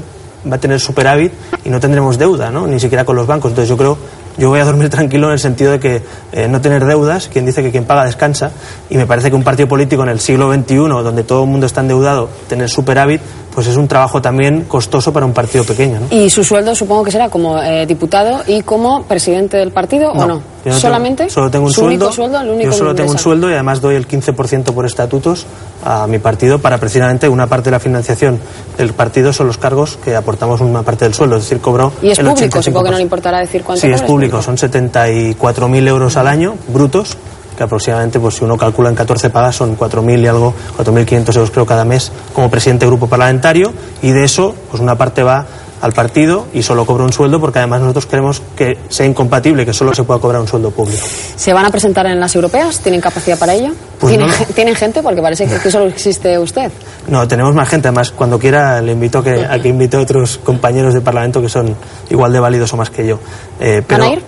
va 0.50 0.56
a 0.56 0.58
tener 0.58 0.80
superávit 0.80 1.32
y 1.64 1.70
no 1.70 1.80
tendremos 1.80 2.18
deuda, 2.18 2.50
¿no? 2.50 2.66
Ni 2.66 2.80
siquiera 2.80 3.04
con 3.04 3.16
los 3.16 3.26
bancos. 3.26 3.50
Entonces 3.50 3.68
yo 3.68 3.76
creo, 3.76 3.96
yo 4.38 4.48
voy 4.48 4.60
a 4.60 4.64
dormir 4.64 4.88
tranquilo 4.90 5.28
en 5.28 5.34
el 5.34 5.38
sentido 5.38 5.72
de 5.72 5.80
que 5.80 6.02
eh, 6.32 6.48
no 6.48 6.60
tener 6.60 6.84
deudas, 6.84 7.28
quien 7.28 7.46
dice 7.46 7.62
que 7.62 7.70
quien 7.70 7.84
paga 7.84 8.04
descansa, 8.04 8.50
y 8.90 8.96
me 8.96 9.06
parece 9.06 9.30
que 9.30 9.36
un 9.36 9.44
partido 9.44 9.68
político 9.68 10.02
en 10.02 10.08
el 10.08 10.20
siglo 10.20 10.52
XXI, 10.52 10.76
donde 10.76 11.24
todo 11.24 11.44
el 11.44 11.50
mundo 11.50 11.66
está 11.66 11.80
endeudado, 11.80 12.28
tener 12.48 12.68
superávit, 12.68 13.20
pues 13.54 13.66
es 13.66 13.76
un 13.76 13.86
trabajo 13.88 14.20
también 14.22 14.64
costoso 14.64 15.12
para 15.12 15.26
un 15.26 15.32
partido 15.32 15.64
pequeño, 15.64 16.00
¿no? 16.00 16.06
Y 16.16 16.30
su 16.30 16.42
sueldo 16.42 16.74
supongo 16.74 17.04
que 17.04 17.10
será 17.10 17.28
como 17.28 17.60
eh, 17.62 17.84
diputado 17.86 18.42
y 18.46 18.62
como 18.62 19.02
presidente 19.04 19.56
del 19.58 19.72
partido 19.72 20.10
o 20.12 20.26
no. 20.26 20.26
Yo 20.26 20.34
no 20.34 20.42
tengo- 20.64 20.78
¿Solamente? 20.78 21.28
solo 21.30 21.50
tengo 21.50 21.66
un 21.66 21.72
¿Su 21.72 21.80
sueldo. 21.82 22.06
único 22.06 22.12
sueldo? 22.12 22.40
El 22.40 22.48
único 22.50 22.70
yo 22.70 22.76
solo 22.76 22.94
tengo 22.94 23.10
un 23.12 23.18
sueldo 23.18 23.50
y 23.50 23.52
además 23.52 23.80
doy 23.80 23.96
el 23.96 24.06
15% 24.08 24.72
por 24.72 24.86
estatutos 24.86 25.44
a 25.84 26.06
mi 26.06 26.18
partido 26.18 26.60
para 26.60 26.78
precisamente 26.78 27.28
una 27.28 27.46
parte 27.48 27.66
de 27.66 27.72
la 27.72 27.80
financiación 27.80 28.38
del 28.78 28.92
partido 28.94 29.32
son 29.32 29.48
los 29.48 29.58
cargos 29.58 29.98
que 30.04 30.14
aportamos 30.16 30.60
una 30.60 30.82
parte 30.82 31.04
del 31.04 31.14
sueldo, 31.14 31.36
es 31.36 31.42
decir, 31.42 31.58
cobro 31.60 31.92
Y 32.00 32.10
es 32.10 32.18
el 32.20 32.26
público, 32.26 32.58
85%. 32.58 32.62
supongo 32.62 32.84
que 32.84 32.90
no 32.92 32.96
le 32.96 33.02
importará 33.02 33.38
decir 33.40 33.62
cuánto 33.64 33.80
Sí, 33.80 33.88
es 33.88 33.94
cobra, 34.00 34.06
público, 34.06 34.40
son 34.42 34.56
74.000 34.56 35.88
euros 35.88 36.16
al 36.16 36.26
año, 36.28 36.54
brutos, 36.68 37.16
que 37.56 37.62
aproximadamente, 37.64 38.18
pues 38.20 38.36
si 38.36 38.44
uno 38.44 38.56
calcula 38.56 38.88
en 38.88 38.94
14 38.94 39.30
pagas, 39.30 39.56
son 39.56 39.76
4.000 39.76 40.20
y 40.22 40.26
algo, 40.26 40.54
4.500 40.78 41.36
euros 41.36 41.50
creo 41.50 41.66
cada 41.66 41.84
mes 41.84 42.10
como 42.34 42.50
presidente 42.50 42.84
de 42.84 42.90
grupo 42.90 43.06
parlamentario, 43.08 43.72
y 44.02 44.10
de 44.10 44.24
eso, 44.24 44.54
pues 44.70 44.82
una 44.82 44.96
parte 44.96 45.22
va 45.22 45.46
al 45.82 45.92
partido 45.92 46.46
y 46.54 46.62
solo 46.62 46.86
cobro 46.86 47.02
un 47.04 47.12
sueldo 47.12 47.40
porque 47.40 47.58
además 47.58 47.80
nosotros 47.80 48.06
queremos 48.06 48.40
que 48.54 48.78
sea 48.88 49.04
incompatible 49.04 49.66
que 49.66 49.72
solo 49.72 49.92
se 49.92 50.04
pueda 50.04 50.20
cobrar 50.20 50.40
un 50.40 50.46
sueldo 50.46 50.70
público. 50.70 51.02
¿Se 51.34 51.52
van 51.52 51.64
a 51.64 51.70
presentar 51.72 52.06
en 52.06 52.20
las 52.20 52.32
europeas? 52.36 52.78
¿Tienen 52.78 53.00
capacidad 53.00 53.36
para 53.36 53.54
ello? 53.54 53.72
Pues 53.98 54.10
¿Tienen, 54.12 54.28
no. 54.28 54.32
ge- 54.32 54.46
¿Tienen 54.54 54.76
gente? 54.76 55.02
Porque 55.02 55.20
parece 55.20 55.44
que, 55.48 55.56
que 55.58 55.70
solo 55.72 55.86
existe 55.86 56.38
usted. 56.38 56.70
No, 57.08 57.26
tenemos 57.26 57.52
más 57.56 57.68
gente, 57.68 57.88
además 57.88 58.12
cuando 58.12 58.38
quiera 58.38 58.80
le 58.80 58.92
invito 58.92 59.18
a 59.18 59.24
que, 59.24 59.44
a 59.50 59.58
que 59.58 59.68
invite 59.70 59.96
a 59.96 60.00
otros 60.02 60.38
compañeros 60.44 60.94
de 60.94 61.00
Parlamento 61.00 61.42
que 61.42 61.48
son 61.48 61.74
igual 62.10 62.32
de 62.32 62.38
válidos 62.38 62.72
o 62.72 62.76
más 62.76 62.88
que 62.88 63.04
yo. 63.04 63.18
Eh, 63.58 63.82
pero 63.84 64.04
¿Van 64.04 64.12
a 64.12 64.14
ir? 64.14 64.22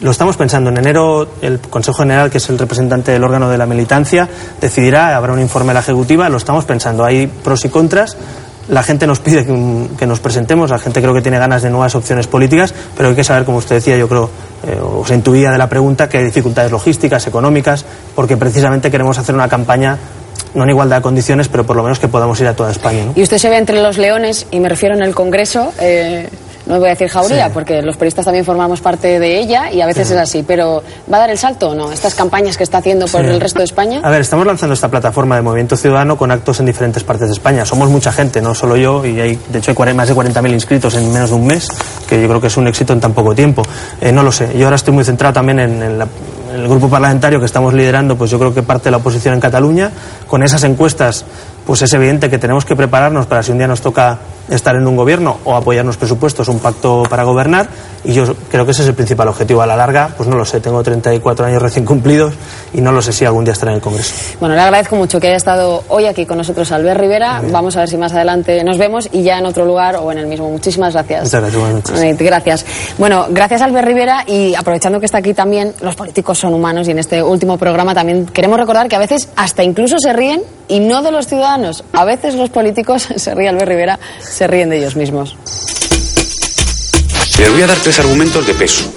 Lo 0.00 0.12
estamos 0.12 0.36
pensando. 0.36 0.70
En 0.70 0.76
enero 0.76 1.28
el 1.42 1.58
Consejo 1.58 1.98
General, 1.98 2.30
que 2.30 2.38
es 2.38 2.48
el 2.48 2.58
representante 2.58 3.10
del 3.10 3.24
órgano 3.24 3.50
de 3.50 3.58
la 3.58 3.66
militancia, 3.66 4.28
decidirá, 4.60 5.16
habrá 5.16 5.32
un 5.32 5.40
informe 5.40 5.68
de 5.70 5.74
la 5.74 5.80
Ejecutiva, 5.80 6.28
lo 6.28 6.36
estamos 6.36 6.64
pensando. 6.64 7.04
Hay 7.04 7.26
pros 7.26 7.64
y 7.64 7.68
contras. 7.68 8.16
La 8.68 8.82
gente 8.82 9.06
nos 9.06 9.18
pide 9.18 9.46
que, 9.46 9.86
que 9.98 10.06
nos 10.06 10.20
presentemos, 10.20 10.70
la 10.70 10.78
gente 10.78 11.00
creo 11.00 11.14
que 11.14 11.22
tiene 11.22 11.38
ganas 11.38 11.62
de 11.62 11.70
nuevas 11.70 11.94
opciones 11.94 12.26
políticas, 12.26 12.74
pero 12.94 13.08
hay 13.08 13.14
que 13.14 13.24
saber, 13.24 13.46
como 13.46 13.56
usted 13.58 13.76
decía, 13.76 13.96
yo 13.96 14.08
creo, 14.10 14.28
eh, 14.66 14.78
o 14.78 15.06
se 15.06 15.14
intuía 15.14 15.50
de 15.50 15.56
la 15.56 15.70
pregunta, 15.70 16.06
que 16.06 16.18
hay 16.18 16.24
dificultades 16.24 16.70
logísticas, 16.70 17.26
económicas, 17.26 17.86
porque 18.14 18.36
precisamente 18.36 18.90
queremos 18.90 19.16
hacer 19.16 19.34
una 19.34 19.48
campaña, 19.48 19.96
no 20.52 20.64
en 20.64 20.68
igualdad 20.68 20.96
de 20.96 21.02
condiciones, 21.02 21.48
pero 21.48 21.64
por 21.64 21.76
lo 21.76 21.82
menos 21.82 21.98
que 21.98 22.08
podamos 22.08 22.38
ir 22.42 22.46
a 22.46 22.54
toda 22.54 22.70
España. 22.70 23.06
¿no? 23.06 23.12
Y 23.16 23.22
usted 23.22 23.38
se 23.38 23.48
ve 23.48 23.56
entre 23.56 23.80
los 23.80 23.96
leones, 23.96 24.46
y 24.50 24.60
me 24.60 24.68
refiero 24.68 24.94
en 24.94 25.02
el 25.02 25.14
Congreso, 25.14 25.72
eh, 25.80 26.28
no 26.68 26.78
voy 26.78 26.86
a 26.86 26.90
decir 26.90 27.08
jauría, 27.08 27.46
Sí. 27.46 27.50
porque 27.52 27.82
los 27.82 27.96
periodistas 27.96 28.24
también 28.26 28.44
formamos 28.44 28.80
parte 28.80 29.18
de 29.18 29.38
ella 29.40 29.70
y 29.72 29.80
a 29.80 29.86
veces 29.86 30.06
Sí. 30.08 30.14
es 30.14 30.20
así, 30.20 30.44
pero 30.46 30.82
¿va 31.12 31.16
a 31.16 31.20
dar 31.20 31.30
el 31.30 31.38
salto 31.38 31.70
o 31.70 31.74
no? 31.74 31.90
Estas 31.90 32.14
campañas 32.14 32.56
que 32.56 32.62
está 32.64 32.78
haciendo 32.78 33.06
por 33.06 33.22
Sí. 33.22 33.28
el 33.30 33.40
resto 33.40 33.58
de 33.58 33.64
España. 33.64 34.00
A 34.04 34.10
ver, 34.10 34.20
estamos 34.20 34.46
lanzando 34.46 34.74
esta 34.74 34.88
plataforma 34.88 35.34
de 35.36 35.42
Movimiento 35.42 35.76
Ciudadano 35.76 36.16
con 36.16 36.30
actos 36.30 36.60
en 36.60 36.66
diferentes 36.66 37.02
partes 37.02 37.28
de 37.28 37.32
España. 37.32 37.64
Somos 37.64 37.88
mucha 37.90 38.12
gente, 38.12 38.40
no 38.42 38.54
solo 38.54 38.76
yo, 38.76 39.04
y 39.04 39.18
hay, 39.20 39.38
de 39.48 39.58
hecho 39.58 39.74
hay 39.82 39.94
más 39.94 40.08
de 40.08 40.14
40.000 40.14 40.52
inscritos 40.52 40.94
en 40.94 41.12
menos 41.12 41.30
de 41.30 41.36
un 41.36 41.46
mes, 41.46 41.68
que 42.06 42.20
yo 42.20 42.28
creo 42.28 42.40
que 42.40 42.46
es 42.48 42.56
un 42.56 42.66
éxito 42.68 42.92
en 42.92 43.00
tan 43.00 43.12
poco 43.14 43.34
tiempo. 43.34 43.62
Eh, 44.00 44.12
no 44.12 44.22
lo 44.22 44.30
sé. 44.30 44.50
Yo 44.56 44.64
ahora 44.66 44.76
estoy 44.76 44.92
muy 44.94 45.04
centrado 45.04 45.32
también 45.32 45.58
en, 45.58 45.82
en 45.82 45.98
la- 45.98 46.06
en 46.52 46.60
el 46.60 46.68
grupo 46.68 46.88
parlamentario 46.88 47.38
que 47.40 47.44
estamos 47.46 47.74
liderando, 47.74 48.16
pues 48.16 48.30
yo 48.30 48.38
creo 48.38 48.54
que 48.54 48.62
parte 48.62 48.84
de 48.84 48.90
la 48.92 48.96
oposición 48.96 49.34
en 49.34 49.40
Cataluña. 49.40 49.90
Con 50.26 50.42
esas 50.42 50.64
encuestas, 50.64 51.24
pues 51.68 51.82
es 51.82 51.92
evidente 51.92 52.30
que 52.30 52.38
tenemos 52.38 52.64
que 52.64 52.74
prepararnos 52.74 53.26
para 53.26 53.42
si 53.42 53.52
un 53.52 53.58
día 53.58 53.68
nos 53.68 53.82
toca 53.82 54.18
estar 54.48 54.74
en 54.74 54.86
un 54.86 54.96
gobierno 54.96 55.36
o 55.44 55.54
apoyar 55.54 55.84
los 55.84 55.98
presupuestos, 55.98 56.48
un 56.48 56.60
pacto 56.60 57.02
para 57.10 57.24
gobernar. 57.24 57.68
Y 58.04 58.14
yo 58.14 58.34
creo 58.50 58.64
que 58.64 58.70
ese 58.70 58.80
es 58.80 58.88
el 58.88 58.94
principal 58.94 59.28
objetivo. 59.28 59.60
A 59.60 59.66
la 59.66 59.76
larga, 59.76 60.08
pues 60.16 60.30
no 60.30 60.36
lo 60.36 60.46
sé, 60.46 60.60
tengo 60.60 60.82
34 60.82 61.44
años 61.44 61.60
recién 61.60 61.84
cumplidos 61.84 62.32
y 62.72 62.80
no 62.80 62.90
lo 62.90 63.02
sé 63.02 63.12
si 63.12 63.26
algún 63.26 63.44
día 63.44 63.52
estaré 63.52 63.72
en 63.72 63.76
el 63.76 63.82
Congreso. 63.82 64.14
Bueno, 64.40 64.54
le 64.54 64.62
agradezco 64.62 64.96
mucho 64.96 65.20
que 65.20 65.26
haya 65.26 65.36
estado 65.36 65.84
hoy 65.88 66.06
aquí 66.06 66.24
con 66.24 66.38
nosotros 66.38 66.72
Albert 66.72 67.02
Rivera. 67.02 67.42
Vamos 67.52 67.76
a 67.76 67.80
ver 67.80 67.90
si 67.90 67.98
más 67.98 68.14
adelante 68.14 68.64
nos 68.64 68.78
vemos 68.78 69.06
y 69.12 69.22
ya 69.22 69.36
en 69.36 69.44
otro 69.44 69.66
lugar 69.66 69.96
o 69.96 70.10
en 70.10 70.16
el 70.16 70.26
mismo. 70.26 70.48
Muchísimas 70.48 70.94
gracias. 70.94 71.24
Muchas 71.24 71.42
gracias, 71.42 71.60
buenas 71.60 71.90
noches. 71.90 72.18
Gracias. 72.18 72.66
Bueno, 72.96 73.26
gracias 73.28 73.60
Albert 73.60 73.86
Rivera 73.86 74.24
y 74.26 74.54
aprovechando 74.54 75.00
que 75.00 75.04
está 75.04 75.18
aquí 75.18 75.34
también, 75.34 75.74
los 75.82 75.96
políticos 75.96 76.38
son 76.38 76.54
humanos 76.54 76.88
y 76.88 76.92
en 76.92 76.98
este 76.98 77.22
último 77.22 77.58
programa 77.58 77.94
también 77.94 78.24
queremos 78.24 78.58
recordar 78.58 78.88
que 78.88 78.96
a 78.96 79.00
veces 79.00 79.28
hasta 79.36 79.62
incluso 79.62 79.98
se 79.98 80.14
ríen 80.14 80.40
y 80.68 80.80
no 80.80 81.02
de 81.02 81.10
los 81.10 81.26
ciudadanos. 81.26 81.84
A 81.92 82.04
veces 82.04 82.34
los 82.34 82.50
políticos, 82.50 83.08
se 83.16 83.34
ríe 83.34 83.48
Albert 83.48 83.68
Rivera, 83.68 83.98
se 84.20 84.46
ríen 84.46 84.70
de 84.70 84.78
ellos 84.78 84.96
mismos. 84.96 85.36
Les 87.38 87.50
voy 87.52 87.62
a 87.62 87.66
dar 87.66 87.78
tres 87.78 87.98
argumentos 87.98 88.46
de 88.46 88.54
peso, 88.54 88.92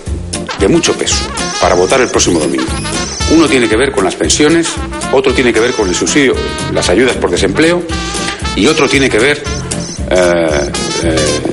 de 0.60 0.68
mucho 0.68 0.94
peso, 0.94 1.26
para 1.62 1.76
votar 1.76 2.02
el 2.02 2.08
próximo 2.10 2.40
domingo. 2.40 2.66
Uno 3.32 3.48
tiene 3.48 3.70
que 3.70 3.78
ver 3.78 3.92
con 3.92 4.04
las 4.04 4.16
pensiones, 4.16 4.70
otro 5.12 5.34
tiene 5.34 5.54
que 5.54 5.60
ver 5.60 5.74
con 5.74 5.88
el 5.88 5.96
subsidio, 5.96 6.34
las 6.74 6.90
ayudas 6.90 7.16
por 7.18 7.30
desempleo, 7.30 7.84
y 8.56 8.68
otro 8.68 8.90
tiene 8.90 9.10
que 9.10 9.20
ver. 9.20 9.44
eh, 10.10 10.72
eh. 11.04 11.42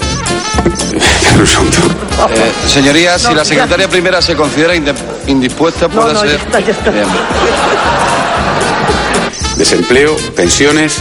Eh, 2.31 2.53
señorías, 2.67 3.23
si 3.23 3.33
la 3.33 3.45
secretaria 3.45 3.87
primera 3.89 4.21
se 4.21 4.35
considera 4.35 4.75
indispuesta, 5.27 5.89
puede 5.89 6.15
ser. 6.19 6.41
Desempleo, 9.59 10.17
pensiones, 10.37 10.99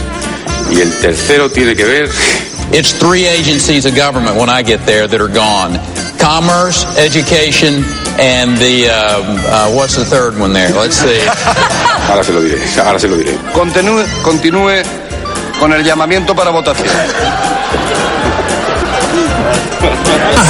y 0.70 0.80
el 0.80 0.92
tercero 0.98 1.48
tiene 1.48 1.76
que 1.76 1.84
ver. 1.84 2.10
It's 2.72 2.92
three 2.92 3.26
agencies 3.26 3.86
of 3.86 3.94
government 3.94 4.36
when 4.36 4.50
I 4.50 4.62
get 4.62 4.84
there 4.84 5.06
that 5.06 5.20
are 5.20 5.32
gone. 5.32 5.78
Commerce, 6.18 6.84
education, 6.98 7.84
and 8.18 8.58
the, 8.58 8.90
um, 8.90 9.38
uh, 9.46 9.72
what's 9.72 9.96
the 9.96 10.04
third 10.04 10.38
one 10.38 10.52
there? 10.52 10.70
Let's 10.74 10.96
see. 10.96 11.20
Ahora 12.10 12.24
se 12.24 12.32
lo 12.32 12.42
diré, 12.42 12.58
ahora 12.82 12.98
se 12.98 13.06
lo 13.06 13.16
diré. 13.16 13.36
Continúe, 13.52 14.04
continúe 14.22 14.82
con 15.60 15.72
el 15.72 15.84
llamamiento 15.84 16.34
para 16.34 16.50
votación. 16.50 16.88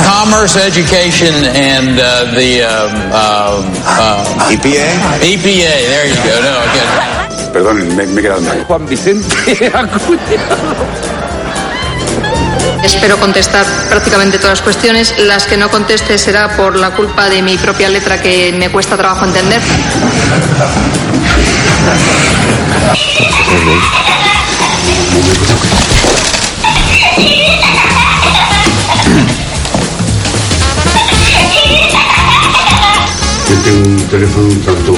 Commerce, 0.05 0.57
education, 0.57 1.35
and 1.55 1.99
uh, 1.99 2.31
the 2.35 2.63
um, 2.63 2.95
um, 3.13 3.65
um, 3.99 4.25
EPA. 4.51 5.21
EPA. 5.21 5.89
There 5.89 6.07
you 6.09 6.15
go. 6.15 6.43
No, 6.43 6.59
okay. 6.61 7.18
Perdón, 7.53 7.97
me, 7.97 8.07
me 8.07 8.21
he 8.21 8.23
quedado 8.23 8.41
mal. 8.43 8.65
Juan 8.65 8.87
Vicente 8.87 9.37
Espero 12.85 13.19
contestar 13.19 13.67
prácticamente 13.89 14.39
todas 14.39 14.59
las 14.59 14.63
cuestiones. 14.63 15.15
Las 15.19 15.47
que 15.47 15.57
no 15.57 15.71
conteste 15.71 16.17
será 16.19 16.57
por 16.57 16.77
la 16.77 16.91
culpa 16.91 17.29
de 17.29 17.43
mi 17.43 17.57
propia 17.59 17.89
letra 17.89 18.21
que 18.21 18.53
me 18.53 18.71
cuesta 18.71 18.97
trabajo 18.97 19.25
entender. 19.25 19.61
Yo 33.49 33.57
tengo 33.65 33.89
un 33.89 34.09
teléfono 34.09 34.47
un 34.47 34.61
tanto. 34.63 34.95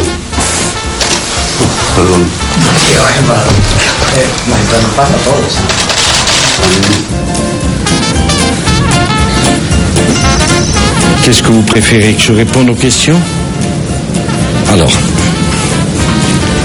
Qu'est-ce 11.23 11.43
que 11.43 11.53
vous 11.53 11.63
préférez 11.63 12.15
que 12.15 12.23
je 12.23 12.33
réponde 12.33 12.71
aux 12.71 12.75
questions? 12.75 13.21
Alors, 14.73 14.93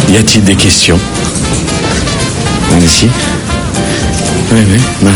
y 0.10 0.18
a-t-il 0.18 0.44
des 0.44 0.56
questions? 0.56 1.00
Allez-y. 2.74 3.10
Oui, 4.52 4.64
oui, 4.70 4.80
bah. 5.02 5.12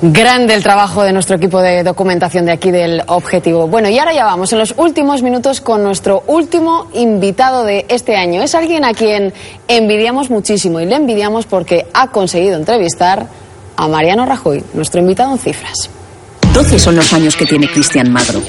Grande 0.00 0.54
el 0.54 0.62
trabajo 0.62 1.02
de 1.02 1.12
nuestro 1.12 1.34
equipo 1.34 1.60
de 1.60 1.82
documentación 1.82 2.46
de 2.46 2.52
aquí 2.52 2.70
del 2.70 3.02
Objetivo. 3.08 3.66
Bueno, 3.66 3.88
y 3.88 3.98
ahora 3.98 4.14
ya 4.14 4.24
vamos 4.24 4.52
en 4.52 4.60
los 4.60 4.74
últimos 4.76 5.22
minutos 5.22 5.60
con 5.60 5.82
nuestro 5.82 6.22
último 6.28 6.86
invitado 6.94 7.64
de 7.64 7.84
este 7.88 8.14
año. 8.14 8.40
Es 8.40 8.54
alguien 8.54 8.84
a 8.84 8.94
quien 8.94 9.32
envidiamos 9.66 10.30
muchísimo 10.30 10.78
y 10.78 10.86
le 10.86 10.94
envidiamos 10.94 11.46
porque 11.46 11.88
ha 11.92 12.12
conseguido 12.12 12.56
entrevistar 12.56 13.26
a 13.76 13.88
Mariano 13.88 14.24
Rajoy, 14.24 14.62
nuestro 14.72 15.00
invitado 15.00 15.32
en 15.32 15.38
cifras. 15.38 15.90
12 16.54 16.78
son 16.78 16.94
los 16.94 17.12
años 17.12 17.34
que 17.34 17.46
tiene 17.46 17.68
Cristian 17.68 18.12
Magro. 18.12 18.40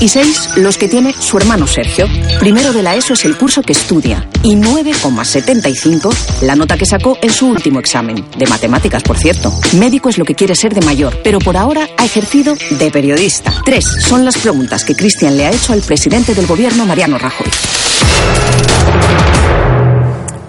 Y 0.00 0.08
6 0.08 0.56
los 0.56 0.76
que 0.76 0.88
tiene 0.88 1.14
su 1.18 1.36
hermano 1.38 1.66
Sergio. 1.66 2.06
Primero 2.38 2.72
de 2.72 2.82
la 2.82 2.94
ESO 2.94 3.14
es 3.14 3.24
el 3.24 3.36
curso 3.36 3.62
que 3.62 3.72
estudia. 3.72 4.28
Y 4.42 4.56
9,75 4.56 6.42
la 6.42 6.56
nota 6.56 6.76
que 6.76 6.86
sacó 6.86 7.16
en 7.22 7.30
su 7.30 7.48
último 7.48 7.78
examen. 7.78 8.24
De 8.36 8.46
matemáticas, 8.46 9.02
por 9.02 9.16
cierto. 9.16 9.52
Médico 9.78 10.08
es 10.08 10.18
lo 10.18 10.24
que 10.24 10.34
quiere 10.34 10.54
ser 10.54 10.74
de 10.74 10.84
mayor, 10.84 11.20
pero 11.22 11.38
por 11.38 11.56
ahora 11.56 11.88
ha 11.96 12.04
ejercido 12.04 12.54
de 12.70 12.90
periodista. 12.90 13.52
Tres 13.64 13.84
son 13.84 14.24
las 14.24 14.36
preguntas 14.38 14.84
que 14.84 14.94
Cristian 14.94 15.36
le 15.36 15.46
ha 15.46 15.50
hecho 15.50 15.72
al 15.72 15.80
presidente 15.80 16.34
del 16.34 16.46
gobierno, 16.46 16.84
Mariano 16.86 17.18
Rajoy. 17.18 17.48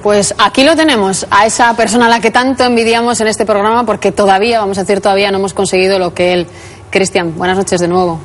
Pues 0.05 0.35
aquí 0.37 0.63
lo 0.63 0.75
tenemos, 0.75 1.25
a 1.31 1.47
esa 1.47 1.75
persona 1.75 2.05
a 2.05 2.09
la 2.09 2.19
que 2.19 2.29
tanto 2.29 2.63
envidiamos 2.63 3.19
en 3.21 3.27
este 3.27 3.43
programa, 3.43 3.87
porque 3.87 4.11
todavía, 4.11 4.59
vamos 4.59 4.77
a 4.77 4.81
decir 4.81 5.01
todavía, 5.01 5.31
no 5.31 5.39
hemos 5.39 5.55
conseguido 5.55 5.97
lo 5.97 6.13
que 6.13 6.33
él. 6.33 6.47
Cristian, 6.91 7.35
buenas 7.35 7.57
noches 7.57 7.81
de 7.81 7.87
nuevo. 7.87 8.19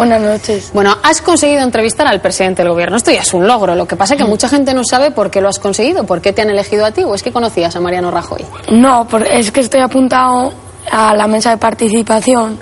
Buenas 0.00 0.22
noches. 0.22 0.70
Bueno, 0.72 0.96
has 1.02 1.20
conseguido 1.20 1.60
entrevistar 1.60 2.06
al 2.06 2.22
presidente 2.22 2.62
del 2.62 2.72
gobierno. 2.72 2.96
Esto 2.96 3.10
ya 3.10 3.20
es 3.20 3.34
un 3.34 3.46
logro. 3.46 3.74
Lo 3.74 3.86
que 3.86 3.96
pasa 3.96 4.14
es 4.14 4.22
que 4.22 4.26
mucha 4.26 4.48
gente 4.48 4.72
no 4.72 4.82
sabe 4.82 5.10
por 5.10 5.30
qué 5.30 5.42
lo 5.42 5.48
has 5.50 5.58
conseguido, 5.58 6.04
por 6.04 6.22
qué 6.22 6.32
te 6.32 6.40
han 6.40 6.48
elegido 6.48 6.86
a 6.86 6.90
ti, 6.90 7.02
o 7.04 7.14
es 7.14 7.22
que 7.22 7.30
conocías 7.30 7.76
a 7.76 7.80
Mariano 7.80 8.10
Rajoy. 8.10 8.42
No, 8.70 9.06
es 9.30 9.52
que 9.52 9.60
estoy 9.60 9.82
apuntado 9.82 10.54
a 10.90 11.14
la 11.14 11.26
mesa 11.26 11.50
de 11.50 11.58
participación 11.58 12.58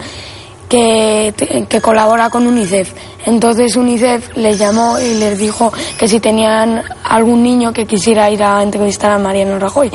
que, 0.68 1.32
que 1.68 1.80
colabora 1.80 2.28
con 2.28 2.44
UNICEF. 2.44 2.92
Entonces 3.24 3.76
UNICEF 3.76 4.36
les 4.36 4.58
llamó 4.58 4.98
y 4.98 5.14
les 5.14 5.38
dijo 5.38 5.72
que 5.96 6.08
si 6.08 6.18
tenían 6.18 6.82
algún 7.04 7.44
niño 7.44 7.72
que 7.72 7.86
quisiera 7.86 8.28
ir 8.32 8.42
a 8.42 8.60
entrevistar 8.64 9.12
a 9.12 9.18
Mariano 9.18 9.60
Rajoy. 9.60 9.92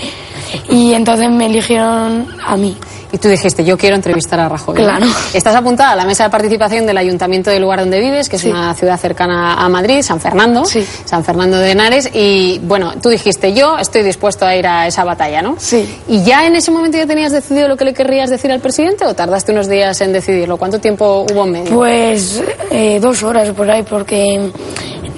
Y 0.70 0.94
entonces 0.94 1.30
me 1.30 1.48
eligieron 1.48 2.26
a 2.42 2.56
mí. 2.56 2.78
Y 3.14 3.20
tú 3.20 3.30
dijiste, 3.30 3.64
yo 3.64 3.78
quiero 3.78 3.96
entrevistar 3.96 4.40
a 4.40 4.50
Rajoy. 4.50 4.76
¿no? 4.76 4.84
Claro. 4.84 5.06
Estás 5.36 5.56
apuntada 5.56 5.92
a 5.92 5.96
la 5.96 6.04
mesa 6.04 6.24
de 6.24 6.32
participación 6.32 6.88
del 6.88 6.98
ayuntamiento 6.98 7.52
del 7.52 7.62
lugar 7.62 7.80
donde 7.80 8.00
vives, 8.00 8.28
que 8.28 8.38
es 8.38 8.44
una 8.44 8.74
ciudad 8.74 9.00
cercana 9.00 9.54
a 9.54 9.70
Madrid, 9.70 10.02
San 10.02 10.20
Fernando. 10.20 10.66
San 11.06 11.24
Fernando 11.24 11.58
de 11.60 11.70
Henares. 11.72 12.10
Y 12.12 12.60
bueno, 12.64 12.94
tú 13.00 13.10
dijiste, 13.10 13.54
yo 13.54 13.78
estoy 13.78 14.02
dispuesto 14.02 14.48
a 14.48 14.56
ir 14.56 14.66
a 14.66 14.88
esa 14.88 15.04
batalla, 15.04 15.44
¿no? 15.44 15.56
Sí. 15.60 16.02
¿Y 16.08 16.24
ya 16.24 16.48
en 16.48 16.56
ese 16.56 16.72
momento 16.72 16.98
ya 16.98 17.06
tenías 17.06 17.32
decidido 17.32 17.68
lo 17.68 17.78
que 17.78 17.86
le 17.86 17.94
querrías 17.94 18.32
decir 18.32 18.52
al 18.52 18.60
presidente 18.62 19.06
o 19.06 19.14
tardaste 19.14 19.52
unos 19.52 19.70
días 19.70 20.02
en 20.02 20.12
decidirlo? 20.12 20.58
¿Cuánto 20.58 20.80
tiempo 20.80 21.24
hubo 21.32 21.44
en 21.46 21.52
medio? 21.52 21.76
Pues 21.76 22.42
eh, 22.72 22.98
dos 23.00 23.22
horas 23.22 23.48
por 23.52 23.70
ahí, 23.70 23.84
porque 23.84 24.50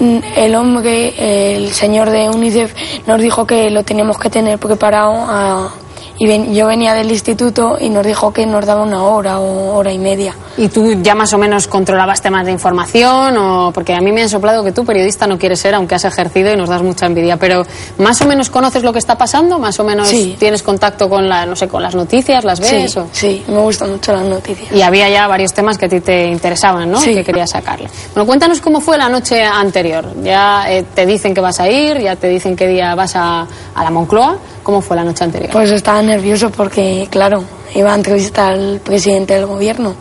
mm, 0.01 0.17
el 0.35 0.53
hombre, 0.55 1.55
el 1.55 1.71
señor 1.71 2.09
de 2.09 2.27
UNICEF, 2.29 2.73
nos 3.07 3.21
dijo 3.21 3.47
que 3.47 3.69
lo 3.69 3.83
teníamos 3.83 4.17
que 4.19 4.29
tener 4.29 4.59
preparado. 4.59 5.13
a- 5.13 5.71
y 6.17 6.27
ven- 6.27 6.53
yo 6.53 6.67
venía 6.67 6.93
del 6.93 7.11
instituto 7.11 7.77
y 7.79 7.89
nos 7.89 8.05
dijo 8.05 8.31
que 8.31 8.45
nos 8.45 8.65
daba 8.65 8.83
una 8.83 9.03
hora 9.03 9.39
o 9.39 9.75
hora 9.75 9.91
y 9.91 9.97
media. 9.99 10.33
¿Y 10.57 10.69
tú 10.69 10.93
ya 11.01 11.13
más 11.15 11.33
o 11.33 11.37
menos 11.37 11.67
controlabas 11.67 12.21
temas 12.21 12.45
de 12.45 12.51
información? 12.51 13.35
o 13.37 13.71
Porque 13.73 13.93
a 13.93 13.99
mí 13.99 14.11
me 14.11 14.21
han 14.21 14.29
soplado 14.29 14.63
que 14.63 14.71
tú 14.71 14.85
periodista 14.85 15.27
no 15.27 15.37
quieres 15.37 15.59
ser, 15.59 15.75
aunque 15.75 15.95
has 15.95 16.05
ejercido 16.05 16.53
y 16.53 16.57
nos 16.57 16.69
das 16.69 16.81
mucha 16.81 17.05
envidia. 17.05 17.37
Pero 17.37 17.63
¿más 17.97 18.21
o 18.21 18.25
menos 18.25 18.49
conoces 18.49 18.83
lo 18.83 18.93
que 18.93 18.99
está 18.99 19.17
pasando? 19.17 19.59
¿Más 19.59 19.79
o 19.79 19.83
menos 19.83 20.07
Sí. 20.07 20.35
tienes 20.39 20.63
contacto 20.63 21.09
con, 21.09 21.27
la, 21.27 21.45
no 21.45 21.55
sé, 21.55 21.67
con 21.67 21.81
las 21.81 21.95
noticias? 21.95 22.45
¿Las 22.45 22.59
ves? 22.59 22.91
Sí, 22.93 22.99
o- 22.99 23.07
sí, 23.11 23.43
me 23.47 23.59
gustan 23.59 23.91
mucho 23.91 24.13
las 24.13 24.23
noticias. 24.23 24.71
Y 24.71 24.81
había 24.81 25.09
ya 25.09 25.27
varios 25.27 25.53
temas 25.53 25.77
que 25.77 25.85
a 25.87 25.89
ti 25.89 25.99
te 25.99 26.27
interesaban, 26.27 26.89
¿no? 26.89 26.99
Sí. 27.01 27.13
Que 27.13 27.23
querías 27.23 27.49
sacarle. 27.49 27.89
Bueno, 28.13 28.25
cuéntanos 28.25 28.61
cómo 28.61 28.79
fue 28.79 28.97
la 28.97 29.09
noche 29.09 29.43
anterior. 29.43 30.05
Ya 30.23 30.65
eh, 30.71 30.85
te 30.93 31.05
dicen 31.05 31.33
que 31.33 31.41
vas 31.41 31.59
a 31.59 31.69
ir, 31.69 31.99
ya 31.99 32.15
te 32.15 32.27
dicen 32.29 32.55
qué 32.55 32.67
día 32.67 32.95
vas 32.95 33.15
a, 33.15 33.45
a 33.75 33.83
la 33.83 33.89
Moncloa. 33.91 34.37
¿Cómo 34.63 34.81
fue 34.81 34.95
la 34.95 35.03
noche 35.03 35.23
anterior? 35.23 35.51
Pues 35.51 35.69
estaba 35.69 35.99
nervioso 36.05 36.49
porque, 36.51 37.07
claro, 37.09 37.43
iba 37.73 37.91
a 37.91 37.95
entrevistar 37.95 38.53
al 38.53 38.79
presidente 38.83 39.33
del 39.33 39.45
gobierno. 39.45 39.93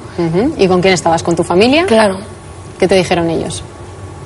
¿Y 0.56 0.68
con 0.68 0.80
quién 0.80 0.94
estabas? 0.94 1.22
¿Con 1.22 1.34
tu 1.34 1.42
familia? 1.44 1.86
Claro. 1.86 2.18
¿Qué 2.78 2.86
te 2.88 2.94
dijeron 2.96 3.28
ellos? 3.30 3.62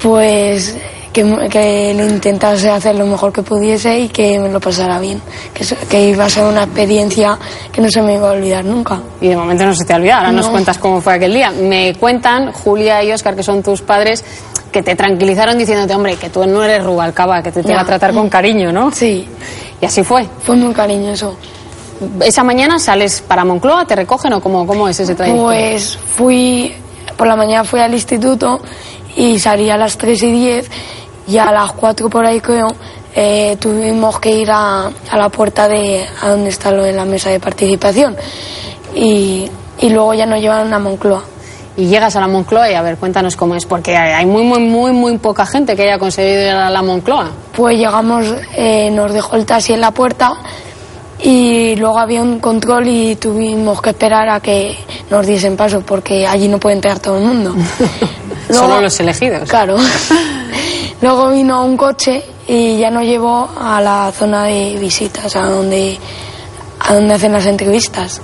Pues 0.02 0.76
que, 1.12 1.22
que 1.50 1.94
lo 1.96 2.04
intentase 2.06 2.70
hacer 2.70 2.94
lo 2.94 3.06
mejor 3.06 3.32
que 3.32 3.42
pudiese 3.42 3.98
y 3.98 4.08
que 4.08 4.38
me 4.38 4.48
lo 4.50 4.60
pasara 4.60 4.98
bien. 5.00 5.20
Que, 5.52 5.64
que 5.88 6.08
iba 6.10 6.24
a 6.26 6.30
ser 6.30 6.44
una 6.44 6.64
experiencia 6.64 7.38
que 7.72 7.80
no 7.80 7.88
se 7.90 8.00
me 8.02 8.14
iba 8.14 8.28
a 8.28 8.32
olvidar 8.32 8.64
nunca. 8.64 9.00
Y 9.20 9.28
de 9.28 9.36
momento 9.36 9.64
no 9.64 9.74
se 9.74 9.84
te 9.84 9.94
olvida, 9.94 10.18
ahora 10.18 10.32
nos 10.32 10.46
No. 10.46 10.52
cuentas 10.52 10.78
cómo 10.78 11.00
fue 11.00 11.14
aquel 11.14 11.34
día. 11.34 11.50
Me 11.50 11.94
cuentan, 11.94 12.52
Julia 12.52 13.02
y 13.02 13.12
Oscar, 13.12 13.34
que 13.34 13.42
son 13.42 13.62
tus 13.62 13.80
padres, 13.82 14.24
que 14.70 14.82
te 14.82 14.94
tranquilizaron 14.94 15.58
diciéndote, 15.58 15.94
hombre, 15.94 16.16
que 16.16 16.28
tú 16.30 16.46
no 16.46 16.62
eres 16.62 16.84
Rubalcaba, 16.84 17.42
que 17.42 17.50
te, 17.50 17.62
te 17.62 17.74
va 17.74 17.80
a 17.80 17.86
tratar 17.86 18.12
con 18.12 18.28
cariño, 18.28 18.70
¿no? 18.72 18.92
Sí. 18.92 19.26
Y 19.80 19.84
así 19.86 20.02
fue. 20.04 20.26
Fue 20.42 20.56
muy 20.56 20.74
cariñoso. 20.74 21.36
¿Esa 22.20 22.44
mañana 22.44 22.78
sales 22.78 23.22
para 23.26 23.44
Moncloa, 23.44 23.84
te 23.84 23.96
recogen 23.96 24.32
o 24.32 24.40
cómo, 24.40 24.66
cómo 24.66 24.88
es 24.88 25.00
ese 25.00 25.14
trayecto? 25.14 25.42
Pues 25.42 25.96
fui, 25.96 26.74
por 27.16 27.26
la 27.26 27.36
mañana 27.36 27.64
fui 27.64 27.80
al 27.80 27.92
instituto 27.92 28.60
y 29.16 29.38
salí 29.38 29.70
a 29.70 29.76
las 29.76 29.98
3 29.98 30.22
y 30.22 30.32
10 30.32 30.70
y 31.28 31.38
a 31.38 31.50
las 31.50 31.72
4 31.72 32.08
por 32.08 32.24
ahí 32.24 32.40
creo 32.40 32.68
eh, 33.14 33.56
tuvimos 33.58 34.20
que 34.20 34.30
ir 34.30 34.50
a, 34.50 34.86
a 34.86 35.16
la 35.16 35.28
puerta 35.28 35.66
de 35.66 36.06
a 36.22 36.28
donde 36.28 36.50
está 36.50 36.70
lo 36.70 36.84
de 36.84 36.92
la 36.92 37.04
mesa 37.04 37.30
de 37.30 37.40
participación 37.40 38.16
y, 38.94 39.50
y 39.80 39.90
luego 39.90 40.14
ya 40.14 40.26
nos 40.26 40.40
llevaron 40.40 40.72
a 40.72 40.78
Moncloa. 40.78 41.22
Y 41.76 41.86
llegas 41.86 42.16
a 42.16 42.20
la 42.20 42.26
Moncloa 42.26 42.70
y 42.70 42.74
a 42.74 42.82
ver, 42.82 42.96
cuéntanos 42.96 43.36
cómo 43.36 43.54
es, 43.54 43.64
porque 43.64 43.96
hay 43.96 44.26
muy, 44.26 44.42
muy, 44.42 44.58
muy, 44.58 44.90
muy 44.90 45.16
poca 45.18 45.46
gente 45.46 45.76
que 45.76 45.82
haya 45.82 45.98
conseguido 45.98 46.42
ir 46.42 46.48
a 46.48 46.70
la 46.70 46.82
Moncloa. 46.82 47.30
Pues 47.56 47.78
llegamos, 47.78 48.26
eh, 48.56 48.90
nos 48.90 49.12
dejó 49.12 49.36
el 49.36 49.46
taxi 49.46 49.74
en 49.74 49.80
la 49.80 49.92
puerta 49.92 50.34
y 51.20 51.74
luego 51.76 51.98
había 51.98 52.22
un 52.22 52.38
control 52.38 52.88
y 52.88 53.16
tuvimos 53.16 53.82
que 53.82 53.90
esperar 53.90 54.28
a 54.28 54.40
que 54.40 54.76
nos 55.10 55.26
diesen 55.26 55.56
paso 55.56 55.80
porque 55.80 56.26
allí 56.26 56.48
no 56.48 56.58
puede 56.58 56.76
entrar 56.76 57.00
todo 57.00 57.18
el 57.18 57.24
mundo. 57.24 57.54
Solo 58.50 58.80
los 58.80 58.98
elegidos. 59.00 59.48
Claro. 59.48 59.76
Luego 61.00 61.30
vino 61.30 61.64
un 61.64 61.76
coche 61.76 62.24
y 62.46 62.78
ya 62.78 62.90
nos 62.90 63.04
llevó 63.04 63.48
a 63.60 63.80
la 63.80 64.12
zona 64.12 64.44
de 64.44 64.76
visitas, 64.80 65.36
a 65.36 65.46
donde, 65.46 65.98
a 66.80 66.94
donde 66.94 67.14
hacen 67.14 67.32
las 67.32 67.46
entrevistas. 67.46 68.20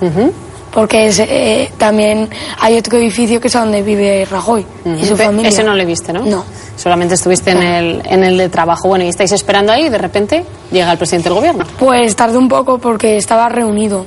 Porque 0.75 1.07
es, 1.07 1.19
eh, 1.19 1.71
también 1.77 2.29
hay 2.59 2.77
otro 2.77 2.97
edificio 2.97 3.39
que 3.39 3.47
es 3.47 3.53
donde 3.53 3.81
vive 3.81 4.27
Rajoy 4.29 4.65
y 4.85 5.05
su 5.05 5.15
familia. 5.15 5.47
Ese 5.47 5.63
no 5.63 5.73
le 5.73 5.85
viste, 5.85 6.11
¿no? 6.11 6.25
No. 6.25 6.43
Solamente 6.75 7.15
estuviste 7.15 7.51
en 7.51 7.63
el, 7.63 8.01
en 8.05 8.25
el 8.25 8.37
de 8.37 8.49
trabajo. 8.49 8.89
Bueno, 8.89 9.05
y 9.05 9.07
estáis 9.07 9.31
esperando 9.31 9.71
ahí 9.71 9.85
y 9.85 9.89
de 9.89 9.97
repente 9.97 10.45
llega 10.71 10.91
el 10.91 10.97
presidente 10.97 11.29
del 11.29 11.37
gobierno. 11.37 11.65
Pues 11.79 12.13
tardé 12.17 12.37
un 12.37 12.49
poco 12.49 12.77
porque 12.77 13.15
estaba 13.15 13.47
reunido. 13.47 14.05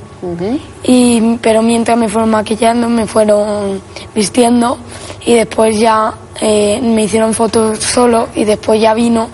y, 0.83 1.37
pero 1.41 1.63
mientras 1.63 1.97
me 1.97 2.07
fueron 2.07 2.29
maquillando, 2.29 2.87
me 2.87 3.07
fueron 3.07 3.81
vistiendo 4.13 4.77
y 5.25 5.33
después 5.33 5.79
ya 5.79 6.13
eh, 6.39 6.79
me 6.83 7.05
hicieron 7.05 7.33
fotos 7.33 7.79
solo 7.79 8.27
y 8.35 8.45
después 8.45 8.79
ya 8.79 8.93
vino 8.93 9.29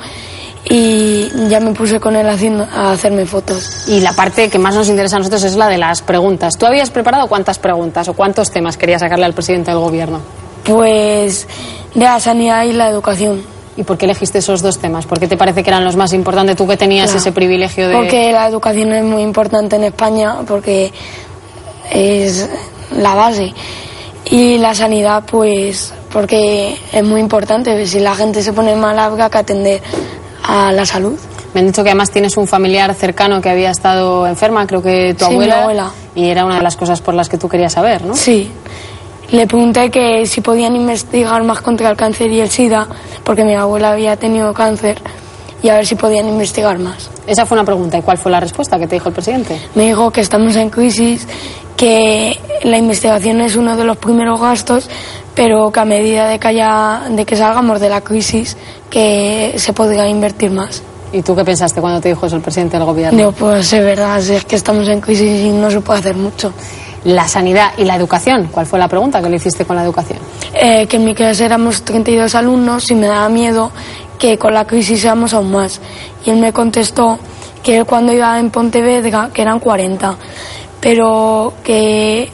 y 0.67 1.29
ya 1.47 1.59
me 1.59 1.71
puse 1.73 1.99
con 1.99 2.15
él 2.15 2.27
haciendo, 2.27 2.63
a 2.71 2.91
hacerme 2.91 3.25
fotos. 3.25 3.87
Y 3.87 3.99
la 3.99 4.13
parte 4.13 4.49
que 4.49 4.57
más 4.57 4.73
nos 4.75 4.89
interesa 4.89 5.17
a 5.17 5.19
nosotros 5.19 5.43
es 5.43 5.55
la 5.55 5.67
de 5.67 5.77
las 5.77 6.01
preguntas. 6.01 6.57
¿Tú 6.57 6.65
habías 6.65 6.89
preparado 6.89 7.27
cuántas 7.27 7.59
preguntas 7.59 8.07
o 8.07 8.13
cuántos 8.13 8.49
temas 8.51 8.75
querías 8.77 9.01
sacarle 9.01 9.25
al 9.25 9.33
presidente 9.33 9.71
del 9.71 9.79
gobierno? 9.79 10.19
Pues 10.63 11.47
de 11.93 12.03
la 12.03 12.19
sanidad 12.19 12.63
y 12.63 12.73
la 12.73 12.89
educación. 12.89 13.43
¿Y 13.77 13.83
por 13.83 13.97
qué 13.97 14.05
elegiste 14.05 14.39
esos 14.39 14.61
dos 14.61 14.79
temas? 14.79 15.05
¿Por 15.05 15.19
qué 15.19 15.27
te 15.27 15.37
parece 15.37 15.61
que 15.61 15.69
eran 15.69 15.83
los 15.83 15.95
más 15.97 16.13
importantes? 16.13 16.55
Tú 16.55 16.65
que 16.65 16.77
tenías 16.77 17.07
Claro. 17.07 17.19
ese 17.19 17.31
privilegio 17.31 17.89
de... 17.89 17.95
Porque 17.95 18.31
la 18.31 18.47
educación 18.47 18.91
es 18.93 19.03
muy 19.03 19.21
importante 19.21 19.75
en 19.75 19.83
España, 19.83 20.37
porque 20.47 20.91
es 21.91 22.49
la 22.97 23.13
base. 23.13 23.53
Y 24.31 24.57
la 24.57 24.73
sanidad, 24.73 25.23
pues, 25.29 25.93
porque 26.11 26.75
es 26.91 27.03
muy 27.03 27.19
importante. 27.19 27.85
Si 27.85 27.99
la 27.99 28.15
gente 28.15 28.41
se 28.41 28.53
pone 28.53 28.75
mal, 28.75 28.97
habrá 28.97 29.29
que 29.29 29.37
atender 29.37 29.81
a 30.47 30.71
la 30.71 30.85
salud. 30.85 31.17
Me 31.53 31.61
han 31.61 31.67
dicho 31.67 31.83
que 31.83 31.89
además 31.89 32.11
tienes 32.11 32.35
un 32.37 32.47
familiar 32.47 32.93
cercano 32.93 33.41
que 33.41 33.49
había 33.49 33.71
estado 33.71 34.27
enferma, 34.27 34.65
creo 34.67 34.81
que 34.81 35.15
tu 35.17 35.25
Sí, 35.25 35.29
mi 35.31 35.35
abuela. 35.35 35.61
abuela. 35.61 35.91
Y 36.15 36.25
era 36.29 36.45
una 36.45 36.55
de 36.57 36.61
las 36.63 36.75
cosas 36.75 37.01
por 37.01 37.13
las 37.13 37.29
que 37.29 37.37
tú 37.37 37.47
querías 37.49 37.73
saber, 37.73 38.03
¿no? 38.03 38.15
Sí. 38.15 38.51
Le 39.31 39.47
pregunté 39.47 39.89
que 39.89 40.25
si 40.27 40.41
podían 40.41 40.75
investigar 40.75 41.43
más 41.43 41.61
contra 41.61 41.89
el 41.89 41.97
cáncer 41.97 42.29
y 42.31 42.41
el 42.41 42.49
SIDA, 42.49 42.87
porque 43.23 43.43
mi 43.43 43.55
abuela 43.55 43.91
había 43.91 44.15
tenido 44.17 44.53
cáncer, 44.53 45.01
y 45.65 45.69
a 45.69 45.77
ver 45.77 45.87
si 45.87 45.95
podían 45.95 46.27
investigar 46.27 46.77
más. 46.77 47.09
Esa 47.25 47.43
fue 47.47 47.57
una 47.57 47.65
pregunta. 47.65 47.97
¿Y 47.97 48.03
cuál 48.03 48.19
fue 48.19 48.31
la 48.31 48.39
respuesta 48.39 48.77
que 48.77 48.85
te 48.85 48.97
dijo 48.97 49.09
el 49.09 49.15
presidente? 49.15 49.59
Me 49.73 49.87
dijo 49.87 50.11
que 50.11 50.21
estamos 50.21 50.55
en 50.57 50.69
crisis, 50.69 51.27
que 51.75 52.39
la 52.63 52.77
investigación 52.77 53.41
es 53.41 53.55
uno 53.55 53.75
de 53.75 53.83
los 53.83 53.97
primeros 53.97 54.39
gastos, 54.39 54.87
pero 55.33 55.71
que 55.71 55.79
a 55.79 55.85
medida 55.85 56.27
de 56.27 56.37
que, 56.37 56.47
haya, 56.49 57.05
de 57.09 57.25
que 57.25 57.35
salgamos 57.35 57.81
de 57.81 57.89
la 57.89 58.01
crisis, 58.01 58.55
que 58.91 59.55
se 59.57 59.73
podría 59.73 60.07
invertir 60.07 60.51
más. 60.51 60.83
¿Y 61.11 61.23
tú 61.23 61.35
qué 61.35 61.43
pensaste 61.43 61.81
cuando 61.81 61.99
te 61.99 62.09
dijo 62.09 62.27
eso 62.27 62.35
el 62.35 62.43
presidente 62.43 62.77
del 62.77 62.85
gobierno? 62.85 63.23
No, 63.23 63.31
pues 63.31 63.73
es 63.73 63.83
verdad, 63.83 64.19
es 64.19 64.45
que 64.45 64.57
estamos 64.57 64.87
en 64.87 65.01
crisis 65.01 65.45
y 65.45 65.49
no 65.49 65.71
se 65.71 65.81
puede 65.81 65.99
hacer 65.99 66.15
mucho. 66.15 66.53
La 67.05 67.27
sanidad 67.27 67.71
y 67.77 67.85
la 67.85 67.95
educación. 67.95 68.49
¿Cuál 68.51 68.67
fue 68.67 68.77
la 68.77 68.87
pregunta 68.87 69.19
que 69.19 69.29
le 69.29 69.37
hiciste 69.37 69.65
con 69.65 69.75
la 69.75 69.83
educación? 69.83 70.19
Eh, 70.53 70.85
que 70.87 70.97
en 70.97 71.05
mi 71.05 71.15
clase 71.15 71.45
éramos 71.45 71.83
32 71.83 72.35
alumnos 72.35 72.89
y 72.91 72.95
me 72.95 73.07
daba 73.07 73.29
miedo 73.29 73.71
que 74.19 74.37
con 74.37 74.53
la 74.53 74.65
crisis 74.65 75.01
seamos 75.01 75.33
aún 75.33 75.51
más. 75.51 75.81
Y 76.25 76.31
él 76.31 76.37
me 76.37 76.53
contestó 76.53 77.19
que 77.63 77.77
él 77.77 77.85
cuando 77.85 78.13
iba 78.13 78.39
en 78.39 78.51
Pontevedra, 78.51 79.29
que 79.33 79.41
eran 79.41 79.59
40, 79.59 80.17
pero 80.79 81.53
que 81.63 82.29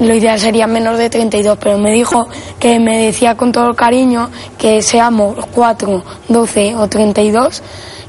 lo 0.00 0.14
ideal 0.14 0.40
sería 0.40 0.66
menos 0.66 0.96
de 0.98 1.10
32, 1.10 1.58
pero 1.60 1.76
me 1.76 1.92
dijo 1.92 2.26
que 2.58 2.78
me 2.80 3.06
decía 3.06 3.36
con 3.36 3.52
todo 3.52 3.68
el 3.68 3.76
cariño 3.76 4.30
que 4.56 4.80
seamos 4.80 5.36
4, 5.54 6.02
12 6.28 6.76
o 6.76 6.88
32, 6.88 7.62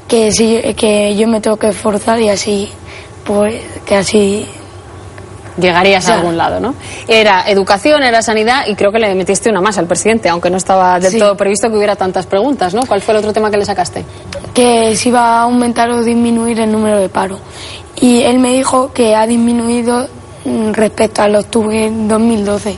que, 0.07 0.31
sí, 0.31 0.61
que 0.77 1.15
yo 1.15 1.27
me 1.27 1.41
tengo 1.41 1.57
que 1.57 1.67
esforzar 1.67 2.21
y 2.21 2.29
así, 2.29 2.69
pues, 3.25 3.61
que 3.85 3.95
así 3.95 4.47
Llegarías 5.57 6.07
a 6.09 6.15
algún 6.15 6.37
lado, 6.37 6.59
¿no? 6.59 6.75
Era 7.07 7.43
educación, 7.47 8.03
era 8.03 8.21
sanidad 8.21 8.65
y 8.67 8.75
creo 8.75 8.91
que 8.91 8.99
le 8.99 9.13
metiste 9.15 9.49
una 9.49 9.61
más 9.61 9.77
al 9.77 9.85
presidente, 9.85 10.29
aunque 10.29 10.49
no 10.49 10.57
estaba 10.57 10.99
del 10.99 11.11
Sí. 11.11 11.19
todo 11.19 11.35
previsto 11.35 11.69
que 11.69 11.75
hubiera 11.77 11.95
tantas 11.95 12.25
preguntas, 12.25 12.73
¿no? 12.73 12.85
¿Cuál 12.85 13.01
fue 13.01 13.13
el 13.13 13.19
otro 13.19 13.33
tema 13.33 13.51
que 13.51 13.57
le 13.57 13.65
sacaste? 13.65 14.05
que 14.53 14.95
si 14.97 15.09
iba 15.09 15.21
a 15.21 15.41
aumentar 15.43 15.89
o 15.91 16.03
disminuir 16.03 16.59
el 16.59 16.71
número 16.71 16.99
de 16.99 17.07
paro. 17.09 17.39
Y 17.99 18.21
él 18.23 18.39
me 18.39 18.51
dijo 18.53 18.91
que 18.93 19.15
ha 19.15 19.25
disminuido 19.25 20.07
mm, 20.43 20.71
respecto 20.71 21.21
al 21.21 21.35
octubre 21.35 21.89
de 21.89 22.07
2012. 22.07 22.77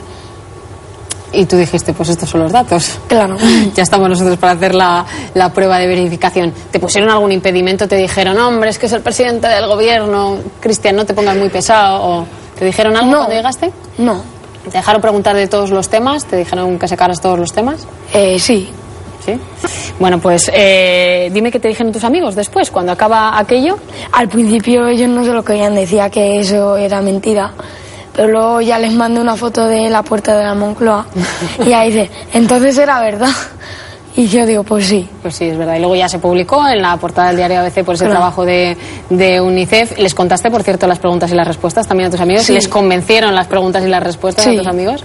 Y 1.34 1.46
tú 1.46 1.56
dijiste, 1.56 1.92
pues 1.92 2.08
estos 2.08 2.28
son 2.28 2.42
los 2.42 2.52
datos. 2.52 2.98
Claro. 3.08 3.36
ya 3.74 3.82
estamos 3.82 4.08
nosotros 4.08 4.38
para 4.38 4.52
hacer 4.52 4.74
la, 4.74 5.04
la 5.34 5.52
prueba 5.52 5.78
de 5.78 5.86
verificación. 5.86 6.52
¿Te 6.70 6.78
pusieron 6.78 7.10
algún 7.10 7.32
impedimento? 7.32 7.88
¿Te 7.88 7.96
dijeron, 7.96 8.38
hombre, 8.38 8.70
es 8.70 8.78
que 8.78 8.86
es 8.86 8.92
el 8.92 9.02
presidente 9.02 9.48
del 9.48 9.66
gobierno, 9.66 10.38
Cristian, 10.60 10.96
no 10.96 11.04
te 11.04 11.14
pongas 11.14 11.36
muy 11.36 11.48
pesado? 11.48 12.02
¿O 12.02 12.26
te 12.58 12.64
dijeron 12.64 12.96
algo 12.96 13.12
cuando 13.12 13.34
llegaste? 13.34 13.72
No. 13.98 14.22
¿Te 14.64 14.78
dejaron 14.78 15.02
preguntar 15.02 15.36
de 15.36 15.46
todos 15.46 15.70
los 15.70 15.88
temas? 15.88 16.24
¿Te 16.24 16.36
dijeron 16.36 16.78
que 16.78 16.88
sacaras 16.88 17.20
todos 17.20 17.38
los 17.38 17.52
temas? 17.52 17.86
Eh, 18.12 18.38
sí. 18.38 18.70
¿Sí? 19.24 19.38
Bueno, 19.98 20.18
pues 20.18 20.50
eh, 20.52 21.30
dime 21.32 21.50
qué 21.50 21.58
te 21.58 21.68
dijeron 21.68 21.92
tus 21.92 22.04
amigos 22.04 22.34
después, 22.34 22.70
cuando 22.70 22.92
acaba 22.92 23.38
aquello. 23.38 23.78
Al 24.12 24.28
principio 24.28 24.86
ellos 24.86 25.08
no 25.08 25.24
se 25.24 25.32
lo 25.32 25.42
creían, 25.42 25.74
decía 25.74 26.10
que 26.10 26.38
eso 26.38 26.76
era 26.76 27.00
mentira. 27.00 27.52
Pero 28.14 28.28
luego 28.28 28.60
ya 28.60 28.78
les 28.78 28.92
mandé 28.92 29.20
una 29.20 29.36
foto 29.36 29.66
de 29.66 29.90
la 29.90 30.02
puerta 30.02 30.36
de 30.36 30.44
la 30.44 30.54
Moncloa 30.54 31.06
y 31.66 31.72
ahí 31.72 31.90
dice, 31.90 32.10
entonces 32.32 32.78
era 32.78 33.00
verdad. 33.00 33.30
Y 34.16 34.28
yo 34.28 34.46
digo, 34.46 34.62
pues 34.62 34.86
sí. 34.86 35.08
Pues 35.22 35.34
sí, 35.34 35.46
es 35.46 35.58
verdad. 35.58 35.74
Y 35.74 35.80
luego 35.80 35.96
ya 35.96 36.08
se 36.08 36.20
publicó 36.20 36.68
en 36.68 36.80
la 36.80 36.96
portada 36.98 37.28
del 37.28 37.36
diario 37.38 37.58
ABC 37.58 37.82
por 37.84 37.96
ese 37.96 38.04
Claro. 38.04 38.20
trabajo 38.20 38.44
de, 38.44 38.76
de 39.10 39.40
UNICEF. 39.40 39.98
¿Les 39.98 40.14
contaste, 40.14 40.52
por 40.52 40.62
cierto, 40.62 40.86
las 40.86 41.00
preguntas 41.00 41.32
y 41.32 41.34
las 41.34 41.48
respuestas 41.48 41.88
también 41.88 42.06
a 42.06 42.10
tus 42.12 42.20
amigos? 42.20 42.44
Sí. 42.44 42.52
¿Les 42.52 42.68
convencieron 42.68 43.34
las 43.34 43.48
preguntas 43.48 43.82
y 43.84 43.88
las 43.88 44.00
respuestas 44.04 44.44
Sí. 44.44 44.54
a 44.54 44.58
tus 44.58 44.66
amigos? 44.68 45.02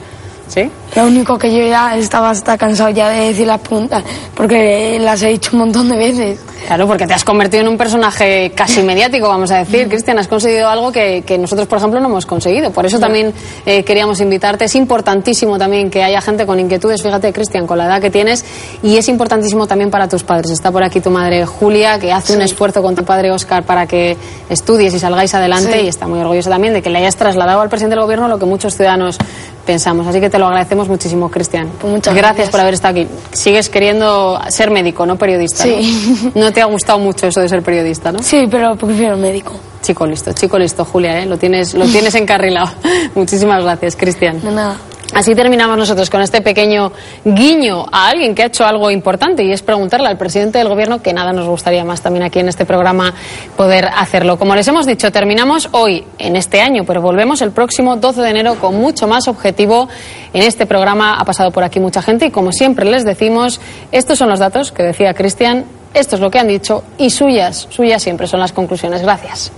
¿Sí? 0.47 0.69
Lo 0.95 1.05
único 1.05 1.37
que 1.37 1.53
yo 1.53 1.67
ya 1.67 1.95
estaba 1.97 2.31
hasta 2.31 2.57
cansado 2.57 2.89
ya 2.89 3.09
de 3.09 3.27
decir 3.27 3.45
las 3.47 3.59
preguntas, 3.61 4.03
porque 4.35 4.97
las 4.99 5.21
he 5.21 5.27
dicho 5.29 5.51
un 5.53 5.59
montón 5.59 5.89
de 5.89 5.97
veces. 5.97 6.39
Claro, 6.67 6.87
porque 6.87 7.07
te 7.07 7.13
has 7.13 7.23
convertido 7.23 7.61
en 7.63 7.69
un 7.69 7.77
personaje 7.77 8.51
casi 8.53 8.81
mediático, 8.83 9.27
vamos 9.27 9.49
a 9.51 9.59
decir. 9.59 9.87
Mm. 9.87 9.89
Cristian, 9.89 10.19
has 10.19 10.27
conseguido 10.27 10.67
algo 10.67 10.91
que, 10.91 11.23
que 11.25 11.37
nosotros, 11.37 11.67
por 11.67 11.77
ejemplo, 11.77 11.99
no 11.99 12.07
hemos 12.07 12.25
conseguido. 12.25 12.71
Por 12.71 12.85
eso 12.85 12.97
No. 12.97 13.01
también 13.01 13.33
eh, 13.65 13.83
queríamos 13.83 14.19
invitarte. 14.19 14.65
Es 14.65 14.75
importantísimo 14.75 15.57
también 15.57 15.89
que 15.89 16.03
haya 16.03 16.21
gente 16.21 16.45
con 16.45 16.59
inquietudes. 16.59 17.01
Fíjate, 17.01 17.31
Cristian, 17.33 17.65
con 17.65 17.77
la 17.77 17.85
edad 17.85 18.01
que 18.01 18.09
tienes. 18.09 18.43
Y 18.83 18.97
es 18.97 19.07
importantísimo 19.07 19.67
también 19.67 19.89
para 19.89 20.07
tus 20.07 20.23
padres. 20.23 20.51
Está 20.51 20.71
por 20.71 20.83
aquí 20.83 20.99
tu 20.99 21.09
madre 21.09 21.45
Julia, 21.45 21.97
que 21.97 22.11
hace 22.11 22.35
un 22.35 22.41
esfuerzo 22.41 22.81
con 22.83 22.93
tu 22.95 23.03
padre 23.05 23.31
Oscar 23.31 23.63
para 23.63 23.87
que 23.87 24.17
estudies 24.49 24.93
y 24.93 24.99
salgáis 24.99 25.33
adelante. 25.33 25.79
Sí. 25.79 25.85
Y 25.85 25.87
está 25.87 26.07
muy 26.07 26.19
orgullosa 26.19 26.49
también 26.49 26.73
de 26.73 26.81
que 26.81 26.89
le 26.89 26.99
hayas 26.99 27.15
trasladado 27.15 27.61
al 27.61 27.69
presidente 27.69 27.95
del 27.95 28.03
gobierno 28.03 28.27
lo 28.27 28.37
que 28.37 28.45
muchos 28.45 28.75
ciudadanos 28.75 29.17
pensamos. 29.65 30.05
Así 30.07 30.19
que 30.19 30.29
te 30.29 30.37
lo 30.39 30.47
agradecemos 30.47 30.78
muchísimo, 30.87 31.29
Cristian. 31.29 31.69
Pues 31.79 31.91
muchas 31.91 32.13
gracias, 32.13 32.35
gracias. 32.35 32.49
por 32.49 32.59
haber 32.59 32.73
estado 32.73 32.91
aquí. 32.91 33.07
Sigues 33.31 33.69
queriendo 33.69 34.39
ser 34.49 34.71
médico, 34.71 35.05
no 35.05 35.17
periodista. 35.17 35.65
¿no? 35.65 35.77
Sí. 35.77 36.31
¿no? 36.35 36.51
te 36.53 36.61
ha 36.61 36.65
gustado 36.65 36.99
mucho 36.99 37.27
eso 37.27 37.41
de 37.41 37.49
ser 37.49 37.61
periodista, 37.61 38.11
¿no? 38.11 38.19
Sí, 38.23 38.47
pero 38.49 38.75
prefiero 38.75 39.17
médico. 39.17 39.53
Chico 39.81 40.05
listo, 40.05 40.33
chico 40.33 40.59
listo, 40.59 40.83
Julia, 40.85 41.21
¿eh? 41.21 41.25
lo 41.25 41.37
tienes, 41.37 41.73
lo 41.73 41.85
tienes 41.85 42.13
encarrilado. 42.15 42.71
Muchísimas 43.15 43.63
gracias, 43.63 43.95
Cristian. 43.95 44.41
De 44.41 44.51
nada. 44.51 44.77
Así 45.13 45.33
terminamos 45.33 45.75
nosotros 45.75 46.09
con 46.09 46.21
este 46.21 46.41
pequeño 46.41 46.91
guiño 47.25 47.85
a 47.91 48.09
alguien 48.09 48.35
que 48.35 48.43
ha 48.43 48.45
hecho 48.45 48.65
algo 48.65 48.91
importante 48.91 49.43
y 49.43 49.51
es 49.51 49.63
preguntarle 49.63 50.07
al 50.07 50.17
presidente 50.17 50.59
del 50.59 50.67
gobierno 50.67 51.01
que 51.01 51.13
nada 51.13 51.33
nos 51.33 51.47
gustaría 51.47 51.83
más 51.83 52.01
también 52.01 52.23
aquí 52.23 52.39
en 52.39 52.47
este 52.47 52.63
programa 52.65 53.13
poder 53.57 53.85
hacerlo. 53.85 54.37
Como 54.37 54.55
les 54.55 54.67
hemos 54.67 54.85
dicho, 54.85 55.11
terminamos 55.11 55.69
hoy 55.71 56.05
en 56.19 56.35
este 56.35 56.61
año, 56.61 56.83
pero 56.85 57.01
volvemos 57.01 57.41
el 57.41 57.51
próximo 57.51 57.95
12 57.95 58.21
de 58.21 58.29
enero 58.29 58.55
con 58.59 58.75
mucho 58.75 59.07
más 59.07 59.27
objetivo. 59.27 59.89
En 60.31 60.43
este 60.43 60.67
programa 60.67 61.15
ha 61.19 61.25
pasado 61.25 61.51
por 61.51 61.63
aquí 61.63 61.79
mucha 61.79 62.03
gente 62.03 62.27
y 62.27 62.31
como 62.31 62.51
siempre 62.51 62.85
les 62.85 63.03
decimos, 63.03 63.59
estos 63.91 64.19
son 64.19 64.29
los 64.29 64.39
datos 64.39 64.71
que 64.71 64.83
decía 64.83 65.15
Cristian, 65.15 65.65
esto 65.93 66.15
es 66.17 66.21
lo 66.21 66.29
que 66.29 66.37
han 66.37 66.47
dicho 66.47 66.83
y 66.99 67.09
suyas, 67.09 67.67
suyas 67.71 68.03
siempre 68.03 68.27
son 68.27 68.39
las 68.39 68.51
conclusiones. 68.51 69.01
Gracias. 69.01 69.51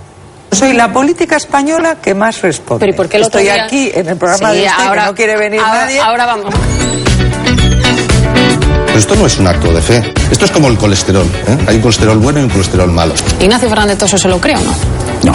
Soy 0.52 0.74
la 0.74 0.92
política 0.92 1.36
española 1.36 1.96
que 2.00 2.14
más 2.14 2.40
responde. 2.42 2.80
Pero 2.80 2.92
¿y 2.92 2.96
por 2.96 3.08
qué 3.08 3.16
el 3.16 3.24
otro 3.24 3.40
Estoy 3.40 3.54
día- 3.54 3.64
aquí 3.64 3.90
en 3.94 4.08
el 4.08 4.16
programa 4.16 4.50
Sí, 4.50 4.56
de 4.58 4.66
este 4.66 4.82
ahora- 4.82 5.02
que 5.02 5.08
no 5.08 5.14
quiere 5.14 5.36
venir 5.36 5.60
ahora- 5.60 5.80
nadie. 5.80 6.00
Ahora 6.00 6.26
vamos. 6.26 6.54
Pero 8.86 8.98
esto 8.98 9.16
no 9.16 9.26
es 9.26 9.38
un 9.38 9.46
acto 9.46 9.72
de 9.72 9.80
fe. 9.80 10.12
Esto 10.30 10.44
es 10.44 10.50
como 10.50 10.68
el 10.68 10.76
colesterol. 10.76 11.24
¿eh? 11.48 11.56
Hay 11.66 11.76
un 11.76 11.80
colesterol 11.82 12.18
bueno 12.18 12.40
y 12.40 12.42
un 12.44 12.50
colesterol 12.50 12.90
malo. 12.92 13.14
Ignacio 13.40 13.68
Fernández 13.70 13.96
Toso 13.98 14.18
se 14.18 14.28
lo 14.28 14.38
cree 14.38 14.56
o 14.56 14.60
no? 14.60 14.74
No. 15.24 15.32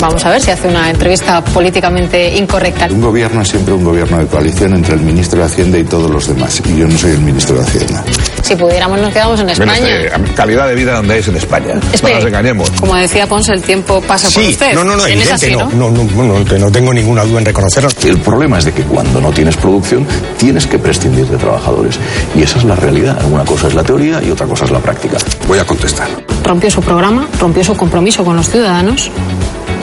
Vamos 0.00 0.24
a 0.24 0.30
ver 0.30 0.42
si 0.42 0.50
hace 0.50 0.66
una 0.66 0.90
entrevista 0.90 1.40
políticamente 1.44 2.36
incorrecta. 2.36 2.86
Un 2.90 3.00
gobierno 3.00 3.42
es 3.42 3.48
siempre 3.48 3.72
un 3.74 3.84
gobierno 3.84 4.18
de 4.18 4.26
coalición 4.26 4.74
entre 4.74 4.94
el 4.94 5.00
ministro 5.00 5.38
de 5.38 5.46
Hacienda 5.46 5.78
y 5.78 5.84
todos 5.84 6.10
los 6.10 6.26
demás. 6.26 6.60
Y 6.66 6.76
yo 6.76 6.88
no 6.88 6.98
soy 6.98 7.12
el 7.12 7.20
ministro 7.20 7.56
de 7.56 7.62
Hacienda. 7.62 8.02
Si 8.48 8.56
pudiéramos 8.56 8.98
nos 8.98 9.12
quedamos 9.12 9.38
en 9.40 9.50
España. 9.50 9.86
Calidad 10.34 10.68
de 10.68 10.74
vida 10.74 10.94
donde 10.94 11.18
es 11.18 11.28
en 11.28 11.36
España. 11.36 11.74
Espere. 11.92 12.14
No 12.14 12.20
nos 12.20 12.28
engañemos. 12.28 12.70
Como 12.80 12.94
decía 12.96 13.26
Ponce, 13.26 13.52
el 13.52 13.60
tiempo 13.60 14.00
pasa 14.00 14.30
por 14.30 14.42
Sí, 14.42 14.50
usted. 14.52 14.72
no, 14.74 14.84
no, 14.84 14.96
no, 14.96 15.06
evidente, 15.06 15.32
así, 15.34 15.50
no, 15.52 15.68
¿no? 15.70 15.90
no, 15.90 16.04
no, 16.24 16.38
no 16.58 16.70
tengo 16.72 16.94
ninguna 16.94 17.24
duda 17.24 17.40
en 17.40 17.44
reconocerlo. 17.44 17.90
El 18.04 18.16
problema 18.18 18.58
es 18.58 18.64
de 18.64 18.72
que 18.72 18.82
cuando 18.84 19.20
no 19.20 19.30
tienes 19.32 19.54
producción 19.58 20.06
tienes 20.38 20.66
que 20.66 20.78
prescindir 20.78 21.26
de 21.26 21.36
trabajadores. 21.36 21.98
Y 22.34 22.42
esa 22.42 22.56
es 22.58 22.64
la 22.64 22.74
realidad. 22.74 23.22
Una 23.30 23.44
cosa 23.44 23.68
es 23.68 23.74
la 23.74 23.82
teoría 23.82 24.22
y 24.22 24.30
otra 24.30 24.46
cosa 24.46 24.64
es 24.64 24.70
la 24.70 24.78
práctica. 24.78 25.18
Voy 25.46 25.58
a 25.58 25.64
contestar. 25.66 26.08
Rompió 26.42 26.70
su 26.70 26.80
programa, 26.80 27.28
rompió 27.38 27.62
su 27.62 27.76
compromiso 27.76 28.24
con 28.24 28.34
los 28.34 28.48
ciudadanos. 28.48 29.10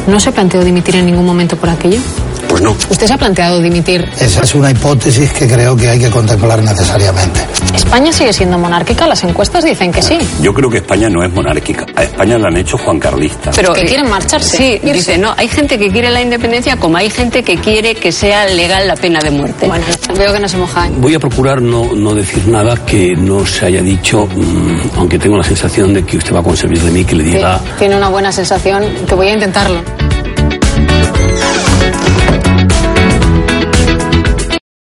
¿No 0.08 0.20
se 0.20 0.32
planteó 0.32 0.64
dimitir 0.64 0.96
en 0.96 1.06
ningún 1.06 1.26
momento 1.26 1.56
por 1.56 1.70
aquello? 1.70 2.00
Pues 2.48 2.62
no. 2.62 2.72
¿Usted 2.90 3.08
se 3.08 3.14
ha 3.14 3.18
planteado 3.18 3.62
dimitir? 3.62 4.08
Esa 4.20 4.42
es 4.42 4.56
una 4.56 4.72
hipótesis 4.72 5.32
que 5.34 5.48
creo 5.48 5.76
que 5.76 5.90
hay 5.90 6.00
que 6.00 6.10
contemplar 6.10 6.62
necesariamente. 6.64 7.42
¿España 7.76 8.12
sigue 8.12 8.34
siendo 8.34 8.58
monárquica? 8.58 9.08
Las 9.08 9.24
encuestas 9.24 9.64
dicen 9.64 9.92
que 9.92 10.02
sí. 10.02 10.18
Yo 10.42 10.54
creo 10.54 10.70
que 10.70 10.78
España 10.78 11.10
no 11.10 11.24
es 11.24 11.32
monárquica. 11.32 11.86
A 11.96 12.04
España 12.04 12.38
la 12.38 12.48
han 12.48 12.58
hecho 12.58 12.78
Juan 12.78 13.00
Carlista. 13.00 13.52
Pero, 13.56 13.74
que 13.74 13.82
eh, 13.82 13.86
quieren 13.86 14.10
marcharse. 14.10 14.58
Sí, 14.58 14.80
irse. 14.84 14.94
dice, 14.94 15.18
no, 15.18 15.34
hay 15.38 15.48
gente 15.48 15.78
que 15.78 15.90
quiere 15.92 16.10
la 16.10 16.22
independencia 16.22 16.78
como 16.78 16.98
hay 16.98 17.10
gente 17.10 17.44
que 17.44 17.58
quiere 17.58 17.96
que 17.96 18.12
sea 18.12 18.46
legal 18.48 18.88
la 18.88 18.96
pena 18.96 19.20
de 19.20 19.32
muerte. 19.32 19.68
Bueno, 19.68 19.86
veo 20.18 20.34
que 20.34 20.40
no 20.40 20.48
se 20.48 20.58
moja. 20.58 20.88
Voy 20.98 21.16
a 21.16 21.20
procurar 21.20 21.62
no, 21.62 21.94
no 21.94 22.14
decir 22.14 22.48
nada 22.48 22.76
que 22.86 23.16
no 23.16 23.46
se 23.46 23.66
haya 23.66 23.82
dicho, 23.82 24.28
mm, 24.28 24.98
aunque 24.98 25.20
tengo 25.20 25.38
la 25.38 25.44
sensación 25.44 25.94
de 25.94 26.04
que 26.04 26.18
usted 26.18 26.34
va 26.34 26.40
a 26.40 26.44
conseguir 26.44 26.80
de 26.80 26.92
mí 26.92 27.04
que 27.04 27.16
le 27.16 27.24
diga 27.24 27.60
Tiene 27.78 27.96
una 27.96 28.10
buena 28.10 28.32
sensación 28.32 28.84
que 29.08 29.16
voy 29.16 29.28
a 29.28 29.34
intentarlo. 29.34 29.82